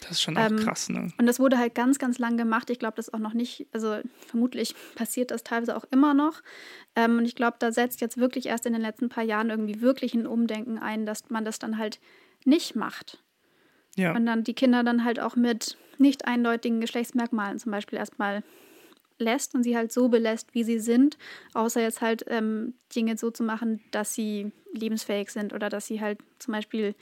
Das 0.01 0.13
ist 0.13 0.23
schon 0.23 0.37
auch 0.37 0.51
ähm, 0.51 0.57
krass, 0.57 0.89
ne? 0.89 1.13
Und 1.19 1.27
das 1.27 1.39
wurde 1.39 1.59
halt 1.59 1.75
ganz, 1.75 1.99
ganz 1.99 2.19
lang 2.19 2.37
gemacht. 2.37 2.71
Ich 2.71 2.79
glaube, 2.79 2.97
das 2.97 3.13
auch 3.13 3.19
noch 3.19 3.35
nicht, 3.35 3.67
also 3.73 4.01
vermutlich 4.27 4.75
passiert 4.95 5.31
das 5.31 5.45
teilweise 5.45 5.77
auch 5.77 5.85
immer 5.91 6.15
noch. 6.15 6.43
Ähm, 6.97 7.19
und 7.19 7.25
ich 7.25 7.35
glaube, 7.35 7.57
da 7.59 7.73
setzt 7.73 8.01
jetzt 8.01 8.17
wirklich 8.17 8.47
erst 8.47 8.67
in 8.67 8.73
den 8.73 8.83
letzten 8.83 9.09
paar 9.09 9.25
Jahren 9.25 9.51
irgendwie 9.51 9.81
wirklich 9.81 10.15
ein 10.15 10.27
Umdenken 10.27 10.79
ein, 10.79 11.07
dass 11.07 11.31
man 11.31 11.45
das 11.45 11.59
dann 11.59 11.79
halt 11.79 12.01
nicht 12.45 12.75
macht. 12.75 13.23
Ja. 13.97 14.15
Und 14.15 14.27
dann 14.27 14.43
die 14.43 14.55
Kinder 14.55 14.83
dann 14.83 15.05
halt 15.05 15.21
auch 15.21 15.37
mit 15.37 15.77
nicht 15.99 16.27
eindeutigen 16.27 16.81
Geschlechtsmerkmalen 16.81 17.59
zum 17.59 17.71
Beispiel 17.71 17.99
erstmal 17.99 18.43
lässt 19.19 19.55
und 19.55 19.63
sie 19.63 19.77
halt 19.77 19.93
so 19.93 20.09
belässt, 20.09 20.55
wie 20.55 20.65
sie 20.65 20.81
sind, 20.81 21.17
außer 21.55 21.81
jetzt 21.81 22.01
halt 22.01 22.25
ähm, 22.27 22.75
Dinge 22.95 23.17
so 23.17 23.31
zu 23.31 23.45
machen, 23.45 23.81
dass 23.91 24.15
sie 24.15 24.51
lebensfähig 24.73 25.31
sind 25.31 25.53
oder 25.53 25.69
dass 25.69 25.87
sie 25.87 26.01
halt 26.01 26.19
zum 26.39 26.53
Beispiel 26.53 26.95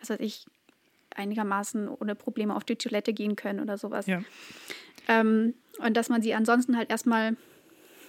was 0.00 0.10
weiß 0.10 0.20
ich, 0.20 0.46
einigermaßen 1.14 1.88
ohne 1.88 2.14
Probleme 2.14 2.54
auf 2.54 2.64
die 2.64 2.76
Toilette 2.76 3.12
gehen 3.12 3.36
können 3.36 3.60
oder 3.60 3.78
sowas. 3.78 4.06
Ja. 4.06 4.22
Ähm, 5.08 5.54
und 5.78 5.96
dass 5.96 6.08
man 6.08 6.22
sie 6.22 6.34
ansonsten 6.34 6.76
halt 6.76 6.90
erstmal 6.90 7.36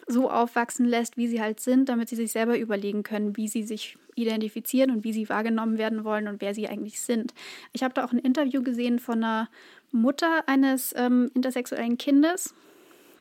so 0.08 0.30
aufwachsen 0.30 0.86
lässt, 0.86 1.18
wie 1.18 1.28
sie 1.28 1.42
halt 1.42 1.60
sind, 1.60 1.88
damit 1.88 2.10
sie 2.10 2.16
sich 2.16 2.32
selber 2.32 2.58
überlegen 2.58 3.04
können, 3.04 3.38
wie 3.38 3.48
sie 3.48 3.64
sich 3.64 3.98
identifizieren 4.16 4.92
und 4.92 5.04
wie 5.04 5.14
sie 5.14 5.30
wahrgenommen 5.30 5.78
werden 5.78 6.04
wollen 6.04 6.28
und 6.28 6.42
wer 6.42 6.54
sie 6.54 6.68
eigentlich 6.68 7.00
sind. 7.00 7.34
Ich 7.74 7.84
habe 7.84 7.94
da 7.94 8.04
auch 8.04 8.12
ein 8.12 8.20
Interview 8.20 8.64
gesehen 8.64 9.00
von 9.00 9.24
einer 9.24 9.50
Mutter 9.92 10.48
eines 10.48 10.94
ähm, 10.98 11.30
intersexuellen 11.36 11.98
Kindes, 11.98 12.56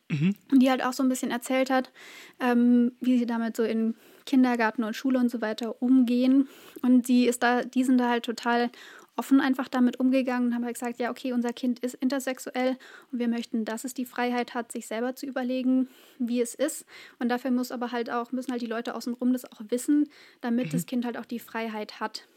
mhm. 0.09 0.35
die 0.51 0.69
halt 0.69 0.83
auch 0.83 0.93
so 0.93 1.03
ein 1.03 1.09
bisschen 1.09 1.31
erzählt 1.31 1.69
hat, 1.69 1.91
ähm, 2.39 2.93
wie 2.99 3.19
sie 3.19 3.27
damit 3.27 3.55
so 3.55 3.63
in 3.63 3.95
Kindergarten 4.29 4.83
und 4.83 4.95
Schule 4.95 5.17
und 5.17 5.29
so 5.29 5.41
weiter 5.41 5.81
umgehen. 5.81 6.47
Und 6.83 7.07
die 7.07 7.25
ist 7.25 7.41
da, 7.41 7.63
die 7.63 7.83
sind 7.83 7.97
da 7.97 8.09
halt 8.09 8.25
total 8.25 8.69
offen 9.15 9.41
einfach 9.41 9.67
damit 9.67 9.99
umgegangen 9.99 10.47
und 10.47 10.55
haben 10.55 10.63
halt 10.63 10.75
gesagt, 10.75 10.99
ja, 10.99 11.09
okay, 11.09 11.33
unser 11.33 11.51
Kind 11.51 11.79
ist 11.79 11.95
intersexuell 11.95 12.77
und 13.11 13.19
wir 13.19 13.27
möchten, 13.27 13.65
dass 13.65 13.83
es 13.83 13.93
die 13.93 14.05
Freiheit 14.05 14.53
hat, 14.53 14.71
sich 14.71 14.87
selber 14.87 15.13
zu 15.13 15.25
überlegen, 15.25 15.89
wie 16.19 16.39
es 16.39 16.55
ist. 16.55 16.85
Und 17.17 17.27
dafür 17.27 17.51
muss 17.51 17.73
aber 17.73 17.91
halt 17.91 18.09
auch, 18.09 18.31
müssen 18.31 18.51
halt 18.51 18.61
die 18.61 18.67
Leute 18.67 18.95
außenrum 18.95 19.33
das 19.33 19.51
auch 19.51 19.61
wissen, 19.67 20.07
damit 20.39 20.67
mhm. 20.67 20.71
das 20.71 20.85
Kind 20.85 21.05
halt 21.05 21.17
auch 21.17 21.25
die 21.25 21.39
Freiheit 21.39 21.99
hat. 21.99 22.27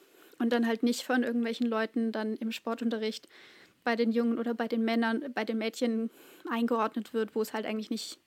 Und 0.41 0.53
dann 0.53 0.67
halt 0.67 0.83
nicht 0.83 1.03
von 1.03 1.23
irgendwelchen 1.23 1.69
Leuten 1.69 2.11
dann 2.11 2.37
im 2.39 2.51
Sportunterricht 2.51 3.29
bei 3.85 3.95
den 3.95 4.11
Jungen 4.11 4.39
oder 4.39 4.55
bei 4.55 4.67
den 4.67 4.85
Männern, 4.85 5.25
bei 5.35 5.45
den 5.45 5.59
Mädchen 5.59 6.11
eingeordnet 6.51 7.15
wird, 7.15 7.37
wo 7.37 7.43
es 7.43 7.53
halt 7.53 7.67
eigentlich 7.67 7.91
nicht 7.91 8.19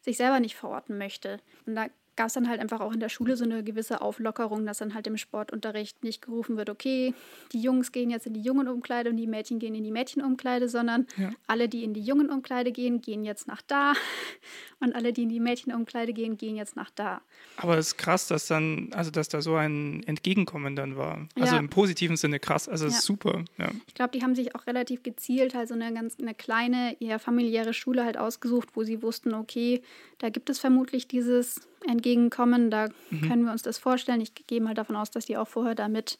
sich 0.00 0.16
selber 0.16 0.40
nicht 0.40 0.56
verorten 0.56 0.98
möchte. 0.98 1.38
Und 1.66 1.76
da 1.76 1.86
gab 2.20 2.26
es 2.26 2.34
dann 2.34 2.50
halt 2.50 2.60
einfach 2.60 2.80
auch 2.80 2.92
in 2.92 3.00
der 3.00 3.08
Schule 3.08 3.34
so 3.34 3.44
eine 3.44 3.64
gewisse 3.64 4.02
Auflockerung, 4.02 4.66
dass 4.66 4.76
dann 4.76 4.92
halt 4.92 5.06
im 5.06 5.16
Sportunterricht 5.16 6.04
nicht 6.04 6.20
gerufen 6.20 6.58
wird, 6.58 6.68
okay, 6.68 7.14
die 7.52 7.62
Jungs 7.62 7.92
gehen 7.92 8.10
jetzt 8.10 8.26
in 8.26 8.34
die 8.34 8.42
Jungenumkleide 8.42 9.08
und 9.08 9.16
die 9.16 9.26
Mädchen 9.26 9.58
gehen 9.58 9.74
in 9.74 9.84
die 9.84 9.90
Mädchenumkleide, 9.90 10.68
sondern 10.68 11.06
ja. 11.16 11.30
alle, 11.46 11.66
die 11.66 11.82
in 11.82 11.94
die 11.94 12.02
Jungenumkleide 12.02 12.72
gehen, 12.72 13.00
gehen 13.00 13.24
jetzt 13.24 13.46
nach 13.46 13.62
da 13.62 13.94
und 14.80 14.94
alle, 14.94 15.14
die 15.14 15.22
in 15.22 15.30
die 15.30 15.40
Mädchenumkleide 15.40 16.12
gehen, 16.12 16.36
gehen 16.36 16.56
jetzt 16.56 16.76
nach 16.76 16.90
da. 16.90 17.22
Aber 17.56 17.78
es 17.78 17.86
ist 17.86 17.96
krass, 17.96 18.28
dass 18.28 18.46
dann, 18.46 18.90
also 18.92 19.10
dass 19.10 19.30
da 19.30 19.40
so 19.40 19.54
ein 19.54 20.02
Entgegenkommen 20.02 20.76
dann 20.76 20.98
war. 20.98 21.26
Also 21.36 21.54
ja. 21.54 21.58
im 21.58 21.70
positiven 21.70 22.18
Sinne 22.18 22.38
krass, 22.38 22.68
also 22.68 22.84
ja. 22.84 22.90
super. 22.90 23.44
Ja. 23.56 23.70
Ich 23.86 23.94
glaube, 23.94 24.10
die 24.10 24.22
haben 24.22 24.34
sich 24.34 24.54
auch 24.54 24.66
relativ 24.66 25.02
gezielt 25.02 25.54
halt 25.54 25.68
so 25.68 25.74
eine 25.74 25.90
ganz 25.94 26.18
eine 26.20 26.34
kleine, 26.34 27.00
eher 27.00 27.18
familiäre 27.18 27.72
Schule 27.72 28.04
halt 28.04 28.18
ausgesucht, 28.18 28.68
wo 28.74 28.82
sie 28.82 29.00
wussten, 29.00 29.32
okay, 29.32 29.80
da 30.18 30.28
gibt 30.28 30.50
es 30.50 30.58
vermutlich 30.58 31.08
dieses 31.08 31.62
Entgegenkommen. 31.88 32.70
Da 32.70 32.88
mhm. 33.10 33.28
können 33.28 33.44
wir 33.44 33.52
uns 33.52 33.62
das 33.62 33.78
vorstellen. 33.78 34.20
Ich 34.20 34.34
gehe 34.46 34.60
mal 34.60 34.74
davon 34.74 34.96
aus, 34.96 35.10
dass 35.10 35.26
die 35.26 35.36
auch 35.36 35.48
vorher 35.48 35.74
damit 35.74 36.18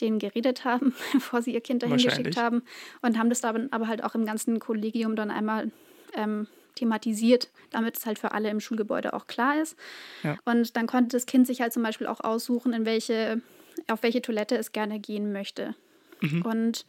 denen 0.00 0.18
geredet 0.18 0.64
haben, 0.64 0.94
bevor 1.12 1.42
sie 1.42 1.52
ihr 1.52 1.60
Kind 1.60 1.82
dahin 1.82 1.96
geschickt 1.96 2.36
haben 2.36 2.62
und 3.02 3.18
haben 3.18 3.28
das 3.28 3.40
dann 3.40 3.68
aber 3.70 3.86
halt 3.86 4.02
auch 4.02 4.14
im 4.14 4.24
ganzen 4.24 4.58
Kollegium 4.58 5.14
dann 5.16 5.30
einmal 5.30 5.70
ähm, 6.14 6.46
thematisiert, 6.74 7.50
damit 7.70 7.96
es 7.96 8.06
halt 8.06 8.18
für 8.18 8.32
alle 8.32 8.50
im 8.50 8.60
Schulgebäude 8.60 9.12
auch 9.12 9.26
klar 9.26 9.60
ist. 9.60 9.76
Ja. 10.22 10.36
Und 10.44 10.76
dann 10.76 10.86
konnte 10.86 11.16
das 11.16 11.26
Kind 11.26 11.46
sich 11.46 11.60
halt 11.60 11.72
zum 11.72 11.82
Beispiel 11.82 12.06
auch 12.06 12.20
aussuchen, 12.20 12.72
in 12.72 12.84
welche, 12.84 13.40
auf 13.88 14.02
welche 14.02 14.22
Toilette 14.22 14.56
es 14.56 14.72
gerne 14.72 14.98
gehen 14.98 15.32
möchte. 15.32 15.74
Mhm. 16.20 16.42
Und 16.42 16.86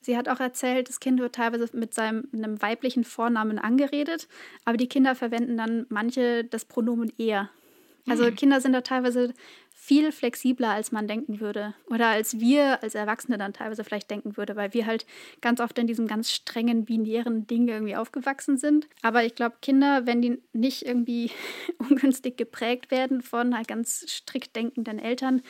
Sie 0.00 0.16
hat 0.16 0.28
auch 0.28 0.40
erzählt, 0.40 0.88
das 0.88 1.00
Kind 1.00 1.20
wird 1.20 1.34
teilweise 1.34 1.68
mit 1.72 1.92
seinem 1.92 2.28
einem 2.32 2.62
weiblichen 2.62 3.04
Vornamen 3.04 3.58
angeredet, 3.58 4.28
aber 4.64 4.76
die 4.76 4.88
Kinder 4.88 5.14
verwenden 5.14 5.56
dann 5.56 5.86
manche 5.88 6.44
das 6.44 6.64
Pronomen 6.64 7.12
er. 7.18 7.50
Also 8.08 8.24
mhm. 8.24 8.34
Kinder 8.34 8.60
sind 8.60 8.72
da 8.72 8.80
teilweise 8.80 9.32
viel 9.88 10.12
flexibler, 10.12 10.70
als 10.70 10.92
man 10.92 11.08
denken 11.08 11.40
würde. 11.40 11.74
Oder 11.86 12.08
als 12.08 12.40
wir 12.40 12.82
als 12.82 12.94
Erwachsene 12.94 13.38
dann 13.38 13.52
teilweise 13.52 13.84
vielleicht 13.84 14.10
denken 14.10 14.36
würde, 14.36 14.54
weil 14.54 14.74
wir 14.74 14.86
halt 14.86 15.06
ganz 15.40 15.60
oft 15.60 15.78
in 15.78 15.86
diesem 15.86 16.06
ganz 16.06 16.30
strengen, 16.30 16.84
binären 16.84 17.46
Ding 17.46 17.68
irgendwie 17.68 17.96
aufgewachsen 17.96 18.58
sind. 18.58 18.88
Aber 19.02 19.24
ich 19.24 19.34
glaube, 19.34 19.56
Kinder, 19.62 20.04
wenn 20.04 20.20
die 20.20 20.42
nicht 20.52 20.84
irgendwie 20.84 21.30
ungünstig 21.78 22.36
geprägt 22.36 22.90
werden 22.90 23.22
von 23.22 23.56
halt 23.56 23.68
ganz 23.68 24.04
strikt 24.08 24.56
denkenden 24.56 24.98
Eltern, 24.98 25.42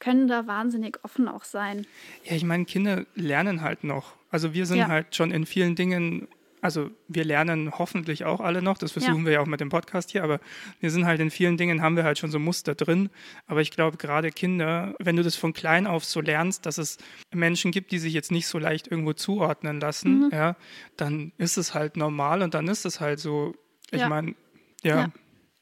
können 0.00 0.28
da 0.28 0.46
wahnsinnig 0.46 0.98
offen 1.04 1.28
auch 1.28 1.44
sein. 1.44 1.86
Ja, 2.24 2.36
ich 2.36 2.44
meine, 2.44 2.64
Kinder 2.64 3.06
lernen 3.14 3.60
halt 3.60 3.84
noch. 3.84 4.14
Also 4.30 4.52
wir 4.52 4.66
sind 4.66 4.78
ja. 4.78 4.88
halt 4.88 5.14
schon 5.14 5.30
in 5.30 5.46
vielen 5.46 5.76
Dingen, 5.76 6.28
also 6.66 6.90
wir 7.06 7.24
lernen 7.24 7.70
hoffentlich 7.78 8.24
auch 8.24 8.40
alle 8.40 8.60
noch, 8.60 8.76
das 8.76 8.90
versuchen 8.90 9.20
ja. 9.20 9.24
wir 9.24 9.32
ja 9.34 9.40
auch 9.40 9.46
mit 9.46 9.60
dem 9.60 9.68
Podcast 9.68 10.10
hier, 10.10 10.24
aber 10.24 10.40
wir 10.80 10.90
sind 10.90 11.06
halt 11.06 11.20
in 11.20 11.30
vielen 11.30 11.56
Dingen, 11.56 11.80
haben 11.80 11.94
wir 11.94 12.02
halt 12.02 12.18
schon 12.18 12.32
so 12.32 12.40
Muster 12.40 12.74
drin. 12.74 13.08
Aber 13.46 13.60
ich 13.60 13.70
glaube, 13.70 13.98
gerade 13.98 14.32
Kinder, 14.32 14.96
wenn 14.98 15.14
du 15.14 15.22
das 15.22 15.36
von 15.36 15.52
klein 15.52 15.86
auf 15.86 16.04
so 16.04 16.20
lernst, 16.20 16.66
dass 16.66 16.76
es 16.76 16.98
Menschen 17.32 17.70
gibt, 17.70 17.92
die 17.92 18.00
sich 18.00 18.12
jetzt 18.12 18.32
nicht 18.32 18.48
so 18.48 18.58
leicht 18.58 18.88
irgendwo 18.88 19.12
zuordnen 19.12 19.78
lassen, 19.78 20.24
mhm. 20.24 20.30
ja, 20.32 20.56
dann 20.96 21.30
ist 21.38 21.56
es 21.56 21.72
halt 21.72 21.96
normal 21.96 22.42
und 22.42 22.54
dann 22.54 22.66
ist 22.66 22.84
es 22.84 22.98
halt 23.00 23.20
so, 23.20 23.54
ich 23.92 24.00
ja. 24.00 24.08
meine, 24.08 24.34
ja 24.82 25.12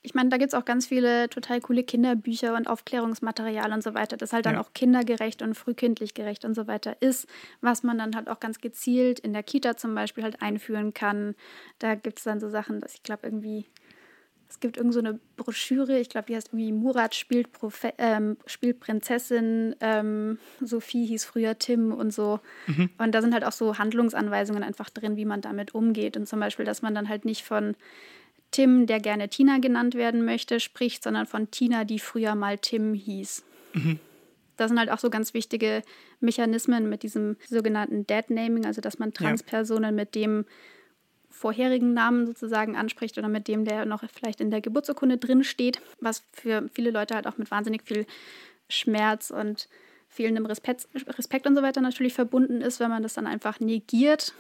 ich 0.04 0.14
meine, 0.14 0.28
da 0.28 0.36
gibt 0.36 0.52
es 0.52 0.54
auch 0.54 0.66
ganz 0.66 0.86
viele 0.86 1.30
total 1.30 1.62
coole 1.62 1.82
Kinderbücher 1.82 2.54
und 2.54 2.68
Aufklärungsmaterial 2.68 3.72
und 3.72 3.82
so 3.82 3.94
weiter, 3.94 4.18
das 4.18 4.34
halt 4.34 4.44
dann 4.44 4.56
ja. 4.56 4.60
auch 4.60 4.74
kindergerecht 4.74 5.40
und 5.40 5.54
frühkindlich 5.54 6.12
gerecht 6.12 6.44
und 6.44 6.54
so 6.54 6.66
weiter 6.66 7.00
ist, 7.00 7.26
was 7.62 7.82
man 7.82 7.96
dann 7.96 8.14
halt 8.14 8.28
auch 8.28 8.38
ganz 8.38 8.60
gezielt 8.60 9.18
in 9.18 9.32
der 9.32 9.42
Kita 9.42 9.78
zum 9.78 9.94
Beispiel 9.94 10.22
halt 10.22 10.42
einführen 10.42 10.92
kann. 10.92 11.34
Da 11.78 11.94
gibt 11.94 12.18
es 12.18 12.24
dann 12.24 12.38
so 12.38 12.50
Sachen, 12.50 12.80
dass 12.80 12.92
ich 12.94 13.02
glaube 13.02 13.26
irgendwie, 13.26 13.64
es 14.46 14.60
gibt 14.60 14.76
irgend 14.76 14.92
so 14.92 15.00
eine 15.00 15.18
Broschüre, 15.38 15.98
ich 15.98 16.10
glaube, 16.10 16.26
die 16.26 16.36
heißt 16.36 16.48
irgendwie 16.48 16.72
Murat 16.72 17.14
spielt, 17.14 17.52
Profe 17.52 17.94
ähm, 17.96 18.36
spielt 18.44 18.80
Prinzessin, 18.80 19.74
ähm, 19.80 20.38
Sophie 20.60 21.06
hieß 21.06 21.24
früher 21.24 21.58
Tim 21.58 21.92
und 21.92 22.12
so. 22.12 22.40
Mhm. 22.66 22.90
Und 22.98 23.14
da 23.14 23.22
sind 23.22 23.32
halt 23.32 23.44
auch 23.44 23.52
so 23.52 23.78
Handlungsanweisungen 23.78 24.62
einfach 24.62 24.90
drin, 24.90 25.16
wie 25.16 25.24
man 25.24 25.40
damit 25.40 25.74
umgeht. 25.74 26.18
Und 26.18 26.28
zum 26.28 26.40
Beispiel, 26.40 26.66
dass 26.66 26.82
man 26.82 26.94
dann 26.94 27.08
halt 27.08 27.24
nicht 27.24 27.42
von 27.42 27.74
Tim, 28.54 28.86
der 28.86 29.00
gerne 29.00 29.28
Tina 29.28 29.58
genannt 29.58 29.96
werden 29.96 30.24
möchte, 30.24 30.60
spricht, 30.60 31.02
sondern 31.02 31.26
von 31.26 31.50
Tina, 31.50 31.82
die 31.82 31.98
früher 31.98 32.36
mal 32.36 32.56
Tim 32.56 32.94
hieß. 32.94 33.44
Mhm. 33.72 33.98
Das 34.56 34.68
sind 34.68 34.78
halt 34.78 34.90
auch 34.90 35.00
so 35.00 35.10
ganz 35.10 35.34
wichtige 35.34 35.82
Mechanismen 36.20 36.88
mit 36.88 37.02
diesem 37.02 37.36
sogenannten 37.48 38.06
Dead-Naming, 38.06 38.64
also 38.64 38.80
dass 38.80 39.00
man 39.00 39.12
Transpersonen 39.12 39.90
ja. 39.90 39.90
mit 39.90 40.14
dem 40.14 40.44
vorherigen 41.30 41.94
Namen 41.94 42.28
sozusagen 42.28 42.76
anspricht 42.76 43.18
oder 43.18 43.28
mit 43.28 43.48
dem, 43.48 43.64
der 43.64 43.86
noch 43.86 44.04
vielleicht 44.08 44.40
in 44.40 44.52
der 44.52 44.60
Geburtsurkunde 44.60 45.18
drin 45.18 45.42
steht, 45.42 45.80
was 45.98 46.22
für 46.30 46.70
viele 46.72 46.92
Leute 46.92 47.16
halt 47.16 47.26
auch 47.26 47.38
mit 47.38 47.50
wahnsinnig 47.50 47.82
viel 47.82 48.06
Schmerz 48.68 49.30
und 49.30 49.68
fehlendem 50.06 50.46
Respekt, 50.46 50.86
Respekt 51.18 51.48
und 51.48 51.56
so 51.56 51.62
weiter 51.62 51.80
natürlich 51.80 52.14
verbunden 52.14 52.60
ist, 52.60 52.78
wenn 52.78 52.90
man 52.90 53.02
das 53.02 53.14
dann 53.14 53.26
einfach 53.26 53.58
negiert. 53.58 54.32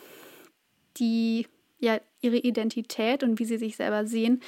Die 0.98 1.48
ja 1.84 2.00
ihre 2.20 2.36
Identität 2.36 3.22
und 3.22 3.38
wie 3.38 3.44
sie 3.44 3.58
sich 3.58 3.76
selber 3.76 4.06
sehen 4.06 4.40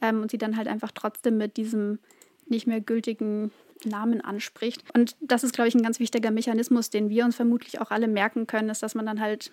ähm, 0.00 0.22
und 0.22 0.30
sie 0.30 0.38
dann 0.38 0.56
halt 0.56 0.68
einfach 0.68 0.92
trotzdem 0.92 1.36
mit 1.36 1.56
diesem 1.56 1.98
nicht 2.46 2.66
mehr 2.66 2.80
gültigen 2.80 3.50
Namen 3.84 4.20
anspricht. 4.20 4.84
Und 4.94 5.16
das 5.20 5.44
ist, 5.44 5.54
glaube 5.54 5.68
ich, 5.68 5.74
ein 5.74 5.82
ganz 5.82 6.00
wichtiger 6.00 6.30
Mechanismus, 6.30 6.90
den 6.90 7.10
wir 7.10 7.24
uns 7.24 7.36
vermutlich 7.36 7.80
auch 7.80 7.90
alle 7.90 8.08
merken 8.08 8.46
können, 8.46 8.70
ist, 8.70 8.82
dass 8.82 8.94
man 8.94 9.06
dann 9.06 9.20
halt 9.20 9.50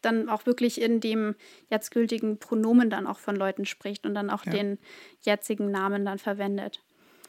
dann 0.00 0.28
auch 0.28 0.46
wirklich 0.46 0.80
in 0.80 1.00
dem 1.00 1.36
jetzt 1.70 1.92
gültigen 1.92 2.38
Pronomen 2.38 2.90
dann 2.90 3.06
auch 3.06 3.18
von 3.18 3.36
Leuten 3.36 3.64
spricht 3.64 4.04
und 4.04 4.14
dann 4.14 4.30
auch 4.30 4.44
ja. 4.44 4.52
den 4.52 4.78
jetzigen 5.22 5.70
Namen 5.70 6.04
dann 6.04 6.18
verwendet. 6.18 6.80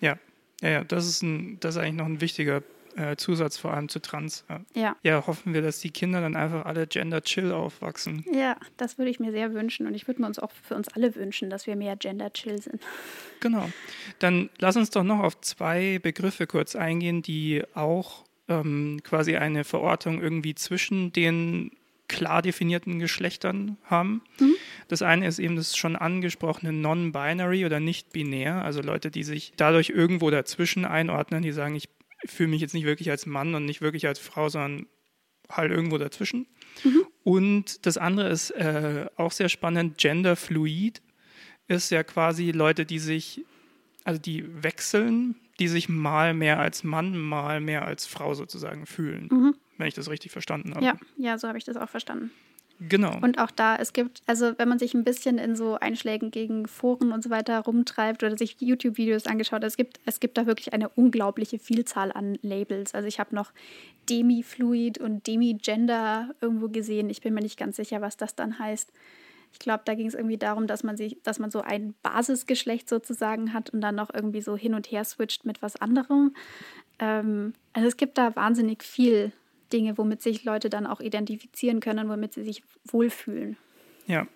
Ja, 0.02 0.18
ja, 0.62 0.70
ja, 0.70 0.84
das 0.84 1.08
ist, 1.08 1.22
ein, 1.22 1.60
das 1.60 1.76
ist 1.76 1.82
eigentlich 1.82 1.96
noch 1.96 2.06
ein 2.06 2.22
wichtiger 2.22 2.64
äh, 2.96 3.16
Zusatz, 3.16 3.58
vor 3.58 3.74
allem 3.74 3.90
zu 3.90 4.00
Trans. 4.00 4.46
Ja. 4.50 4.62
ja. 4.74 4.96
Ja, 5.04 5.28
hoffen 5.28 5.54
wir, 5.54 5.62
dass 5.62 5.80
die 5.80 5.92
Kinder 5.92 6.22
dann 6.22 6.36
einfach 6.36 6.66
alle 6.66 6.88
gender-chill 6.88 7.52
aufwachsen. 7.52 8.26
Ja, 8.32 8.58
das 8.78 8.98
würde 8.98 9.12
ich 9.12 9.20
mir 9.20 9.32
sehr 9.32 9.54
wünschen 9.54 9.88
und 9.88 9.94
ich 9.94 10.08
würde 10.08 10.22
mir 10.22 10.28
uns 10.28 10.40
auch 10.40 10.52
für 10.52 10.76
uns 10.76 10.88
alle 10.90 11.16
wünschen, 11.16 11.50
dass 11.50 11.68
wir 11.68 11.76
mehr 11.76 11.96
gender-chill 11.96 12.62
sind. 12.62 12.82
Genau. 13.40 13.70
Dann 14.20 14.50
lass 14.60 14.76
uns 14.76 14.90
doch 14.90 15.04
noch 15.04 15.20
auf 15.20 15.40
zwei 15.42 16.00
Begriffe 16.00 16.48
kurz 16.48 16.76
eingehen, 16.76 17.22
die 17.22 17.64
auch 17.74 18.24
ähm, 18.48 19.00
quasi 19.04 19.36
eine 19.36 19.64
Verortung 19.64 20.22
irgendwie 20.22 20.56
zwischen 20.56 21.12
den 21.14 21.72
klar 22.08 22.42
definierten 22.42 23.00
Geschlechtern 23.00 23.78
haben. 23.86 24.22
Mhm. 24.40 24.56
Das 24.88 25.02
eine 25.02 25.28
ist 25.28 25.40
eben 25.40 25.56
das 25.56 25.76
schon 25.76 25.96
angesprochene 25.96 26.74
Non-Binary 26.74 27.66
oder 27.66 27.80
nicht-binär, 27.80 28.64
also 28.64 28.82
Leute, 28.82 29.10
die 29.10 29.24
sich 29.24 29.54
dadurch 29.58 29.90
irgendwo 29.90 30.30
dazwischen 30.30 30.86
einordnen, 30.86 31.42
die 31.42 31.52
sagen, 31.52 31.76
ich 31.76 31.90
fühle 32.26 32.50
mich 32.50 32.62
jetzt 32.62 32.74
nicht 32.74 32.86
wirklich 32.86 33.10
als 33.10 33.26
Mann 33.26 33.56
und 33.56 33.66
nicht 33.66 33.82
wirklich 33.82 34.08
als 34.08 34.20
Frau, 34.20 34.50
sondern 34.50 34.88
halt 35.50 35.72
irgendwo 35.72 35.98
dazwischen. 35.98 36.48
Mhm. 36.84 37.06
Und 37.24 37.86
das 37.86 37.98
andere 37.98 38.30
ist 38.30 38.52
äh, 38.52 39.08
auch 39.18 39.32
sehr 39.32 39.50
spannend, 39.50 39.98
Genderfluid 39.98 41.02
ist 41.68 41.92
ja 41.92 42.04
quasi 42.04 42.52
Leute, 42.52 42.86
die 42.86 43.00
sich, 43.00 43.46
also 44.04 44.20
die 44.20 44.46
wechseln, 44.64 45.36
die 45.60 45.68
sich 45.68 45.88
mal 45.88 46.34
mehr 46.34 46.60
als 46.60 46.84
Mann, 46.84 47.18
mal 47.18 47.62
mehr 47.62 47.86
als 47.86 48.06
Frau 48.06 48.34
sozusagen 48.34 48.86
fühlen. 48.86 49.28
Mhm 49.32 49.56
wenn 49.78 49.88
ich 49.88 49.94
das 49.94 50.10
richtig 50.10 50.32
verstanden 50.32 50.74
habe. 50.76 50.86
Ja, 50.86 50.98
ja, 51.18 51.38
so 51.38 51.48
habe 51.48 51.58
ich 51.58 51.64
das 51.64 51.78
auch 51.78 51.90
verstanden. 51.90 52.32
Genau. 52.90 53.18
Und 53.22 53.40
auch 53.40 53.52
da, 53.52 53.76
es 53.76 53.94
gibt, 53.94 54.22
also 54.26 54.58
wenn 54.58 54.68
man 54.68 54.80
sich 54.80 54.94
ein 54.94 55.04
bisschen 55.04 55.38
in 55.38 55.56
so 55.56 55.76
Einschlägen 55.76 56.32
gegen 56.32 56.68
Foren 56.68 57.12
und 57.12 57.24
so 57.24 57.30
weiter 57.30 57.60
rumtreibt 57.60 58.24
oder 58.24 58.38
sich 58.38 58.58
YouTube-Videos 58.60 59.26
angeschaut, 59.26 59.64
es 59.64 59.78
gibt, 59.78 60.00
es 60.06 60.20
gibt 60.20 60.38
da 60.38 60.46
wirklich 60.46 60.74
eine 60.74 60.90
unglaubliche 60.90 61.60
Vielzahl 61.60 62.12
an 62.12 62.38
Labels. 62.42 62.94
Also 62.94 63.08
ich 63.08 63.20
habe 63.20 63.36
noch 63.36 63.52
Demi-Fluid 64.10 64.98
und 64.98 65.26
Demi-Gender 65.28 66.36
irgendwo 66.42 66.68
gesehen. 66.68 67.10
Ich 67.10 67.22
bin 67.22 67.34
mir 67.34 67.42
nicht 67.42 67.58
ganz 67.58 67.78
sicher, 67.78 68.02
was 68.02 68.18
das 68.18 68.36
dann 68.36 68.60
heißt. 68.60 68.92
Ich 69.54 69.60
glaube, 69.60 69.84
da 69.86 69.94
ging 69.94 70.08
es 70.08 70.16
irgendwie 70.16 70.38
darum, 70.38 70.68
dass 70.68 70.84
man 70.84 70.98
sich, 70.98 71.18
dass 71.24 71.40
man 71.40 71.52
so 71.52 71.62
ein 71.62 71.94
Basisgeschlecht 72.02 72.90
sozusagen 72.90 73.54
hat 73.54 73.70
und 73.70 73.82
dann 73.82 73.96
noch 73.96 74.14
irgendwie 74.14 74.42
so 74.42 74.58
hin 74.58 74.74
und 74.74 74.92
her 74.92 75.06
switcht 75.06 75.46
mit 75.46 75.62
was 75.62 75.76
anderem. 75.76 76.36
Ähm, 77.00 77.54
also 77.72 77.88
es 77.88 77.96
gibt 77.96 78.18
da 78.18 78.36
wahnsinnig 78.36 78.84
viel 78.84 79.32
Dinge, 79.74 79.98
womit 79.98 80.22
sich 80.22 80.44
Leute 80.44 80.70
dann 80.70 80.86
auch 80.86 81.02
identifizieren 81.02 81.80
können, 81.80 82.08
womit 82.08 82.34
sie 82.34 82.44
sich 82.44 82.64
wohlfühlen. 82.86 83.58
Ja, 84.06 84.28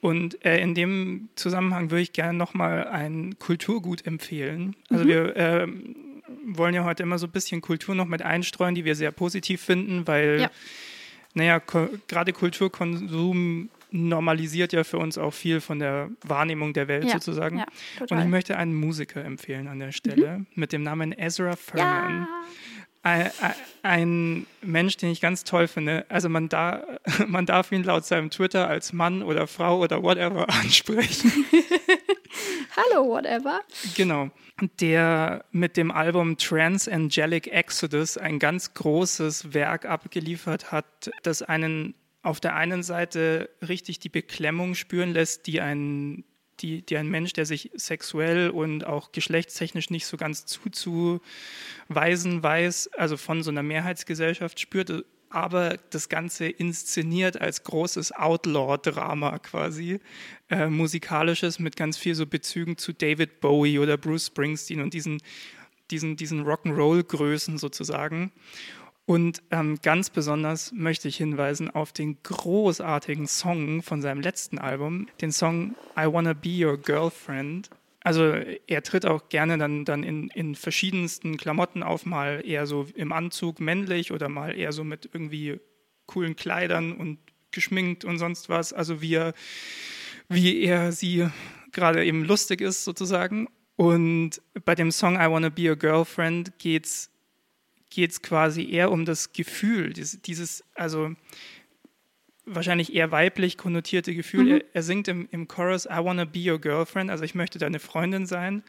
und 0.00 0.44
äh, 0.44 0.60
in 0.60 0.74
dem 0.74 1.28
Zusammenhang 1.36 1.90
würde 1.90 2.02
ich 2.02 2.12
gerne 2.12 2.36
nochmal 2.36 2.88
ein 2.88 3.38
Kulturgut 3.38 4.06
empfehlen. 4.06 4.74
Also 4.88 5.04
mhm. 5.04 5.08
wir 5.08 5.36
äh, 5.36 5.68
wollen 6.44 6.74
ja 6.74 6.84
heute 6.84 7.02
immer 7.02 7.18
so 7.18 7.26
ein 7.26 7.32
bisschen 7.32 7.60
Kultur 7.60 7.94
noch 7.94 8.06
mit 8.06 8.22
einstreuen, 8.22 8.74
die 8.74 8.84
wir 8.84 8.94
sehr 8.94 9.12
positiv 9.12 9.60
finden, 9.60 10.06
weil, 10.06 10.40
ja. 10.42 10.50
naja, 11.34 11.60
gerade 12.08 12.32
Kulturkonsum 12.32 13.68
normalisiert 13.92 14.72
ja 14.72 14.84
für 14.84 14.98
uns 14.98 15.18
auch 15.18 15.32
viel 15.32 15.60
von 15.60 15.80
der 15.80 16.10
Wahrnehmung 16.22 16.72
der 16.72 16.86
Welt 16.86 17.04
ja, 17.04 17.12
sozusagen. 17.12 17.58
Ja, 17.58 17.66
und 18.08 18.20
ich 18.20 18.26
möchte 18.26 18.56
einen 18.56 18.72
Musiker 18.72 19.24
empfehlen 19.24 19.66
an 19.66 19.80
der 19.80 19.92
Stelle 19.92 20.38
mhm. 20.38 20.46
mit 20.54 20.72
dem 20.72 20.82
Namen 20.82 21.12
Ezra 21.12 21.56
Furman. 21.56 22.22
Ja 22.22 22.28
ein, 23.02 24.46
Mensch, 24.62 24.96
den 24.98 25.10
ich 25.10 25.20
ganz 25.20 25.44
toll 25.44 25.68
finde. 25.68 26.04
Also 26.08 26.28
man, 26.28 26.48
da, 26.48 26.84
man 27.26 27.46
darf 27.46 27.72
ihn 27.72 27.82
laut 27.82 28.04
seinem 28.04 28.30
Twitter 28.30 28.68
als 28.68 28.92
Mann 28.92 29.22
oder 29.22 29.46
Frau 29.46 29.80
oder 29.80 30.02
whatever 30.02 30.48
ansprechen. 30.62 31.32
Hallo, 32.76 33.08
whatever. 33.08 33.60
Genau. 33.96 34.30
Der 34.80 35.44
mit 35.50 35.76
dem 35.76 35.90
Album 35.90 36.36
Transangelic 36.36 37.46
Exodus 37.46 38.18
ein 38.18 38.38
ganz 38.38 38.74
großes 38.74 39.54
Werk 39.54 39.86
abgeliefert 39.86 40.70
hat, 40.70 41.10
das 41.22 41.42
einen 41.42 41.94
auf 42.22 42.38
der 42.38 42.54
einen 42.54 42.82
Seite 42.82 43.48
richtig 43.66 43.98
die 43.98 44.10
Beklemmung 44.10 44.74
spüren 44.74 45.12
lässt, 45.12 45.46
die 45.46 45.62
ein 45.62 46.24
die, 46.62 46.82
die 46.82 46.96
ein 46.96 47.08
Mensch, 47.08 47.32
der 47.32 47.46
sich 47.46 47.70
sexuell 47.74 48.50
und 48.50 48.86
auch 48.86 49.12
geschlechtstechnisch 49.12 49.90
nicht 49.90 50.06
so 50.06 50.16
ganz 50.16 50.46
zuzuweisen 50.46 51.22
weiß, 52.42 52.90
also 52.96 53.16
von 53.16 53.42
so 53.42 53.50
einer 53.50 53.62
Mehrheitsgesellschaft 53.62 54.60
spürt, 54.60 55.04
aber 55.30 55.78
das 55.90 56.08
Ganze 56.08 56.46
inszeniert 56.46 57.40
als 57.40 57.62
großes 57.62 58.12
Outlaw-Drama 58.12 59.38
quasi, 59.38 60.00
äh, 60.50 60.66
musikalisches 60.66 61.60
mit 61.60 61.76
ganz 61.76 61.96
viel 61.96 62.16
so 62.16 62.26
Bezügen 62.26 62.76
zu 62.76 62.92
David 62.92 63.40
Bowie 63.40 63.78
oder 63.78 63.96
Bruce 63.96 64.26
Springsteen 64.26 64.80
und 64.80 64.92
diesen, 64.92 65.22
diesen, 65.90 66.16
diesen 66.16 66.44
Rock'n'Roll-Größen 66.44 67.58
sozusagen. 67.58 68.32
Und 69.06 69.42
ähm, 69.50 69.78
ganz 69.82 70.08
besonders 70.10 70.72
möchte 70.72 71.08
ich 71.08 71.16
hinweisen 71.16 71.68
auf 71.70 71.92
den 71.92 72.18
großartigen 72.22 73.26
Song 73.26 73.82
von 73.82 74.02
seinem 74.02 74.20
letzten 74.20 74.58
Album, 74.58 75.08
den 75.20 75.32
Song 75.32 75.74
I 75.98 76.06
Wanna 76.06 76.32
Be 76.32 76.64
Your 76.64 76.76
Girlfriend. 76.76 77.70
Also 78.02 78.32
er 78.66 78.82
tritt 78.82 79.04
auch 79.06 79.28
gerne 79.28 79.58
dann, 79.58 79.84
dann 79.84 80.04
in, 80.04 80.28
in 80.28 80.54
verschiedensten 80.54 81.36
Klamotten 81.36 81.82
auf, 81.82 82.06
mal 82.06 82.42
eher 82.46 82.66
so 82.66 82.86
im 82.94 83.12
Anzug 83.12 83.60
männlich 83.60 84.12
oder 84.12 84.28
mal 84.28 84.56
eher 84.56 84.72
so 84.72 84.84
mit 84.84 85.10
irgendwie 85.12 85.60
coolen 86.06 86.36
Kleidern 86.36 86.92
und 86.92 87.18
geschminkt 87.50 88.04
und 88.04 88.18
sonst 88.18 88.48
was. 88.48 88.72
Also 88.72 89.02
wie 89.02 89.14
er, 89.14 89.34
wie 90.28 90.62
er 90.62 90.92
sie 90.92 91.28
gerade 91.72 92.04
eben 92.04 92.24
lustig 92.24 92.60
ist 92.60 92.84
sozusagen. 92.84 93.48
Und 93.76 94.40
bei 94.64 94.74
dem 94.74 94.92
Song 94.92 95.16
I 95.16 95.30
Wanna 95.30 95.48
Be 95.48 95.70
Your 95.70 95.76
Girlfriend 95.76 96.58
geht 96.58 96.86
es 96.86 97.09
geht 97.90 98.12
es 98.12 98.22
quasi 98.22 98.70
eher 98.70 98.90
um 98.90 99.04
das 99.04 99.32
Gefühl, 99.32 99.92
dieses, 99.92 100.22
dieses, 100.22 100.64
also 100.74 101.14
wahrscheinlich 102.46 102.94
eher 102.94 103.10
weiblich 103.10 103.56
konnotierte 103.56 104.14
Gefühl. 104.14 104.44
Mhm. 104.44 104.50
Er, 104.50 104.64
er, 104.72 104.82
singt 104.82 105.08
im, 105.08 105.28
im 105.30 105.46
Chorus, 105.46 105.86
I 105.86 105.98
wanna 106.02 106.24
be 106.24 106.50
your 106.50 106.58
girlfriend, 106.58 107.10
also 107.10 107.24
ich 107.24 107.34
möchte 107.34 107.58
deine 107.58 107.78
Freundin 107.78 108.26
sein. 108.26 108.62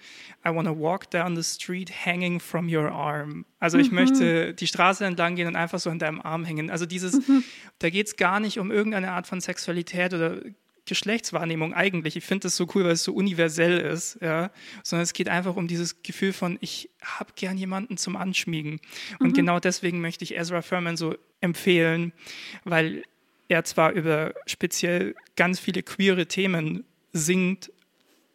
I 0.46 0.50
wanna 0.54 0.78
walk 0.78 1.10
down 1.10 1.36
the 1.36 1.44
street 1.44 1.92
hanging 2.06 2.40
from 2.40 2.68
your 2.74 2.92
arm. 2.92 3.46
Also 3.60 3.78
ich 3.78 3.90
mhm. 3.90 3.96
möchte 3.96 4.54
die 4.54 4.68
Straße 4.68 5.06
entlang 5.06 5.36
gehen 5.36 5.48
und 5.48 5.56
einfach 5.56 5.80
so 5.80 5.90
in 5.90 6.00
deinem 6.00 6.22
Arm 6.22 6.46
hängen. 6.46 6.70
Also 6.70 6.86
dieses, 6.86 7.28
mhm. 7.28 7.44
da 7.80 7.90
geht 7.90 8.08
es 8.08 8.16
gar 8.16 8.40
nicht 8.40 8.60
um 8.60 8.72
irgendeine 8.72 9.12
Art 9.12 9.28
von 9.28 9.42
Sexualität 9.42 10.14
oder 10.14 10.42
Geschlechtswahrnehmung 10.86 11.74
eigentlich. 11.74 12.16
Ich 12.16 12.26
finde 12.26 12.44
das 12.44 12.56
so 12.56 12.68
cool, 12.74 12.84
weil 12.84 12.94
es 12.94 13.04
so 13.04 13.14
universell 13.14 13.80
ist, 13.80 14.18
ja. 14.22 14.52
Sondern 14.84 15.04
es 15.04 15.14
geht 15.14 15.30
einfach 15.30 15.56
um 15.56 15.68
dieses 15.68 16.04
Gefühl 16.04 16.34
von, 16.34 16.58
ich 16.62 16.90
habe 17.04 17.32
gern 17.36 17.58
jemanden 17.58 17.98
zum 17.98 18.16
Anschmiegen. 18.16 18.80
Und 19.20 19.30
mhm. 19.30 19.34
genau 19.34 19.60
deswegen 19.60 20.02
möchte 20.02 20.24
ich 20.24 20.36
Ezra 20.36 20.62
Furman 20.62 20.98
so 20.98 21.16
empfehlen, 21.40 22.14
weil 22.64 23.04
er 23.48 23.64
zwar 23.64 23.92
über 23.92 24.34
speziell 24.46 25.16
ganz 25.36 25.60
viele 25.60 25.84
queere 25.84 26.26
Themen 26.28 26.86
singt, 27.14 27.72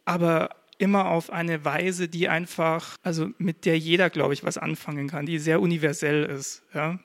aber 0.05 0.49
immer 0.77 1.09
auf 1.09 1.31
eine 1.31 1.65
Weise, 1.65 2.07
die 2.07 2.29
einfach, 2.29 2.97
also 3.01 3.31
mit 3.37 3.65
der 3.65 3.77
jeder, 3.77 4.09
glaube 4.09 4.33
ich, 4.33 4.43
was 4.43 4.57
anfangen 4.57 5.07
kann, 5.07 5.25
die 5.25 5.39
sehr 5.39 5.59
universell 5.59 6.23
ist. 6.23 6.63
Ja? 6.73 6.99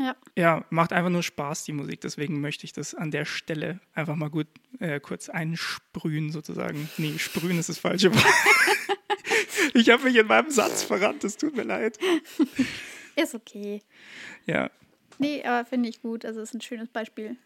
Ja. 0.00 0.16
ja, 0.34 0.64
macht 0.70 0.94
einfach 0.94 1.10
nur 1.10 1.22
Spaß, 1.22 1.64
die 1.64 1.72
Musik. 1.72 2.00
Deswegen 2.00 2.40
möchte 2.40 2.64
ich 2.64 2.72
das 2.72 2.94
an 2.94 3.10
der 3.10 3.26
Stelle 3.26 3.80
einfach 3.92 4.16
mal 4.16 4.30
gut 4.30 4.46
äh, 4.78 4.98
kurz 4.98 5.28
einsprühen, 5.28 6.32
sozusagen. 6.32 6.88
Nee, 6.96 7.18
sprühen 7.18 7.58
ist 7.58 7.68
das 7.68 7.78
falsche 7.78 8.14
Wort. 8.14 8.24
ich 9.74 9.90
habe 9.90 10.04
mich 10.04 10.16
in 10.16 10.26
meinem 10.26 10.50
Satz 10.50 10.82
verrannt, 10.82 11.22
es 11.24 11.36
tut 11.36 11.54
mir 11.54 11.64
leid. 11.64 11.98
Ist 13.14 13.34
okay. 13.34 13.82
Ja. 14.46 14.70
Nee, 15.18 15.44
aber 15.44 15.66
finde 15.66 15.90
ich 15.90 16.00
gut. 16.00 16.24
Also 16.24 16.40
ist 16.40 16.54
ein 16.54 16.62
schönes 16.62 16.88
Beispiel. 16.88 17.36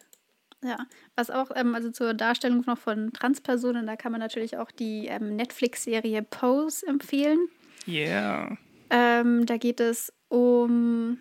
Ja, 0.63 0.87
was 1.17 1.31
auch, 1.31 1.51
ähm, 1.57 1.75
also 1.75 1.91
zur 1.91 2.15
Darstellung 2.15 2.63
noch 2.67 2.79
von 2.79 3.13
Transpersonen, 3.13 3.87
da 3.87 3.97
kann 3.97 4.13
man 4.13 4.21
natürlich 4.21 4.57
auch 4.57 4.71
die 4.71 5.09
ähm, 5.09 5.35
Netflix-Serie 5.35 6.23
Pose 6.23 6.87
empfehlen. 6.87 7.49
Yeah. 7.87 8.57
Ähm, 8.91 9.45
da 9.45 9.57
geht 9.57 9.81
es 9.81 10.13
um 10.29 11.19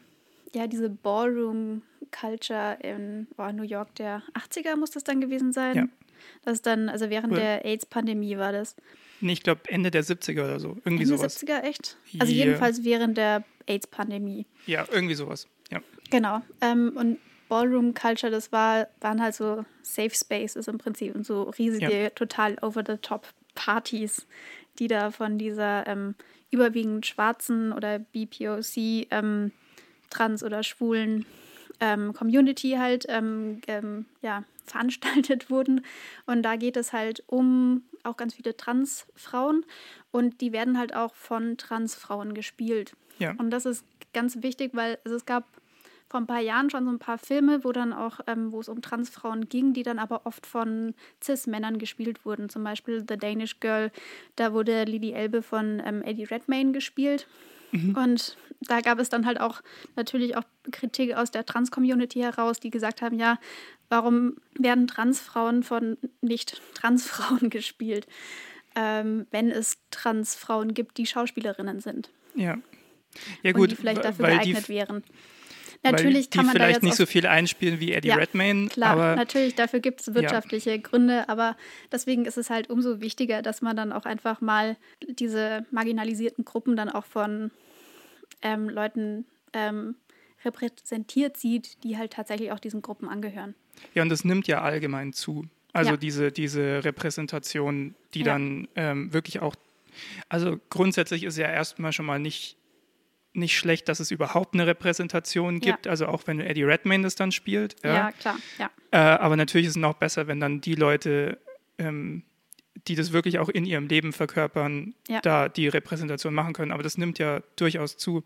ja, 0.55 0.67
diese 0.67 0.89
Ballroom-Culture 0.89 2.77
in 2.81 3.27
oh, 3.37 3.51
New 3.51 3.63
York 3.63 3.95
der 3.95 4.21
80er 4.33 4.75
muss 4.75 4.91
das 4.91 5.03
dann 5.03 5.21
gewesen 5.21 5.51
sein. 5.51 5.75
Ja. 5.75 5.87
Das 6.43 6.55
ist 6.55 6.65
dann, 6.65 6.89
also 6.89 7.09
während 7.09 7.33
cool. 7.33 7.39
der 7.39 7.65
AIDS-Pandemie 7.65 8.37
war 8.37 8.51
das. 8.51 8.75
Nee, 9.19 9.33
ich 9.33 9.43
glaube 9.43 9.61
Ende 9.67 9.91
der 9.91 10.03
70er 10.03 10.43
oder 10.43 10.59
so. 10.59 10.77
Irgendwie 10.85 11.03
Ende 11.03 11.17
sowas. 11.17 11.41
70er, 11.41 11.63
echt? 11.63 11.97
Also 12.19 12.33
yeah. 12.33 12.45
jedenfalls 12.45 12.83
während 12.83 13.17
der 13.17 13.43
AIDS-Pandemie. 13.67 14.45
Ja, 14.65 14.85
irgendwie 14.91 15.15
sowas, 15.15 15.47
ja. 15.71 15.81
Genau. 16.09 16.41
Ähm, 16.61 16.93
und 16.95 17.19
Ballroom 17.49 17.93
Culture, 17.93 18.31
das 18.31 18.51
war, 18.51 18.87
waren 19.01 19.21
halt 19.21 19.35
so 19.35 19.65
Safe 19.81 20.09
Spaces 20.09 20.67
im 20.67 20.77
Prinzip 20.77 21.15
und 21.15 21.25
so 21.25 21.43
riesige, 21.43 22.03
ja. 22.03 22.09
total 22.09 22.57
over-the-top 22.61 23.27
Partys, 23.55 24.27
die 24.79 24.87
da 24.87 25.11
von 25.11 25.37
dieser 25.37 25.85
ähm, 25.87 26.15
überwiegend 26.51 27.05
schwarzen 27.05 27.71
oder 27.71 27.99
BPOC 27.99 29.07
ähm, 29.11 29.51
trans- 30.13 30.43
oder 30.43 30.63
schwulen 30.63 31.25
ähm, 31.79 32.13
Community 32.13 32.75
halt 32.77 33.05
ähm, 33.09 33.61
ähm, 33.67 34.05
ja, 34.21 34.43
veranstaltet 34.65 35.49
wurden. 35.49 35.85
Und 36.25 36.43
da 36.43 36.55
geht 36.55 36.77
es 36.77 36.93
halt 36.93 37.23
um 37.27 37.83
auch 38.03 38.17
ganz 38.17 38.33
viele 38.33 38.55
Transfrauen 38.55 39.65
und 40.11 40.41
die 40.41 40.51
werden 40.51 40.77
halt 40.77 40.93
auch 40.93 41.15
von 41.15 41.57
Transfrauen 41.57 42.33
gespielt. 42.33 42.95
Ja. 43.19 43.33
Und 43.37 43.49
das 43.49 43.65
ist 43.65 43.85
ganz 44.13 44.41
wichtig, 44.41 44.71
weil 44.73 44.99
also 45.05 45.15
es 45.15 45.25
gab 45.25 45.45
vor 46.09 46.19
ein 46.19 46.27
paar 46.27 46.41
Jahren 46.41 46.69
schon 46.69 46.85
so 46.85 46.91
ein 46.91 46.99
paar 46.99 47.17
Filme, 47.17 47.63
wo 47.63 47.71
dann 47.71 47.91
auch, 47.91 48.19
ähm, 48.27 48.51
wo 48.51 48.59
es 48.59 48.69
um 48.69 48.81
Transfrauen 48.81 49.49
ging, 49.49 49.73
die 49.73 49.81
dann 49.81 49.97
aber 49.97 50.25
oft 50.25 50.45
von 50.45 50.93
Cis-Männern 51.23 51.79
gespielt 51.79 52.23
wurden. 52.23 52.49
Zum 52.49 52.63
Beispiel 52.63 53.03
The 53.07 53.17
Danish 53.17 53.59
Girl, 53.59 53.91
da 54.35 54.53
wurde 54.53 54.83
Lily 54.83 55.13
Elbe 55.13 55.41
von 55.41 55.81
ähm, 55.83 56.03
Eddie 56.03 56.25
Redmayne 56.25 56.71
gespielt. 56.71 57.27
Mhm. 57.71 57.97
Und 57.97 58.37
da 58.69 58.81
gab 58.81 58.99
es 58.99 59.09
dann 59.09 59.25
halt 59.25 59.39
auch 59.39 59.61
natürlich 59.95 60.35
auch 60.35 60.43
Kritik 60.71 61.15
aus 61.15 61.31
der 61.31 61.45
Trans-Community 61.45 62.19
heraus, 62.19 62.59
die 62.59 62.69
gesagt 62.69 63.01
haben, 63.01 63.19
ja, 63.19 63.39
warum 63.89 64.37
werden 64.57 64.87
Transfrauen 64.87 65.63
von 65.63 65.97
nicht-Transfrauen 66.21 67.49
gespielt, 67.51 68.07
ähm, 68.75 69.27
wenn 69.31 69.51
es 69.51 69.77
Transfrauen 69.91 70.73
gibt, 70.73 70.97
die 70.97 71.05
Schauspielerinnen 71.05 71.79
sind? 71.79 72.09
Ja. 72.35 72.57
Ja 73.43 73.51
gut, 73.51 73.61
und 73.61 73.71
die 73.71 73.75
vielleicht 73.75 74.03
dafür 74.03 74.27
geeignet 74.27 74.69
wären. 74.69 75.03
Natürlich 75.83 76.29
kann 76.29 76.45
man 76.45 76.55
vielleicht 76.55 76.81
da 76.81 76.85
nicht 76.85 76.95
so 76.95 77.05
viel 77.05 77.27
einspielen 77.27 77.79
wie 77.79 77.91
Eddie 77.91 78.07
ja, 78.07 78.15
Redmayne. 78.15 78.69
Klar, 78.69 79.15
natürlich, 79.15 79.55
dafür 79.55 79.81
gibt 79.81 79.99
es 80.01 80.13
wirtschaftliche 80.13 80.71
ja. 80.71 80.77
Gründe, 80.77 81.27
aber 81.27 81.57
deswegen 81.91 82.25
ist 82.25 82.37
es 82.37 82.49
halt 82.49 82.69
umso 82.69 83.01
wichtiger, 83.01 83.41
dass 83.41 83.61
man 83.61 83.75
dann 83.75 83.91
auch 83.91 84.05
einfach 84.05 84.39
mal 84.39 84.77
diese 85.01 85.65
marginalisierten 85.71 86.45
Gruppen 86.45 86.77
dann 86.77 86.89
auch 86.89 87.05
von 87.05 87.51
ähm, 88.43 88.69
Leuten 88.69 89.25
ähm, 89.53 89.95
repräsentiert 90.45 91.37
sieht, 91.37 91.83
die 91.83 91.97
halt 91.97 92.13
tatsächlich 92.13 92.51
auch 92.51 92.59
diesen 92.59 92.81
Gruppen 92.81 93.09
angehören. 93.09 93.55
Ja, 93.93 94.03
und 94.03 94.09
das 94.09 94.23
nimmt 94.23 94.47
ja 94.47 94.61
allgemein 94.61 95.13
zu. 95.13 95.47
Also 95.71 95.91
ja. 95.91 95.97
diese, 95.97 96.31
diese 96.31 96.83
Repräsentation, 96.83 97.95
die 98.13 98.19
ja. 98.19 98.25
dann 98.25 98.67
ähm, 98.75 99.11
wirklich 99.11 99.41
auch, 99.41 99.55
also 100.29 100.59
grundsätzlich 100.69 101.23
ist 101.23 101.37
ja 101.37 101.47
erstmal 101.47 101.91
schon 101.93 102.05
mal 102.05 102.19
nicht, 102.19 102.57
nicht 103.33 103.57
schlecht, 103.57 103.89
dass 103.89 103.99
es 103.99 104.11
überhaupt 104.11 104.53
eine 104.53 104.67
Repräsentation 104.67 105.59
gibt, 105.59 105.87
ja. 105.87 105.89
also 105.89 106.05
auch 106.05 106.27
wenn 106.27 106.39
Eddie 106.39 106.63
Redmayne 106.63 107.03
das 107.03 107.15
dann 107.15 107.31
spielt. 107.31 107.75
Ja, 107.83 108.11
klar, 108.11 108.37
ja. 108.59 108.69
Äh, 108.91 108.97
aber 108.97 109.35
natürlich 109.35 109.65
ist 109.65 109.71
es 109.71 109.81
noch 109.81 109.95
besser, 109.95 110.27
wenn 110.27 110.39
dann 110.39 110.61
die 110.61 110.75
Leute 110.75 111.39
ähm, 111.79 112.23
die 112.87 112.95
das 112.95 113.13
wirklich 113.13 113.39
auch 113.39 113.49
in 113.49 113.65
ihrem 113.65 113.87
Leben 113.87 114.13
verkörpern, 114.13 114.93
ja. 115.07 115.21
da 115.21 115.47
die 115.47 115.67
Repräsentation 115.67 116.33
machen 116.33 116.53
können. 116.53 116.71
Aber 116.71 116.83
das 116.83 116.97
nimmt 116.97 117.19
ja 117.19 117.41
durchaus 117.55 117.97
zu. 117.97 118.23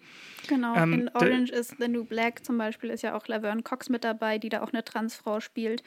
Genau, 0.48 0.76
ähm, 0.76 0.94
in 0.94 1.10
Orange 1.10 1.52
is 1.52 1.76
the 1.80 1.88
New 1.88 2.06
Black 2.06 2.46
zum 2.46 2.58
Beispiel 2.58 2.90
ist 2.90 3.04
ja 3.04 3.16
auch 3.16 3.28
Laverne 3.28 3.62
Cox 3.62 3.90
mit 3.90 4.04
dabei, 4.04 4.38
die 4.38 4.50
da 4.50 4.62
auch 4.62 4.72
eine 4.72 4.84
Transfrau 4.84 5.40
spielt. 5.40 5.84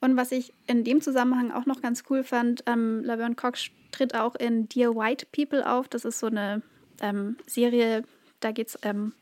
Und 0.00 0.16
was 0.16 0.32
ich 0.32 0.52
in 0.66 0.84
dem 0.84 1.00
Zusammenhang 1.00 1.50
auch 1.50 1.66
noch 1.66 1.80
ganz 1.82 2.04
cool 2.10 2.22
fand, 2.22 2.62
ähm, 2.66 3.02
Laverne 3.02 3.34
Cox 3.34 3.70
tritt 3.92 4.14
auch 4.14 4.34
in 4.34 4.68
Dear 4.68 4.94
White 4.94 5.26
People 5.32 5.68
auf. 5.68 5.88
Das 5.88 6.04
ist 6.04 6.18
so 6.18 6.26
eine 6.26 6.62
ähm, 7.00 7.36
Serie, 7.46 8.04
da 8.40 8.52
geht 8.52 8.68
es 8.68 8.78
ähm, 8.82 9.12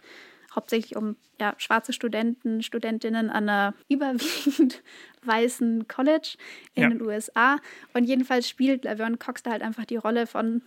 hauptsächlich 0.54 0.96
um 0.96 1.16
ja, 1.40 1.54
schwarze 1.58 1.92
Studenten, 1.92 2.62
Studentinnen 2.62 3.30
an 3.30 3.48
einer 3.48 3.74
überwiegend 3.88 4.82
weißen 5.22 5.88
College 5.88 6.36
in 6.74 6.82
ja. 6.82 6.88
den 6.88 7.02
USA. 7.02 7.58
Und 7.92 8.04
jedenfalls 8.04 8.48
spielt 8.48 8.84
Laverne 8.84 9.16
Cox 9.16 9.42
da 9.42 9.50
halt 9.50 9.62
einfach 9.62 9.84
die 9.84 9.96
Rolle 9.96 10.26
von 10.26 10.62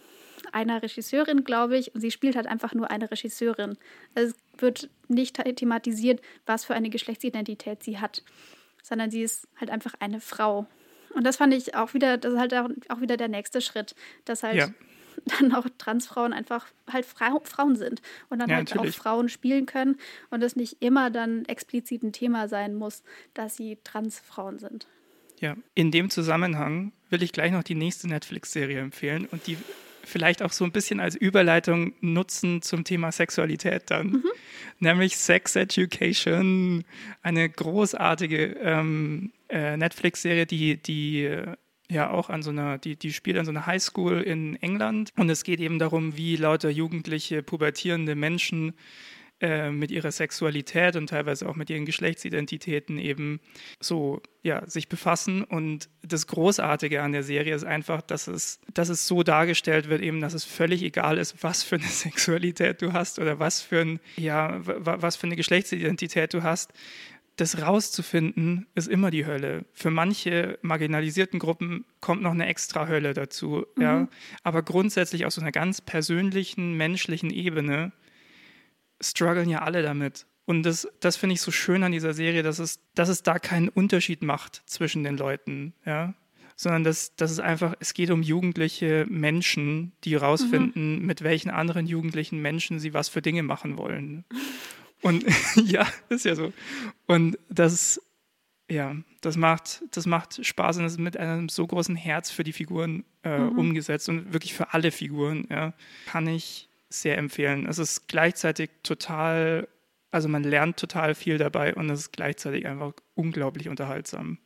einer 0.52 0.82
Regisseurin, 0.82 1.44
glaube 1.44 1.78
ich. 1.78 1.94
Und 1.94 2.02
sie 2.02 2.12
spielt 2.12 2.36
halt 2.36 2.48
einfach 2.48 2.74
nur 2.74 2.90
eine 2.90 3.10
Regisseurin. 3.10 3.78
Es 4.16 4.36
wird 4.58 4.90
nicht 5.08 5.36
thematisiert, 5.56 6.22
was 6.46 6.66
für 6.66 6.74
eine 6.74 6.90
Geschlechtsidentität 6.90 7.84
sie 7.84 8.00
hat, 8.00 8.24
sondern 8.84 9.12
sie 9.12 9.22
ist 9.22 9.48
halt 9.60 9.70
einfach 9.70 9.94
eine 10.00 10.20
Frau. 10.20 10.68
Und 11.14 11.26
das 11.26 11.38
fand 11.38 11.54
ich 11.54 11.76
auch 11.76 11.94
wieder, 11.94 12.18
das 12.18 12.34
ist 12.34 12.40
halt 12.40 12.54
auch 12.54 13.02
wieder 13.02 13.18
der 13.18 13.28
nächste 13.28 13.62
Schritt, 13.62 13.96
dass 14.26 14.44
halt 14.44 14.56
ja. 14.56 14.70
dann 15.40 15.54
auch 15.54 15.68
Transfrauen 15.78 16.34
einfach 16.34 16.66
halt 16.92 17.06
Fra 17.06 17.40
Frauen 17.44 17.76
sind 17.76 18.02
und 18.30 18.40
dann 18.40 18.50
ja, 18.50 18.58
halt 18.58 18.74
natürlich. 18.74 18.96
auch 18.96 19.02
Frauen 19.02 19.30
spielen 19.30 19.66
können 19.66 19.98
und 20.30 20.44
es 20.44 20.56
nicht 20.56 20.78
immer 20.82 21.10
dann 21.10 21.46
explizit 21.46 22.04
ein 22.04 22.14
Thema 22.14 22.48
sein 22.48 22.76
muss, 22.76 23.04
dass 23.34 23.56
sie 23.56 23.78
Transfrauen 23.84 24.60
sind. 24.60 24.88
Ja, 25.40 25.56
in 25.76 25.92
dem 25.92 26.10
Zusammenhang 26.10 26.94
will 27.10 27.22
ich 27.22 27.32
gleich 27.32 27.52
noch 27.52 27.64
die 27.64 27.76
nächste 27.76 28.08
Netflix-Serie 28.08 28.80
empfehlen 28.80 29.28
und 29.30 29.46
die 29.48 29.58
vielleicht 30.04 30.42
auch 30.42 30.52
so 30.52 30.64
ein 30.64 30.72
bisschen 30.72 31.00
als 31.00 31.16
Überleitung 31.16 31.94
nutzen 32.02 32.62
zum 32.62 32.84
Thema 32.84 33.12
Sexualität 33.12 33.84
dann. 33.88 34.08
Mhm. 34.08 34.24
Nämlich 34.80 35.18
Sex 35.18 35.56
Education, 35.56 36.86
eine 37.22 37.50
großartige 37.50 38.58
ähm, 38.62 39.32
äh, 39.50 39.78
Netflix-Serie, 39.78 40.46
die, 40.46 40.78
die 40.78 41.26
äh, 41.26 41.56
ja 41.90 42.10
auch 42.10 42.30
an 42.30 42.42
so 42.42 42.50
einer, 42.50 42.78
die, 42.78 42.96
die 42.96 43.14
spielt 43.14 43.38
an 43.38 43.46
so 43.46 43.52
einer 43.52 43.66
Highschool 43.66 44.22
in 44.22 44.56
England 44.62 45.12
und 45.16 45.30
es 45.30 45.44
geht 45.44 45.60
eben 45.60 45.80
darum, 45.80 46.18
wie 46.18 46.36
lauter 46.36 46.70
jugendliche, 46.70 47.44
pubertierende 47.44 48.16
Menschen 48.16 48.74
äh, 49.40 49.70
mit 49.70 49.92
ihrer 49.92 50.12
Sexualität 50.12 50.96
und 50.96 51.10
teilweise 51.10 51.48
auch 51.48 51.56
mit 51.56 51.70
ihren 51.70 51.86
Geschlechtsidentitäten 51.86 52.98
eben 52.98 53.40
so 53.80 54.20
ja, 54.42 54.68
sich 54.68 54.90
befassen. 54.90 55.44
Und 55.44 55.90
das 56.02 56.26
Großartige 56.26 57.04
an 57.04 57.12
der 57.12 57.22
Serie 57.22 57.54
ist 57.54 57.64
einfach, 57.64 58.02
dass 58.02 58.28
es, 58.28 58.60
dass 58.74 58.90
es 58.90 59.06
so 59.06 59.22
dargestellt 59.22 59.90
wird, 59.90 60.02
eben, 60.02 60.22
dass 60.22 60.34
es 60.34 60.44
völlig 60.44 60.82
egal 60.82 61.20
ist, 61.20 61.44
was 61.44 61.62
für 61.62 61.76
eine 61.76 61.86
Sexualität 61.88 62.82
du 62.82 62.94
hast 62.94 63.20
oder 63.20 63.38
was 63.38 63.62
für, 63.62 63.82
ein, 63.82 64.00
ja, 64.16 64.60
was 64.64 65.18
für 65.18 65.28
eine 65.28 65.36
Geschlechtsidentität 65.36 66.34
du 66.34 66.42
hast 66.42 66.74
das 67.38 67.62
rauszufinden, 67.62 68.68
ist 68.76 68.88
immer 68.88 69.12
die 69.12 69.26
Hölle. 69.26 69.66
Für 69.74 69.92
manche 69.92 70.60
marginalisierten 70.62 71.40
Gruppen 71.40 71.86
kommt 72.02 72.22
noch 72.22 72.32
eine 72.32 72.48
extra 72.48 72.88
Hölle 72.88 73.14
dazu. 73.14 73.66
Mhm. 73.76 73.82
Ja? 73.82 74.08
Aber 74.44 74.64
grundsätzlich 74.64 75.26
aus 75.26 75.36
so 75.36 75.42
einer 75.42 75.52
ganz 75.52 75.80
persönlichen, 75.80 76.74
menschlichen 76.74 77.30
Ebene 77.30 77.94
strugglen 79.00 79.50
ja 79.50 79.62
alle 79.62 79.84
damit. 79.84 80.26
Und 80.46 80.64
das, 80.64 80.88
das 81.00 81.16
finde 81.16 81.36
ich 81.36 81.42
so 81.42 81.52
schön 81.52 81.84
an 81.84 81.92
dieser 81.92 82.14
Serie, 82.14 82.42
dass 82.42 82.60
es, 82.60 82.80
dass 82.96 83.10
es 83.10 83.22
da 83.22 83.38
keinen 83.38 83.70
Unterschied 83.70 84.24
macht 84.24 84.64
zwischen 84.66 85.04
den 85.04 85.18
Leuten. 85.18 85.74
Ja? 85.86 86.16
sondern 86.60 86.84
dass, 86.84 87.16
dass 87.16 87.30
es 87.30 87.40
einfach, 87.40 87.76
es 87.80 87.94
geht 87.94 88.10
um 88.10 88.24
jugendliche 88.24 89.06
Menschen, 89.08 89.94
die 90.04 90.14
herausfinden, 90.14 91.00
mhm. 91.00 91.06
mit 91.06 91.22
welchen 91.22 91.52
anderen 91.52 91.86
jugendlichen 91.86 92.42
Menschen 92.42 92.80
sie 92.80 92.96
was 92.96 93.10
für 93.10 93.22
Dinge 93.22 93.44
machen 93.44 93.78
wollen. 93.78 94.26
Und 95.02 95.26
ja, 95.56 95.88
ist 96.10 96.26
ja 96.26 96.36
so. 96.36 96.54
Und 97.06 97.38
das, 97.50 98.02
ja, 98.70 98.96
das 99.22 99.38
macht, 99.38 99.84
das 99.92 100.06
macht 100.06 100.46
Spaß 100.46 100.78
und 100.78 100.84
das 100.84 100.94
ist 100.94 101.00
mit 101.00 101.18
einem 101.18 101.50
so 101.50 101.66
großen 101.66 101.96
Herz 101.96 102.32
für 102.32 102.44
die 102.44 102.54
Figuren 102.54 103.06
äh, 103.24 103.40
mhm. 103.40 103.58
umgesetzt 103.58 104.10
und 104.10 104.34
wirklich 104.34 104.54
für 104.54 104.74
alle 104.74 104.92
Figuren, 104.92 105.48
ja, 105.50 105.74
kann 106.06 106.28
ich 106.28 106.70
sehr 106.90 107.18
empfehlen. 107.18 107.66
Es 107.68 107.80
ist 107.80 108.08
gleichzeitig 108.08 108.70
total, 108.84 109.68
also 110.12 110.30
man 110.30 110.44
lernt 110.44 110.78
total 110.78 111.16
viel 111.16 111.38
dabei 111.38 111.76
und 111.76 111.90
es 111.90 112.02
ist 112.02 112.14
gleichzeitig 112.14 112.66
einfach 112.66 112.94
unglaublich 113.14 113.70
unterhaltsam. 113.70 114.38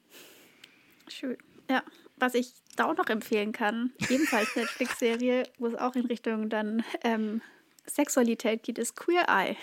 Schön. 1.08 1.38
Ja, 1.70 1.84
was 2.18 2.36
ich 2.36 2.54
da 2.76 2.86
auch 2.86 2.96
noch 2.96 3.08
empfehlen 3.08 3.52
kann, 3.52 3.92
ebenfalls 4.10 4.56
Netflix-Serie, 4.56 5.44
wo 5.58 5.68
es 5.68 5.76
auch 5.76 5.96
in 5.96 6.06
Richtung 6.06 6.50
dann 6.50 6.84
ähm, 7.04 7.42
Sexualität 7.86 8.64
geht, 8.64 8.78
ist 8.78 8.96
Queer 8.96 9.26
Eye. 9.28 9.56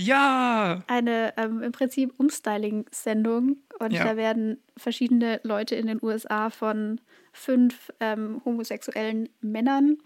Ja! 0.00 0.82
Eine 0.86 1.34
ähm, 1.36 1.62
im 1.62 1.72
Prinzip 1.72 2.14
Umstyling-Sendung. 2.18 3.58
Und 3.78 3.92
ja. 3.92 4.04
da 4.04 4.16
werden 4.16 4.58
verschiedene 4.76 5.40
Leute 5.42 5.74
in 5.74 5.86
den 5.86 6.02
USA 6.02 6.50
von 6.50 7.00
fünf 7.32 7.92
ähm, 8.00 8.42
homosexuellen 8.44 9.28
Männern 9.40 9.98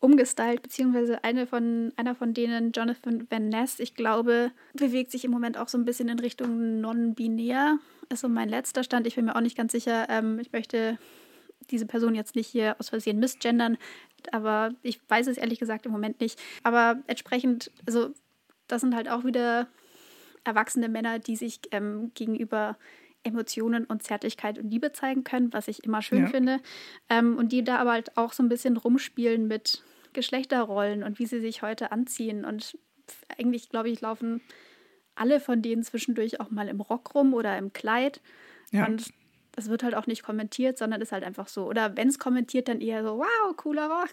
umgestylt, 0.00 0.62
beziehungsweise 0.62 1.24
eine 1.24 1.46
von, 1.46 1.92
einer 1.96 2.14
von 2.14 2.32
denen, 2.32 2.72
Jonathan 2.72 3.26
Van 3.30 3.48
Ness, 3.48 3.80
ich 3.80 3.94
glaube, 3.94 4.52
bewegt 4.74 5.10
sich 5.10 5.24
im 5.24 5.32
Moment 5.32 5.58
auch 5.58 5.68
so 5.68 5.76
ein 5.76 5.84
bisschen 5.84 6.08
in 6.08 6.20
Richtung 6.20 6.80
non-binär. 6.80 7.78
Ist 8.08 8.20
so 8.20 8.28
mein 8.28 8.48
letzter 8.48 8.84
Stand. 8.84 9.06
Ich 9.06 9.16
bin 9.16 9.24
mir 9.24 9.36
auch 9.36 9.40
nicht 9.40 9.56
ganz 9.56 9.72
sicher. 9.72 10.06
Ähm, 10.08 10.38
ich 10.38 10.52
möchte 10.52 10.98
diese 11.70 11.86
Person 11.86 12.14
jetzt 12.14 12.36
nicht 12.36 12.46
hier 12.46 12.76
aus 12.78 12.88
Versehen 12.88 13.18
misgendern, 13.18 13.76
aber 14.32 14.70
ich 14.82 15.00
weiß 15.08 15.26
es 15.26 15.36
ehrlich 15.36 15.58
gesagt 15.58 15.86
im 15.86 15.92
Moment 15.92 16.20
nicht. 16.20 16.40
Aber 16.62 17.02
entsprechend, 17.06 17.70
also 17.86 18.14
das 18.68 18.80
sind 18.82 18.94
halt 18.94 19.08
auch 19.08 19.24
wieder 19.24 19.68
erwachsene 20.44 20.88
Männer, 20.88 21.18
die 21.18 21.36
sich 21.36 21.60
ähm, 21.72 22.12
gegenüber 22.14 22.76
Emotionen 23.24 23.84
und 23.84 24.02
Zärtlichkeit 24.02 24.58
und 24.58 24.70
Liebe 24.70 24.92
zeigen 24.92 25.24
können, 25.24 25.52
was 25.52 25.68
ich 25.68 25.84
immer 25.84 26.02
schön 26.02 26.22
ja. 26.22 26.26
finde. 26.28 26.60
Ähm, 27.08 27.36
und 27.36 27.52
die 27.52 27.64
da 27.64 27.78
aber 27.78 27.92
halt 27.92 28.16
auch 28.16 28.32
so 28.32 28.42
ein 28.42 28.48
bisschen 28.48 28.76
rumspielen 28.76 29.48
mit 29.48 29.82
Geschlechterrollen 30.12 31.02
und 31.02 31.18
wie 31.18 31.26
sie 31.26 31.40
sich 31.40 31.62
heute 31.62 31.92
anziehen. 31.92 32.44
Und 32.44 32.78
eigentlich, 33.36 33.68
glaube 33.68 33.90
ich, 33.90 34.00
laufen 34.00 34.40
alle 35.14 35.40
von 35.40 35.62
denen 35.62 35.82
zwischendurch 35.82 36.40
auch 36.40 36.50
mal 36.50 36.68
im 36.68 36.80
Rock 36.80 37.14
rum 37.14 37.34
oder 37.34 37.58
im 37.58 37.72
Kleid. 37.72 38.20
Ja. 38.70 38.86
Und 38.86 39.12
das 39.58 39.68
wird 39.68 39.82
halt 39.82 39.96
auch 39.96 40.06
nicht 40.06 40.22
kommentiert, 40.22 40.78
sondern 40.78 41.00
ist 41.00 41.10
halt 41.10 41.24
einfach 41.24 41.48
so. 41.48 41.64
Oder 41.66 41.96
wenn 41.96 42.06
es 42.06 42.20
kommentiert, 42.20 42.68
dann 42.68 42.80
eher 42.80 43.02
so, 43.02 43.18
wow, 43.18 43.56
cooler 43.56 43.88
Rock. 43.88 44.12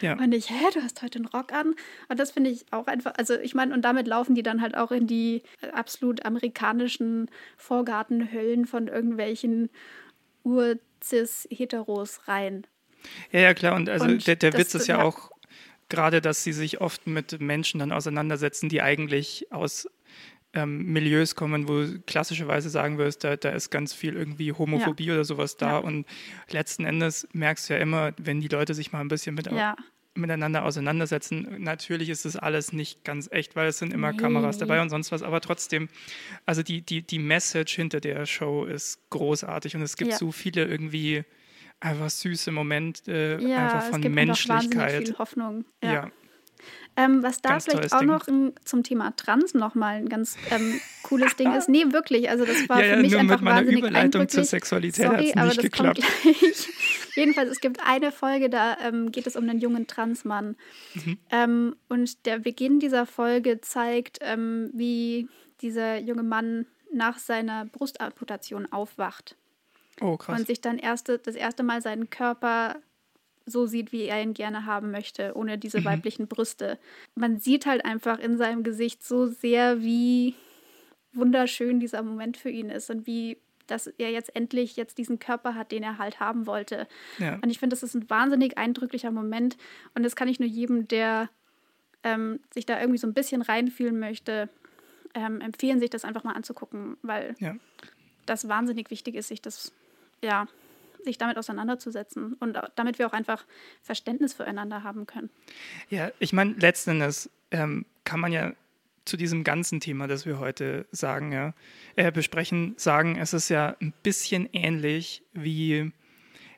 Ja. 0.00 0.14
Und 0.14 0.30
nicht, 0.30 0.50
hä, 0.50 0.64
du 0.74 0.82
hast 0.82 1.02
heute 1.02 1.20
einen 1.20 1.26
Rock 1.26 1.52
an. 1.52 1.76
Und 2.08 2.18
das 2.18 2.32
finde 2.32 2.50
ich 2.50 2.66
auch 2.72 2.88
einfach, 2.88 3.14
also 3.16 3.34
ich 3.34 3.54
meine, 3.54 3.72
und 3.72 3.82
damit 3.82 4.08
laufen 4.08 4.34
die 4.34 4.42
dann 4.42 4.60
halt 4.60 4.76
auch 4.76 4.90
in 4.90 5.06
die 5.06 5.44
absolut 5.72 6.26
amerikanischen 6.26 7.30
Vorgartenhöllen 7.56 8.66
von 8.66 8.88
irgendwelchen 8.88 9.70
Ur-Cis-Heteros 10.42 12.26
rein. 12.26 12.66
Ja, 13.30 13.38
ja, 13.38 13.54
klar. 13.54 13.76
Und 13.76 13.88
also 13.88 14.06
und 14.06 14.26
der, 14.26 14.34
der 14.34 14.52
Witz 14.54 14.74
ist 14.74 14.88
ja, 14.88 14.98
ja 14.98 15.04
auch 15.04 15.30
gerade, 15.88 16.20
dass 16.20 16.42
sie 16.42 16.52
sich 16.52 16.80
oft 16.80 17.06
mit 17.06 17.40
Menschen 17.40 17.78
dann 17.78 17.92
auseinandersetzen, 17.92 18.68
die 18.68 18.82
eigentlich 18.82 19.46
aus 19.52 19.88
ähm, 20.56 20.92
Milieus 20.92 21.34
kommen, 21.34 21.68
wo 21.68 21.84
klassischerweise 22.06 22.70
sagen 22.70 22.98
wirst, 22.98 23.22
da, 23.24 23.36
da 23.36 23.50
ist 23.50 23.70
ganz 23.70 23.92
viel 23.92 24.14
irgendwie 24.14 24.52
Homophobie 24.52 25.04
ja. 25.04 25.14
oder 25.14 25.24
sowas 25.24 25.56
da. 25.56 25.72
Ja. 25.72 25.78
Und 25.78 26.06
letzten 26.50 26.84
Endes 26.84 27.28
merkst 27.32 27.68
du 27.68 27.74
ja 27.74 27.80
immer, 27.80 28.12
wenn 28.16 28.40
die 28.40 28.48
Leute 28.48 28.74
sich 28.74 28.90
mal 28.90 29.00
ein 29.00 29.08
bisschen 29.08 29.34
mit, 29.34 29.50
ja. 29.52 29.76
miteinander 30.14 30.64
auseinandersetzen, 30.64 31.56
natürlich 31.58 32.08
ist 32.08 32.24
das 32.24 32.36
alles 32.36 32.72
nicht 32.72 33.04
ganz 33.04 33.28
echt, 33.30 33.54
weil 33.54 33.68
es 33.68 33.78
sind 33.78 33.92
immer 33.92 34.12
nee. 34.12 34.18
Kameras 34.18 34.56
dabei 34.56 34.80
und 34.80 34.88
sonst 34.88 35.12
was. 35.12 35.22
Aber 35.22 35.40
trotzdem, 35.42 35.88
also 36.46 36.62
die, 36.62 36.80
die, 36.80 37.02
die 37.02 37.18
Message 37.18 37.76
hinter 37.76 38.00
der 38.00 38.24
Show 38.24 38.64
ist 38.64 39.10
großartig 39.10 39.76
und 39.76 39.82
es 39.82 39.96
gibt 39.96 40.14
so 40.14 40.32
viele 40.32 40.64
irgendwie 40.64 41.24
einfach 41.80 42.08
süße 42.08 42.50
Momente, 42.50 43.38
äh, 43.42 43.54
einfach 43.54 43.90
von 43.90 44.00
Menschlichkeit. 44.00 45.08
Viel 45.08 45.18
Hoffnung. 45.18 45.66
ja. 45.84 46.10
Ähm, 46.96 47.22
was 47.22 47.42
da 47.42 47.50
ganz 47.50 47.64
vielleicht 47.66 47.92
auch 47.92 47.98
Ding. 47.98 48.08
noch 48.08 48.26
ein, 48.26 48.52
zum 48.64 48.82
Thema 48.82 49.14
Trans 49.16 49.52
nochmal 49.54 49.96
ein 49.96 50.08
ganz 50.08 50.36
ähm, 50.50 50.80
cooles 51.02 51.36
Ding 51.36 51.52
ist. 51.52 51.68
Nee, 51.76 51.92
wirklich. 51.92 52.30
Also 52.30 52.44
das 52.44 52.68
war 52.68 52.82
ja, 52.82 52.96
für 52.96 53.02
mich 53.02 53.12
nur 53.12 53.20
einfach 53.20 53.36
mit 53.36 53.44
meiner 53.44 53.56
wahnsinnig 53.58 53.80
Überleitung 53.80 54.28
zur 54.28 54.44
Sexualität 54.44 55.06
Sorry, 55.06 55.32
aber 55.36 55.46
nicht 55.46 55.58
das 55.58 55.64
geklappt. 55.64 56.00
kommt 56.02 56.22
gleich. 56.22 56.68
Jedenfalls, 57.16 57.50
es 57.50 57.60
gibt 57.60 57.80
eine 57.84 58.12
Folge, 58.12 58.48
da 58.48 58.76
ähm, 58.82 59.10
geht 59.10 59.26
es 59.26 59.36
um 59.36 59.48
einen 59.48 59.58
jungen 59.58 59.86
Transmann. 59.86 60.56
Mhm. 60.94 61.18
Ähm, 61.30 61.76
und 61.88 62.24
der 62.26 62.38
Beginn 62.38 62.78
dieser 62.78 63.06
Folge 63.06 63.60
zeigt, 63.60 64.18
ähm, 64.22 64.70
wie 64.72 65.28
dieser 65.60 65.98
junge 65.98 66.22
Mann 66.22 66.66
nach 66.92 67.18
seiner 67.18 67.66
Brustamputation 67.66 68.70
aufwacht. 68.70 69.36
Oh, 70.00 70.16
krass. 70.16 70.38
Und 70.38 70.46
sich 70.46 70.60
dann 70.60 70.78
erste, 70.78 71.18
das 71.18 71.34
erste 71.34 71.62
Mal 71.62 71.80
seinen 71.80 72.10
Körper 72.10 72.76
so 73.46 73.66
sieht, 73.66 73.92
wie 73.92 74.02
er 74.02 74.20
ihn 74.20 74.34
gerne 74.34 74.66
haben 74.66 74.90
möchte, 74.90 75.34
ohne 75.36 75.56
diese 75.56 75.80
mhm. 75.80 75.84
weiblichen 75.86 76.26
Brüste. 76.26 76.78
Man 77.14 77.38
sieht 77.38 77.64
halt 77.64 77.84
einfach 77.84 78.18
in 78.18 78.36
seinem 78.36 78.64
Gesicht 78.64 79.04
so 79.04 79.26
sehr, 79.26 79.80
wie 79.80 80.34
wunderschön 81.12 81.80
dieser 81.80 82.02
Moment 82.02 82.36
für 82.36 82.50
ihn 82.50 82.68
ist 82.68 82.90
und 82.90 83.06
wie 83.06 83.38
dass 83.66 83.88
er 83.88 84.10
jetzt 84.10 84.34
endlich 84.36 84.76
jetzt 84.76 84.98
diesen 84.98 85.18
Körper 85.18 85.54
hat, 85.54 85.72
den 85.72 85.82
er 85.82 85.98
halt 85.98 86.20
haben 86.20 86.46
wollte. 86.46 86.86
Ja. 87.18 87.34
Und 87.42 87.50
ich 87.50 87.58
finde, 87.58 87.74
das 87.74 87.82
ist 87.82 87.94
ein 87.94 88.08
wahnsinnig 88.08 88.56
eindrücklicher 88.56 89.10
Moment. 89.10 89.56
Und 89.94 90.04
das 90.04 90.14
kann 90.14 90.28
ich 90.28 90.38
nur 90.38 90.48
jedem, 90.48 90.86
der 90.86 91.28
ähm, 92.04 92.40
sich 92.54 92.66
da 92.66 92.78
irgendwie 92.78 92.98
so 92.98 93.06
ein 93.06 93.14
bisschen 93.14 93.42
reinfühlen 93.42 93.98
möchte, 93.98 94.48
ähm, 95.14 95.40
empfehlen, 95.40 95.80
sich 95.80 95.90
das 95.90 96.04
einfach 96.04 96.24
mal 96.24 96.34
anzugucken, 96.34 96.96
weil 97.02 97.34
ja. 97.38 97.56
das 98.26 98.48
wahnsinnig 98.48 98.90
wichtig 98.90 99.16
ist, 99.16 99.28
sich 99.28 99.42
das 99.42 99.72
ja 100.22 100.46
sich 101.06 101.18
damit 101.18 101.38
auseinanderzusetzen 101.38 102.34
und 102.34 102.58
damit 102.74 102.98
wir 102.98 103.06
auch 103.06 103.12
einfach 103.12 103.46
Verständnis 103.82 104.34
füreinander 104.34 104.82
haben 104.82 105.06
können. 105.06 105.30
Ja, 105.88 106.10
ich 106.18 106.32
meine, 106.32 106.52
letzten 106.52 106.90
Endes 106.90 107.30
ähm, 107.50 107.86
kann 108.04 108.20
man 108.20 108.32
ja 108.32 108.52
zu 109.06 109.16
diesem 109.16 109.44
ganzen 109.44 109.80
Thema, 109.80 110.08
das 110.08 110.26
wir 110.26 110.38
heute 110.38 110.86
sagen, 110.90 111.32
ja, 111.32 111.54
äh, 111.94 112.12
besprechen, 112.12 112.74
sagen, 112.76 113.16
es 113.16 113.32
ist 113.32 113.48
ja 113.48 113.76
ein 113.80 113.94
bisschen 114.02 114.48
ähnlich 114.52 115.22
wie, 115.32 115.92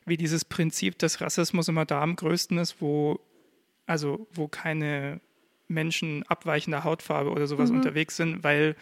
wie 0.05 0.17
dieses 0.17 0.43
Prinzip, 0.45 0.97
dass 0.97 1.21
Rassismus 1.21 1.67
immer 1.67 1.85
da 1.85 2.01
am 2.01 2.15
größten 2.15 2.57
ist, 2.57 2.81
wo, 2.81 3.19
also 3.85 4.27
wo 4.33 4.47
keine 4.47 5.21
Menschen 5.69 6.23
abweichender 6.27 6.83
Hautfarbe 6.83 7.31
oder 7.31 7.47
sowas 7.47 7.71
mhm. 7.71 7.77
unterwegs 7.77 8.15
sind, 8.17 8.43
weil 8.43 8.75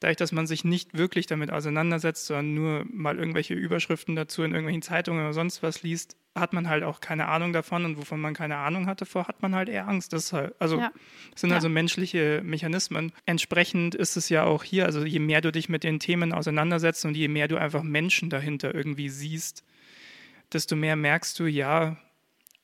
dadurch, 0.00 0.16
dass 0.16 0.32
man 0.32 0.46
sich 0.46 0.64
nicht 0.64 0.96
wirklich 0.96 1.26
damit 1.26 1.50
auseinandersetzt, 1.50 2.26
sondern 2.26 2.54
nur 2.54 2.86
mal 2.90 3.18
irgendwelche 3.18 3.54
Überschriften 3.54 4.14
dazu 4.16 4.42
in 4.42 4.52
irgendwelchen 4.52 4.82
Zeitungen 4.82 5.22
oder 5.22 5.32
sonst 5.32 5.62
was 5.62 5.82
liest, 5.82 6.16
hat 6.34 6.52
man 6.52 6.68
halt 6.68 6.84
auch 6.84 7.00
keine 7.00 7.26
Ahnung 7.26 7.52
davon 7.52 7.84
und 7.84 7.98
wovon 7.98 8.20
man 8.20 8.34
keine 8.34 8.56
Ahnung 8.56 8.86
hatte 8.86 9.06
vor, 9.06 9.26
hat 9.26 9.42
man 9.42 9.54
halt 9.54 9.68
eher 9.68 9.88
Angst. 9.88 10.12
Das, 10.12 10.32
halt, 10.32 10.54
also, 10.60 10.78
ja. 10.78 10.92
das 11.32 11.40
sind 11.40 11.50
ja. 11.50 11.56
also 11.56 11.68
menschliche 11.68 12.40
Mechanismen. 12.44 13.12
Entsprechend 13.26 13.94
ist 13.94 14.16
es 14.16 14.28
ja 14.28 14.44
auch 14.44 14.62
hier, 14.62 14.86
also 14.86 15.04
je 15.04 15.18
mehr 15.18 15.40
du 15.40 15.50
dich 15.50 15.68
mit 15.68 15.82
den 15.84 15.98
Themen 15.98 16.32
auseinandersetzt 16.32 17.04
und 17.04 17.16
je 17.16 17.28
mehr 17.28 17.48
du 17.48 17.56
einfach 17.56 17.82
Menschen 17.82 18.30
dahinter 18.30 18.74
irgendwie 18.74 19.08
siehst, 19.08 19.64
desto 20.52 20.76
mehr 20.76 20.96
merkst 20.96 21.38
du, 21.40 21.46
ja, 21.46 21.96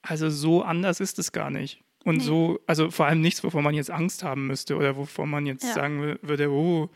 also 0.02 0.30
so 0.30 0.62
anders 0.62 1.00
ist 1.00 1.18
es 1.18 1.32
gar 1.32 1.50
nicht. 1.50 1.83
Und 2.04 2.18
nee. 2.18 2.22
so, 2.22 2.60
also 2.66 2.90
vor 2.90 3.06
allem 3.06 3.20
nichts, 3.20 3.42
wovon 3.42 3.64
man 3.64 3.74
jetzt 3.74 3.90
Angst 3.90 4.22
haben 4.22 4.46
müsste 4.46 4.76
oder 4.76 4.96
wovon 4.96 5.30
man 5.30 5.46
jetzt 5.46 5.64
ja. 5.64 5.72
sagen 5.72 6.18
würde, 6.20 6.50
oh, 6.50 6.90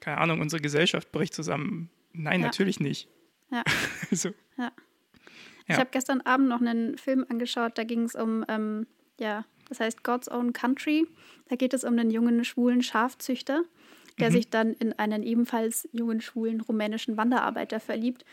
keine 0.00 0.18
Ahnung, 0.18 0.40
unsere 0.40 0.62
Gesellschaft 0.62 1.12
bricht 1.12 1.34
zusammen. 1.34 1.90
Nein, 2.12 2.40
ja. 2.40 2.46
natürlich 2.46 2.80
nicht. 2.80 3.08
Ja. 3.50 3.62
so. 4.10 4.30
ja. 4.56 4.72
Ich 5.66 5.76
habe 5.76 5.88
gestern 5.90 6.20
Abend 6.22 6.48
noch 6.48 6.60
einen 6.60 6.98
Film 6.98 7.24
angeschaut, 7.28 7.78
da 7.78 7.84
ging 7.84 8.02
es 8.02 8.14
um, 8.14 8.44
ähm, 8.48 8.86
ja, 9.18 9.44
das 9.68 9.80
heißt 9.80 10.04
God's 10.04 10.30
Own 10.30 10.52
Country. 10.52 11.06
Da 11.48 11.56
geht 11.56 11.72
es 11.72 11.84
um 11.84 11.98
einen 11.98 12.10
jungen 12.10 12.44
schwulen 12.44 12.82
Schafzüchter, 12.82 13.62
der 14.18 14.30
mhm. 14.30 14.34
sich 14.34 14.50
dann 14.50 14.72
in 14.74 14.92
einen 14.94 15.22
ebenfalls 15.22 15.88
jungen 15.92 16.20
schwulen 16.20 16.60
rumänischen 16.60 17.16
Wanderarbeiter 17.16 17.80
verliebt 17.80 18.24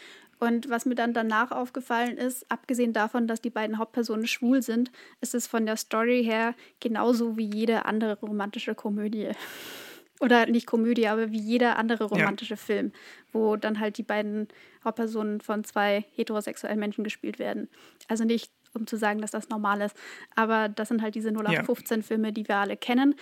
und 0.42 0.72
was 0.72 0.88
mir 0.88 0.96
dann 0.96 1.14
danach 1.14 1.52
aufgefallen 1.52 2.18
ist, 2.18 2.50
abgesehen 2.52 2.94
davon, 2.94 3.28
dass 3.28 3.42
die 3.42 3.52
beiden 3.52 3.78
Hauptpersonen 3.78 4.26
schwul 4.26 4.64
sind, 4.64 4.92
ist 5.22 5.36
es 5.36 5.46
von 5.46 5.68
der 5.68 5.78
Story 5.78 6.24
her 6.24 6.56
genauso 6.80 7.38
wie 7.38 7.46
jede 7.46 7.86
andere 7.86 8.20
romantische 8.20 8.74
Komödie. 8.74 9.30
Oder 10.20 10.48
nicht 10.48 10.66
Komödie, 10.66 11.08
aber 11.08 11.32
wie 11.32 11.40
jeder 11.40 11.78
andere 11.78 12.06
romantische 12.06 12.56
ja. 12.56 12.58
Film, 12.58 12.92
wo 13.32 13.56
dann 13.56 13.80
halt 13.80 14.00
die 14.00 14.04
beiden 14.04 14.48
Hauptpersonen 14.84 15.42
von 15.42 15.64
zwei 15.64 16.06
heterosexuellen 16.16 16.80
Menschen 16.80 17.04
gespielt 17.04 17.38
werden. 17.38 17.70
Also 18.08 18.24
nicht, 18.24 18.52
um 18.74 18.88
zu 18.88 18.98
sagen, 18.98 19.22
dass 19.22 19.32
das 19.32 19.50
normal 19.50 19.82
ist, 19.82 19.96
aber 20.36 20.70
das 20.70 20.88
sind 20.88 21.04
halt 21.04 21.14
diese 21.14 21.30
0815-Filme, 21.30 22.34
die 22.34 22.48
wir 22.48 22.58
alle 22.58 22.78
kennen. 22.78 23.14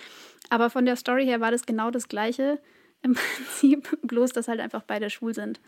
Aber 0.48 0.70
von 0.70 0.86
der 0.86 0.96
Story 0.96 1.26
her 1.26 1.40
war 1.40 1.50
das 1.50 1.66
genau 1.66 1.90
das 1.90 2.08
Gleiche 2.08 2.60
im 3.02 3.14
Prinzip, 3.36 3.98
bloß 4.02 4.32
dass 4.32 4.48
halt 4.48 4.60
einfach 4.60 4.82
beide 4.82 5.10
schwul 5.10 5.34
sind. 5.34 5.60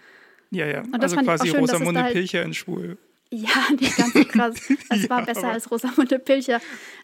Ja, 0.53 0.66
ja. 0.66 0.82
also 0.92 1.16
quasi 1.16 1.48
schön, 1.48 1.61
Rosamunde 1.61 2.03
halt 2.03 2.12
Pilcher 2.12 2.42
in 2.42 2.53
schwul. 2.53 2.98
Ja, 3.30 3.48
nicht 3.80 3.96
ganz 3.96 4.12
so 4.12 4.24
krass. 4.24 4.55
Das 4.90 5.05
ja, 5.05 5.11
war 5.11 5.24
besser 5.24 5.48
als 5.48 5.70
Rosamunde 5.70 6.18
Pilcher. 6.18 6.61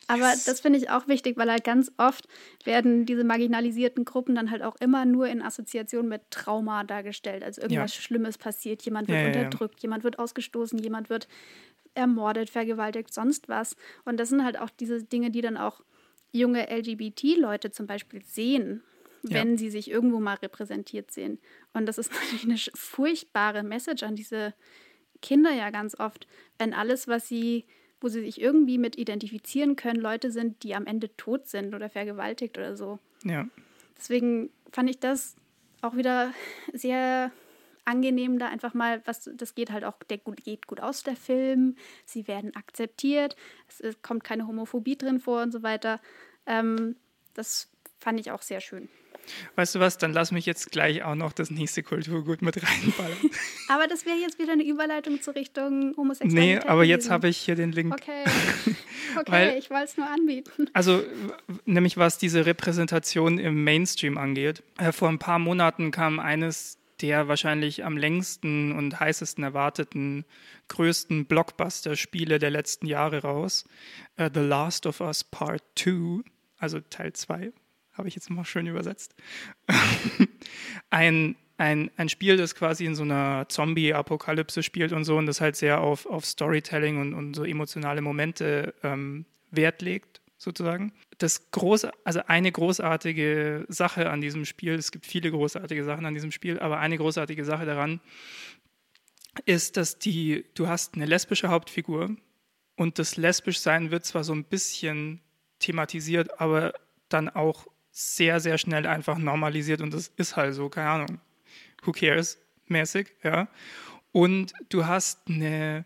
Aber 0.06 0.30
das 0.44 0.60
finde 0.60 0.78
ich 0.78 0.90
auch 0.90 1.08
wichtig, 1.08 1.38
weil 1.38 1.50
halt 1.50 1.64
ganz 1.64 1.90
oft 1.96 2.28
werden 2.64 3.06
diese 3.06 3.24
marginalisierten 3.24 4.04
Gruppen 4.04 4.34
dann 4.34 4.50
halt 4.50 4.62
auch 4.62 4.76
immer 4.76 5.06
nur 5.06 5.26
in 5.28 5.40
Assoziation 5.40 6.06
mit 6.06 6.30
Trauma 6.30 6.84
dargestellt. 6.84 7.42
Also 7.42 7.62
irgendwas 7.62 7.94
ja. 7.96 8.02
Schlimmes 8.02 8.36
passiert, 8.36 8.82
jemand 8.82 9.08
wird 9.08 9.18
ja, 9.18 9.26
unterdrückt, 9.26 9.80
jemand 9.80 10.04
wird 10.04 10.18
ausgestoßen, 10.18 10.78
jemand 10.78 11.08
wird 11.08 11.28
ermordet, 11.94 12.50
vergewaltigt, 12.50 13.12
sonst 13.14 13.48
was. 13.48 13.74
Und 14.04 14.20
das 14.20 14.28
sind 14.28 14.44
halt 14.44 14.58
auch 14.58 14.70
diese 14.70 15.02
Dinge, 15.02 15.30
die 15.30 15.40
dann 15.40 15.56
auch 15.56 15.80
junge 16.30 16.68
LGBT-Leute 16.70 17.70
zum 17.70 17.86
Beispiel 17.86 18.22
sehen 18.22 18.82
wenn 19.22 19.52
ja. 19.52 19.56
sie 19.56 19.70
sich 19.70 19.90
irgendwo 19.90 20.20
mal 20.20 20.34
repräsentiert 20.34 21.10
sehen. 21.10 21.38
Und 21.72 21.86
das 21.86 21.98
ist 21.98 22.12
natürlich 22.32 22.44
eine 22.44 22.58
furchtbare 22.74 23.62
Message 23.62 24.02
an 24.02 24.16
diese 24.16 24.54
Kinder 25.22 25.52
ja 25.52 25.70
ganz 25.70 25.98
oft, 25.98 26.26
wenn 26.58 26.74
alles, 26.74 27.08
was 27.08 27.28
sie, 27.28 27.64
wo 28.00 28.08
sie 28.08 28.20
sich 28.20 28.40
irgendwie 28.40 28.78
mit 28.78 28.96
identifizieren 28.96 29.76
können, 29.76 30.00
Leute 30.00 30.30
sind, 30.30 30.62
die 30.62 30.74
am 30.74 30.86
Ende 30.86 31.14
tot 31.16 31.48
sind 31.48 31.74
oder 31.74 31.90
vergewaltigt 31.90 32.56
oder 32.58 32.76
so. 32.76 32.98
Ja. 33.24 33.48
Deswegen 33.96 34.50
fand 34.70 34.90
ich 34.90 35.00
das 35.00 35.36
auch 35.82 35.96
wieder 35.96 36.32
sehr 36.72 37.32
angenehm, 37.84 38.38
da 38.38 38.48
einfach 38.48 38.74
mal, 38.74 39.00
was 39.06 39.30
das 39.32 39.54
geht 39.54 39.70
halt 39.70 39.84
auch, 39.84 39.96
der 40.10 40.18
geht 40.18 40.66
gut 40.66 40.80
aus, 40.80 41.02
der 41.02 41.16
Film, 41.16 41.76
sie 42.04 42.28
werden 42.28 42.54
akzeptiert, 42.54 43.34
es, 43.66 43.80
es 43.80 44.02
kommt 44.02 44.24
keine 44.24 44.46
Homophobie 44.46 44.96
drin 44.96 45.20
vor 45.20 45.42
und 45.42 45.52
so 45.52 45.62
weiter. 45.62 45.98
Ähm, 46.44 46.96
das 47.32 47.70
fand 47.98 48.20
ich 48.20 48.30
auch 48.30 48.42
sehr 48.42 48.60
schön. 48.60 48.90
Weißt 49.56 49.74
du 49.74 49.80
was, 49.80 49.98
dann 49.98 50.12
lass 50.12 50.32
mich 50.32 50.46
jetzt 50.46 50.70
gleich 50.70 51.02
auch 51.02 51.14
noch 51.14 51.32
das 51.32 51.50
nächste 51.50 51.82
Kulturgut 51.82 52.42
mit 52.42 52.56
reinballern. 52.62 53.18
aber 53.68 53.86
das 53.86 54.06
wäre 54.06 54.16
jetzt 54.16 54.38
wieder 54.38 54.52
eine 54.52 54.64
Überleitung 54.64 55.20
zur 55.20 55.34
Richtung 55.34 55.94
Homosexualität. 55.96 56.64
Nee, 56.64 56.68
aber 56.68 56.84
jetzt 56.84 57.10
habe 57.10 57.28
ich 57.28 57.38
hier 57.38 57.54
den 57.54 57.72
Link. 57.72 57.94
Okay, 57.94 58.24
okay 59.18 59.32
Weil, 59.32 59.58
ich 59.58 59.70
wollte 59.70 59.84
es 59.84 59.96
nur 59.96 60.08
anbieten. 60.08 60.68
Also, 60.72 61.02
nämlich 61.64 61.96
was 61.96 62.18
diese 62.18 62.46
Repräsentation 62.46 63.38
im 63.38 63.64
Mainstream 63.64 64.18
angeht. 64.18 64.62
Äh, 64.78 64.92
vor 64.92 65.08
ein 65.08 65.18
paar 65.18 65.38
Monaten 65.38 65.90
kam 65.90 66.18
eines 66.20 66.78
der 67.00 67.28
wahrscheinlich 67.28 67.84
am 67.84 67.96
längsten 67.96 68.72
und 68.72 68.98
heißesten 68.98 69.44
erwarteten 69.44 70.24
größten 70.68 71.26
Blockbuster-Spiele 71.26 72.38
der 72.38 72.50
letzten 72.50 72.86
Jahre 72.86 73.22
raus. 73.22 73.64
Uh, 74.18 74.28
The 74.32 74.40
Last 74.40 74.86
of 74.86 75.00
Us 75.00 75.24
Part 75.24 75.62
2, 75.76 76.22
also 76.58 76.80
Teil 76.80 77.12
2 77.12 77.52
habe 77.98 78.08
ich 78.08 78.14
jetzt 78.14 78.30
mal 78.30 78.44
schön 78.44 78.66
übersetzt. 78.66 79.14
ein, 80.90 81.36
ein, 81.56 81.90
ein 81.96 82.08
Spiel, 82.08 82.36
das 82.36 82.54
quasi 82.54 82.86
in 82.86 82.94
so 82.94 83.02
einer 83.02 83.46
Zombie-Apokalypse 83.48 84.62
spielt 84.62 84.92
und 84.92 85.04
so 85.04 85.16
und 85.16 85.26
das 85.26 85.40
halt 85.40 85.56
sehr 85.56 85.80
auf, 85.80 86.06
auf 86.06 86.24
Storytelling 86.24 87.00
und, 87.00 87.14
und 87.14 87.34
so 87.34 87.44
emotionale 87.44 88.00
Momente 88.00 88.74
ähm, 88.82 89.26
Wert 89.50 89.82
legt, 89.82 90.20
sozusagen. 90.36 90.92
Das 91.18 91.50
große, 91.50 91.90
also 92.04 92.20
eine 92.26 92.52
großartige 92.52 93.66
Sache 93.68 94.08
an 94.08 94.20
diesem 94.20 94.44
Spiel, 94.44 94.74
es 94.74 94.92
gibt 94.92 95.04
viele 95.04 95.30
großartige 95.30 95.84
Sachen 95.84 96.06
an 96.06 96.14
diesem 96.14 96.30
Spiel, 96.30 96.60
aber 96.60 96.78
eine 96.78 96.96
großartige 96.96 97.44
Sache 97.44 97.66
daran 97.66 98.00
ist, 99.44 99.76
dass 99.76 99.98
die, 99.98 100.46
du 100.54 100.68
hast 100.68 100.94
eine 100.94 101.06
lesbische 101.06 101.48
Hauptfigur 101.48 102.16
und 102.76 102.98
das 102.98 103.16
lesbisch 103.16 103.58
sein 103.58 103.90
wird 103.90 104.04
zwar 104.04 104.24
so 104.24 104.32
ein 104.32 104.44
bisschen 104.44 105.20
thematisiert, 105.58 106.40
aber 106.40 106.72
dann 107.08 107.28
auch 107.28 107.66
sehr, 107.98 108.38
sehr 108.38 108.58
schnell 108.58 108.86
einfach 108.86 109.18
normalisiert 109.18 109.80
und 109.80 109.92
das 109.92 110.06
ist 110.16 110.36
halt 110.36 110.54
so, 110.54 110.68
keine 110.68 110.88
Ahnung, 110.90 111.20
who 111.82 111.90
cares 111.90 112.38
mäßig, 112.66 113.12
ja. 113.24 113.48
Und 114.12 114.52
du 114.68 114.86
hast 114.86 115.28
eine 115.28 115.84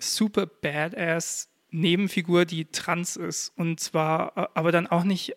super 0.00 0.46
badass 0.46 1.48
Nebenfigur, 1.72 2.44
die 2.44 2.66
trans 2.66 3.16
ist 3.16 3.52
und 3.56 3.80
zwar 3.80 4.50
aber 4.56 4.70
dann 4.70 4.86
auch 4.86 5.04
nicht 5.04 5.36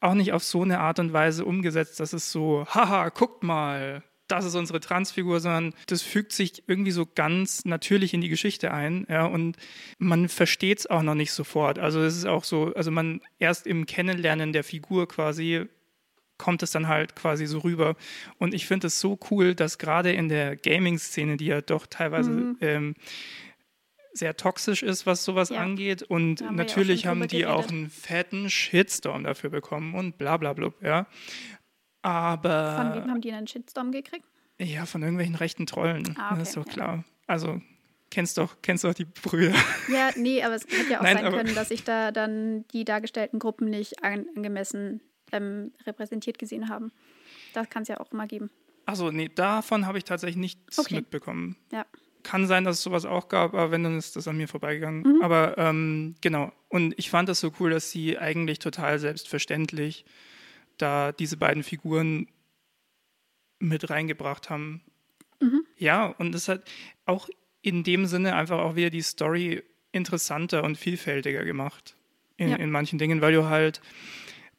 auch 0.00 0.14
nicht 0.14 0.32
auf 0.32 0.42
so 0.42 0.62
eine 0.62 0.80
Art 0.80 0.98
und 0.98 1.12
Weise 1.12 1.44
umgesetzt, 1.44 2.00
dass 2.00 2.12
es 2.12 2.32
so, 2.32 2.66
haha, 2.66 3.10
guckt 3.10 3.42
mal, 3.44 4.02
das 4.28 4.44
ist 4.44 4.54
unsere 4.54 4.80
Transfigur, 4.80 5.40
sondern 5.40 5.74
das 5.86 6.02
fügt 6.02 6.32
sich 6.32 6.64
irgendwie 6.66 6.90
so 6.90 7.06
ganz 7.06 7.64
natürlich 7.64 8.14
in 8.14 8.20
die 8.20 8.28
Geschichte 8.28 8.72
ein, 8.72 9.06
ja, 9.08 9.26
und 9.26 9.56
man 9.98 10.28
versteht 10.28 10.80
es 10.80 10.86
auch 10.86 11.02
noch 11.02 11.14
nicht 11.14 11.32
sofort. 11.32 11.78
Also 11.78 12.02
es 12.02 12.16
ist 12.16 12.26
auch 12.26 12.44
so, 12.44 12.74
also 12.74 12.90
man 12.90 13.20
erst 13.38 13.66
im 13.66 13.86
Kennenlernen 13.86 14.52
der 14.52 14.64
Figur 14.64 15.08
quasi 15.08 15.66
kommt 16.38 16.62
es 16.62 16.70
dann 16.70 16.88
halt 16.88 17.16
quasi 17.16 17.46
so 17.46 17.58
rüber. 17.58 17.96
Und 18.38 18.54
ich 18.54 18.66
finde 18.66 18.86
es 18.86 19.00
so 19.00 19.18
cool, 19.30 19.54
dass 19.54 19.76
gerade 19.76 20.12
in 20.12 20.28
der 20.28 20.56
Gaming-Szene, 20.56 21.36
die 21.36 21.46
ja 21.46 21.60
doch 21.60 21.86
teilweise 21.86 22.30
mhm. 22.30 22.56
ähm, 22.60 22.94
sehr 24.12 24.36
toxisch 24.36 24.82
ist, 24.82 25.06
was 25.06 25.24
sowas 25.24 25.50
ja. 25.50 25.58
angeht. 25.58 26.02
Und 26.02 26.42
haben 26.42 26.56
natürlich 26.56 27.06
haben 27.06 27.22
die 27.22 27.40
geredet. 27.40 27.50
auch 27.50 27.68
einen 27.68 27.90
fetten 27.90 28.48
Shitstorm 28.50 29.24
dafür 29.24 29.50
bekommen 29.50 29.94
und 29.94 30.16
bla 30.16 30.36
bla 30.36 30.52
bla. 30.52 30.72
Ja. 30.80 31.06
Aber. 32.02 32.76
Von 32.76 32.94
wem 32.94 33.10
haben 33.10 33.20
die 33.20 33.32
einen 33.32 33.46
Shitstorm 33.46 33.92
gekriegt? 33.92 34.26
Ja, 34.60 34.86
von 34.86 35.02
irgendwelchen 35.02 35.34
rechten 35.34 35.66
Trollen. 35.66 36.16
Ah, 36.18 36.30
okay, 36.30 36.38
das 36.40 36.48
ist 36.48 36.56
doch 36.56 36.66
klar. 36.66 37.04
Also 37.26 37.60
kennst 38.10 38.38
doch, 38.38 38.56
kennst 38.62 38.84
doch 38.84 38.94
die 38.94 39.04
Brüder. 39.04 39.54
Ja, 39.88 40.10
nee, 40.16 40.42
aber 40.42 40.54
es 40.54 40.64
hätte 40.64 40.90
ja 40.90 40.98
auch 40.98 41.02
Nein, 41.02 41.18
sein 41.18 41.32
können, 41.32 41.54
dass 41.54 41.70
ich 41.70 41.84
da 41.84 42.10
dann 42.12 42.66
die 42.68 42.84
dargestellten 42.84 43.38
Gruppen 43.38 43.70
nicht 43.70 44.02
angemessen 44.02 45.00
ähm, 45.32 45.72
repräsentiert 45.86 46.38
gesehen 46.38 46.68
haben. 46.68 46.92
Das 47.54 47.68
kann 47.70 47.82
es 47.82 47.88
ja 47.88 48.00
auch 48.00 48.12
immer 48.12 48.26
geben. 48.26 48.50
Achso, 48.86 49.10
nee, 49.10 49.28
davon 49.34 49.86
habe 49.86 49.98
ich 49.98 50.04
tatsächlich 50.04 50.36
nichts 50.36 50.78
okay. 50.78 50.96
mitbekommen. 50.96 51.56
Ja. 51.72 51.84
Kann 52.22 52.46
sein, 52.46 52.64
dass 52.64 52.78
es 52.78 52.82
sowas 52.82 53.04
auch 53.04 53.28
gab, 53.28 53.54
aber 53.54 53.70
wenn, 53.70 53.84
dann 53.84 53.96
ist 53.96 54.16
das 54.16 54.28
an 54.28 54.36
mir 54.36 54.48
vorbeigegangen. 54.48 55.02
Mhm. 55.02 55.22
Aber 55.22 55.56
ähm, 55.56 56.16
genau. 56.20 56.52
Und 56.68 56.98
ich 56.98 57.10
fand 57.10 57.28
das 57.28 57.40
so 57.40 57.52
cool, 57.60 57.70
dass 57.70 57.90
sie 57.90 58.18
eigentlich 58.18 58.58
total 58.58 58.98
selbstverständlich 58.98 60.04
da 60.78 61.12
diese 61.12 61.36
beiden 61.36 61.62
Figuren 61.62 62.28
mit 63.58 63.90
reingebracht 63.90 64.50
haben. 64.50 64.82
Mhm. 65.40 65.64
Ja, 65.76 66.06
und 66.06 66.32
das 66.32 66.48
hat 66.48 66.68
auch 67.04 67.28
in 67.62 67.84
dem 67.84 68.06
Sinne 68.06 68.34
einfach 68.34 68.58
auch 68.58 68.76
wieder 68.76 68.90
die 68.90 69.02
Story 69.02 69.62
interessanter 69.92 70.64
und 70.64 70.76
vielfältiger 70.76 71.44
gemacht 71.44 71.96
in, 72.36 72.50
ja. 72.50 72.56
in 72.56 72.70
manchen 72.70 72.98
Dingen, 72.98 73.20
weil 73.20 73.32
du 73.32 73.44
halt, 73.46 73.80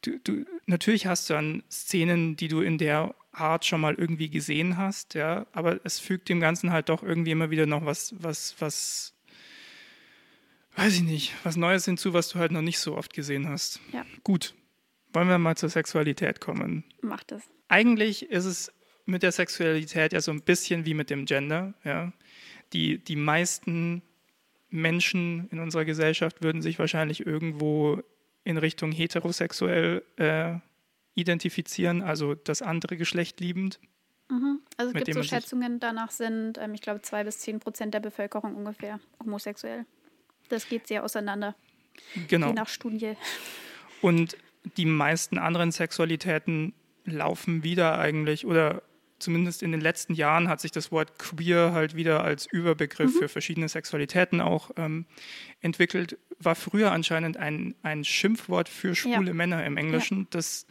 du, 0.02 0.20
du, 0.20 0.46
natürlich 0.66 1.08
hast 1.08 1.30
du 1.30 1.34
dann 1.34 1.64
Szenen, 1.72 2.36
die 2.36 2.48
du 2.48 2.62
in 2.62 2.78
der 2.78 3.16
Art 3.32 3.66
schon 3.66 3.82
mal 3.82 3.96
irgendwie 3.96 4.30
gesehen 4.30 4.78
hast, 4.78 5.14
ja, 5.14 5.48
aber 5.54 5.80
es 5.84 6.00
fügt 6.00 6.30
dem 6.30 6.40
Ganzen 6.40 6.72
halt 6.72 6.90
doch 6.90 7.04
irgendwie 7.04 7.32
immer 7.32 7.52
wieder 7.52 7.66
noch 7.66 7.86
was, 7.86 8.14
was, 8.18 8.56
was, 8.60 9.14
weiß 10.76 10.96
ich 10.96 11.04
nicht, 11.04 11.34
was 11.44 11.56
Neues 11.56 11.86
hinzu, 11.86 12.14
was 12.14 12.30
du 12.30 12.40
halt 12.40 12.52
noch 12.52 12.62
nicht 12.62 12.80
so 12.80 12.98
oft 12.98 13.14
gesehen 13.14 13.48
hast. 13.48 13.80
Ja. 13.94 14.06
Gut, 14.24 14.56
wollen 15.14 15.28
wir 15.28 15.38
mal 15.38 15.56
zur 15.56 15.70
Sexualität 15.70 16.40
kommen? 16.42 16.84
Macht 17.02 17.32
es. 17.32 17.44
Eigentlich 17.68 18.30
ist 18.30 18.46
es 18.46 18.72
mit 19.06 19.24
der 19.24 19.32
Sexualität 19.32 20.14
ja 20.14 20.22
so 20.22 20.32
ein 20.32 20.42
bisschen 20.42 20.86
wie 20.86 20.94
mit 20.94 21.10
dem 21.10 21.26
Gender. 21.26 21.74
Ja? 21.84 22.14
Die, 22.74 23.00
die 23.00 23.16
meisten 23.16 24.02
Menschen 24.70 25.50
in 25.50 25.60
unserer 25.60 25.86
Gesellschaft 25.86 26.44
würden 26.44 26.62
sich 26.62 26.78
wahrscheinlich 26.80 27.26
irgendwo 27.26 28.02
in 28.44 28.58
Richtung 28.58 28.92
heterosexuell 28.92 30.04
äh, 30.18 30.56
identifizieren, 31.16 32.02
also 32.02 32.36
das 32.36 32.62
andere 32.62 32.98
Geschlecht 32.98 33.40
liebend. 33.40 33.80
Mhm. 34.30 34.62
Also 34.78 34.94
es 34.94 35.04
gibt 35.04 35.14
so 35.14 35.24
Schätzungen, 35.24 35.80
danach 35.80 36.12
sind, 36.12 36.58
ähm, 36.60 36.74
ich 36.74 36.82
glaube, 36.82 37.02
zwei 37.02 37.24
bis 37.24 37.40
zehn 37.40 37.60
Prozent 37.60 37.94
der 37.94 38.00
Bevölkerung 38.00 38.56
ungefähr 38.56 39.00
homosexuell. 39.24 39.86
Das 40.50 40.70
geht 40.70 40.88
sehr 40.88 41.04
auseinander. 41.04 41.56
Genau. 42.28 42.48
Je 42.48 42.54
nach 42.54 42.70
Studie. 42.70 43.14
Und 44.02 44.38
die 44.78 44.86
meisten 44.86 45.38
anderen 45.38 45.72
Sexualitäten 45.72 46.74
laufen 47.06 47.64
wieder 47.64 47.98
eigentlich 47.98 48.46
oder 48.46 48.84
zumindest 49.20 49.62
in 49.64 49.72
den 49.72 49.82
letzten 49.82 50.14
Jahren 50.14 50.48
hat 50.48 50.62
sich 50.62 50.72
das 50.72 50.92
Wort 50.92 51.20
queer 51.20 51.74
halt 51.74 51.96
wieder 51.96 52.24
als 52.24 52.46
Überbegriff 52.46 53.14
mhm. 53.14 53.20
für 53.20 53.28
verschiedene 53.28 53.68
Sexualitäten 53.68 54.42
auch 54.42 54.72
ähm, 54.78 55.06
entwickelt. 55.62 56.18
War 56.40 56.56
früher 56.56 56.92
anscheinend 56.92 57.38
ein, 57.38 57.76
ein 57.84 58.04
Schimpfwort 58.04 58.70
für 58.70 58.96
schwule 58.96 59.28
ja. 59.28 59.34
Männer 59.34 59.66
im 59.66 59.78
Englischen, 59.78 60.20
ja. 60.22 60.28
das, 60.32 60.66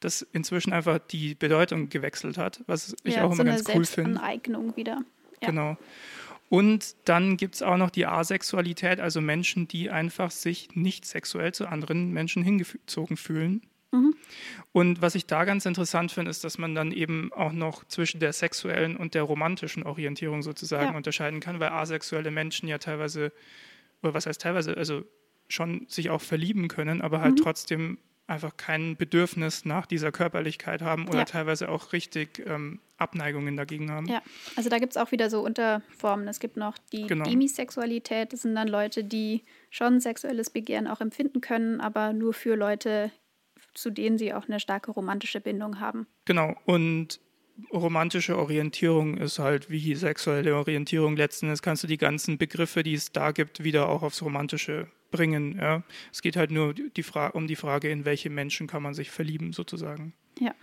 das 0.00 0.22
inzwischen 0.22 0.72
einfach 0.72 0.98
die 0.98 1.34
Bedeutung 1.34 1.88
gewechselt 1.88 2.36
hat, 2.36 2.62
was 2.66 2.94
ich 3.04 3.14
ja, 3.14 3.24
auch 3.24 3.32
immer 3.32 3.36
so 3.36 3.44
ganz 3.44 3.64
cool 3.74 3.86
finde. 3.86 4.20
Aneignung 4.20 4.76
wieder. 4.76 5.02
Genau. 5.40 5.76
Und 6.48 6.94
dann 7.04 7.36
gibt 7.36 7.56
es 7.56 7.62
auch 7.62 7.76
noch 7.76 7.90
die 7.90 8.06
Asexualität, 8.06 9.00
also 9.00 9.20
Menschen, 9.20 9.66
die 9.66 9.90
einfach 9.90 10.30
sich 10.30 10.74
nicht 10.74 11.04
sexuell 11.04 11.52
zu 11.52 11.66
anderen 11.66 12.12
Menschen 12.12 12.42
hingezogen 12.42 13.16
fühlen. 13.16 13.62
Mhm. 13.92 14.14
Und 14.72 15.02
was 15.02 15.14
ich 15.14 15.26
da 15.26 15.44
ganz 15.44 15.66
interessant 15.66 16.12
finde, 16.12 16.30
ist, 16.30 16.44
dass 16.44 16.58
man 16.58 16.74
dann 16.74 16.92
eben 16.92 17.32
auch 17.32 17.52
noch 17.52 17.84
zwischen 17.84 18.20
der 18.20 18.32
sexuellen 18.32 18.96
und 18.96 19.14
der 19.14 19.22
romantischen 19.22 19.84
Orientierung 19.84 20.42
sozusagen 20.42 20.90
ja. 20.90 20.96
unterscheiden 20.96 21.40
kann, 21.40 21.60
weil 21.60 21.70
asexuelle 21.70 22.30
Menschen 22.30 22.68
ja 22.68 22.78
teilweise, 22.78 23.32
oder 24.02 24.14
was 24.14 24.26
heißt 24.26 24.40
teilweise, 24.40 24.76
also 24.76 25.04
schon 25.48 25.86
sich 25.88 26.10
auch 26.10 26.20
verlieben 26.20 26.68
können, 26.68 27.02
aber 27.02 27.20
halt 27.20 27.38
mhm. 27.38 27.42
trotzdem 27.42 27.98
einfach 28.26 28.56
kein 28.56 28.96
Bedürfnis 28.96 29.64
nach 29.64 29.86
dieser 29.86 30.10
Körperlichkeit 30.10 30.82
haben 30.82 31.08
oder 31.08 31.18
ja. 31.18 31.24
teilweise 31.24 31.68
auch 31.68 31.92
richtig 31.92 32.42
ähm, 32.46 32.80
Abneigungen 32.96 33.56
dagegen 33.56 33.90
haben. 33.90 34.06
Ja, 34.06 34.22
also 34.56 34.70
da 34.70 34.78
gibt 34.78 34.92
es 34.92 34.96
auch 34.96 35.12
wieder 35.12 35.28
so 35.28 35.44
Unterformen. 35.44 36.26
Es 36.28 36.40
gibt 36.40 36.56
noch 36.56 36.78
die 36.92 37.06
genau. 37.06 37.24
Demisexualität, 37.24 38.32
das 38.32 38.42
sind 38.42 38.54
dann 38.54 38.68
Leute, 38.68 39.04
die 39.04 39.42
schon 39.70 40.00
sexuelles 40.00 40.50
Begehren 40.50 40.86
auch 40.86 41.00
empfinden 41.00 41.40
können, 41.40 41.80
aber 41.80 42.12
nur 42.12 42.32
für 42.32 42.56
Leute, 42.56 43.10
zu 43.74 43.90
denen 43.90 44.16
sie 44.16 44.32
auch 44.32 44.48
eine 44.48 44.60
starke 44.60 44.90
romantische 44.90 45.40
Bindung 45.40 45.80
haben. 45.80 46.06
Genau, 46.24 46.54
und 46.64 47.20
romantische 47.72 48.38
Orientierung 48.38 49.16
ist 49.18 49.38
halt 49.38 49.70
wie 49.70 49.94
sexuelle 49.94 50.56
Orientierung. 50.56 51.16
Letzten 51.16 51.46
Endes 51.46 51.62
kannst 51.62 51.82
du 51.82 51.86
die 51.86 51.98
ganzen 51.98 52.38
Begriffe, 52.38 52.82
die 52.82 52.94
es 52.94 53.12
da 53.12 53.32
gibt, 53.32 53.62
wieder 53.62 53.88
auch 53.88 54.02
aufs 54.02 54.22
Romantische 54.22 54.88
bringen. 55.14 55.56
Ja? 55.58 55.82
Es 56.12 56.22
geht 56.22 56.36
halt 56.36 56.50
nur 56.50 56.74
die 56.74 57.04
um 57.32 57.46
die 57.46 57.56
Frage, 57.56 57.88
in 57.88 58.04
welche 58.04 58.30
Menschen 58.30 58.66
kann 58.66 58.82
man 58.82 58.94
sich 58.94 59.10
verlieben, 59.10 59.52
sozusagen. 59.52 60.12
Ja. 60.40 60.54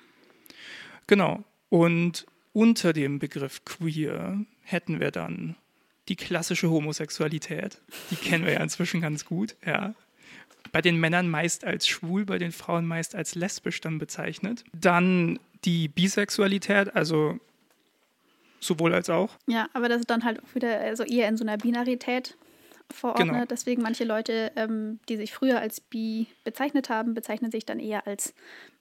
Genau. 1.08 1.44
Und 1.70 2.26
unter 2.52 2.92
dem 2.92 3.20
Begriff 3.20 3.64
queer 3.64 4.46
hätten 4.62 5.00
wir 5.00 5.12
dann 5.12 5.56
die 6.10 6.18
klassische 6.18 6.70
Homosexualität. 6.70 7.82
Die 8.10 8.16
kennen 8.16 8.46
wir 8.46 8.54
ja 8.54 8.60
inzwischen 8.62 9.00
ganz 9.00 9.26
gut. 9.26 9.56
Ja. 9.66 9.96
Bei 10.74 10.82
den 10.82 11.00
Männern 11.00 11.30
meist 11.30 11.64
als 11.64 11.88
schwul, 11.88 12.26
bei 12.26 12.38
den 12.38 12.52
Frauen 12.52 12.86
meist 12.86 13.16
als 13.16 13.36
lesbisch 13.36 13.80
dann 13.80 14.00
bezeichnet. 14.00 14.66
Dann 14.74 15.40
die 15.64 15.88
Bisexualität, 15.88 16.94
also 16.94 17.40
sowohl 18.60 18.94
als 18.94 19.10
auch. 19.10 19.38
Ja, 19.48 19.70
aber 19.74 19.88
das 19.88 20.02
ist 20.02 20.10
dann 20.10 20.26
halt 20.26 20.44
auch 20.44 20.56
wieder 20.56 20.80
also 20.82 21.04
eher 21.04 21.30
in 21.30 21.38
so 21.38 21.46
einer 21.46 21.58
Binarität 21.58 22.36
verordnet. 22.92 23.30
Genau. 23.30 23.46
Deswegen 23.46 23.82
manche 23.82 24.04
Leute, 24.04 24.52
ähm, 24.56 25.00
die 25.10 25.18
sich 25.18 25.34
früher 25.34 25.60
als 25.60 25.82
bi 25.82 26.28
bezeichnet 26.44 26.90
haben, 26.90 27.14
bezeichnen 27.14 27.52
sich 27.52 27.66
dann 27.66 27.80
eher 27.80 28.08
als 28.08 28.34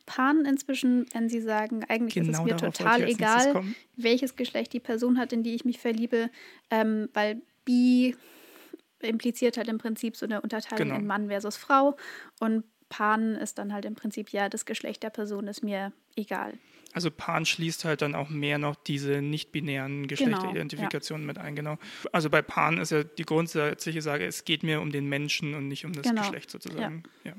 Pan 0.07 0.45
inzwischen, 0.45 1.07
wenn 1.13 1.29
sie 1.29 1.41
sagen, 1.41 1.85
eigentlich 1.89 2.15
genau 2.15 2.31
ist 2.31 2.39
es 2.39 2.45
genau 2.45 2.53
mir 2.53 2.57
total 2.57 3.09
egal, 3.09 3.65
welches 3.97 4.37
Geschlecht 4.37 4.73
die 4.73 4.81
Person 4.81 5.19
hat, 5.19 5.33
in 5.33 5.43
die 5.43 5.55
ich 5.55 5.65
mich 5.65 5.79
verliebe, 5.79 6.31
ähm, 6.71 7.09
weil 7.15 7.41
bi 7.65 8.17
impliziert 9.01 9.57
halt 9.57 9.69
im 9.69 9.79
Prinzip 9.79 10.17
so 10.17 10.27
eine 10.27 10.41
Unterteilung 10.41 10.89
genau. 10.89 11.01
in 11.01 11.07
Mann 11.07 11.29
versus 11.29 11.57
Frau 11.57 11.97
und 12.39 12.65
Pan 12.89 13.37
ist 13.37 13.59
dann 13.59 13.73
halt 13.73 13.85
im 13.85 13.95
Prinzip, 13.95 14.31
ja, 14.31 14.49
das 14.49 14.67
Geschlecht 14.67 15.03
der 15.03 15.11
Person 15.11 15.47
ist 15.47 15.63
mir 15.63 15.93
egal. 16.17 16.55
Also 16.93 17.11
Pan 17.11 17.47
schließt 17.47 17.85
halt 17.85 18.03
dann 18.03 18.15
auch 18.15 18.29
mehr 18.29 18.59
noch 18.59 18.75
diese 18.75 19.23
nicht-binären 19.23 20.09
Geschlechteridentifikation 20.09 21.21
genau, 21.21 21.33
ja. 21.33 21.39
mit 21.39 21.39
ein, 21.39 21.57
genau. 21.57 21.79
Also 22.13 22.31
bei 22.31 22.43
Pan 22.43 22.79
ist 22.79 22.91
ja 22.91 23.05
die 23.05 23.25
grundsätzliche 23.25 24.03
Sage, 24.03 24.25
es 24.27 24.45
geht 24.45 24.63
mir 24.63 24.81
um 24.81 24.91
den 24.91 25.09
Menschen 25.09 25.55
und 25.55 25.69
nicht 25.69 25.85
um 25.85 25.93
das 25.93 26.03
genau. 26.03 26.23
Geschlecht 26.23 26.51
sozusagen. 26.51 27.05
Ja. 27.25 27.31
ja. 27.31 27.37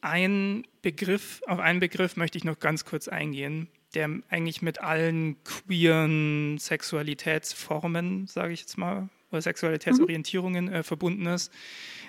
ein 0.00 0.66
Begriff, 0.82 1.42
auf 1.46 1.58
einen 1.58 1.80
Begriff 1.80 2.16
möchte 2.16 2.38
ich 2.38 2.44
noch 2.44 2.58
ganz 2.58 2.84
kurz 2.84 3.08
eingehen, 3.08 3.68
der 3.94 4.08
eigentlich 4.28 4.62
mit 4.62 4.80
allen 4.80 5.42
queeren 5.44 6.58
Sexualitätsformen, 6.58 8.26
sage 8.26 8.52
ich 8.52 8.60
jetzt 8.60 8.78
mal, 8.78 9.08
oder 9.30 9.42
Sexualitätsorientierungen 9.42 10.72
äh, 10.72 10.82
verbunden 10.82 11.26
ist, 11.26 11.52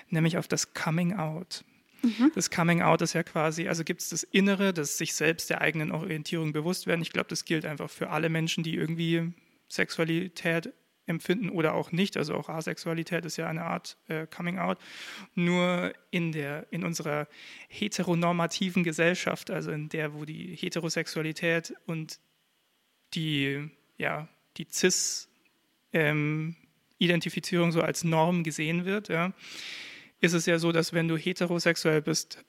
nämlich 0.08 0.38
auf 0.38 0.48
das 0.48 0.72
Coming 0.74 1.14
Out. 1.14 1.64
Mhm. 2.02 2.32
Das 2.34 2.50
Coming 2.50 2.82
Out 2.82 3.02
ist 3.02 3.12
ja 3.12 3.22
quasi, 3.22 3.68
also 3.68 3.84
gibt 3.84 4.00
es 4.00 4.10
das 4.10 4.22
Innere, 4.22 4.72
das 4.72 4.98
sich 4.98 5.14
selbst 5.14 5.50
der 5.50 5.60
eigenen 5.60 5.92
Orientierung 5.92 6.52
bewusst 6.52 6.86
werden. 6.86 7.02
Ich 7.02 7.12
glaube, 7.12 7.28
das 7.28 7.44
gilt 7.44 7.64
einfach 7.64 7.90
für 7.90 8.10
alle 8.10 8.28
Menschen, 8.28 8.62
die 8.62 8.76
irgendwie 8.76 9.32
Sexualität 9.68 10.72
empfinden 11.08 11.50
oder 11.50 11.74
auch 11.74 11.90
nicht. 11.90 12.16
Also 12.16 12.34
auch 12.34 12.48
Asexualität 12.48 13.24
ist 13.24 13.36
ja 13.36 13.48
eine 13.48 13.64
Art 13.64 13.96
äh, 14.08 14.26
Coming 14.26 14.58
Out. 14.58 14.78
Nur 15.34 15.92
in, 16.10 16.32
der, 16.32 16.66
in 16.70 16.84
unserer 16.84 17.28
heteronormativen 17.68 18.84
Gesellschaft, 18.84 19.50
also 19.50 19.70
in 19.70 19.88
der, 19.88 20.14
wo 20.14 20.24
die 20.24 20.54
Heterosexualität 20.54 21.74
und 21.86 22.20
die, 23.14 23.70
ja, 23.96 24.28
die 24.58 24.66
Cis-Identifizierung 24.70 27.68
ähm, 27.68 27.72
so 27.72 27.80
als 27.80 28.04
Norm 28.04 28.44
gesehen 28.44 28.84
wird, 28.84 29.08
ja, 29.08 29.32
ist 30.20 30.32
es 30.32 30.46
ja 30.46 30.58
so, 30.58 30.72
dass 30.72 30.92
wenn 30.92 31.08
du 31.08 31.16
heterosexuell 31.16 32.02
bist, 32.02 32.44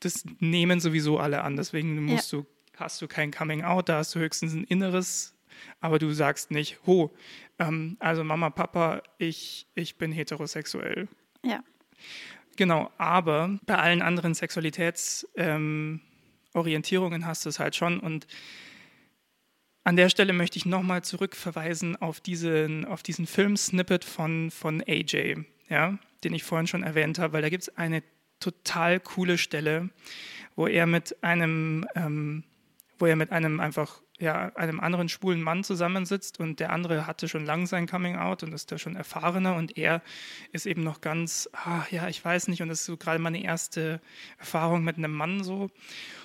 das 0.00 0.24
nehmen 0.38 0.80
sowieso 0.80 1.18
alle 1.18 1.42
an. 1.42 1.56
Deswegen 1.56 2.02
musst 2.04 2.32
ja. 2.32 2.40
du, 2.40 2.46
hast 2.76 3.00
du 3.00 3.08
kein 3.08 3.30
Coming 3.30 3.62
Out, 3.62 3.88
da 3.88 3.98
hast 3.98 4.14
du 4.14 4.20
höchstens 4.20 4.54
ein 4.54 4.64
inneres 4.64 5.34
aber 5.80 5.98
du 5.98 6.12
sagst 6.12 6.50
nicht, 6.50 6.78
ho, 6.86 7.10
ähm, 7.58 7.96
also 8.00 8.22
Mama, 8.24 8.50
Papa, 8.50 9.02
ich, 9.18 9.66
ich 9.74 9.96
bin 9.96 10.12
heterosexuell. 10.12 11.08
Ja. 11.42 11.64
Genau, 12.56 12.90
aber 12.98 13.58
bei 13.66 13.76
allen 13.76 14.02
anderen 14.02 14.34
Sexualitätsorientierungen 14.34 17.22
ähm, 17.22 17.26
hast 17.26 17.44
du 17.44 17.48
es 17.48 17.58
halt 17.58 17.74
schon 17.76 17.98
und 18.00 18.26
an 19.86 19.96
der 19.96 20.08
Stelle 20.08 20.32
möchte 20.32 20.56
ich 20.56 20.64
nochmal 20.64 21.04
zurückverweisen 21.04 21.94
auf 21.96 22.18
diesen, 22.20 22.86
auf 22.86 23.02
diesen 23.02 23.26
Film-Snippet 23.26 24.06
von, 24.06 24.50
von 24.50 24.82
AJ, 24.86 25.44
ja, 25.68 25.98
den 26.22 26.34
ich 26.34 26.44
vorhin 26.44 26.66
schon 26.66 26.82
erwähnt 26.82 27.18
habe, 27.18 27.32
weil 27.32 27.42
da 27.42 27.48
gibt 27.48 27.64
es 27.64 27.76
eine 27.76 28.02
total 28.40 29.00
coole 29.00 29.38
Stelle, 29.38 29.90
wo 30.56 30.66
er 30.66 30.86
mit 30.86 31.22
einem, 31.22 31.86
ähm, 31.94 32.44
wo 32.98 33.06
er 33.06 33.16
mit 33.16 33.32
einem 33.32 33.60
einfach 33.60 34.02
ja, 34.20 34.52
einem 34.54 34.78
anderen 34.78 35.08
schwulen 35.08 35.42
Mann 35.42 35.64
zusammensitzt 35.64 36.38
und 36.38 36.60
der 36.60 36.70
andere 36.70 37.06
hatte 37.06 37.28
schon 37.28 37.44
lang 37.44 37.66
sein 37.66 37.88
Coming 37.88 38.16
Out 38.16 38.44
und 38.44 38.52
ist 38.52 38.70
da 38.70 38.78
schon 38.78 38.94
erfahrener 38.94 39.56
und 39.56 39.76
er 39.76 40.02
ist 40.52 40.66
eben 40.66 40.84
noch 40.84 41.00
ganz, 41.00 41.48
ah, 41.52 41.84
ja, 41.90 42.08
ich 42.08 42.24
weiß 42.24 42.46
nicht 42.48 42.62
und 42.62 42.68
das 42.68 42.80
ist 42.80 42.86
so 42.86 42.96
gerade 42.96 43.18
meine 43.18 43.42
erste 43.42 44.00
Erfahrung 44.38 44.84
mit 44.84 44.98
einem 44.98 45.12
Mann 45.12 45.42
so. 45.42 45.68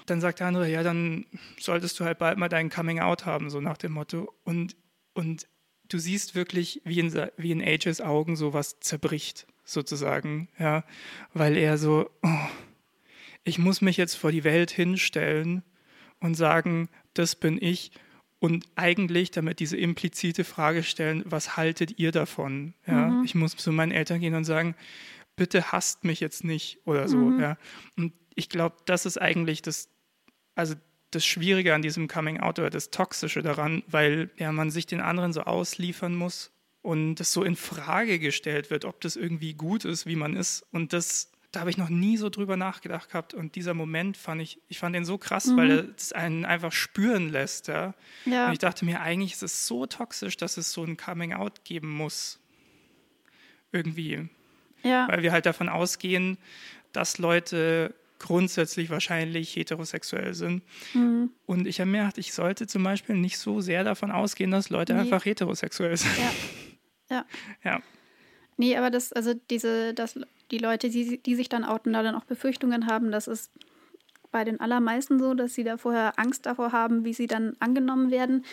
Dann 0.05 0.21
sagt 0.21 0.39
der 0.39 0.47
andere, 0.47 0.69
ja, 0.69 0.83
dann 0.83 1.25
solltest 1.59 1.99
du 1.99 2.05
halt 2.05 2.19
bald 2.19 2.37
mal 2.37 2.49
dein 2.49 2.69
Coming 2.69 2.99
Out 2.99 3.25
haben, 3.25 3.49
so 3.49 3.59
nach 3.59 3.77
dem 3.77 3.93
Motto. 3.93 4.33
Und, 4.43 4.75
und 5.13 5.47
du 5.89 5.97
siehst 5.97 6.35
wirklich, 6.35 6.81
wie 6.85 6.99
in, 6.99 7.13
wie 7.37 7.51
in 7.51 7.61
Ages 7.61 7.99
Augen 8.01 8.35
sowas 8.35 8.79
zerbricht, 8.79 9.47
sozusagen, 9.65 10.47
ja, 10.57 10.83
weil 11.33 11.57
er 11.57 11.77
so, 11.77 12.09
oh, 12.23 12.47
ich 13.43 13.59
muss 13.59 13.81
mich 13.81 13.97
jetzt 13.97 14.15
vor 14.15 14.31
die 14.31 14.43
Welt 14.43 14.71
hinstellen 14.71 15.63
und 16.19 16.35
sagen, 16.35 16.89
das 17.13 17.35
bin 17.35 17.61
ich. 17.61 17.91
Und 18.41 18.65
eigentlich 18.75 19.31
damit 19.31 19.59
diese 19.59 19.75
implizite 19.75 20.45
Frage 20.45 20.83
stellen, 20.83 21.23
was 21.25 21.57
haltet 21.57 21.99
ihr 21.99 22.13
davon? 22.13 22.73
Ja, 22.87 23.09
mhm. 23.09 23.25
Ich 23.25 23.35
muss 23.35 23.57
zu 23.57 23.73
meinen 23.73 23.91
Eltern 23.91 24.21
gehen 24.21 24.33
und 24.33 24.45
sagen, 24.45 24.75
bitte 25.35 25.73
hasst 25.73 26.05
mich 26.05 26.21
jetzt 26.21 26.45
nicht 26.45 26.79
oder 26.85 27.09
so. 27.09 27.17
Mhm. 27.17 27.39
Ja. 27.41 27.57
Und 27.97 28.13
ich 28.35 28.47
glaube, 28.47 28.77
das 28.85 29.05
ist 29.05 29.19
eigentlich 29.19 29.61
das, 29.61 29.89
also 30.55 30.75
das 31.11 31.25
Schwierige 31.25 31.73
an 31.73 31.81
diesem 31.81 32.07
Coming 32.07 32.39
Out 32.39 32.59
oder 32.59 32.69
das 32.69 32.91
Toxische 32.91 33.41
daran, 33.41 33.83
weil 33.87 34.29
ja, 34.37 34.51
man 34.51 34.71
sich 34.71 34.85
den 34.85 35.01
anderen 35.01 35.33
so 35.33 35.41
ausliefern 35.41 36.15
muss 36.15 36.51
und 36.81 37.15
das 37.15 37.33
so 37.33 37.43
in 37.43 37.55
Frage 37.55 38.19
gestellt 38.19 38.69
wird, 38.69 38.85
ob 38.85 39.01
das 39.01 39.15
irgendwie 39.15 39.53
gut 39.53 39.85
ist, 39.85 40.05
wie 40.05 40.15
man 40.15 40.35
ist. 40.35 40.65
Und 40.71 40.93
das 40.93 41.31
da 41.51 41.61
habe 41.61 41.71
ich 41.71 41.77
noch 41.77 41.89
nie 41.89 42.17
so 42.17 42.29
drüber 42.29 42.57
nachgedacht 42.57 43.09
gehabt. 43.09 43.33
Und 43.33 43.55
dieser 43.55 43.73
Moment 43.73 44.17
fand 44.17 44.41
ich, 44.41 44.59
ich 44.67 44.77
fand 44.77 44.95
den 44.95 45.05
so 45.05 45.17
krass, 45.17 45.47
mhm. 45.47 45.57
weil 45.57 45.93
es 45.97 46.13
einen 46.13 46.45
einfach 46.45 46.71
spüren 46.71 47.29
lässt. 47.29 47.67
Ja? 47.67 47.95
ja? 48.25 48.47
Und 48.47 48.53
ich 48.53 48.59
dachte 48.59 48.85
mir, 48.85 49.01
eigentlich 49.01 49.33
ist 49.33 49.43
es 49.43 49.65
so 49.65 49.87
toxisch, 49.87 50.37
dass 50.37 50.57
es 50.57 50.71
so 50.71 50.83
ein 50.83 50.95
Coming-out 50.95 51.63
geben 51.63 51.89
muss. 51.89 52.39
Irgendwie. 53.71 54.29
Ja. 54.83 55.07
Weil 55.07 55.23
wir 55.23 55.31
halt 55.31 55.45
davon 55.45 55.69
ausgehen, 55.69 56.37
dass 56.91 57.17
Leute 57.17 57.95
grundsätzlich 58.19 58.89
wahrscheinlich 58.89 59.55
heterosexuell 59.55 60.33
sind. 60.33 60.63
Mhm. 60.93 61.31
Und 61.45 61.67
ich 61.67 61.79
habe 61.79 61.89
mir 61.89 61.99
gedacht, 61.99 62.17
ich 62.17 62.33
sollte 62.33 62.67
zum 62.67 62.83
Beispiel 62.83 63.15
nicht 63.15 63.37
so 63.37 63.61
sehr 63.61 63.83
davon 63.83 64.11
ausgehen, 64.11 64.51
dass 64.51 64.69
Leute 64.69 64.93
nee. 64.93 64.99
einfach 65.01 65.25
heterosexuell 65.25 65.97
sind. 65.97 66.17
Ja. 66.17 66.31
Ja. 67.11 67.25
ja. 67.63 67.81
Nee, 68.55 68.77
aber 68.77 68.91
das, 68.91 69.11
also 69.11 69.33
diese, 69.49 69.95
das, 69.95 70.19
die 70.51 70.59
Leute, 70.59 70.89
die, 70.89 71.17
die 71.17 71.33
sich 71.33 71.49
dann 71.49 71.63
outen, 71.63 71.91
da 71.91 72.03
dann 72.03 72.13
auch 72.13 72.25
Befürchtungen 72.25 72.85
haben, 72.85 73.11
das 73.11 73.27
ist 73.27 73.51
bei 74.31 74.43
den 74.43 74.59
allermeisten 74.59 75.17
so, 75.17 75.33
dass 75.33 75.55
sie 75.55 75.63
da 75.63 75.77
vorher 75.77 76.19
Angst 76.19 76.45
davor 76.45 76.71
haben, 76.71 77.05
wie 77.05 77.13
sie 77.13 77.25
dann 77.25 77.55
angenommen 77.59 78.11
werden. 78.11 78.45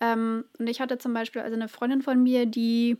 Ähm, 0.00 0.44
und 0.58 0.68
ich 0.68 0.82
hatte 0.82 0.98
zum 0.98 1.14
Beispiel 1.14 1.40
also 1.40 1.54
eine 1.54 1.68
Freundin 1.68 2.02
von 2.02 2.22
mir, 2.22 2.46
die 2.46 2.98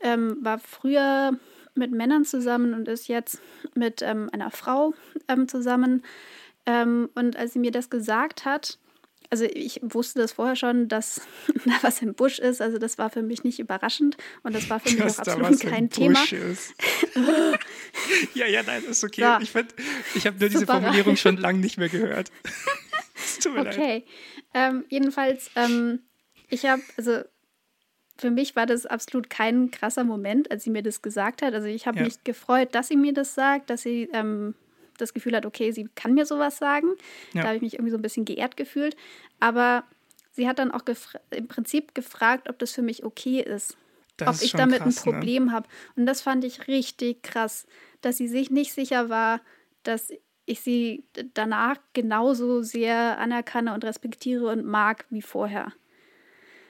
ähm, 0.00 0.36
war 0.40 0.58
früher 0.58 1.38
mit 1.74 1.92
Männern 1.92 2.24
zusammen 2.24 2.74
und 2.74 2.88
ist 2.88 3.08
jetzt 3.08 3.40
mit 3.74 4.02
ähm, 4.02 4.28
einer 4.32 4.50
Frau 4.50 4.94
ähm, 5.28 5.48
zusammen. 5.48 6.02
Ähm, 6.66 7.10
und 7.14 7.36
als 7.36 7.52
sie 7.52 7.58
mir 7.58 7.72
das 7.72 7.90
gesagt 7.90 8.44
hat, 8.44 8.78
also 9.30 9.44
ich 9.44 9.80
wusste 9.82 10.20
das 10.20 10.32
vorher 10.32 10.56
schon, 10.56 10.88
dass 10.88 11.22
da 11.64 11.72
was 11.82 12.02
im 12.02 12.14
Busch 12.14 12.38
ist. 12.38 12.60
Also 12.60 12.76
das 12.78 12.98
war 12.98 13.10
für 13.10 13.22
mich 13.22 13.44
nicht 13.44 13.58
überraschend 13.58 14.16
und 14.42 14.54
das 14.54 14.68
war 14.70 14.80
für 14.80 14.90
mich 14.90 15.02
dass 15.02 15.20
auch 15.20 15.26
absolut 15.26 15.60
kein 15.60 15.90
Thema. 15.90 16.20
ja, 18.34 18.46
ja, 18.46 18.62
nein, 18.62 18.84
ist 18.84 19.02
okay. 19.02 19.22
So. 19.22 19.38
Ich, 19.42 19.52
ich 20.14 20.26
habe 20.26 20.38
nur 20.38 20.48
diese 20.48 20.60
Super. 20.60 20.74
Formulierung 20.74 21.16
schon 21.16 21.36
lange 21.38 21.58
nicht 21.58 21.78
mehr 21.78 21.88
gehört. 21.88 22.30
Es 23.16 23.40
tut 23.40 23.54
mir 23.54 23.62
okay. 23.62 24.04
Ähm, 24.52 24.84
jedenfalls, 24.88 25.50
ähm, 25.56 26.00
ich 26.48 26.66
habe, 26.66 26.82
also 26.96 27.22
für 28.16 28.30
mich 28.30 28.54
war 28.54 28.66
das 28.66 28.86
absolut 28.86 29.28
kein 29.28 29.70
krasser 29.70 30.04
Moment, 30.04 30.50
als 30.50 30.64
sie 30.64 30.70
mir 30.70 30.82
das 30.82 31.02
gesagt 31.02 31.42
hat. 31.42 31.54
Also 31.54 31.66
ich 31.66 31.86
habe 31.86 31.98
ja. 31.98 32.04
mich 32.04 32.22
gefreut, 32.24 32.74
dass 32.74 32.88
sie 32.88 32.96
mir 32.96 33.12
das 33.12 33.34
sagt, 33.34 33.70
dass 33.70 33.82
sie 33.82 34.08
ähm, 34.12 34.54
das 34.98 35.14
Gefühl 35.14 35.34
hat, 35.34 35.46
okay, 35.46 35.72
sie 35.72 35.88
kann 35.94 36.14
mir 36.14 36.26
sowas 36.26 36.58
sagen. 36.58 36.88
Ja. 37.32 37.42
Da 37.42 37.48
habe 37.48 37.56
ich 37.56 37.62
mich 37.62 37.74
irgendwie 37.74 37.90
so 37.90 37.98
ein 37.98 38.02
bisschen 38.02 38.24
geehrt 38.24 38.56
gefühlt. 38.56 38.96
Aber 39.40 39.84
sie 40.32 40.48
hat 40.48 40.58
dann 40.58 40.70
auch 40.70 40.82
im 41.30 41.48
Prinzip 41.48 41.94
gefragt, 41.94 42.48
ob 42.48 42.58
das 42.58 42.72
für 42.72 42.82
mich 42.82 43.04
okay 43.04 43.40
ist. 43.40 43.76
Das 44.16 44.38
ob 44.38 44.44
ich 44.44 44.52
damit 44.52 44.82
krass, 44.82 45.04
ein 45.04 45.10
ne? 45.10 45.12
Problem 45.12 45.44
ne? 45.46 45.52
habe. 45.52 45.68
Und 45.96 46.06
das 46.06 46.22
fand 46.22 46.44
ich 46.44 46.68
richtig 46.68 47.22
krass, 47.22 47.66
dass 48.00 48.16
sie 48.16 48.28
sich 48.28 48.50
nicht 48.50 48.72
sicher 48.72 49.08
war, 49.08 49.40
dass 49.82 50.12
ich 50.46 50.60
sie 50.60 51.04
danach 51.32 51.78
genauso 51.94 52.62
sehr 52.62 53.18
anerkanne 53.18 53.74
und 53.74 53.84
respektiere 53.84 54.46
und 54.46 54.64
mag 54.64 55.06
wie 55.10 55.22
vorher. 55.22 55.72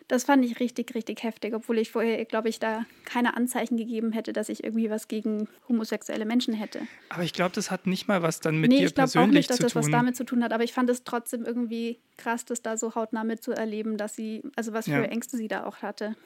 Das 0.06 0.24
fand 0.24 0.44
ich 0.44 0.60
richtig, 0.60 0.94
richtig 0.94 1.22
heftig, 1.22 1.54
obwohl 1.54 1.78
ich 1.78 1.90
vorher, 1.90 2.22
glaube 2.26 2.50
ich, 2.50 2.58
da 2.58 2.84
keine 3.04 3.36
Anzeichen 3.36 3.78
gegeben 3.78 4.12
hätte, 4.12 4.34
dass 4.34 4.50
ich 4.50 4.62
irgendwie 4.62 4.90
was 4.90 5.08
gegen 5.08 5.48
homosexuelle 5.66 6.26
Menschen 6.26 6.52
hätte. 6.52 6.82
Aber 7.08 7.22
ich 7.22 7.32
glaube, 7.32 7.54
das 7.54 7.70
hat 7.70 7.86
nicht 7.86 8.06
mal 8.06 8.22
was 8.22 8.40
dann 8.40 8.60
mit 8.60 8.70
nee, 8.70 8.80
dir 8.80 8.90
persönlich 8.90 8.92
zu 8.92 8.92
tun. 8.92 8.96
ich 8.96 9.12
glaube 9.12 9.28
auch 9.28 9.32
nicht, 9.32 9.50
dass 9.50 9.58
das 9.58 9.74
was 9.74 9.90
damit 9.90 10.16
zu 10.16 10.24
tun 10.24 10.44
hat. 10.44 10.52
Aber 10.52 10.62
ich 10.62 10.74
fand 10.74 10.90
es 10.90 11.04
trotzdem 11.04 11.44
irgendwie 11.44 11.98
krass, 12.18 12.44
das 12.44 12.60
da 12.60 12.76
so 12.76 12.94
hautnah 12.94 13.24
mitzuerleben, 13.24 13.96
dass 13.96 14.14
sie, 14.14 14.42
also 14.56 14.74
was 14.74 14.84
für 14.84 14.90
ja. 14.90 15.02
Ängste 15.04 15.38
sie 15.38 15.48
da 15.48 15.64
auch 15.64 15.78
hatte. 15.78 16.16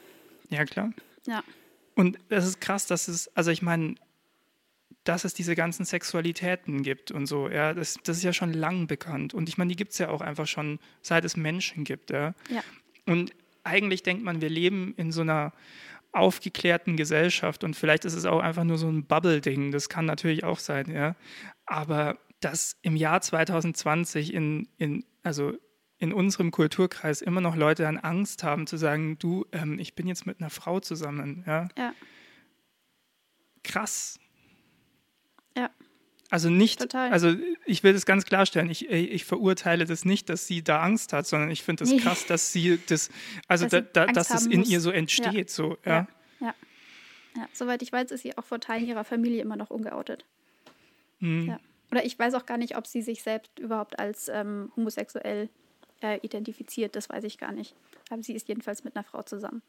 Ja, 0.51 0.65
klar. 0.65 0.93
Ja. 1.27 1.45
Und 1.95 2.19
es 2.31 2.47
ist 2.47 2.61
krass, 2.61 2.87
dass 2.87 3.07
es, 3.07 3.29
also 3.37 3.53
ich 3.53 3.63
meine, 3.63 3.95
dass 5.05 5.25
es 5.25 5.35
diese 5.35 5.55
ganzen 5.55 5.85
Sexualitäten 5.85 6.83
gibt 6.83 7.13
und 7.13 7.27
so, 7.27 7.49
ja, 7.49 7.75
das, 7.75 7.99
das 8.03 8.19
ist 8.19 8.25
ja 8.25 8.33
schon 8.33 8.53
lang 8.53 8.89
bekannt. 8.89 9.35
Und 9.35 9.49
ich 9.49 9.57
meine, 9.57 9.69
die 9.69 9.77
gibt 9.77 9.93
es 9.93 9.99
ja 9.99 10.11
auch 10.11 10.21
einfach 10.21 10.47
schon, 10.47 10.81
seit 11.01 11.25
es 11.25 11.37
Menschen 11.37 11.85
gibt, 11.85 12.11
ja. 12.11 12.35
ja. 12.51 12.63
Und 13.07 13.33
eigentlich 13.69 14.03
denkt 14.03 14.25
man, 14.25 14.41
wir 14.41 14.51
leben 14.51 14.95
in 14.97 15.13
so 15.13 15.21
einer 15.21 15.53
aufgeklärten 16.13 16.97
Gesellschaft 16.97 17.65
und 17.65 17.77
vielleicht 17.77 18.05
ist 18.05 18.15
es 18.15 18.25
auch 18.25 18.41
einfach 18.41 18.65
nur 18.65 18.79
so 18.79 18.89
ein 18.89 19.05
Bubble-Ding, 19.05 19.73
das 19.73 19.89
kann 19.89 20.07
natürlich 20.07 20.43
auch 20.43 20.59
sein, 20.59 20.91
ja. 20.91 21.15
Aber 21.67 22.19
dass 22.41 22.77
im 22.83 22.97
Jahr 22.97 23.21
2020 23.21 24.33
in, 24.33 24.69
in, 24.79 25.05
also 25.23 25.53
in 25.99 26.13
unserem 26.13 26.51
Kulturkreis 26.51 27.21
immer 27.21 27.41
noch 27.41 27.57
Leute 27.57 27.83
dann 27.83 27.99
Angst 27.99 28.45
haben 28.45 28.67
zu 28.67 28.77
sagen, 28.77 29.19
du, 29.19 29.45
ähm, 29.53 29.79
ich 29.79 29.95
bin 29.95 30.07
jetzt 30.07 30.27
mit 30.27 30.41
einer 30.41 30.51
Frau 30.51 30.81
zusammen, 30.81 31.45
ja. 31.47 31.69
ja. 31.77 31.93
Krass. 33.65 34.19
Ja. 35.57 35.71
Also 36.31 36.51
nicht, 36.51 36.81
Total. 36.81 37.11
also 37.11 37.35
ich 37.65 37.83
will 37.83 37.95
das 37.95 38.05
ganz 38.05 38.27
klarstellen, 38.27 38.69
ich, 38.69 38.91
ich 38.91 39.25
verurteile 39.25 39.87
das 39.87 40.05
nicht, 40.05 40.29
dass 40.29 40.47
sie 40.47 40.63
da 40.63 40.83
Angst 40.83 41.15
hat, 41.15 41.27
sondern 41.27 41.51
ich 41.51 41.63
finde 41.63 41.85
das 41.85 41.91
nee. 41.91 42.01
krass, 42.01 42.27
dass 42.27 42.53
sie 42.53 42.79
das, 42.87 43.09
also 43.47 43.67
dass, 43.67 43.85
da, 43.93 44.07
da, 44.07 44.13
dass 44.13 44.31
es 44.31 44.47
in 44.47 44.61
muss. 44.61 44.69
ihr 44.69 44.81
so 44.81 44.91
entsteht. 44.91 45.35
Ja. 45.35 45.49
So, 45.49 45.79
ja. 45.87 46.07
Ja. 46.41 46.55
ja. 47.35 47.49
Soweit 47.55 47.81
ich 47.83 47.93
weiß, 47.93 48.11
ist 48.11 48.23
sie 48.23 48.37
auch 48.37 48.45
vor 48.45 48.61
Teilen 48.61 48.87
ihrer 48.87 49.05
Familie 49.05 49.41
immer 49.41 49.57
noch 49.57 49.71
ungeoutet. 49.71 50.27
Mhm. 51.21 51.59
Oder 51.91 52.05
ich 52.05 52.19
weiß 52.19 52.35
auch 52.35 52.45
gar 52.45 52.59
nicht, 52.59 52.77
ob 52.77 52.87
sie 52.87 53.01
sich 53.01 53.23
selbst 53.23 53.59
überhaupt 53.59 53.99
als 53.99 54.29
ähm, 54.29 54.71
homosexuell 54.77 55.49
äh, 56.03 56.19
identifiziert. 56.19 56.95
Das 56.95 57.09
weiß 57.09 57.25
ich 57.25 57.39
gar 57.39 57.53
nicht. 57.53 57.75
Aber 58.11 58.23
sie 58.23 58.35
ist 58.35 58.49
jedenfalls 58.49 58.85
mit 58.85 58.97
einer 58.97 59.05
Frau 59.05 59.23
zusammen. 59.23 59.63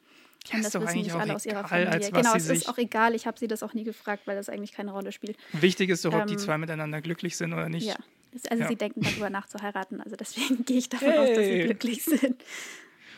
Ja, 0.48 0.56
und 0.56 0.66
das 0.66 0.74
wissen 0.74 1.00
nicht 1.00 1.14
alle 1.14 1.36
aus 1.36 1.46
ihrer 1.46 1.68
Familie. 1.68 2.12
genau, 2.12 2.36
es 2.36 2.50
ist 2.50 2.70
auch 2.70 2.78
egal. 2.78 3.14
Ich 3.14 3.28
habe 3.28 3.38
sie 3.38 3.48
das 3.48 3.62
auch 3.62 3.74
nie 3.74 3.84
gefragt, 3.84 4.24
weil 4.26 4.36
das 4.36 4.50
eigentlich 4.50 4.72
keine 4.72 4.92
Rolle 4.92 5.12
spielt. 5.12 5.38
Wichtig 5.54 5.90
ist 5.90 6.06
doch, 6.06 6.14
ob 6.14 6.22
ähm, 6.22 6.28
die 6.28 6.38
zwei 6.38 6.58
miteinander 6.58 7.02
glücklich 7.02 7.38
sind 7.38 7.54
oder 7.54 7.70
nicht. 7.70 7.88
Ja, 7.88 7.98
also 8.50 8.64
ja. 8.64 8.70
sie 8.70 8.76
denken 8.76 9.02
darüber 9.02 9.30
nach 9.30 9.48
zu 9.48 9.62
heiraten. 9.62 10.02
Also 10.02 10.16
deswegen 10.16 10.66
gehe 10.66 10.78
ich 10.78 10.90
davon 10.90 11.10
hey. 11.10 11.18
aus, 11.18 11.30
dass 11.36 11.46
sie 11.46 11.64
glücklich 11.64 12.04
sind. 12.04 12.44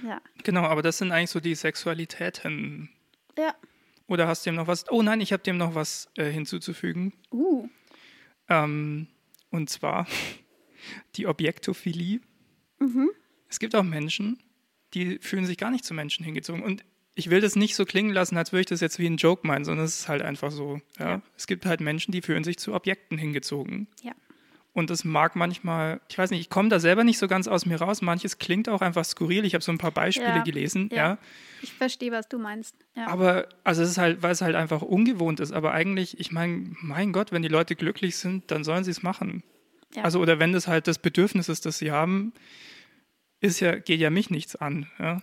Ja. 0.04 0.22
Genau, 0.44 0.64
aber 0.64 0.82
das 0.82 0.98
sind 0.98 1.12
eigentlich 1.12 1.30
so 1.30 1.40
die 1.40 1.56
Sexualitäten. 1.56 2.90
Ja. 3.38 3.54
Oder 4.08 4.28
hast 4.28 4.46
du 4.46 4.50
dem 4.50 4.56
noch 4.56 4.68
was? 4.68 4.90
Oh 4.90 5.02
nein, 5.02 5.22
ich 5.22 5.32
habe 5.32 5.44
dem 5.44 5.58
noch 5.58 5.76
was 5.76 6.10
äh, 6.18 6.30
hinzuzufügen. 6.30 7.14
Uh. 7.32 7.70
Ähm, 8.50 9.08
und 9.52 9.70
zwar 9.70 10.08
die 11.16 11.28
Objektophilie. 11.28 12.20
Mhm. 12.80 13.12
Es 13.48 13.60
gibt 13.60 13.76
auch 13.76 13.84
Menschen, 13.84 14.40
die 14.94 15.20
fühlen 15.20 15.46
sich 15.46 15.58
gar 15.58 15.72
nicht 15.72 15.86
zu 15.86 15.94
Menschen 15.94 16.26
hingezogen. 16.26 16.64
Und 16.64 16.84
ich 17.22 17.30
will 17.30 17.40
das 17.40 17.56
nicht 17.56 17.76
so 17.76 17.86
klingen 17.86 18.12
lassen, 18.12 18.36
als 18.36 18.52
würde 18.52 18.62
ich 18.62 18.66
das 18.66 18.82
jetzt 18.82 18.98
wie 18.98 19.06
ein 19.06 19.18
Joke 19.18 19.46
meinen, 19.46 19.64
sondern 19.64 19.86
es 19.86 20.00
ist 20.00 20.10
halt 20.10 20.24
einfach 20.24 20.50
so. 20.50 20.82
Ja? 20.98 21.10
ja. 21.10 21.22
Es 21.38 21.46
gibt 21.46 21.68
halt 21.68 21.80
Menschen, 21.80 22.12
die 22.12 22.24
fühlen 22.24 22.44
sich 22.44 22.58
zu 22.58 22.74
Objekten 22.74 23.20
hingezogen. 23.20 23.88
Ja. 24.02 24.14
Und 24.74 24.90
das 24.90 25.04
mag 25.04 25.36
manchmal, 25.36 26.02
ich 26.10 26.18
weiß 26.18 26.32
nicht, 26.32 26.40
ich 26.40 26.50
komme 26.50 26.70
da 26.70 26.80
selber 26.80 27.04
nicht 27.04 27.20
so 27.20 27.28
ganz 27.28 27.48
aus 27.48 27.68
mir 27.68 27.80
raus. 27.80 28.02
Manches 28.02 28.40
klingt 28.40 28.70
auch 28.70 28.82
einfach 28.82 29.06
skurril. 29.06 29.46
Ich 29.46 29.54
habe 29.54 29.64
so 29.64 29.72
ein 29.72 29.78
paar 29.78 29.92
Beispiele 29.92 30.30
ja, 30.30 30.44
gelesen. 30.44 30.90
Ja. 30.92 30.98
ja. 30.98 31.18
Ich 31.62 31.74
verstehe, 31.74 32.12
was 32.12 32.28
du 32.28 32.40
meinst. 32.40 32.76
Ja. 32.96 33.08
Aber, 33.08 33.48
also 33.64 33.84
es 33.84 33.92
ist 33.92 33.98
halt, 34.00 34.24
weil 34.24 34.32
es 34.32 34.42
halt 34.42 34.56
einfach 34.56 34.82
ungewohnt 34.82 35.42
ist. 35.42 35.52
Aber 35.52 35.74
eigentlich, 35.74 36.20
ich 36.20 36.32
meine, 36.32 36.74
mein 36.82 37.12
Gott, 37.12 37.32
wenn 37.32 37.44
die 37.44 37.50
Leute 37.50 37.76
glücklich 37.76 38.16
sind, 38.16 38.50
dann 38.50 38.64
sollen 38.64 38.84
sie 38.84 38.92
es 38.92 39.04
machen. 39.04 39.44
Also, 40.02 40.22
oder 40.22 40.40
wenn 40.40 40.54
das 40.54 40.68
halt 40.68 40.88
das 40.88 41.00
Bedürfnis 41.00 41.50
ist, 41.50 41.66
das 41.66 41.78
sie 41.78 41.92
haben, 41.92 42.34
ist 43.42 43.60
ja, 43.60 43.76
geht 43.76 44.00
ja 44.00 44.10
mich 44.10 44.30
nichts 44.30 44.56
an. 44.56 44.88
Ja. 44.98 45.22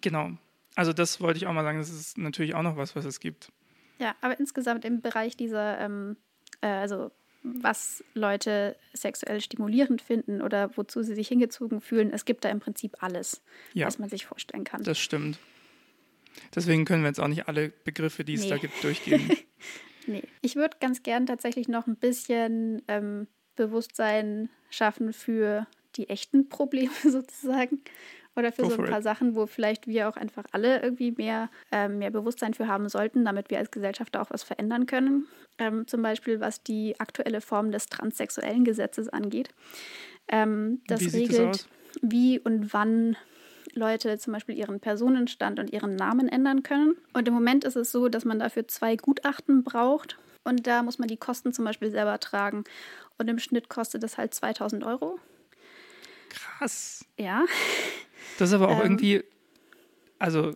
Genau. 0.00 0.32
Also, 0.78 0.92
das 0.92 1.20
wollte 1.20 1.38
ich 1.38 1.48
auch 1.48 1.52
mal 1.52 1.64
sagen. 1.64 1.78
Das 1.78 1.90
ist 1.90 2.18
natürlich 2.18 2.54
auch 2.54 2.62
noch 2.62 2.76
was, 2.76 2.94
was 2.94 3.04
es 3.04 3.18
gibt. 3.18 3.50
Ja, 3.98 4.14
aber 4.20 4.38
insgesamt 4.38 4.84
im 4.84 5.00
Bereich 5.00 5.36
dieser, 5.36 5.80
ähm, 5.80 6.16
äh, 6.60 6.68
also 6.68 7.10
was 7.42 8.04
Leute 8.14 8.76
sexuell 8.92 9.40
stimulierend 9.40 10.00
finden 10.00 10.40
oder 10.40 10.76
wozu 10.76 11.02
sie 11.02 11.16
sich 11.16 11.26
hingezogen 11.26 11.80
fühlen. 11.80 12.12
Es 12.12 12.24
gibt 12.24 12.44
da 12.44 12.48
im 12.48 12.60
Prinzip 12.60 13.02
alles, 13.02 13.42
ja, 13.74 13.88
was 13.88 13.98
man 13.98 14.08
sich 14.08 14.26
vorstellen 14.26 14.62
kann. 14.62 14.84
Das 14.84 15.00
stimmt. 15.00 15.40
Deswegen 16.54 16.84
können 16.84 17.02
wir 17.02 17.08
jetzt 17.08 17.18
auch 17.18 17.26
nicht 17.26 17.48
alle 17.48 17.70
Begriffe, 17.70 18.22
die 18.22 18.34
es 18.34 18.42
nee. 18.42 18.50
da 18.50 18.58
gibt, 18.58 18.84
durchgehen. 18.84 19.32
nee. 20.06 20.22
Ich 20.42 20.54
würde 20.54 20.76
ganz 20.78 21.02
gern 21.02 21.26
tatsächlich 21.26 21.66
noch 21.66 21.88
ein 21.88 21.96
bisschen 21.96 22.82
ähm, 22.86 23.26
Bewusstsein 23.56 24.48
schaffen 24.70 25.12
für 25.12 25.66
die 25.96 26.08
echten 26.08 26.48
Probleme 26.48 26.92
sozusagen 27.02 27.80
oder 28.38 28.52
für 28.52 28.62
Go 28.62 28.70
so 28.70 28.82
ein 28.82 28.88
paar 28.88 28.98
it. 28.98 29.04
Sachen, 29.04 29.34
wo 29.34 29.46
vielleicht 29.46 29.86
wir 29.86 30.08
auch 30.08 30.16
einfach 30.16 30.44
alle 30.52 30.80
irgendwie 30.82 31.12
mehr, 31.12 31.50
äh, 31.72 31.88
mehr 31.88 32.10
Bewusstsein 32.10 32.54
für 32.54 32.68
haben 32.68 32.88
sollten, 32.88 33.24
damit 33.24 33.50
wir 33.50 33.58
als 33.58 33.70
Gesellschaft 33.70 34.16
auch 34.16 34.30
was 34.30 34.42
verändern 34.42 34.86
können. 34.86 35.26
Ähm, 35.58 35.86
zum 35.86 36.02
Beispiel 36.02 36.40
was 36.40 36.62
die 36.62 36.98
aktuelle 37.00 37.40
Form 37.40 37.72
des 37.72 37.86
transsexuellen 37.86 38.64
Gesetzes 38.64 39.08
angeht. 39.08 39.50
Ähm, 40.28 40.82
das 40.86 41.00
wie 41.00 41.08
regelt, 41.08 41.54
das 41.54 41.68
wie 42.00 42.38
und 42.38 42.72
wann 42.72 43.16
Leute 43.74 44.18
zum 44.18 44.32
Beispiel 44.32 44.56
ihren 44.56 44.80
Personenstand 44.80 45.58
und 45.58 45.72
ihren 45.72 45.96
Namen 45.96 46.28
ändern 46.28 46.62
können. 46.62 46.96
Und 47.12 47.28
im 47.28 47.34
Moment 47.34 47.64
ist 47.64 47.76
es 47.76 47.90
so, 47.90 48.08
dass 48.08 48.24
man 48.24 48.38
dafür 48.38 48.68
zwei 48.68 48.96
Gutachten 48.96 49.64
braucht. 49.64 50.18
Und 50.44 50.66
da 50.66 50.82
muss 50.82 50.98
man 50.98 51.08
die 51.08 51.16
Kosten 51.16 51.52
zum 51.52 51.64
Beispiel 51.64 51.90
selber 51.90 52.18
tragen. 52.20 52.64
Und 53.18 53.28
im 53.28 53.38
Schnitt 53.38 53.68
kostet 53.68 54.02
das 54.02 54.16
halt 54.16 54.32
2000 54.32 54.84
Euro. 54.84 55.18
Krass. 56.28 57.04
Ja. 57.18 57.44
Das 58.38 58.50
ist 58.50 58.54
aber 58.54 58.68
auch 58.68 58.78
ähm, 58.78 58.92
irgendwie, 58.92 59.24
also. 60.18 60.52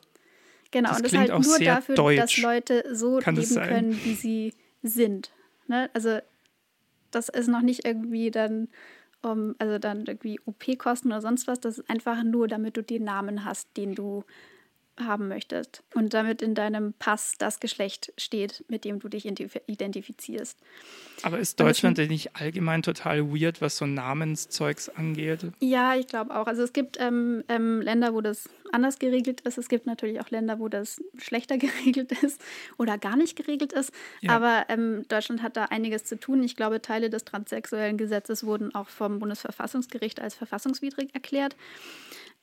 Genau, 0.70 0.88
das 0.88 0.98
und 0.98 1.04
das 1.04 1.12
ist 1.12 1.18
halt 1.18 1.44
nur 1.44 1.58
dafür, 1.58 1.94
deutsch. 1.96 2.16
dass 2.16 2.36
Leute 2.38 2.84
so 2.92 3.18
Kann 3.18 3.36
leben 3.36 3.54
können, 3.56 4.04
wie 4.04 4.14
sie 4.14 4.54
sind. 4.82 5.32
Ne? 5.66 5.90
Also, 5.92 6.20
das 7.10 7.28
ist 7.28 7.48
noch 7.48 7.60
nicht 7.60 7.84
irgendwie 7.84 8.30
dann, 8.30 8.68
um, 9.20 9.54
also 9.58 9.78
dann 9.78 10.06
irgendwie 10.06 10.40
OP-Kosten 10.46 11.08
oder 11.08 11.20
sonst 11.20 11.46
was. 11.46 11.60
Das 11.60 11.78
ist 11.78 11.90
einfach 11.90 12.22
nur, 12.22 12.48
damit 12.48 12.76
du 12.76 12.82
den 12.82 13.04
Namen 13.04 13.44
hast, 13.44 13.76
den 13.76 13.94
du 13.94 14.24
haben 14.98 15.28
möchtest 15.28 15.82
und 15.94 16.12
damit 16.12 16.42
in 16.42 16.54
deinem 16.54 16.92
Pass 16.92 17.34
das 17.38 17.60
Geschlecht 17.60 18.12
steht, 18.18 18.64
mit 18.68 18.84
dem 18.84 18.98
du 18.98 19.08
dich 19.08 19.26
identifizierst. 19.26 20.58
Aber 21.22 21.38
ist 21.38 21.58
Deutschland 21.60 21.98
denn 21.98 22.08
nicht 22.08 22.36
allgemein 22.36 22.82
total 22.82 23.32
weird, 23.32 23.60
was 23.60 23.76
so 23.78 23.86
Namenszeugs 23.86 24.88
angeht? 24.88 25.46
Ja, 25.60 25.94
ich 25.94 26.08
glaube 26.08 26.34
auch. 26.34 26.46
Also 26.46 26.62
es 26.62 26.72
gibt 26.72 26.98
ähm, 27.00 27.42
ähm, 27.48 27.80
Länder, 27.80 28.12
wo 28.12 28.20
das 28.20 28.50
anders 28.70 28.98
geregelt 28.98 29.42
ist. 29.42 29.58
Es 29.58 29.68
gibt 29.68 29.86
natürlich 29.86 30.20
auch 30.20 30.30
Länder, 30.30 30.58
wo 30.58 30.68
das 30.68 31.00
schlechter 31.16 31.58
geregelt 31.58 32.12
ist 32.22 32.42
oder 32.76 32.98
gar 32.98 33.16
nicht 33.16 33.36
geregelt 33.36 33.72
ist. 33.72 33.92
Ja. 34.20 34.36
Aber 34.36 34.66
ähm, 34.68 35.04
Deutschland 35.08 35.42
hat 35.42 35.56
da 35.56 35.66
einiges 35.66 36.04
zu 36.04 36.18
tun. 36.18 36.42
Ich 36.42 36.56
glaube, 36.56 36.82
Teile 36.82 37.08
des 37.08 37.24
transsexuellen 37.24 37.96
Gesetzes 37.96 38.44
wurden 38.44 38.74
auch 38.74 38.88
vom 38.88 39.20
Bundesverfassungsgericht 39.20 40.20
als 40.20 40.34
verfassungswidrig 40.34 41.14
erklärt 41.14 41.56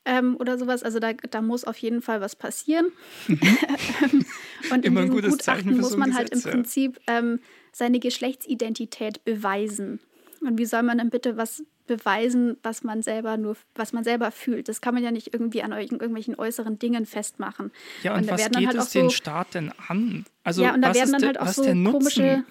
ähm, 0.05 0.37
oder 0.39 0.57
sowas. 0.57 0.83
Also 0.83 0.99
da, 0.99 1.13
da 1.13 1.41
muss 1.41 1.63
auf 1.63 1.77
jeden 1.77 2.01
Fall 2.01 2.21
was 2.21 2.35
passieren. 2.35 2.87
Mhm. 3.27 3.39
und 4.71 4.85
Immer 4.85 5.01
in 5.01 5.11
diesem 5.11 5.31
Gutachten 5.31 5.77
muss 5.77 5.97
man 5.97 6.15
halt 6.15 6.29
im 6.29 6.41
Prinzip 6.41 6.99
ähm, 7.07 7.39
seine 7.71 7.99
Geschlechtsidentität 7.99 9.23
beweisen. 9.23 9.99
Und 10.41 10.57
wie 10.57 10.65
soll 10.65 10.83
man 10.83 10.97
denn 10.97 11.09
bitte 11.09 11.37
was 11.37 11.63
beweisen, 11.85 12.57
was 12.63 12.83
man 12.83 13.01
selber 13.01 13.35
nur, 13.35 13.57
was 13.75 13.93
man 13.93 14.03
selber 14.03 14.31
fühlt? 14.31 14.69
Das 14.69 14.79
kann 14.79 14.93
man 14.93 15.03
ja 15.03 15.11
nicht 15.11 15.33
irgendwie 15.33 15.63
an 15.63 15.73
irgendwelchen 15.73 16.35
äußeren 16.35 16.79
Dingen 16.79 17.05
festmachen. 17.05 17.71
Ja, 18.03 18.13
und, 18.13 18.21
und 18.21 18.31
was 18.31 18.49
geht 18.49 18.67
halt 18.67 18.77
es 18.77 18.91
den 18.91 19.09
Staat 19.09 19.55
denn 19.55 19.71
an? 19.87 20.25
Also 20.43 20.63
ja, 20.63 20.73
und 20.73 20.81
da 20.81 20.93
werden 20.93 21.11
dann 21.11 21.25
halt 21.25 21.39
auch 21.39 21.47
so 21.47 21.63
komische 21.63 22.43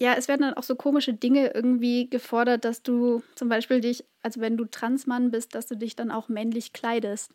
ja, 0.00 0.14
es 0.14 0.28
werden 0.28 0.42
dann 0.42 0.54
auch 0.54 0.62
so 0.62 0.74
komische 0.76 1.12
Dinge 1.14 1.52
irgendwie 1.54 2.08
gefordert, 2.08 2.64
dass 2.64 2.82
du 2.82 3.22
zum 3.34 3.48
Beispiel 3.48 3.80
dich, 3.80 4.04
also 4.22 4.40
wenn 4.40 4.56
du 4.56 4.64
Transmann 4.64 5.30
bist, 5.30 5.54
dass 5.54 5.66
du 5.66 5.76
dich 5.76 5.94
dann 5.96 6.10
auch 6.10 6.28
männlich 6.28 6.72
kleidest. 6.72 7.34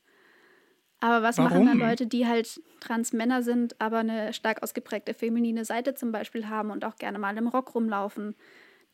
Aber 1.00 1.22
was 1.24 1.38
Warum? 1.38 1.42
machen 1.42 1.66
dann 1.66 1.78
Leute, 1.78 2.08
die 2.08 2.26
halt 2.28 2.62
Transmänner 2.80 3.44
sind, 3.44 3.80
aber 3.80 4.00
eine 4.00 4.34
stark 4.34 4.64
ausgeprägte 4.64 5.14
feminine 5.14 5.66
Seite 5.66 5.94
zum 5.94 6.12
Beispiel 6.12 6.48
haben 6.50 6.72
und 6.72 6.84
auch 6.86 6.96
gerne 6.96 7.20
mal 7.20 7.38
im 7.38 7.48
Rock 7.48 7.76
rumlaufen? 7.76 8.36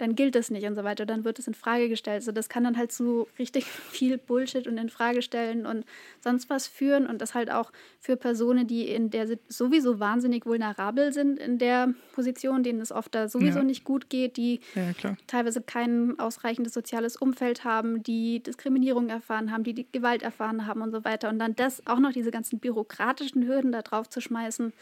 Dann 0.02 0.16
gilt 0.16 0.36
es 0.36 0.50
nicht 0.50 0.66
und 0.66 0.74
so 0.74 0.84
weiter. 0.84 1.06
Dann 1.06 1.24
wird 1.24 1.38
es 1.38 1.48
in 1.48 1.54
Frage 1.54 1.88
gestellt. 1.88 2.16
Also 2.16 2.32
das 2.32 2.50
kann 2.50 2.64
dann 2.64 2.76
halt 2.76 2.92
zu 2.92 3.28
richtig 3.38 3.66
viel 3.92 4.18
Bullshit 4.18 4.68
und 4.68 4.80
in 4.80 4.90
Frage 4.90 5.22
stellen 5.22 5.68
und 5.68 5.86
sonst 6.22 6.50
was 6.50 6.66
führen 6.66 7.06
und 7.06 7.22
das 7.22 7.36
halt 7.36 7.52
auch 7.52 7.72
für 8.00 8.18
Personen, 8.18 8.66
die 8.66 8.90
in 8.90 9.12
der 9.12 9.28
sowieso 9.48 10.00
wahnsinnig 10.00 10.48
vulnerabel 10.48 11.14
sind 11.14 11.38
in 11.38 11.60
der 11.60 11.94
Position, 12.14 12.64
denen 12.64 12.82
es 12.82 12.92
oft 12.92 13.14
da 13.14 13.30
sowieso 13.30 13.60
ja. 13.60 13.64
nicht 13.64 13.84
gut 13.84 14.10
geht, 14.10 14.38
die 14.38 14.62
ja, 14.74 14.92
teilweise 15.28 15.62
kein 15.62 16.20
ausreichendes 16.20 16.74
soziales 16.74 17.16
Umfeld 17.16 17.64
haben, 17.64 18.02
die 18.02 18.42
Diskriminierung 18.42 19.10
erfahren 19.10 19.52
haben, 19.52 19.64
die, 19.64 19.76
die 19.76 19.92
Gewalt 19.92 20.24
erfahren 20.24 20.66
haben 20.66 20.82
und 20.82 20.92
so 20.92 21.06
weiter. 21.06 21.30
Und 21.30 21.38
dann 21.38 21.56
das 21.56 21.86
auch 21.86 22.00
noch 22.00 22.12
diese 22.12 22.32
ganzen 22.32 22.58
bürokratischen 22.58 23.48
Hürden 23.48 23.72
da 23.72 23.84
drauf 23.84 24.10
zu 24.10 24.20
schmeißen, 24.20 24.74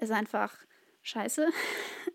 ist 0.00 0.12
einfach 0.12 0.52
scheiße. 1.02 1.48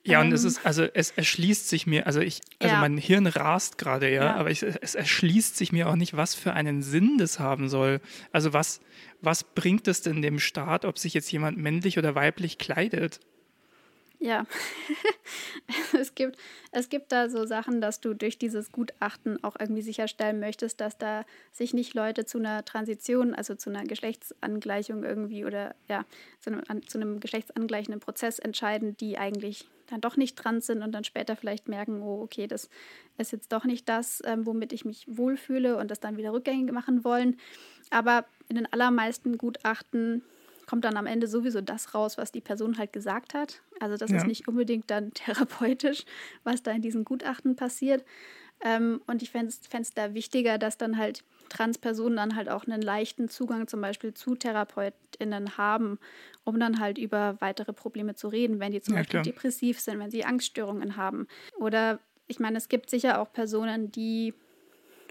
Ja, 0.08 0.22
und 0.22 0.32
es 0.32 0.44
ähm. 0.44 0.50
ist, 0.50 0.66
also 0.68 0.84
es 0.84 1.10
erschließt 1.10 1.68
sich 1.68 1.88
mir, 1.88 2.06
also 2.06 2.20
ich, 2.20 2.42
also 2.60 2.76
ja. 2.76 2.80
mein 2.80 2.96
Hirn 2.96 3.26
rast 3.26 3.80
gerade, 3.80 4.08
ja, 4.08 4.26
ja, 4.26 4.36
aber 4.36 4.52
ich, 4.52 4.62
es 4.62 4.94
erschließt 4.94 5.58
sich 5.58 5.72
mir 5.72 5.90
auch 5.90 5.96
nicht, 5.96 6.16
was 6.16 6.36
für 6.36 6.54
einen 6.54 6.84
Sinn 6.84 7.18
das 7.18 7.40
haben 7.40 7.70
soll. 7.70 8.02
Also 8.32 8.54
was, 8.54 8.82
was 9.22 9.44
bringt 9.44 9.88
es 9.88 10.04
denn 10.04 10.22
dem 10.22 10.38
Staat, 10.38 10.86
ob 10.86 11.00
sich 11.00 11.16
jetzt 11.16 11.32
jemand 11.32 11.58
männlich 11.58 11.98
oder 11.98 12.14
weiblich 12.14 12.60
kleidet? 12.60 13.20
Ja, 14.26 14.48
es, 15.94 16.16
gibt, 16.16 16.40
es 16.72 16.90
gibt 16.90 17.12
da 17.12 17.30
so 17.30 17.46
Sachen, 17.46 17.80
dass 17.80 18.02
du 18.02 18.16
durch 18.16 18.40
dieses 18.40 18.72
Gutachten 18.72 19.44
auch 19.44 19.56
irgendwie 19.60 19.84
sicherstellen 19.84 20.40
möchtest, 20.40 20.82
dass 20.82 20.98
da 20.98 21.26
sich 21.52 21.76
nicht 21.76 21.94
Leute 21.94 22.26
zu 22.26 22.40
einer 22.40 22.66
Transition, 22.66 23.36
also 23.36 23.54
zu 23.54 23.70
einer 23.70 23.84
Geschlechtsangleichung 23.84 25.04
irgendwie 25.04 25.46
oder 25.46 25.76
ja, 25.88 26.06
zu 26.40 26.50
einem, 26.50 26.88
zu 26.88 26.98
einem 26.98 27.20
geschlechtsangleichenden 27.20 28.00
Prozess 28.00 28.40
entscheiden, 28.40 28.98
die 28.98 29.20
eigentlich 29.20 29.70
dann 29.92 30.02
doch 30.02 30.18
nicht 30.18 30.36
trans 30.36 30.66
sind 30.66 30.82
und 30.82 30.92
dann 30.92 31.04
später 31.04 31.36
vielleicht 31.36 31.68
merken, 31.68 32.02
oh, 32.02 32.24
okay, 32.24 32.48
das 32.48 32.72
ist 33.20 33.32
jetzt 33.32 33.54
doch 33.54 33.64
nicht 33.64 33.88
das, 33.88 34.24
ähm, 34.26 34.48
womit 34.48 34.74
ich 34.74 34.86
mich 34.86 35.06
wohlfühle 35.08 35.78
und 35.78 35.92
das 35.92 36.00
dann 36.00 36.18
wieder 36.18 36.34
rückgängig 36.34 36.72
machen 36.72 37.04
wollen. 37.04 37.38
Aber 37.92 38.26
in 38.50 38.56
den 38.56 38.74
allermeisten 38.74 39.38
Gutachten 39.38 40.24
kommt 40.68 40.86
dann 40.86 40.98
am 40.98 41.06
Ende 41.06 41.28
sowieso 41.28 41.62
das 41.62 41.94
raus, 41.94 42.18
was 42.18 42.32
die 42.32 42.42
Person 42.42 42.78
halt 42.78 42.94
gesagt 42.94 43.34
hat. 43.34 43.62
Also 43.80 43.98
das 43.98 44.12
ja. 44.12 44.18
ist 44.18 44.28
nicht 44.28 44.48
unbedingt 44.48 44.90
dann 44.90 45.12
therapeutisch, 45.14 46.06
was 46.44 46.64
da 46.64 46.72
in 46.72 46.82
diesen 46.82 47.06
Gutachten 47.06 47.56
passiert. 47.56 48.04
Ähm, 48.62 49.02
und 49.08 49.22
ich 49.22 49.32
fände 49.32 49.50
es 49.50 49.94
da 49.94 50.14
wichtiger, 50.14 50.58
dass 50.58 50.78
dann 50.78 50.98
halt 50.98 51.24
Transpersonen 51.50 52.16
dann 52.16 52.36
halt 52.36 52.50
auch 52.50 52.66
einen 52.66 52.82
leichten 52.82 53.30
Zugang 53.30 53.68
zum 53.68 53.82
Beispiel 53.82 54.14
zu 54.14 54.36
TherapeutInnen 54.36 55.58
haben, 55.58 56.00
um 56.44 56.60
dann 56.60 56.80
halt 56.80 56.98
über 56.98 57.36
weitere 57.40 57.74
Probleme 57.74 58.16
zu 58.16 58.28
reden, 58.28 58.60
wenn 58.60 58.72
die 58.72 58.82
zum 58.82 58.96
ja, 58.96 59.02
Beispiel 59.02 59.22
klar. 59.22 59.24
depressiv 59.24 59.80
sind, 59.80 60.00
wenn 60.00 60.10
sie 60.10 60.26
Angststörungen 60.26 60.96
haben 60.96 61.28
oder 61.60 62.00
ich 62.28 62.40
meine, 62.40 62.58
es 62.58 62.70
gibt 62.70 62.90
sicher 62.90 63.22
auch 63.22 63.32
Personen, 63.32 63.92
die 63.92 64.34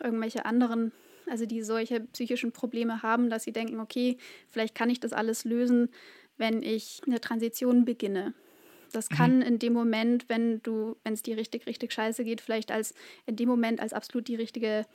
irgendwelche 0.02 0.44
anderen, 0.44 0.92
also 1.28 1.46
die 1.46 1.62
solche 1.62 2.00
psychischen 2.00 2.52
Probleme 2.52 3.02
haben, 3.02 3.30
dass 3.30 3.44
sie 3.44 3.52
denken, 3.52 3.80
okay, 3.80 4.16
vielleicht 4.50 4.74
kann 4.74 4.90
ich 4.90 5.00
das 5.00 5.12
alles 5.12 5.44
lösen, 5.44 5.90
wenn 6.36 6.62
ich 6.62 7.00
eine 7.06 7.20
Transition 7.20 7.84
beginne. 7.84 8.34
Das 8.92 9.10
mhm. 9.10 9.14
kann 9.14 9.42
in 9.42 9.58
dem 9.58 9.72
Moment, 9.72 10.28
wenn 10.28 10.62
du, 10.62 10.96
wenn 11.04 11.14
es 11.14 11.22
dir 11.22 11.36
richtig, 11.36 11.66
richtig 11.66 11.92
scheiße 11.92 12.24
geht, 12.24 12.40
vielleicht 12.40 12.70
als 12.70 12.94
in 13.26 13.36
dem 13.36 13.48
Moment 13.48 13.80
als 13.80 13.92
absolut 13.92 14.28
die 14.28 14.36
richtige 14.36 14.86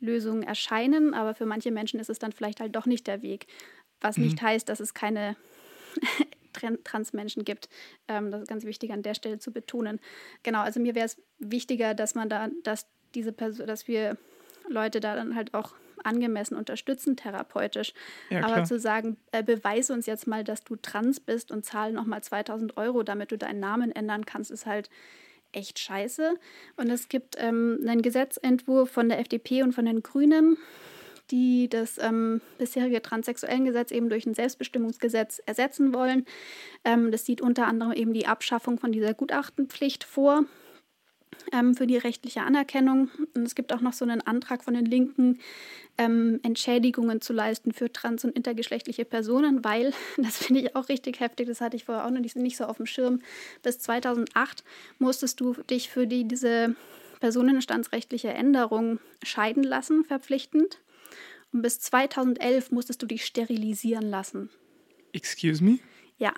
Lösung 0.00 0.42
erscheinen, 0.42 1.14
aber 1.14 1.34
für 1.34 1.46
manche 1.46 1.70
Menschen 1.70 2.00
ist 2.00 2.10
es 2.10 2.18
dann 2.18 2.32
vielleicht 2.32 2.60
halt 2.60 2.76
doch 2.76 2.86
nicht 2.86 3.06
der 3.06 3.22
Weg. 3.22 3.46
Was 4.00 4.18
mhm. 4.18 4.24
nicht 4.24 4.42
heißt, 4.42 4.68
dass 4.68 4.80
es 4.80 4.94
keine 4.94 5.36
Transmenschen 6.84 7.44
gibt. 7.44 7.68
Ähm, 8.08 8.30
das 8.30 8.42
ist 8.42 8.48
ganz 8.48 8.64
wichtig 8.64 8.92
an 8.92 9.02
der 9.02 9.14
Stelle 9.14 9.38
zu 9.38 9.52
betonen. 9.52 10.00
Genau, 10.42 10.60
also 10.60 10.80
mir 10.80 10.94
wäre 10.94 11.06
es 11.06 11.20
wichtiger, 11.38 11.94
dass 11.94 12.14
man 12.14 12.28
da, 12.28 12.48
dass 12.62 12.86
diese 13.14 13.32
Person, 13.32 13.66
dass 13.66 13.88
wir 13.88 14.16
Leute 14.68 15.00
da 15.00 15.14
dann 15.14 15.34
halt 15.34 15.54
auch 15.54 15.74
angemessen 16.04 16.56
unterstützen, 16.56 17.16
therapeutisch. 17.16 17.92
Ja, 18.30 18.44
Aber 18.44 18.64
zu 18.64 18.78
sagen, 18.78 19.16
äh, 19.32 19.42
beweise 19.42 19.92
uns 19.92 20.06
jetzt 20.06 20.26
mal, 20.26 20.44
dass 20.44 20.64
du 20.64 20.76
trans 20.76 21.20
bist 21.20 21.50
und 21.50 21.64
zahl 21.64 21.92
nochmal 21.92 22.22
2000 22.22 22.76
Euro, 22.76 23.02
damit 23.02 23.32
du 23.32 23.38
deinen 23.38 23.60
Namen 23.60 23.90
ändern 23.92 24.24
kannst, 24.24 24.50
ist 24.50 24.66
halt 24.66 24.88
echt 25.52 25.78
scheiße. 25.78 26.36
Und 26.76 26.90
es 26.90 27.08
gibt 27.08 27.36
ähm, 27.38 27.80
einen 27.86 28.02
Gesetzentwurf 28.02 28.90
von 28.90 29.08
der 29.08 29.18
FDP 29.18 29.62
und 29.62 29.72
von 29.72 29.86
den 29.86 30.02
Grünen, 30.02 30.58
die 31.30 31.68
das 31.68 31.98
ähm, 31.98 32.40
bisherige 32.58 33.02
Transsexuellengesetz 33.02 33.90
eben 33.90 34.08
durch 34.08 34.26
ein 34.26 34.34
Selbstbestimmungsgesetz 34.34 35.40
ersetzen 35.44 35.92
wollen. 35.92 36.24
Ähm, 36.84 37.10
das 37.10 37.24
sieht 37.24 37.40
unter 37.40 37.66
anderem 37.66 37.92
eben 37.92 38.12
die 38.12 38.26
Abschaffung 38.26 38.78
von 38.78 38.92
dieser 38.92 39.14
Gutachtenpflicht 39.14 40.04
vor 40.04 40.44
ähm, 41.52 41.74
für 41.74 41.86
die 41.86 41.96
rechtliche 41.96 42.42
Anerkennung. 42.42 43.10
Und 43.34 43.44
es 43.44 43.54
gibt 43.54 43.72
auch 43.72 43.80
noch 43.80 43.92
so 43.92 44.04
einen 44.04 44.20
Antrag 44.20 44.64
von 44.64 44.74
den 44.74 44.86
Linken, 44.86 45.38
ähm, 45.98 46.40
Entschädigungen 46.42 47.20
zu 47.20 47.32
leisten 47.32 47.72
für 47.72 47.92
trans- 47.92 48.24
und 48.24 48.36
intergeschlechtliche 48.36 49.04
Personen, 49.04 49.64
weil, 49.64 49.92
das 50.16 50.38
finde 50.38 50.62
ich 50.62 50.76
auch 50.76 50.88
richtig 50.88 51.20
heftig, 51.20 51.48
das 51.48 51.60
hatte 51.60 51.76
ich 51.76 51.84
vorher 51.84 52.04
auch 52.04 52.10
noch 52.10 52.20
nicht, 52.20 52.36
nicht 52.36 52.56
so 52.56 52.64
auf 52.64 52.76
dem 52.76 52.86
Schirm, 52.86 53.20
bis 53.62 53.78
2008 53.78 54.64
musstest 54.98 55.40
du 55.40 55.54
dich 55.70 55.88
für 55.88 56.06
die, 56.06 56.26
diese 56.26 56.74
personenstandsrechtliche 57.20 58.28
Änderung 58.28 58.98
scheiden 59.22 59.62
lassen, 59.62 60.04
verpflichtend. 60.04 60.80
Und 61.52 61.62
bis 61.62 61.80
2011 61.80 62.72
musstest 62.72 63.02
du 63.02 63.06
dich 63.06 63.24
sterilisieren 63.24 64.10
lassen. 64.10 64.50
Excuse 65.12 65.62
me? 65.62 65.78
Ja. 66.18 66.34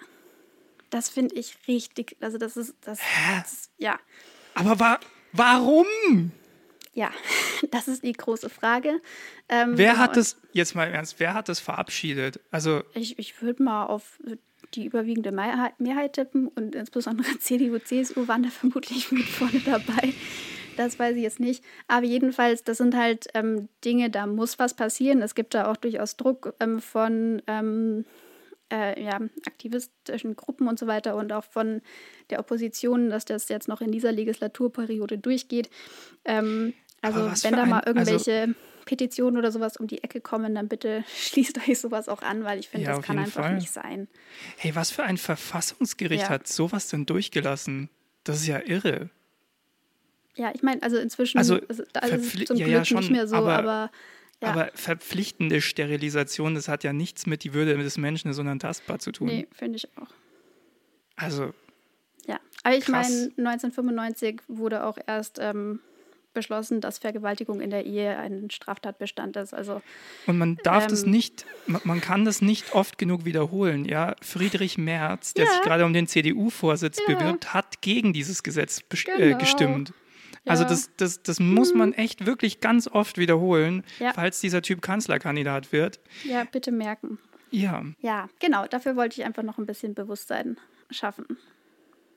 Das 0.91 1.09
finde 1.09 1.35
ich 1.35 1.57
richtig. 1.67 2.17
Also, 2.21 2.39
das 2.39 2.57
ist. 2.57 2.75
Das, 2.81 3.01
Hä? 3.01 3.41
Das, 3.43 3.71
ja. 3.79 3.99
Aber 4.59 4.79
wa 4.81 4.99
warum? 5.33 6.33
Ja, 6.95 7.11
das 7.71 7.89
ist 7.89 8.03
die 8.03 8.13
große 8.13 8.49
Frage. 8.49 9.01
Ähm, 9.49 9.77
wer 9.77 9.93
genau, 9.93 10.03
hat 10.03 10.17
das, 10.17 10.37
jetzt 10.53 10.75
mal 10.75 10.89
im 10.89 10.95
Ernst, 10.95 11.21
wer 11.21 11.35
hat 11.35 11.49
das 11.49 11.61
verabschiedet? 11.61 12.41
Also 12.51 12.83
ich, 12.95 13.19
ich 13.19 13.41
würde 13.41 13.63
mal 13.63 13.87
auf 13.87 14.19
die 14.75 14.85
überwiegende 14.85 15.33
Mehrheit 15.33 16.15
tippen 16.15 16.49
und 16.49 16.75
insbesondere 16.75 17.27
CDU, 17.39 17.79
CSU 17.79 18.27
waren 18.27 18.43
da 18.43 18.51
vermutlich 18.51 19.13
mit 19.13 19.25
vorne 19.25 19.61
dabei 19.65 20.13
das 20.79 20.99
weiß 20.99 21.17
ich 21.17 21.23
jetzt 21.23 21.41
nicht. 21.41 21.65
Aber 21.89 22.07
jedenfalls, 22.07 22.63
das 22.63 22.79
sind 22.79 22.97
halt 22.97 23.29
ähm, 23.35 23.69
Dinge, 23.85 24.11
da 24.11 24.27
muss 24.27 24.59
was 24.59 24.75
passieren. 24.75 25.23
Es 25.23 25.35
gibt 25.35 25.55
da 25.55 25.71
auch 25.71 25.77
durchaus 25.77 26.17
Druck 26.17 26.55
ähm, 26.61 26.81
von 26.81 27.43
ähm, 27.47 28.05
äh, 28.73 29.03
ja, 29.03 29.21
aktivistischen 29.47 30.37
Gruppen 30.37 30.69
und 30.69 30.79
so 30.79 30.87
weiter 30.87 31.17
und 31.17 31.33
auch 31.33 31.45
von 31.45 31.81
der 32.31 32.41
Opposition, 32.41 33.11
dass 33.11 33.25
das 33.25 33.49
jetzt 33.49 33.69
noch 33.69 33.81
in 33.81 33.93
dieser 33.93 34.13
Legislaturperiode 34.13 35.19
durchgeht. 35.19 35.71
Ähm, 36.25 36.75
also 37.01 37.21
wenn 37.45 37.55
da 37.55 37.63
ein, 37.63 37.71
mal 37.71 37.81
also 37.81 37.91
irgendwelche 37.91 38.41
also 38.41 38.55
Petitionen 38.85 39.37
oder 39.37 39.53
sowas 39.53 39.77
um 39.77 39.87
die 39.87 40.03
Ecke 40.03 40.21
kommen, 40.21 40.55
dann 40.55 40.69
bitte 40.69 41.05
schließt 41.17 41.59
euch 41.69 41.79
sowas 41.79 42.09
auch 42.09 42.23
an, 42.23 42.45
weil 42.45 42.59
ich 42.59 42.69
finde, 42.69 42.87
ja, 42.87 42.97
das 42.97 43.05
kann 43.05 43.19
einfach 43.19 43.43
Fall. 43.43 43.55
nicht 43.55 43.71
sein. 43.71 44.09
Hey, 44.57 44.75
was 44.75 44.91
für 44.91 45.05
ein 45.05 45.17
Verfassungsgericht 45.17 46.25
ja. 46.25 46.29
hat 46.31 46.49
sowas 46.49 46.89
denn 46.89 47.07
durchgelassen? 47.07 47.91
Das 48.25 48.41
ist 48.41 48.47
ja 48.47 48.61
irre. 48.65 49.11
Ja, 50.35 50.53
ich 50.55 50.63
meine, 50.63 50.83
also 50.83 50.99
inzwischen 50.99 51.39
also, 51.39 51.57
ist 51.57 51.83
alles 51.97 52.31
zum 52.31 52.57
Glück 52.57 52.59
ja, 52.59 52.67
ja, 52.67 52.85
schon, 52.85 52.99
nicht 52.99 53.11
mehr 53.11 53.27
so, 53.27 53.37
aber, 53.37 53.59
aber 53.59 53.91
ja. 54.43 54.51
Aber 54.51 54.71
verpflichtende 54.75 55.61
Sterilisation, 55.61 56.55
das 56.55 56.69
hat 56.69 56.85
ja 56.85 56.93
nichts 56.93 57.27
mit 57.27 57.45
die 57.45 57.55
Würde 57.55 57.77
des 57.77 57.99
Menschen 57.99 58.33
so 58.33 58.41
unantastbar 58.43 58.99
zu 58.99 59.11
tun. 59.11 59.27
Nee, 59.27 59.49
finde 59.53 59.77
ich 59.77 59.89
auch. 59.97 60.11
Also. 61.17 61.53
Ja, 62.27 62.39
aber 62.63 62.77
ich 62.77 62.89
meine, 62.89 63.33
1995 63.37 64.43
wurde 64.47 64.85
auch 64.85 64.99
erst 65.07 65.39
ähm, 65.41 65.81
beschlossen, 66.35 66.81
dass 66.81 66.99
Vergewaltigung 66.99 67.61
in 67.61 67.71
der 67.71 67.85
Ehe 67.85 68.17
ein 68.17 68.49
Straftatbestand 68.51 69.37
ist. 69.37 69.55
Also, 69.55 69.83
und 70.27 70.39
man 70.39 70.57
darf 70.63 70.85
ähm, 70.85 70.91
das 70.91 71.05
nicht, 71.05 71.47
man, 71.67 71.81
man, 71.85 72.01
kann 72.01 72.25
das 72.25 72.41
nicht 72.41 72.75
oft 72.75 72.97
genug 72.97 73.25
wiederholen. 73.25 73.85
Ja, 73.85 74.15
Friedrich 74.23 74.79
Merz, 74.79 75.35
der 75.35 75.47
ja. 75.47 75.51
sich 75.51 75.63
gerade 75.63 75.85
um 75.85 75.93
den 75.93 76.07
CDU-Vorsitz 76.07 77.01
ja. 77.09 77.15
bewirbt, 77.15 77.55
hat 77.55 77.81
gegen 77.81 78.13
dieses 78.13 78.45
Gesetz 78.45 78.81
äh, 78.81 78.97
genau. 79.05 79.19
äh, 79.19 79.35
gestimmt. 79.35 79.93
Also 80.45 80.65
das, 80.65 80.91
das, 80.97 81.23
das 81.23 81.41
muss 81.41 81.75
man 81.75 81.93
echt 81.93 82.27
wirklich 82.27 82.61
ganz 82.61 82.89
oft 82.89 83.19
wiederholen, 83.19 83.85
ja. 83.99 84.13
falls 84.13 84.41
dieser 84.41 84.63
Typ 84.63 84.83
Kanzlerkandidat 84.83 85.73
wird. 85.73 86.01
Ja, 86.25 86.45
bitte 86.45 86.73
merken. 86.73 87.19
Ja. 87.51 87.85
Ja, 88.01 88.29
genau. 88.41 88.67
Dafür 88.67 88.97
wollte 88.97 89.21
ich 89.21 89.27
einfach 89.27 89.43
noch 89.43 89.59
ein 89.59 89.67
bisschen 89.67 89.95
Bewusstsein 89.95 90.59
schaffen. 90.91 91.27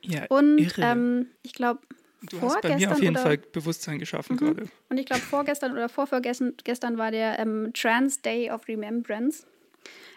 Ja, 0.02 0.26
Und 0.30 0.74
ähm, 0.78 1.28
ich 1.44 1.54
glaube, 1.54 1.82
Du 2.30 2.40
hast 2.42 2.62
bei 2.62 2.76
mir 2.76 2.92
auf 2.92 3.02
jeden 3.02 3.16
oder, 3.16 3.24
Fall 3.24 3.38
Bewusstsein 3.38 3.98
geschaffen 3.98 4.36
mhm. 4.36 4.40
gerade. 4.40 4.70
Und 4.90 5.00
ich 5.00 5.06
glaube, 5.08 5.24
vorgestern 5.24 5.72
oder 5.72 5.90
vorvorgestern 5.90 6.54
gestern 6.64 6.98
war 6.98 7.10
der 7.10 7.40
ähm, 7.40 7.72
Trans 7.74 8.22
Day 8.22 8.52
of 8.52 8.68
Remembrance. 8.68 9.46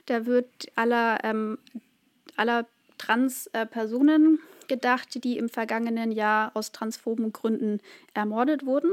Da 0.06 0.26
wird 0.26 0.70
aller, 0.74 1.18
ähm, 1.24 1.58
aller 2.36 2.66
Trans-Personen 2.98 4.38
äh, 4.38 4.66
gedacht, 4.68 5.22
die 5.22 5.38
im 5.38 5.48
vergangenen 5.48 6.12
Jahr 6.12 6.52
aus 6.54 6.72
transphoben 6.72 7.32
Gründen 7.32 7.80
ermordet 8.14 8.64
wurden. 8.64 8.92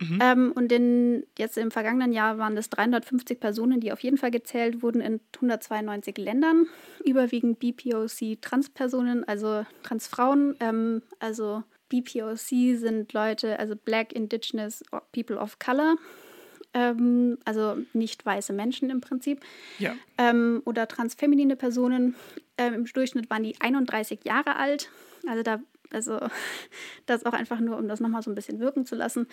Mhm. 0.00 0.18
Ähm, 0.22 0.52
und 0.54 0.70
in, 0.70 1.26
jetzt 1.36 1.58
im 1.58 1.70
vergangenen 1.72 2.12
Jahr 2.12 2.38
waren 2.38 2.56
es 2.56 2.70
350 2.70 3.40
Personen, 3.40 3.80
die 3.80 3.92
auf 3.92 4.00
jeden 4.00 4.16
Fall 4.16 4.30
gezählt 4.30 4.82
wurden 4.82 5.00
in 5.00 5.20
192 5.36 6.16
Ländern, 6.18 6.66
überwiegend 7.04 7.58
BPOC-Transpersonen, 7.58 9.24
also 9.24 9.66
Transfrauen. 9.82 10.54
Ähm, 10.60 11.02
also 11.18 11.64
BPOC 11.88 12.76
sind 12.76 13.12
Leute, 13.12 13.58
also 13.58 13.74
Black 13.74 14.12
Indigenous 14.12 14.84
People 15.12 15.36
of 15.36 15.58
Color, 15.58 15.96
ähm, 16.74 17.38
also 17.44 17.78
nicht 17.92 18.24
weiße 18.24 18.52
Menschen 18.52 18.90
im 18.90 19.00
Prinzip, 19.00 19.40
ja. 19.80 19.96
ähm, 20.16 20.62
oder 20.64 20.86
transfeminine 20.86 21.56
Personen. 21.56 22.14
Ähm, 22.58 22.74
Im 22.74 22.84
Durchschnitt 22.84 23.30
waren 23.30 23.44
die 23.44 23.60
31 23.60 24.24
Jahre 24.24 24.56
alt. 24.56 24.90
Also 25.26 25.42
da, 25.42 25.60
also 25.90 26.18
das 27.06 27.24
auch 27.24 27.32
einfach 27.32 27.60
nur, 27.60 27.78
um 27.78 27.88
das 27.88 28.00
nochmal 28.00 28.22
so 28.22 28.30
ein 28.30 28.34
bisschen 28.34 28.60
wirken 28.60 28.84
zu 28.84 28.94
lassen. 28.94 29.26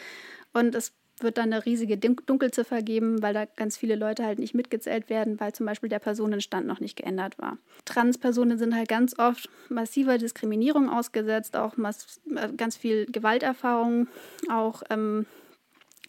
Und 0.53 0.75
es 0.75 0.93
wird 1.19 1.37
dann 1.37 1.53
eine 1.53 1.65
riesige 1.65 1.97
Dunkelziffer 1.97 2.81
geben, 2.81 3.21
weil 3.21 3.33
da 3.33 3.45
ganz 3.45 3.77
viele 3.77 3.95
Leute 3.95 4.25
halt 4.25 4.39
nicht 4.39 4.53
mitgezählt 4.53 5.09
werden, 5.09 5.39
weil 5.39 5.53
zum 5.53 5.65
Beispiel 5.65 5.89
der 5.89 5.99
Personenstand 5.99 6.67
noch 6.67 6.81
nicht 6.81 6.97
geändert 6.97 7.37
war. 7.39 7.57
Transpersonen 7.85 8.57
sind 8.57 8.75
halt 8.75 8.89
ganz 8.89 9.17
oft 9.17 9.49
massiver 9.69 10.17
Diskriminierung 10.17 10.89
ausgesetzt, 10.89 11.55
auch 11.55 11.77
äh, 11.77 12.51
ganz 12.57 12.75
viel 12.75 13.05
Gewalterfahrung, 13.05 14.07
auch 14.51 14.83
ähm, 14.89 15.25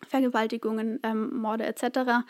Vergewaltigungen, 0.09 0.99
ähm, 1.03 1.37
Morde 1.37 1.67
etc. 1.67 2.25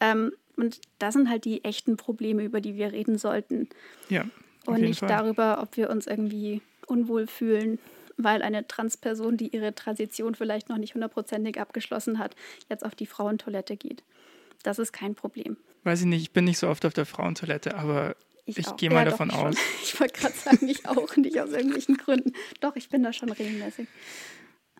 Ähm, 0.00 0.32
und 0.62 0.80
das 1.00 1.14
sind 1.14 1.28
halt 1.28 1.44
die 1.44 1.64
echten 1.64 1.96
Probleme, 1.96 2.44
über 2.44 2.60
die 2.60 2.76
wir 2.76 2.92
reden 2.92 3.18
sollten. 3.18 3.68
Ja. 4.08 4.24
Und 4.64 4.80
nicht 4.80 5.00
Fall. 5.00 5.08
darüber, 5.08 5.60
ob 5.60 5.76
wir 5.76 5.90
uns 5.90 6.06
irgendwie 6.06 6.62
unwohl 6.86 7.26
fühlen, 7.26 7.80
weil 8.16 8.42
eine 8.42 8.68
Transperson, 8.68 9.36
die 9.36 9.48
ihre 9.48 9.74
Transition 9.74 10.36
vielleicht 10.36 10.68
noch 10.68 10.78
nicht 10.78 10.94
hundertprozentig 10.94 11.60
abgeschlossen 11.60 12.20
hat, 12.20 12.36
jetzt 12.70 12.84
auf 12.84 12.94
die 12.94 13.06
Frauentoilette 13.06 13.76
geht. 13.76 14.04
Das 14.62 14.78
ist 14.78 14.92
kein 14.92 15.16
Problem. 15.16 15.56
Weiß 15.82 16.00
ich 16.00 16.06
nicht, 16.06 16.22
ich 16.22 16.30
bin 16.30 16.44
nicht 16.44 16.58
so 16.58 16.68
oft 16.68 16.86
auf 16.86 16.92
der 16.92 17.06
Frauentoilette, 17.06 17.76
aber 17.76 18.14
ich, 18.46 18.58
ich 18.58 18.76
gehe 18.76 18.90
mal 18.90 19.04
ja, 19.04 19.06
davon 19.06 19.32
aus. 19.32 19.56
Ich 19.82 19.98
wollte 19.98 20.20
gerade 20.20 20.34
sagen, 20.34 20.68
ich 20.68 20.86
auch 20.86 21.16
nicht 21.16 21.40
aus 21.40 21.50
irgendwelchen 21.50 21.96
Gründen. 21.96 22.34
Doch, 22.60 22.76
ich 22.76 22.88
bin 22.88 23.02
da 23.02 23.12
schon 23.12 23.32
regelmäßig. 23.32 23.88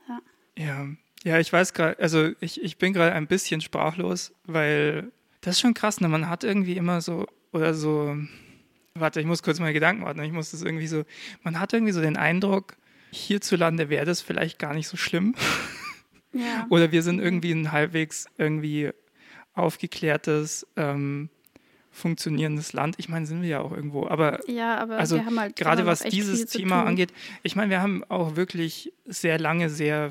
Ja. 0.08 0.20
Ja, 0.56 0.86
ja, 1.24 1.40
ich 1.40 1.52
weiß 1.52 1.72
gerade, 1.74 1.98
also 1.98 2.30
ich, 2.38 2.62
ich 2.62 2.78
bin 2.78 2.92
gerade 2.92 3.14
ein 3.14 3.26
bisschen 3.26 3.60
sprachlos, 3.60 4.32
weil 4.44 5.10
das 5.42 5.56
ist 5.56 5.60
schon 5.60 5.74
krass, 5.74 6.00
ne? 6.00 6.08
Man 6.08 6.28
hat 6.28 6.44
irgendwie 6.44 6.76
immer 6.76 7.00
so, 7.00 7.26
oder 7.52 7.74
so, 7.74 8.16
warte, 8.94 9.20
ich 9.20 9.26
muss 9.26 9.42
kurz 9.42 9.60
meine 9.60 9.74
Gedanken 9.74 10.04
warten, 10.04 10.22
ich 10.22 10.32
muss 10.32 10.52
das 10.52 10.62
irgendwie 10.62 10.86
so, 10.86 11.04
man 11.42 11.60
hat 11.60 11.72
irgendwie 11.72 11.92
so 11.92 12.00
den 12.00 12.16
Eindruck, 12.16 12.76
hierzulande 13.10 13.90
wäre 13.90 14.06
das 14.06 14.22
vielleicht 14.22 14.58
gar 14.58 14.72
nicht 14.72 14.88
so 14.88 14.96
schlimm. 14.96 15.34
Ja. 16.34 16.66
oder 16.70 16.92
wir 16.92 17.02
sind 17.02 17.20
irgendwie 17.20 17.52
ein 17.52 17.72
halbwegs 17.72 18.24
irgendwie 18.38 18.90
aufgeklärtes, 19.52 20.66
ähm, 20.76 21.28
funktionierendes 21.90 22.72
Land. 22.72 22.94
Ich 22.98 23.10
meine, 23.10 23.26
sind 23.26 23.42
wir 23.42 23.48
ja 23.50 23.60
auch 23.60 23.72
irgendwo. 23.72 24.06
Aber, 24.08 24.40
ja, 24.48 24.78
aber 24.78 24.96
also 24.96 25.16
wir 25.16 25.26
haben 25.26 25.38
halt 25.38 25.56
gerade 25.56 25.84
was 25.84 26.00
dieses 26.00 26.46
Thema 26.46 26.84
angeht, 26.84 27.12
ich 27.42 27.54
meine, 27.54 27.68
wir 27.68 27.82
haben 27.82 28.02
auch 28.08 28.34
wirklich 28.34 28.94
sehr 29.04 29.38
lange 29.38 29.68
sehr 29.68 30.10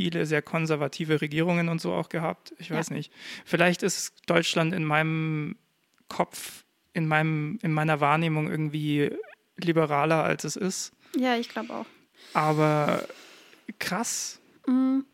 viele 0.00 0.24
sehr 0.24 0.40
konservative 0.40 1.20
Regierungen 1.20 1.68
und 1.68 1.78
so 1.78 1.92
auch 1.92 2.08
gehabt. 2.08 2.54
Ich 2.58 2.70
weiß 2.70 2.88
ja. 2.88 2.96
nicht. 2.96 3.12
Vielleicht 3.44 3.82
ist 3.82 4.14
Deutschland 4.26 4.72
in 4.72 4.82
meinem 4.82 5.56
Kopf, 6.08 6.64
in, 6.94 7.06
meinem, 7.06 7.58
in 7.60 7.70
meiner 7.70 8.00
Wahrnehmung 8.00 8.50
irgendwie 8.50 9.10
liberaler, 9.58 10.24
als 10.24 10.44
es 10.44 10.56
ist. 10.56 10.92
Ja, 11.14 11.36
ich 11.36 11.50
glaube 11.50 11.74
auch. 11.74 11.86
Aber 12.32 13.06
krass. 13.78 14.40
Mhm. 14.66 15.04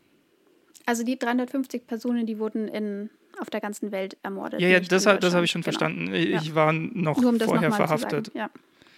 Also 0.85 1.03
die 1.03 1.19
350 1.19 1.85
Personen, 1.85 2.25
die 2.25 2.39
wurden 2.39 2.69
in, 2.69 3.09
auf 3.39 3.49
der 3.49 3.59
ganzen 3.59 3.91
Welt 3.91 4.15
ermordet. 4.23 4.61
Ja, 4.61 4.69
ja, 4.69 4.79
das, 4.79 5.03
das 5.03 5.33
habe 5.33 5.43
ich 5.43 5.51
schon 5.51 5.63
genau. 5.63 5.77
verstanden. 5.77 6.13
Ich 6.13 6.47
ja. 6.47 6.55
war 6.55 6.71
noch 6.71 7.17
um 7.17 7.37
vorher 7.41 7.73
verhaftet. 7.73 8.31
Ja, 8.33 8.49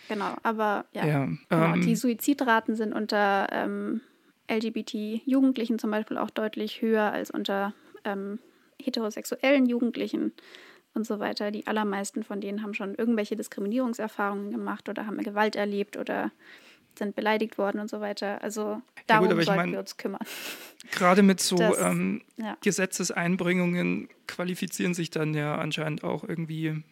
genau. 0.08 0.36
Aber 0.44 0.86
ja, 0.94 1.08
ja 1.08 1.26
genau. 1.26 1.74
Ähm, 1.74 1.82
die 1.82 1.96
Suizidraten 1.96 2.76
sind 2.76 2.94
unter 2.94 3.48
ähm, 3.52 4.02
LGBT-Jugendlichen 4.50 5.80
zum 5.80 5.92
Beispiel 5.92 6.18
auch 6.18 6.30
deutlich 6.30 6.82
höher 6.82 7.12
als 7.12 7.32
unter 7.32 7.74
ähm, 8.04 8.40
heterosexuellen 8.82 9.66
Jugendlichen 9.66 10.34
und 10.94 11.06
so 11.06 11.20
weiter. 11.20 11.52
Die 11.52 11.68
allermeisten 11.68 12.24
von 12.24 12.42
denen 12.42 12.64
haben 12.64 12.74
schon 12.74 12.96
irgendwelche 12.96 13.36
Diskriminierungserfahrungen 13.36 14.52
gemacht 14.52 14.90
oder 14.90 15.06
haben 15.06 15.18
Gewalt 15.24 15.56
erlebt 15.56 15.98
oder 15.98 16.32
sind 16.98 17.16
beleidigt 17.16 17.58
worden 17.58 17.80
und 17.80 17.90
so 17.90 18.02
weiter. 18.02 18.42
Also 18.42 18.82
darum 19.08 19.30
ja 19.30 19.34
gut, 19.34 19.46
sollten 19.46 19.62
mein, 19.62 19.72
wir 19.72 19.80
uns 19.80 19.98
kümmern. 19.98 20.22
Gerade 20.92 21.24
mit 21.24 21.40
so 21.40 21.56
das, 21.56 21.80
ähm, 21.80 22.22
ja. 22.38 22.58
Gesetzeseinbringungen 22.62 24.10
qualifizieren 24.28 24.94
sich 24.94 25.10
dann 25.10 25.34
ja 25.34 25.56
anscheinend 25.56 26.04
auch 26.04 26.24
irgendwie, 26.24 26.84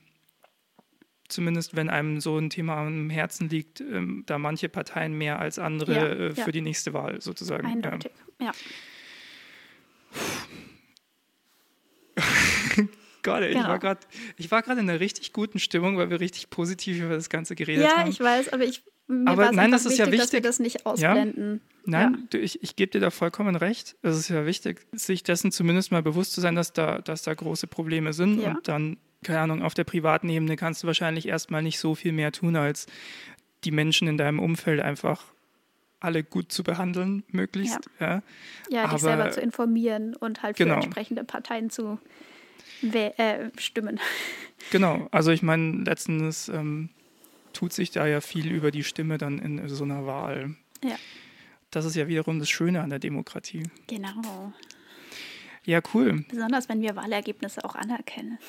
zumindest 1.27 1.75
wenn 1.75 1.89
einem 1.89 2.19
so 2.19 2.37
ein 2.37 2.49
Thema 2.49 2.77
am 2.77 3.09
Herzen 3.09 3.49
liegt, 3.49 3.81
ähm, 3.81 4.23
da 4.25 4.37
manche 4.37 4.69
Parteien 4.69 5.13
mehr 5.13 5.39
als 5.39 5.59
andere 5.59 5.93
ja, 5.93 6.07
äh, 6.07 6.35
für 6.35 6.51
die 6.51 6.61
nächste 6.61 6.93
Wahl 6.93 7.21
sozusagen. 7.21 7.67
Eindeutig, 7.67 8.11
ja. 8.39 8.51
Gott, 13.23 13.41
genau. 13.41 13.77
ich 14.37 14.51
war 14.51 14.61
gerade 14.61 14.79
in 14.79 14.89
einer 14.89 14.99
richtig 14.99 15.33
guten 15.33 15.59
Stimmung, 15.59 15.97
weil 15.97 16.09
wir 16.09 16.19
richtig 16.19 16.49
positiv 16.49 17.01
über 17.01 17.15
das 17.15 17.29
Ganze 17.29 17.55
geredet 17.55 17.83
ja, 17.83 17.97
haben. 17.97 18.01
Ja, 18.03 18.07
ich 18.07 18.19
weiß, 18.19 18.53
aber 18.53 18.63
ich 18.63 18.83
mir 19.07 19.31
aber 19.31 19.51
nein, 19.51 19.71
das 19.71 19.85
ist 19.85 19.91
wichtig, 19.91 20.05
ja 20.05 20.11
wichtig, 20.11 20.21
dass 20.21 20.33
wir 20.33 20.41
das 20.41 20.59
nicht 20.59 20.85
ausblenden. 20.85 21.53
Ja? 21.53 21.59
Nein, 21.85 22.27
ja. 22.33 22.39
ich, 22.39 22.61
ich 22.61 22.75
gebe 22.75 22.91
dir 22.91 22.99
da 22.99 23.09
vollkommen 23.09 23.55
recht. 23.55 23.95
Es 24.01 24.17
ist 24.17 24.29
ja 24.29 24.45
wichtig, 24.45 24.85
sich 24.91 25.23
dessen 25.23 25.53
zumindest 25.53 25.91
mal 25.91 26.03
bewusst 26.03 26.33
zu 26.33 26.41
sein, 26.41 26.55
dass 26.55 26.73
da, 26.73 26.99
dass 26.99 27.23
da 27.23 27.33
große 27.33 27.67
Probleme 27.67 28.11
sind. 28.11 28.41
Ja. 28.41 28.51
Und 28.51 28.67
dann, 28.67 28.97
keine 29.27 29.41
Ahnung, 29.41 29.61
auf 29.61 29.73
der 29.73 29.83
privaten 29.83 30.29
Ebene 30.29 30.55
kannst 30.55 30.83
du 30.83 30.87
wahrscheinlich 30.87 31.27
erstmal 31.27 31.61
nicht 31.61 31.79
so 31.79 31.95
viel 31.95 32.13
mehr 32.13 32.31
tun, 32.31 32.55
als 32.55 32.87
die 33.65 33.71
Menschen 33.71 34.07
in 34.07 34.17
deinem 34.17 34.39
Umfeld 34.39 34.79
einfach 34.79 35.25
alle 35.99 36.23
gut 36.23 36.51
zu 36.51 36.63
behandeln, 36.63 37.23
möglichst. 37.29 37.89
Ja, 37.99 38.07
ja. 38.07 38.23
ja 38.69 38.87
dich 38.87 39.01
selber 39.01 39.29
zu 39.31 39.41
informieren 39.41 40.15
und 40.15 40.43
halt 40.43 40.55
für 40.55 40.63
genau. 40.63 40.75
entsprechende 40.75 41.23
Parteien 41.23 41.69
zu 41.69 41.99
äh, 42.81 43.49
stimmen. 43.57 43.99
Genau, 44.71 45.07
also 45.11 45.31
ich 45.31 45.43
meine, 45.43 45.83
letztens 45.83 46.49
ähm, 46.49 46.89
tut 47.53 47.71
sich 47.71 47.91
da 47.91 48.07
ja 48.07 48.21
viel 48.21 48.51
über 48.51 48.71
die 48.71 48.83
Stimme 48.83 49.19
dann 49.19 49.37
in 49.37 49.69
so 49.69 49.83
einer 49.83 50.07
Wahl. 50.07 50.55
Ja. 50.83 50.95
Das 51.69 51.85
ist 51.85 51.95
ja 51.95 52.07
wiederum 52.07 52.39
das 52.39 52.49
Schöne 52.49 52.81
an 52.81 52.89
der 52.89 52.97
Demokratie. 52.97 53.63
Genau. 53.85 54.51
Ja, 55.63 55.79
cool. 55.93 56.25
Besonders 56.27 56.67
wenn 56.69 56.81
wir 56.81 56.95
Wahlergebnisse 56.95 57.63
auch 57.63 57.75
anerkennen. 57.75 58.39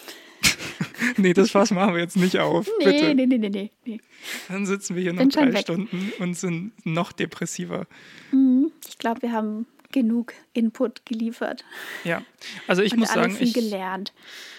nee, 1.17 1.33
das 1.33 1.51
Fass 1.51 1.71
machen 1.71 1.95
wir 1.95 2.01
jetzt 2.01 2.17
nicht 2.17 2.39
auf. 2.39 2.69
Nee, 2.79 2.85
bitte. 2.85 3.15
nee, 3.15 3.27
nee, 3.27 3.39
nee, 3.39 3.71
nee. 3.85 4.01
Dann 4.49 4.67
sitzen 4.67 4.97
wir 4.97 5.03
hier 5.03 5.13
noch 5.13 5.29
drei 5.29 5.57
Stunden 5.57 6.13
und 6.19 6.35
sind 6.35 6.73
noch 6.85 7.13
depressiver. 7.13 7.87
Mhm. 8.33 8.71
Ich 8.89 8.99
glaube, 8.99 9.23
wir 9.23 9.33
haben 9.33 9.67
genug 9.93 10.35
Input 10.53 11.07
geliefert. 11.07 11.65
Ja, 12.05 12.23
also 12.67 12.83
ich 12.83 12.93
und 12.93 13.01
muss 13.01 13.13
sagen, 13.13 13.35
viel 13.35 13.49
ich 13.49 13.55
gelernt. 13.55 14.13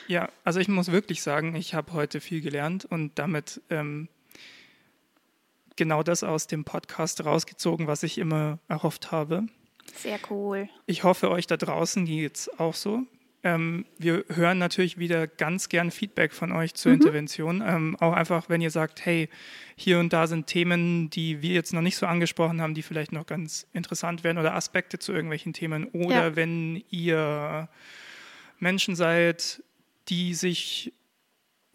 Ja, 0.07 0.29
also 0.43 0.59
ich 0.59 0.67
muss 0.67 0.91
wirklich 0.91 1.21
sagen, 1.21 1.55
ich 1.55 1.73
habe 1.73 1.93
heute 1.93 2.19
viel 2.19 2.41
gelernt 2.41 2.85
und 2.85 3.17
damit 3.19 3.61
ähm, 3.69 4.07
genau 5.75 6.03
das 6.03 6.23
aus 6.23 6.47
dem 6.47 6.65
Podcast 6.65 7.23
rausgezogen, 7.23 7.87
was 7.87 8.03
ich 8.03 8.17
immer 8.17 8.59
erhofft 8.67 9.11
habe. 9.11 9.47
Sehr 9.95 10.19
cool. 10.29 10.69
Ich 10.85 11.03
hoffe, 11.03 11.29
euch 11.29 11.47
da 11.47 11.57
draußen 11.57 12.05
geht 12.05 12.35
es 12.37 12.59
auch 12.59 12.75
so. 12.75 13.03
Ähm, 13.41 13.85
wir 13.97 14.25
hören 14.29 14.57
natürlich 14.57 14.97
wieder 14.97 15.25
ganz 15.27 15.69
gern 15.69 15.91
Feedback 15.91 16.33
von 16.33 16.51
euch 16.51 16.73
zur 16.73 16.91
mhm. 16.91 16.97
Intervention. 16.97 17.63
Ähm, 17.65 17.95
auch 17.99 18.13
einfach, 18.13 18.49
wenn 18.49 18.61
ihr 18.61 18.71
sagt, 18.71 19.05
hey, 19.05 19.29
hier 19.75 19.99
und 19.99 20.11
da 20.11 20.27
sind 20.27 20.47
Themen, 20.47 21.09
die 21.09 21.41
wir 21.41 21.53
jetzt 21.53 21.73
noch 21.73 21.81
nicht 21.81 21.95
so 21.95 22.05
angesprochen 22.05 22.61
haben, 22.61 22.73
die 22.73 22.81
vielleicht 22.81 23.13
noch 23.13 23.25
ganz 23.25 23.65
interessant 23.71 24.23
wären 24.23 24.37
oder 24.37 24.55
Aspekte 24.55 24.99
zu 24.99 25.13
irgendwelchen 25.13 25.53
Themen. 25.53 25.85
Oder 25.85 26.29
ja. 26.29 26.35
wenn 26.35 26.83
ihr 26.89 27.69
Menschen 28.59 28.95
seid, 28.95 29.63
die 30.09 30.33
sich 30.33 30.91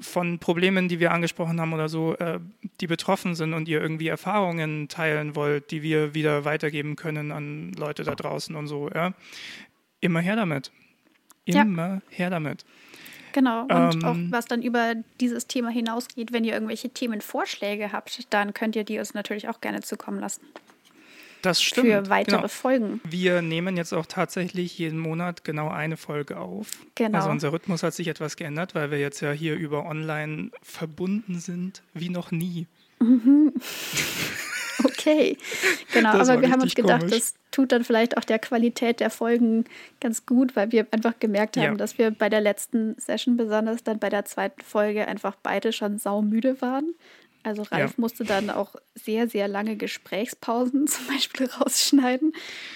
von 0.00 0.38
Problemen, 0.38 0.88
die 0.88 1.00
wir 1.00 1.12
angesprochen 1.12 1.60
haben 1.60 1.72
oder 1.72 1.88
so, 1.88 2.14
äh, 2.16 2.40
die 2.80 2.86
betroffen 2.86 3.34
sind 3.34 3.54
und 3.54 3.68
ihr 3.68 3.80
irgendwie 3.80 4.08
Erfahrungen 4.08 4.88
teilen 4.88 5.34
wollt, 5.36 5.70
die 5.70 5.82
wir 5.82 6.14
wieder 6.14 6.44
weitergeben 6.44 6.96
können 6.96 7.32
an 7.32 7.72
Leute 7.72 8.02
da 8.02 8.14
draußen 8.14 8.54
und 8.54 8.66
so, 8.66 8.90
ja, 8.90 9.14
immer 10.00 10.20
her 10.20 10.36
damit. 10.36 10.72
Immer 11.44 11.88
ja. 11.88 12.00
her 12.10 12.30
damit. 12.30 12.64
Genau, 13.32 13.62
und 13.62 13.70
ähm, 13.70 14.04
auch 14.04 14.16
was 14.30 14.44
dann 14.44 14.62
über 14.62 14.94
dieses 15.20 15.48
Thema 15.48 15.70
hinausgeht, 15.70 16.32
wenn 16.32 16.44
ihr 16.44 16.54
irgendwelche 16.54 16.90
Themenvorschläge 16.90 17.90
habt, 17.90 18.32
dann 18.32 18.54
könnt 18.54 18.76
ihr 18.76 18.84
die 18.84 18.98
uns 19.00 19.12
natürlich 19.12 19.48
auch 19.48 19.60
gerne 19.60 19.82
zukommen 19.82 20.20
lassen. 20.20 20.42
Das 21.42 21.60
stimmt. 21.60 21.88
Für 21.88 22.08
weitere 22.08 22.36
genau. 22.36 22.48
Folgen. 22.48 23.00
Wir 23.04 23.42
nehmen 23.42 23.76
jetzt 23.76 23.92
auch 23.92 24.06
tatsächlich 24.06 24.78
jeden 24.78 24.98
Monat 24.98 25.44
genau 25.44 25.68
eine 25.68 25.98
Folge 25.98 26.38
auf. 26.38 26.68
Genau. 26.94 27.18
Also 27.18 27.28
unser 27.28 27.52
Rhythmus 27.52 27.82
hat 27.82 27.92
sich 27.92 28.08
etwas 28.08 28.36
geändert, 28.36 28.74
weil 28.74 28.90
wir 28.90 28.98
jetzt 28.98 29.20
ja 29.20 29.32
hier 29.32 29.54
über 29.56 29.84
online 29.84 30.52
verbunden 30.62 31.40
sind 31.40 31.82
wie 31.92 32.08
noch 32.08 32.30
nie. 32.30 32.66
Mhm. 33.00 33.52
Okay, 34.94 35.36
genau. 35.92 36.18
Das 36.18 36.28
aber 36.28 36.42
wir 36.42 36.50
haben 36.50 36.62
uns 36.62 36.74
gedacht, 36.74 37.00
komisch. 37.00 37.14
das 37.14 37.34
tut 37.50 37.72
dann 37.72 37.84
vielleicht 37.84 38.16
auch 38.16 38.24
der 38.24 38.38
Qualität 38.38 39.00
der 39.00 39.10
Folgen 39.10 39.64
ganz 40.00 40.26
gut, 40.26 40.56
weil 40.56 40.72
wir 40.72 40.86
einfach 40.90 41.18
gemerkt 41.18 41.56
haben, 41.56 41.64
ja. 41.64 41.74
dass 41.74 41.98
wir 41.98 42.10
bei 42.10 42.28
der 42.28 42.40
letzten 42.40 42.96
Session, 42.98 43.36
besonders 43.36 43.82
dann 43.82 43.98
bei 43.98 44.08
der 44.08 44.24
zweiten 44.24 44.62
Folge, 44.62 45.06
einfach 45.06 45.36
beide 45.42 45.72
schon 45.72 45.98
saumüde 45.98 46.60
waren. 46.60 46.94
Also 47.44 47.62
Ralf 47.62 47.92
ja. 47.92 48.00
musste 48.00 48.24
dann 48.24 48.48
auch 48.48 48.74
sehr, 48.94 49.28
sehr 49.28 49.48
lange 49.48 49.76
Gesprächspausen 49.76 50.86
zum 50.88 51.06
Beispiel 51.06 51.46
rausschneiden 51.46 52.32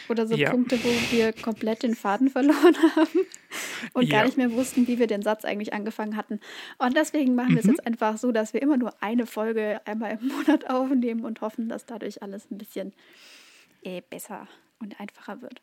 oder 0.09 0.27
so 0.27 0.37
ja. 0.37 0.51
Punkte, 0.51 0.79
wo 0.85 0.89
wir 1.11 1.33
komplett 1.33 1.83
den 1.83 1.95
Faden 1.95 2.29
verloren 2.29 2.77
haben 2.97 3.27
und 3.95 4.05
ja. 4.05 4.19
gar 4.19 4.27
nicht 4.27 4.37
mehr 4.37 4.53
wussten, 4.53 4.87
wie 4.87 4.99
wir 4.99 5.07
den 5.07 5.23
Satz 5.23 5.45
eigentlich 5.45 5.73
angefangen 5.73 6.17
hatten. 6.17 6.39
Und 6.77 6.97
deswegen 6.97 7.35
machen 7.35 7.51
wir 7.51 7.61
es 7.61 7.65
mhm. 7.65 7.73
jetzt 7.73 7.87
einfach 7.87 8.19
so, 8.19 8.31
dass 8.31 8.53
wir 8.53 8.61
immer 8.61 8.77
nur 8.77 9.03
eine 9.03 9.27
Folge 9.27 9.81
einmal 9.87 10.19
im 10.21 10.29
Monat 10.37 10.69
aufnehmen 10.69 11.25
und 11.25 11.41
hoffen, 11.41 11.69
dass 11.69 11.87
dadurch 11.87 12.23
alles 12.23 12.51
ein 12.51 12.59
bisschen 12.59 12.93
äh, 13.83 14.03
besser 14.11 14.49
und 14.81 15.01
einfacher 15.01 15.41
wird. 15.41 15.63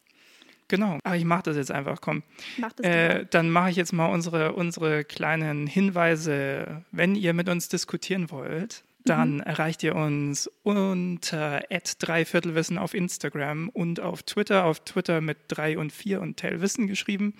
Genau, 0.67 0.97
aber 1.03 1.15
ich 1.15 1.25
mache 1.25 1.43
das 1.43 1.57
jetzt 1.57 1.71
einfach, 1.71 2.01
komm. 2.01 2.23
Mach 2.57 2.73
das 2.73 2.85
äh, 2.87 3.25
dann 3.29 3.51
mache 3.51 3.69
ich 3.69 3.75
jetzt 3.75 3.93
mal 3.93 4.07
unsere, 4.07 4.53
unsere 4.53 5.03
kleinen 5.03 5.67
Hinweise. 5.67 6.83
Wenn 6.91 7.13
ihr 7.13 7.33
mit 7.33 7.49
uns 7.49 7.69
diskutieren 7.69 8.31
wollt, 8.31 8.83
dann 9.05 9.35
mhm. 9.35 9.41
erreicht 9.41 9.83
ihr 9.83 9.95
uns 9.95 10.49
unter 10.63 11.63
dreiviertelwissen 11.99 12.77
auf 12.77 12.93
Instagram 12.93 13.69
und 13.69 13.99
auf 13.99 14.23
Twitter. 14.23 14.65
Auf 14.65 14.79
Twitter 14.81 15.21
mit 15.21 15.37
3 15.49 15.77
und 15.77 15.91
4 15.91 16.21
und 16.21 16.37
Tellwissen 16.37 16.87
geschrieben. 16.87 17.35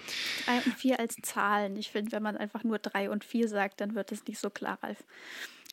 3 0.46 0.58
und 0.58 0.76
4 0.76 1.00
als 1.00 1.18
Zahlen. 1.24 1.76
Ich 1.76 1.92
finde, 1.92 2.12
wenn 2.12 2.24
man 2.24 2.38
einfach 2.38 2.64
nur 2.64 2.80
3 2.80 3.10
und 3.10 3.24
4 3.26 3.50
sagt, 3.50 3.82
dann 3.82 3.96
wird 3.96 4.12
es 4.12 4.26
nicht 4.28 4.40
so 4.40 4.50
klar, 4.50 4.78
Ralf. 4.82 5.04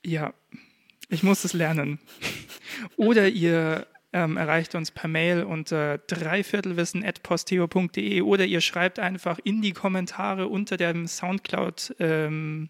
Ja, 0.04 0.32
ich 1.08 1.22
muss 1.22 1.44
es 1.44 1.52
lernen. 1.52 1.98
Oder 2.96 3.28
ihr 3.28 3.86
ähm, 4.12 4.36
erreicht 4.36 4.74
uns 4.74 4.90
per 4.90 5.08
Mail 5.08 5.44
unter 5.44 5.98
dreiviertelwissen.posteo.de 5.98 8.22
oder 8.22 8.44
ihr 8.44 8.60
schreibt 8.60 8.98
einfach 8.98 9.38
in 9.42 9.62
die 9.62 9.72
Kommentare 9.72 10.48
unter 10.48 10.76
dem 10.76 11.06
Soundcloud-File, 11.06 11.96
ähm, 11.98 12.68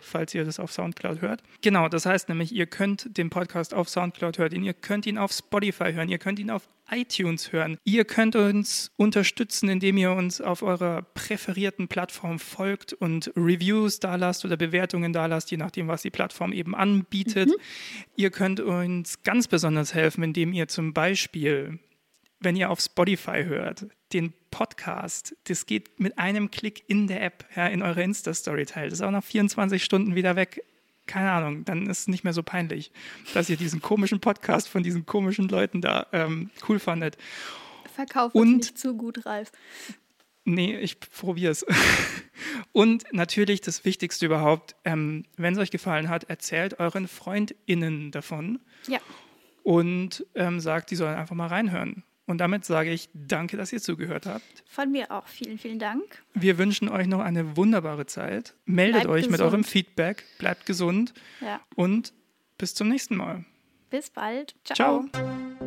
falls 0.00 0.34
ihr 0.34 0.44
das 0.44 0.58
auf 0.60 0.72
Soundcloud 0.72 1.22
hört. 1.22 1.42
Genau, 1.62 1.88
das 1.88 2.04
heißt 2.06 2.28
nämlich, 2.28 2.52
ihr 2.52 2.66
könnt 2.66 3.16
den 3.16 3.30
Podcast 3.30 3.72
auf 3.74 3.88
Soundcloud 3.88 4.38
hören, 4.38 4.62
ihr 4.62 4.74
könnt 4.74 5.06
ihn 5.06 5.18
auf 5.18 5.32
Spotify 5.32 5.92
hören, 5.92 6.08
ihr 6.08 6.18
könnt 6.18 6.38
ihn 6.38 6.50
auf 6.50 6.68
iTunes 6.90 7.52
hören. 7.52 7.78
Ihr 7.84 8.04
könnt 8.04 8.36
uns 8.36 8.90
unterstützen, 8.96 9.68
indem 9.68 9.96
ihr 9.96 10.12
uns 10.12 10.40
auf 10.40 10.62
eurer 10.62 11.02
präferierten 11.02 11.88
Plattform 11.88 12.38
folgt 12.38 12.92
und 12.92 13.32
Reviews 13.36 14.00
da 14.00 14.16
lasst 14.16 14.44
oder 14.44 14.56
Bewertungen 14.56 15.12
da 15.12 15.26
lasst, 15.26 15.50
je 15.50 15.56
nachdem, 15.56 15.88
was 15.88 16.02
die 16.02 16.10
Plattform 16.10 16.52
eben 16.52 16.74
anbietet. 16.74 17.48
Mhm. 17.48 17.54
Ihr 18.16 18.30
könnt 18.30 18.60
uns 18.60 19.22
ganz 19.22 19.48
besonders 19.48 19.94
helfen, 19.94 20.22
indem 20.22 20.52
ihr 20.52 20.68
zum 20.68 20.92
Beispiel 20.94 21.78
wenn 22.40 22.56
ihr 22.56 22.70
auf 22.70 22.80
Spotify 22.80 23.44
hört, 23.44 23.86
den 24.12 24.32
Podcast. 24.50 25.36
Das 25.44 25.66
geht 25.66 26.00
mit 26.00 26.18
einem 26.18 26.50
Klick 26.50 26.84
in 26.88 27.06
der 27.06 27.22
App, 27.22 27.44
ja, 27.54 27.66
in 27.66 27.82
eure 27.82 28.02
Insta-Story 28.02 28.64
teilt. 28.66 28.92
Das 28.92 29.00
ist 29.00 29.04
auch 29.04 29.10
nach 29.10 29.24
24 29.24 29.82
Stunden 29.82 30.14
wieder 30.14 30.36
weg. 30.36 30.62
Keine 31.08 31.32
Ahnung, 31.32 31.64
dann 31.64 31.88
ist 31.88 32.00
es 32.00 32.08
nicht 32.08 32.22
mehr 32.22 32.32
so 32.32 32.44
peinlich, 32.44 32.92
dass 33.34 33.50
ihr 33.50 33.56
diesen 33.56 33.82
komischen 33.82 34.20
Podcast 34.20 34.68
von 34.68 34.84
diesen 34.84 35.06
komischen 35.06 35.48
Leuten 35.48 35.80
da 35.80 36.06
ähm, 36.12 36.50
cool 36.68 36.78
fandet. 36.78 37.16
Verkauf 37.92 38.34
uns 38.34 38.66
nicht 38.66 38.78
zu 38.78 38.96
gut, 38.96 39.26
Ralf. 39.26 39.50
Nee, 40.44 40.78
ich 40.78 41.00
probiere 41.00 41.50
es. 41.50 41.66
Und 42.72 43.04
natürlich 43.12 43.60
das 43.60 43.84
Wichtigste 43.84 44.26
überhaupt, 44.26 44.76
ähm, 44.84 45.24
wenn 45.36 45.54
es 45.54 45.58
euch 45.58 45.70
gefallen 45.70 46.08
hat, 46.08 46.24
erzählt 46.24 46.78
euren 46.78 47.08
FreundInnen 47.08 48.12
davon. 48.12 48.60
Ja. 48.86 49.00
Und 49.62 50.24
ähm, 50.34 50.60
sagt, 50.60 50.90
die 50.90 50.96
sollen 50.96 51.16
einfach 51.16 51.34
mal 51.34 51.48
reinhören. 51.48 52.04
Und 52.28 52.38
damit 52.38 52.66
sage 52.66 52.90
ich 52.90 53.08
danke, 53.14 53.56
dass 53.56 53.72
ihr 53.72 53.80
zugehört 53.80 54.26
habt. 54.26 54.44
Von 54.66 54.92
mir 54.92 55.10
auch 55.10 55.26
vielen, 55.26 55.56
vielen 55.56 55.78
Dank. 55.78 56.22
Wir 56.34 56.58
wünschen 56.58 56.90
euch 56.90 57.06
noch 57.06 57.20
eine 57.20 57.56
wunderbare 57.56 58.04
Zeit. 58.04 58.54
Meldet 58.66 59.04
bleibt 59.04 59.08
euch 59.08 59.22
gesund. 59.22 59.32
mit 59.32 59.40
eurem 59.40 59.64
Feedback, 59.64 60.24
bleibt 60.38 60.66
gesund 60.66 61.14
ja. 61.40 61.58
und 61.74 62.12
bis 62.58 62.74
zum 62.74 62.88
nächsten 62.88 63.16
Mal. 63.16 63.46
Bis 63.88 64.10
bald. 64.10 64.54
Ciao. 64.64 65.06
Ciao. 65.10 65.57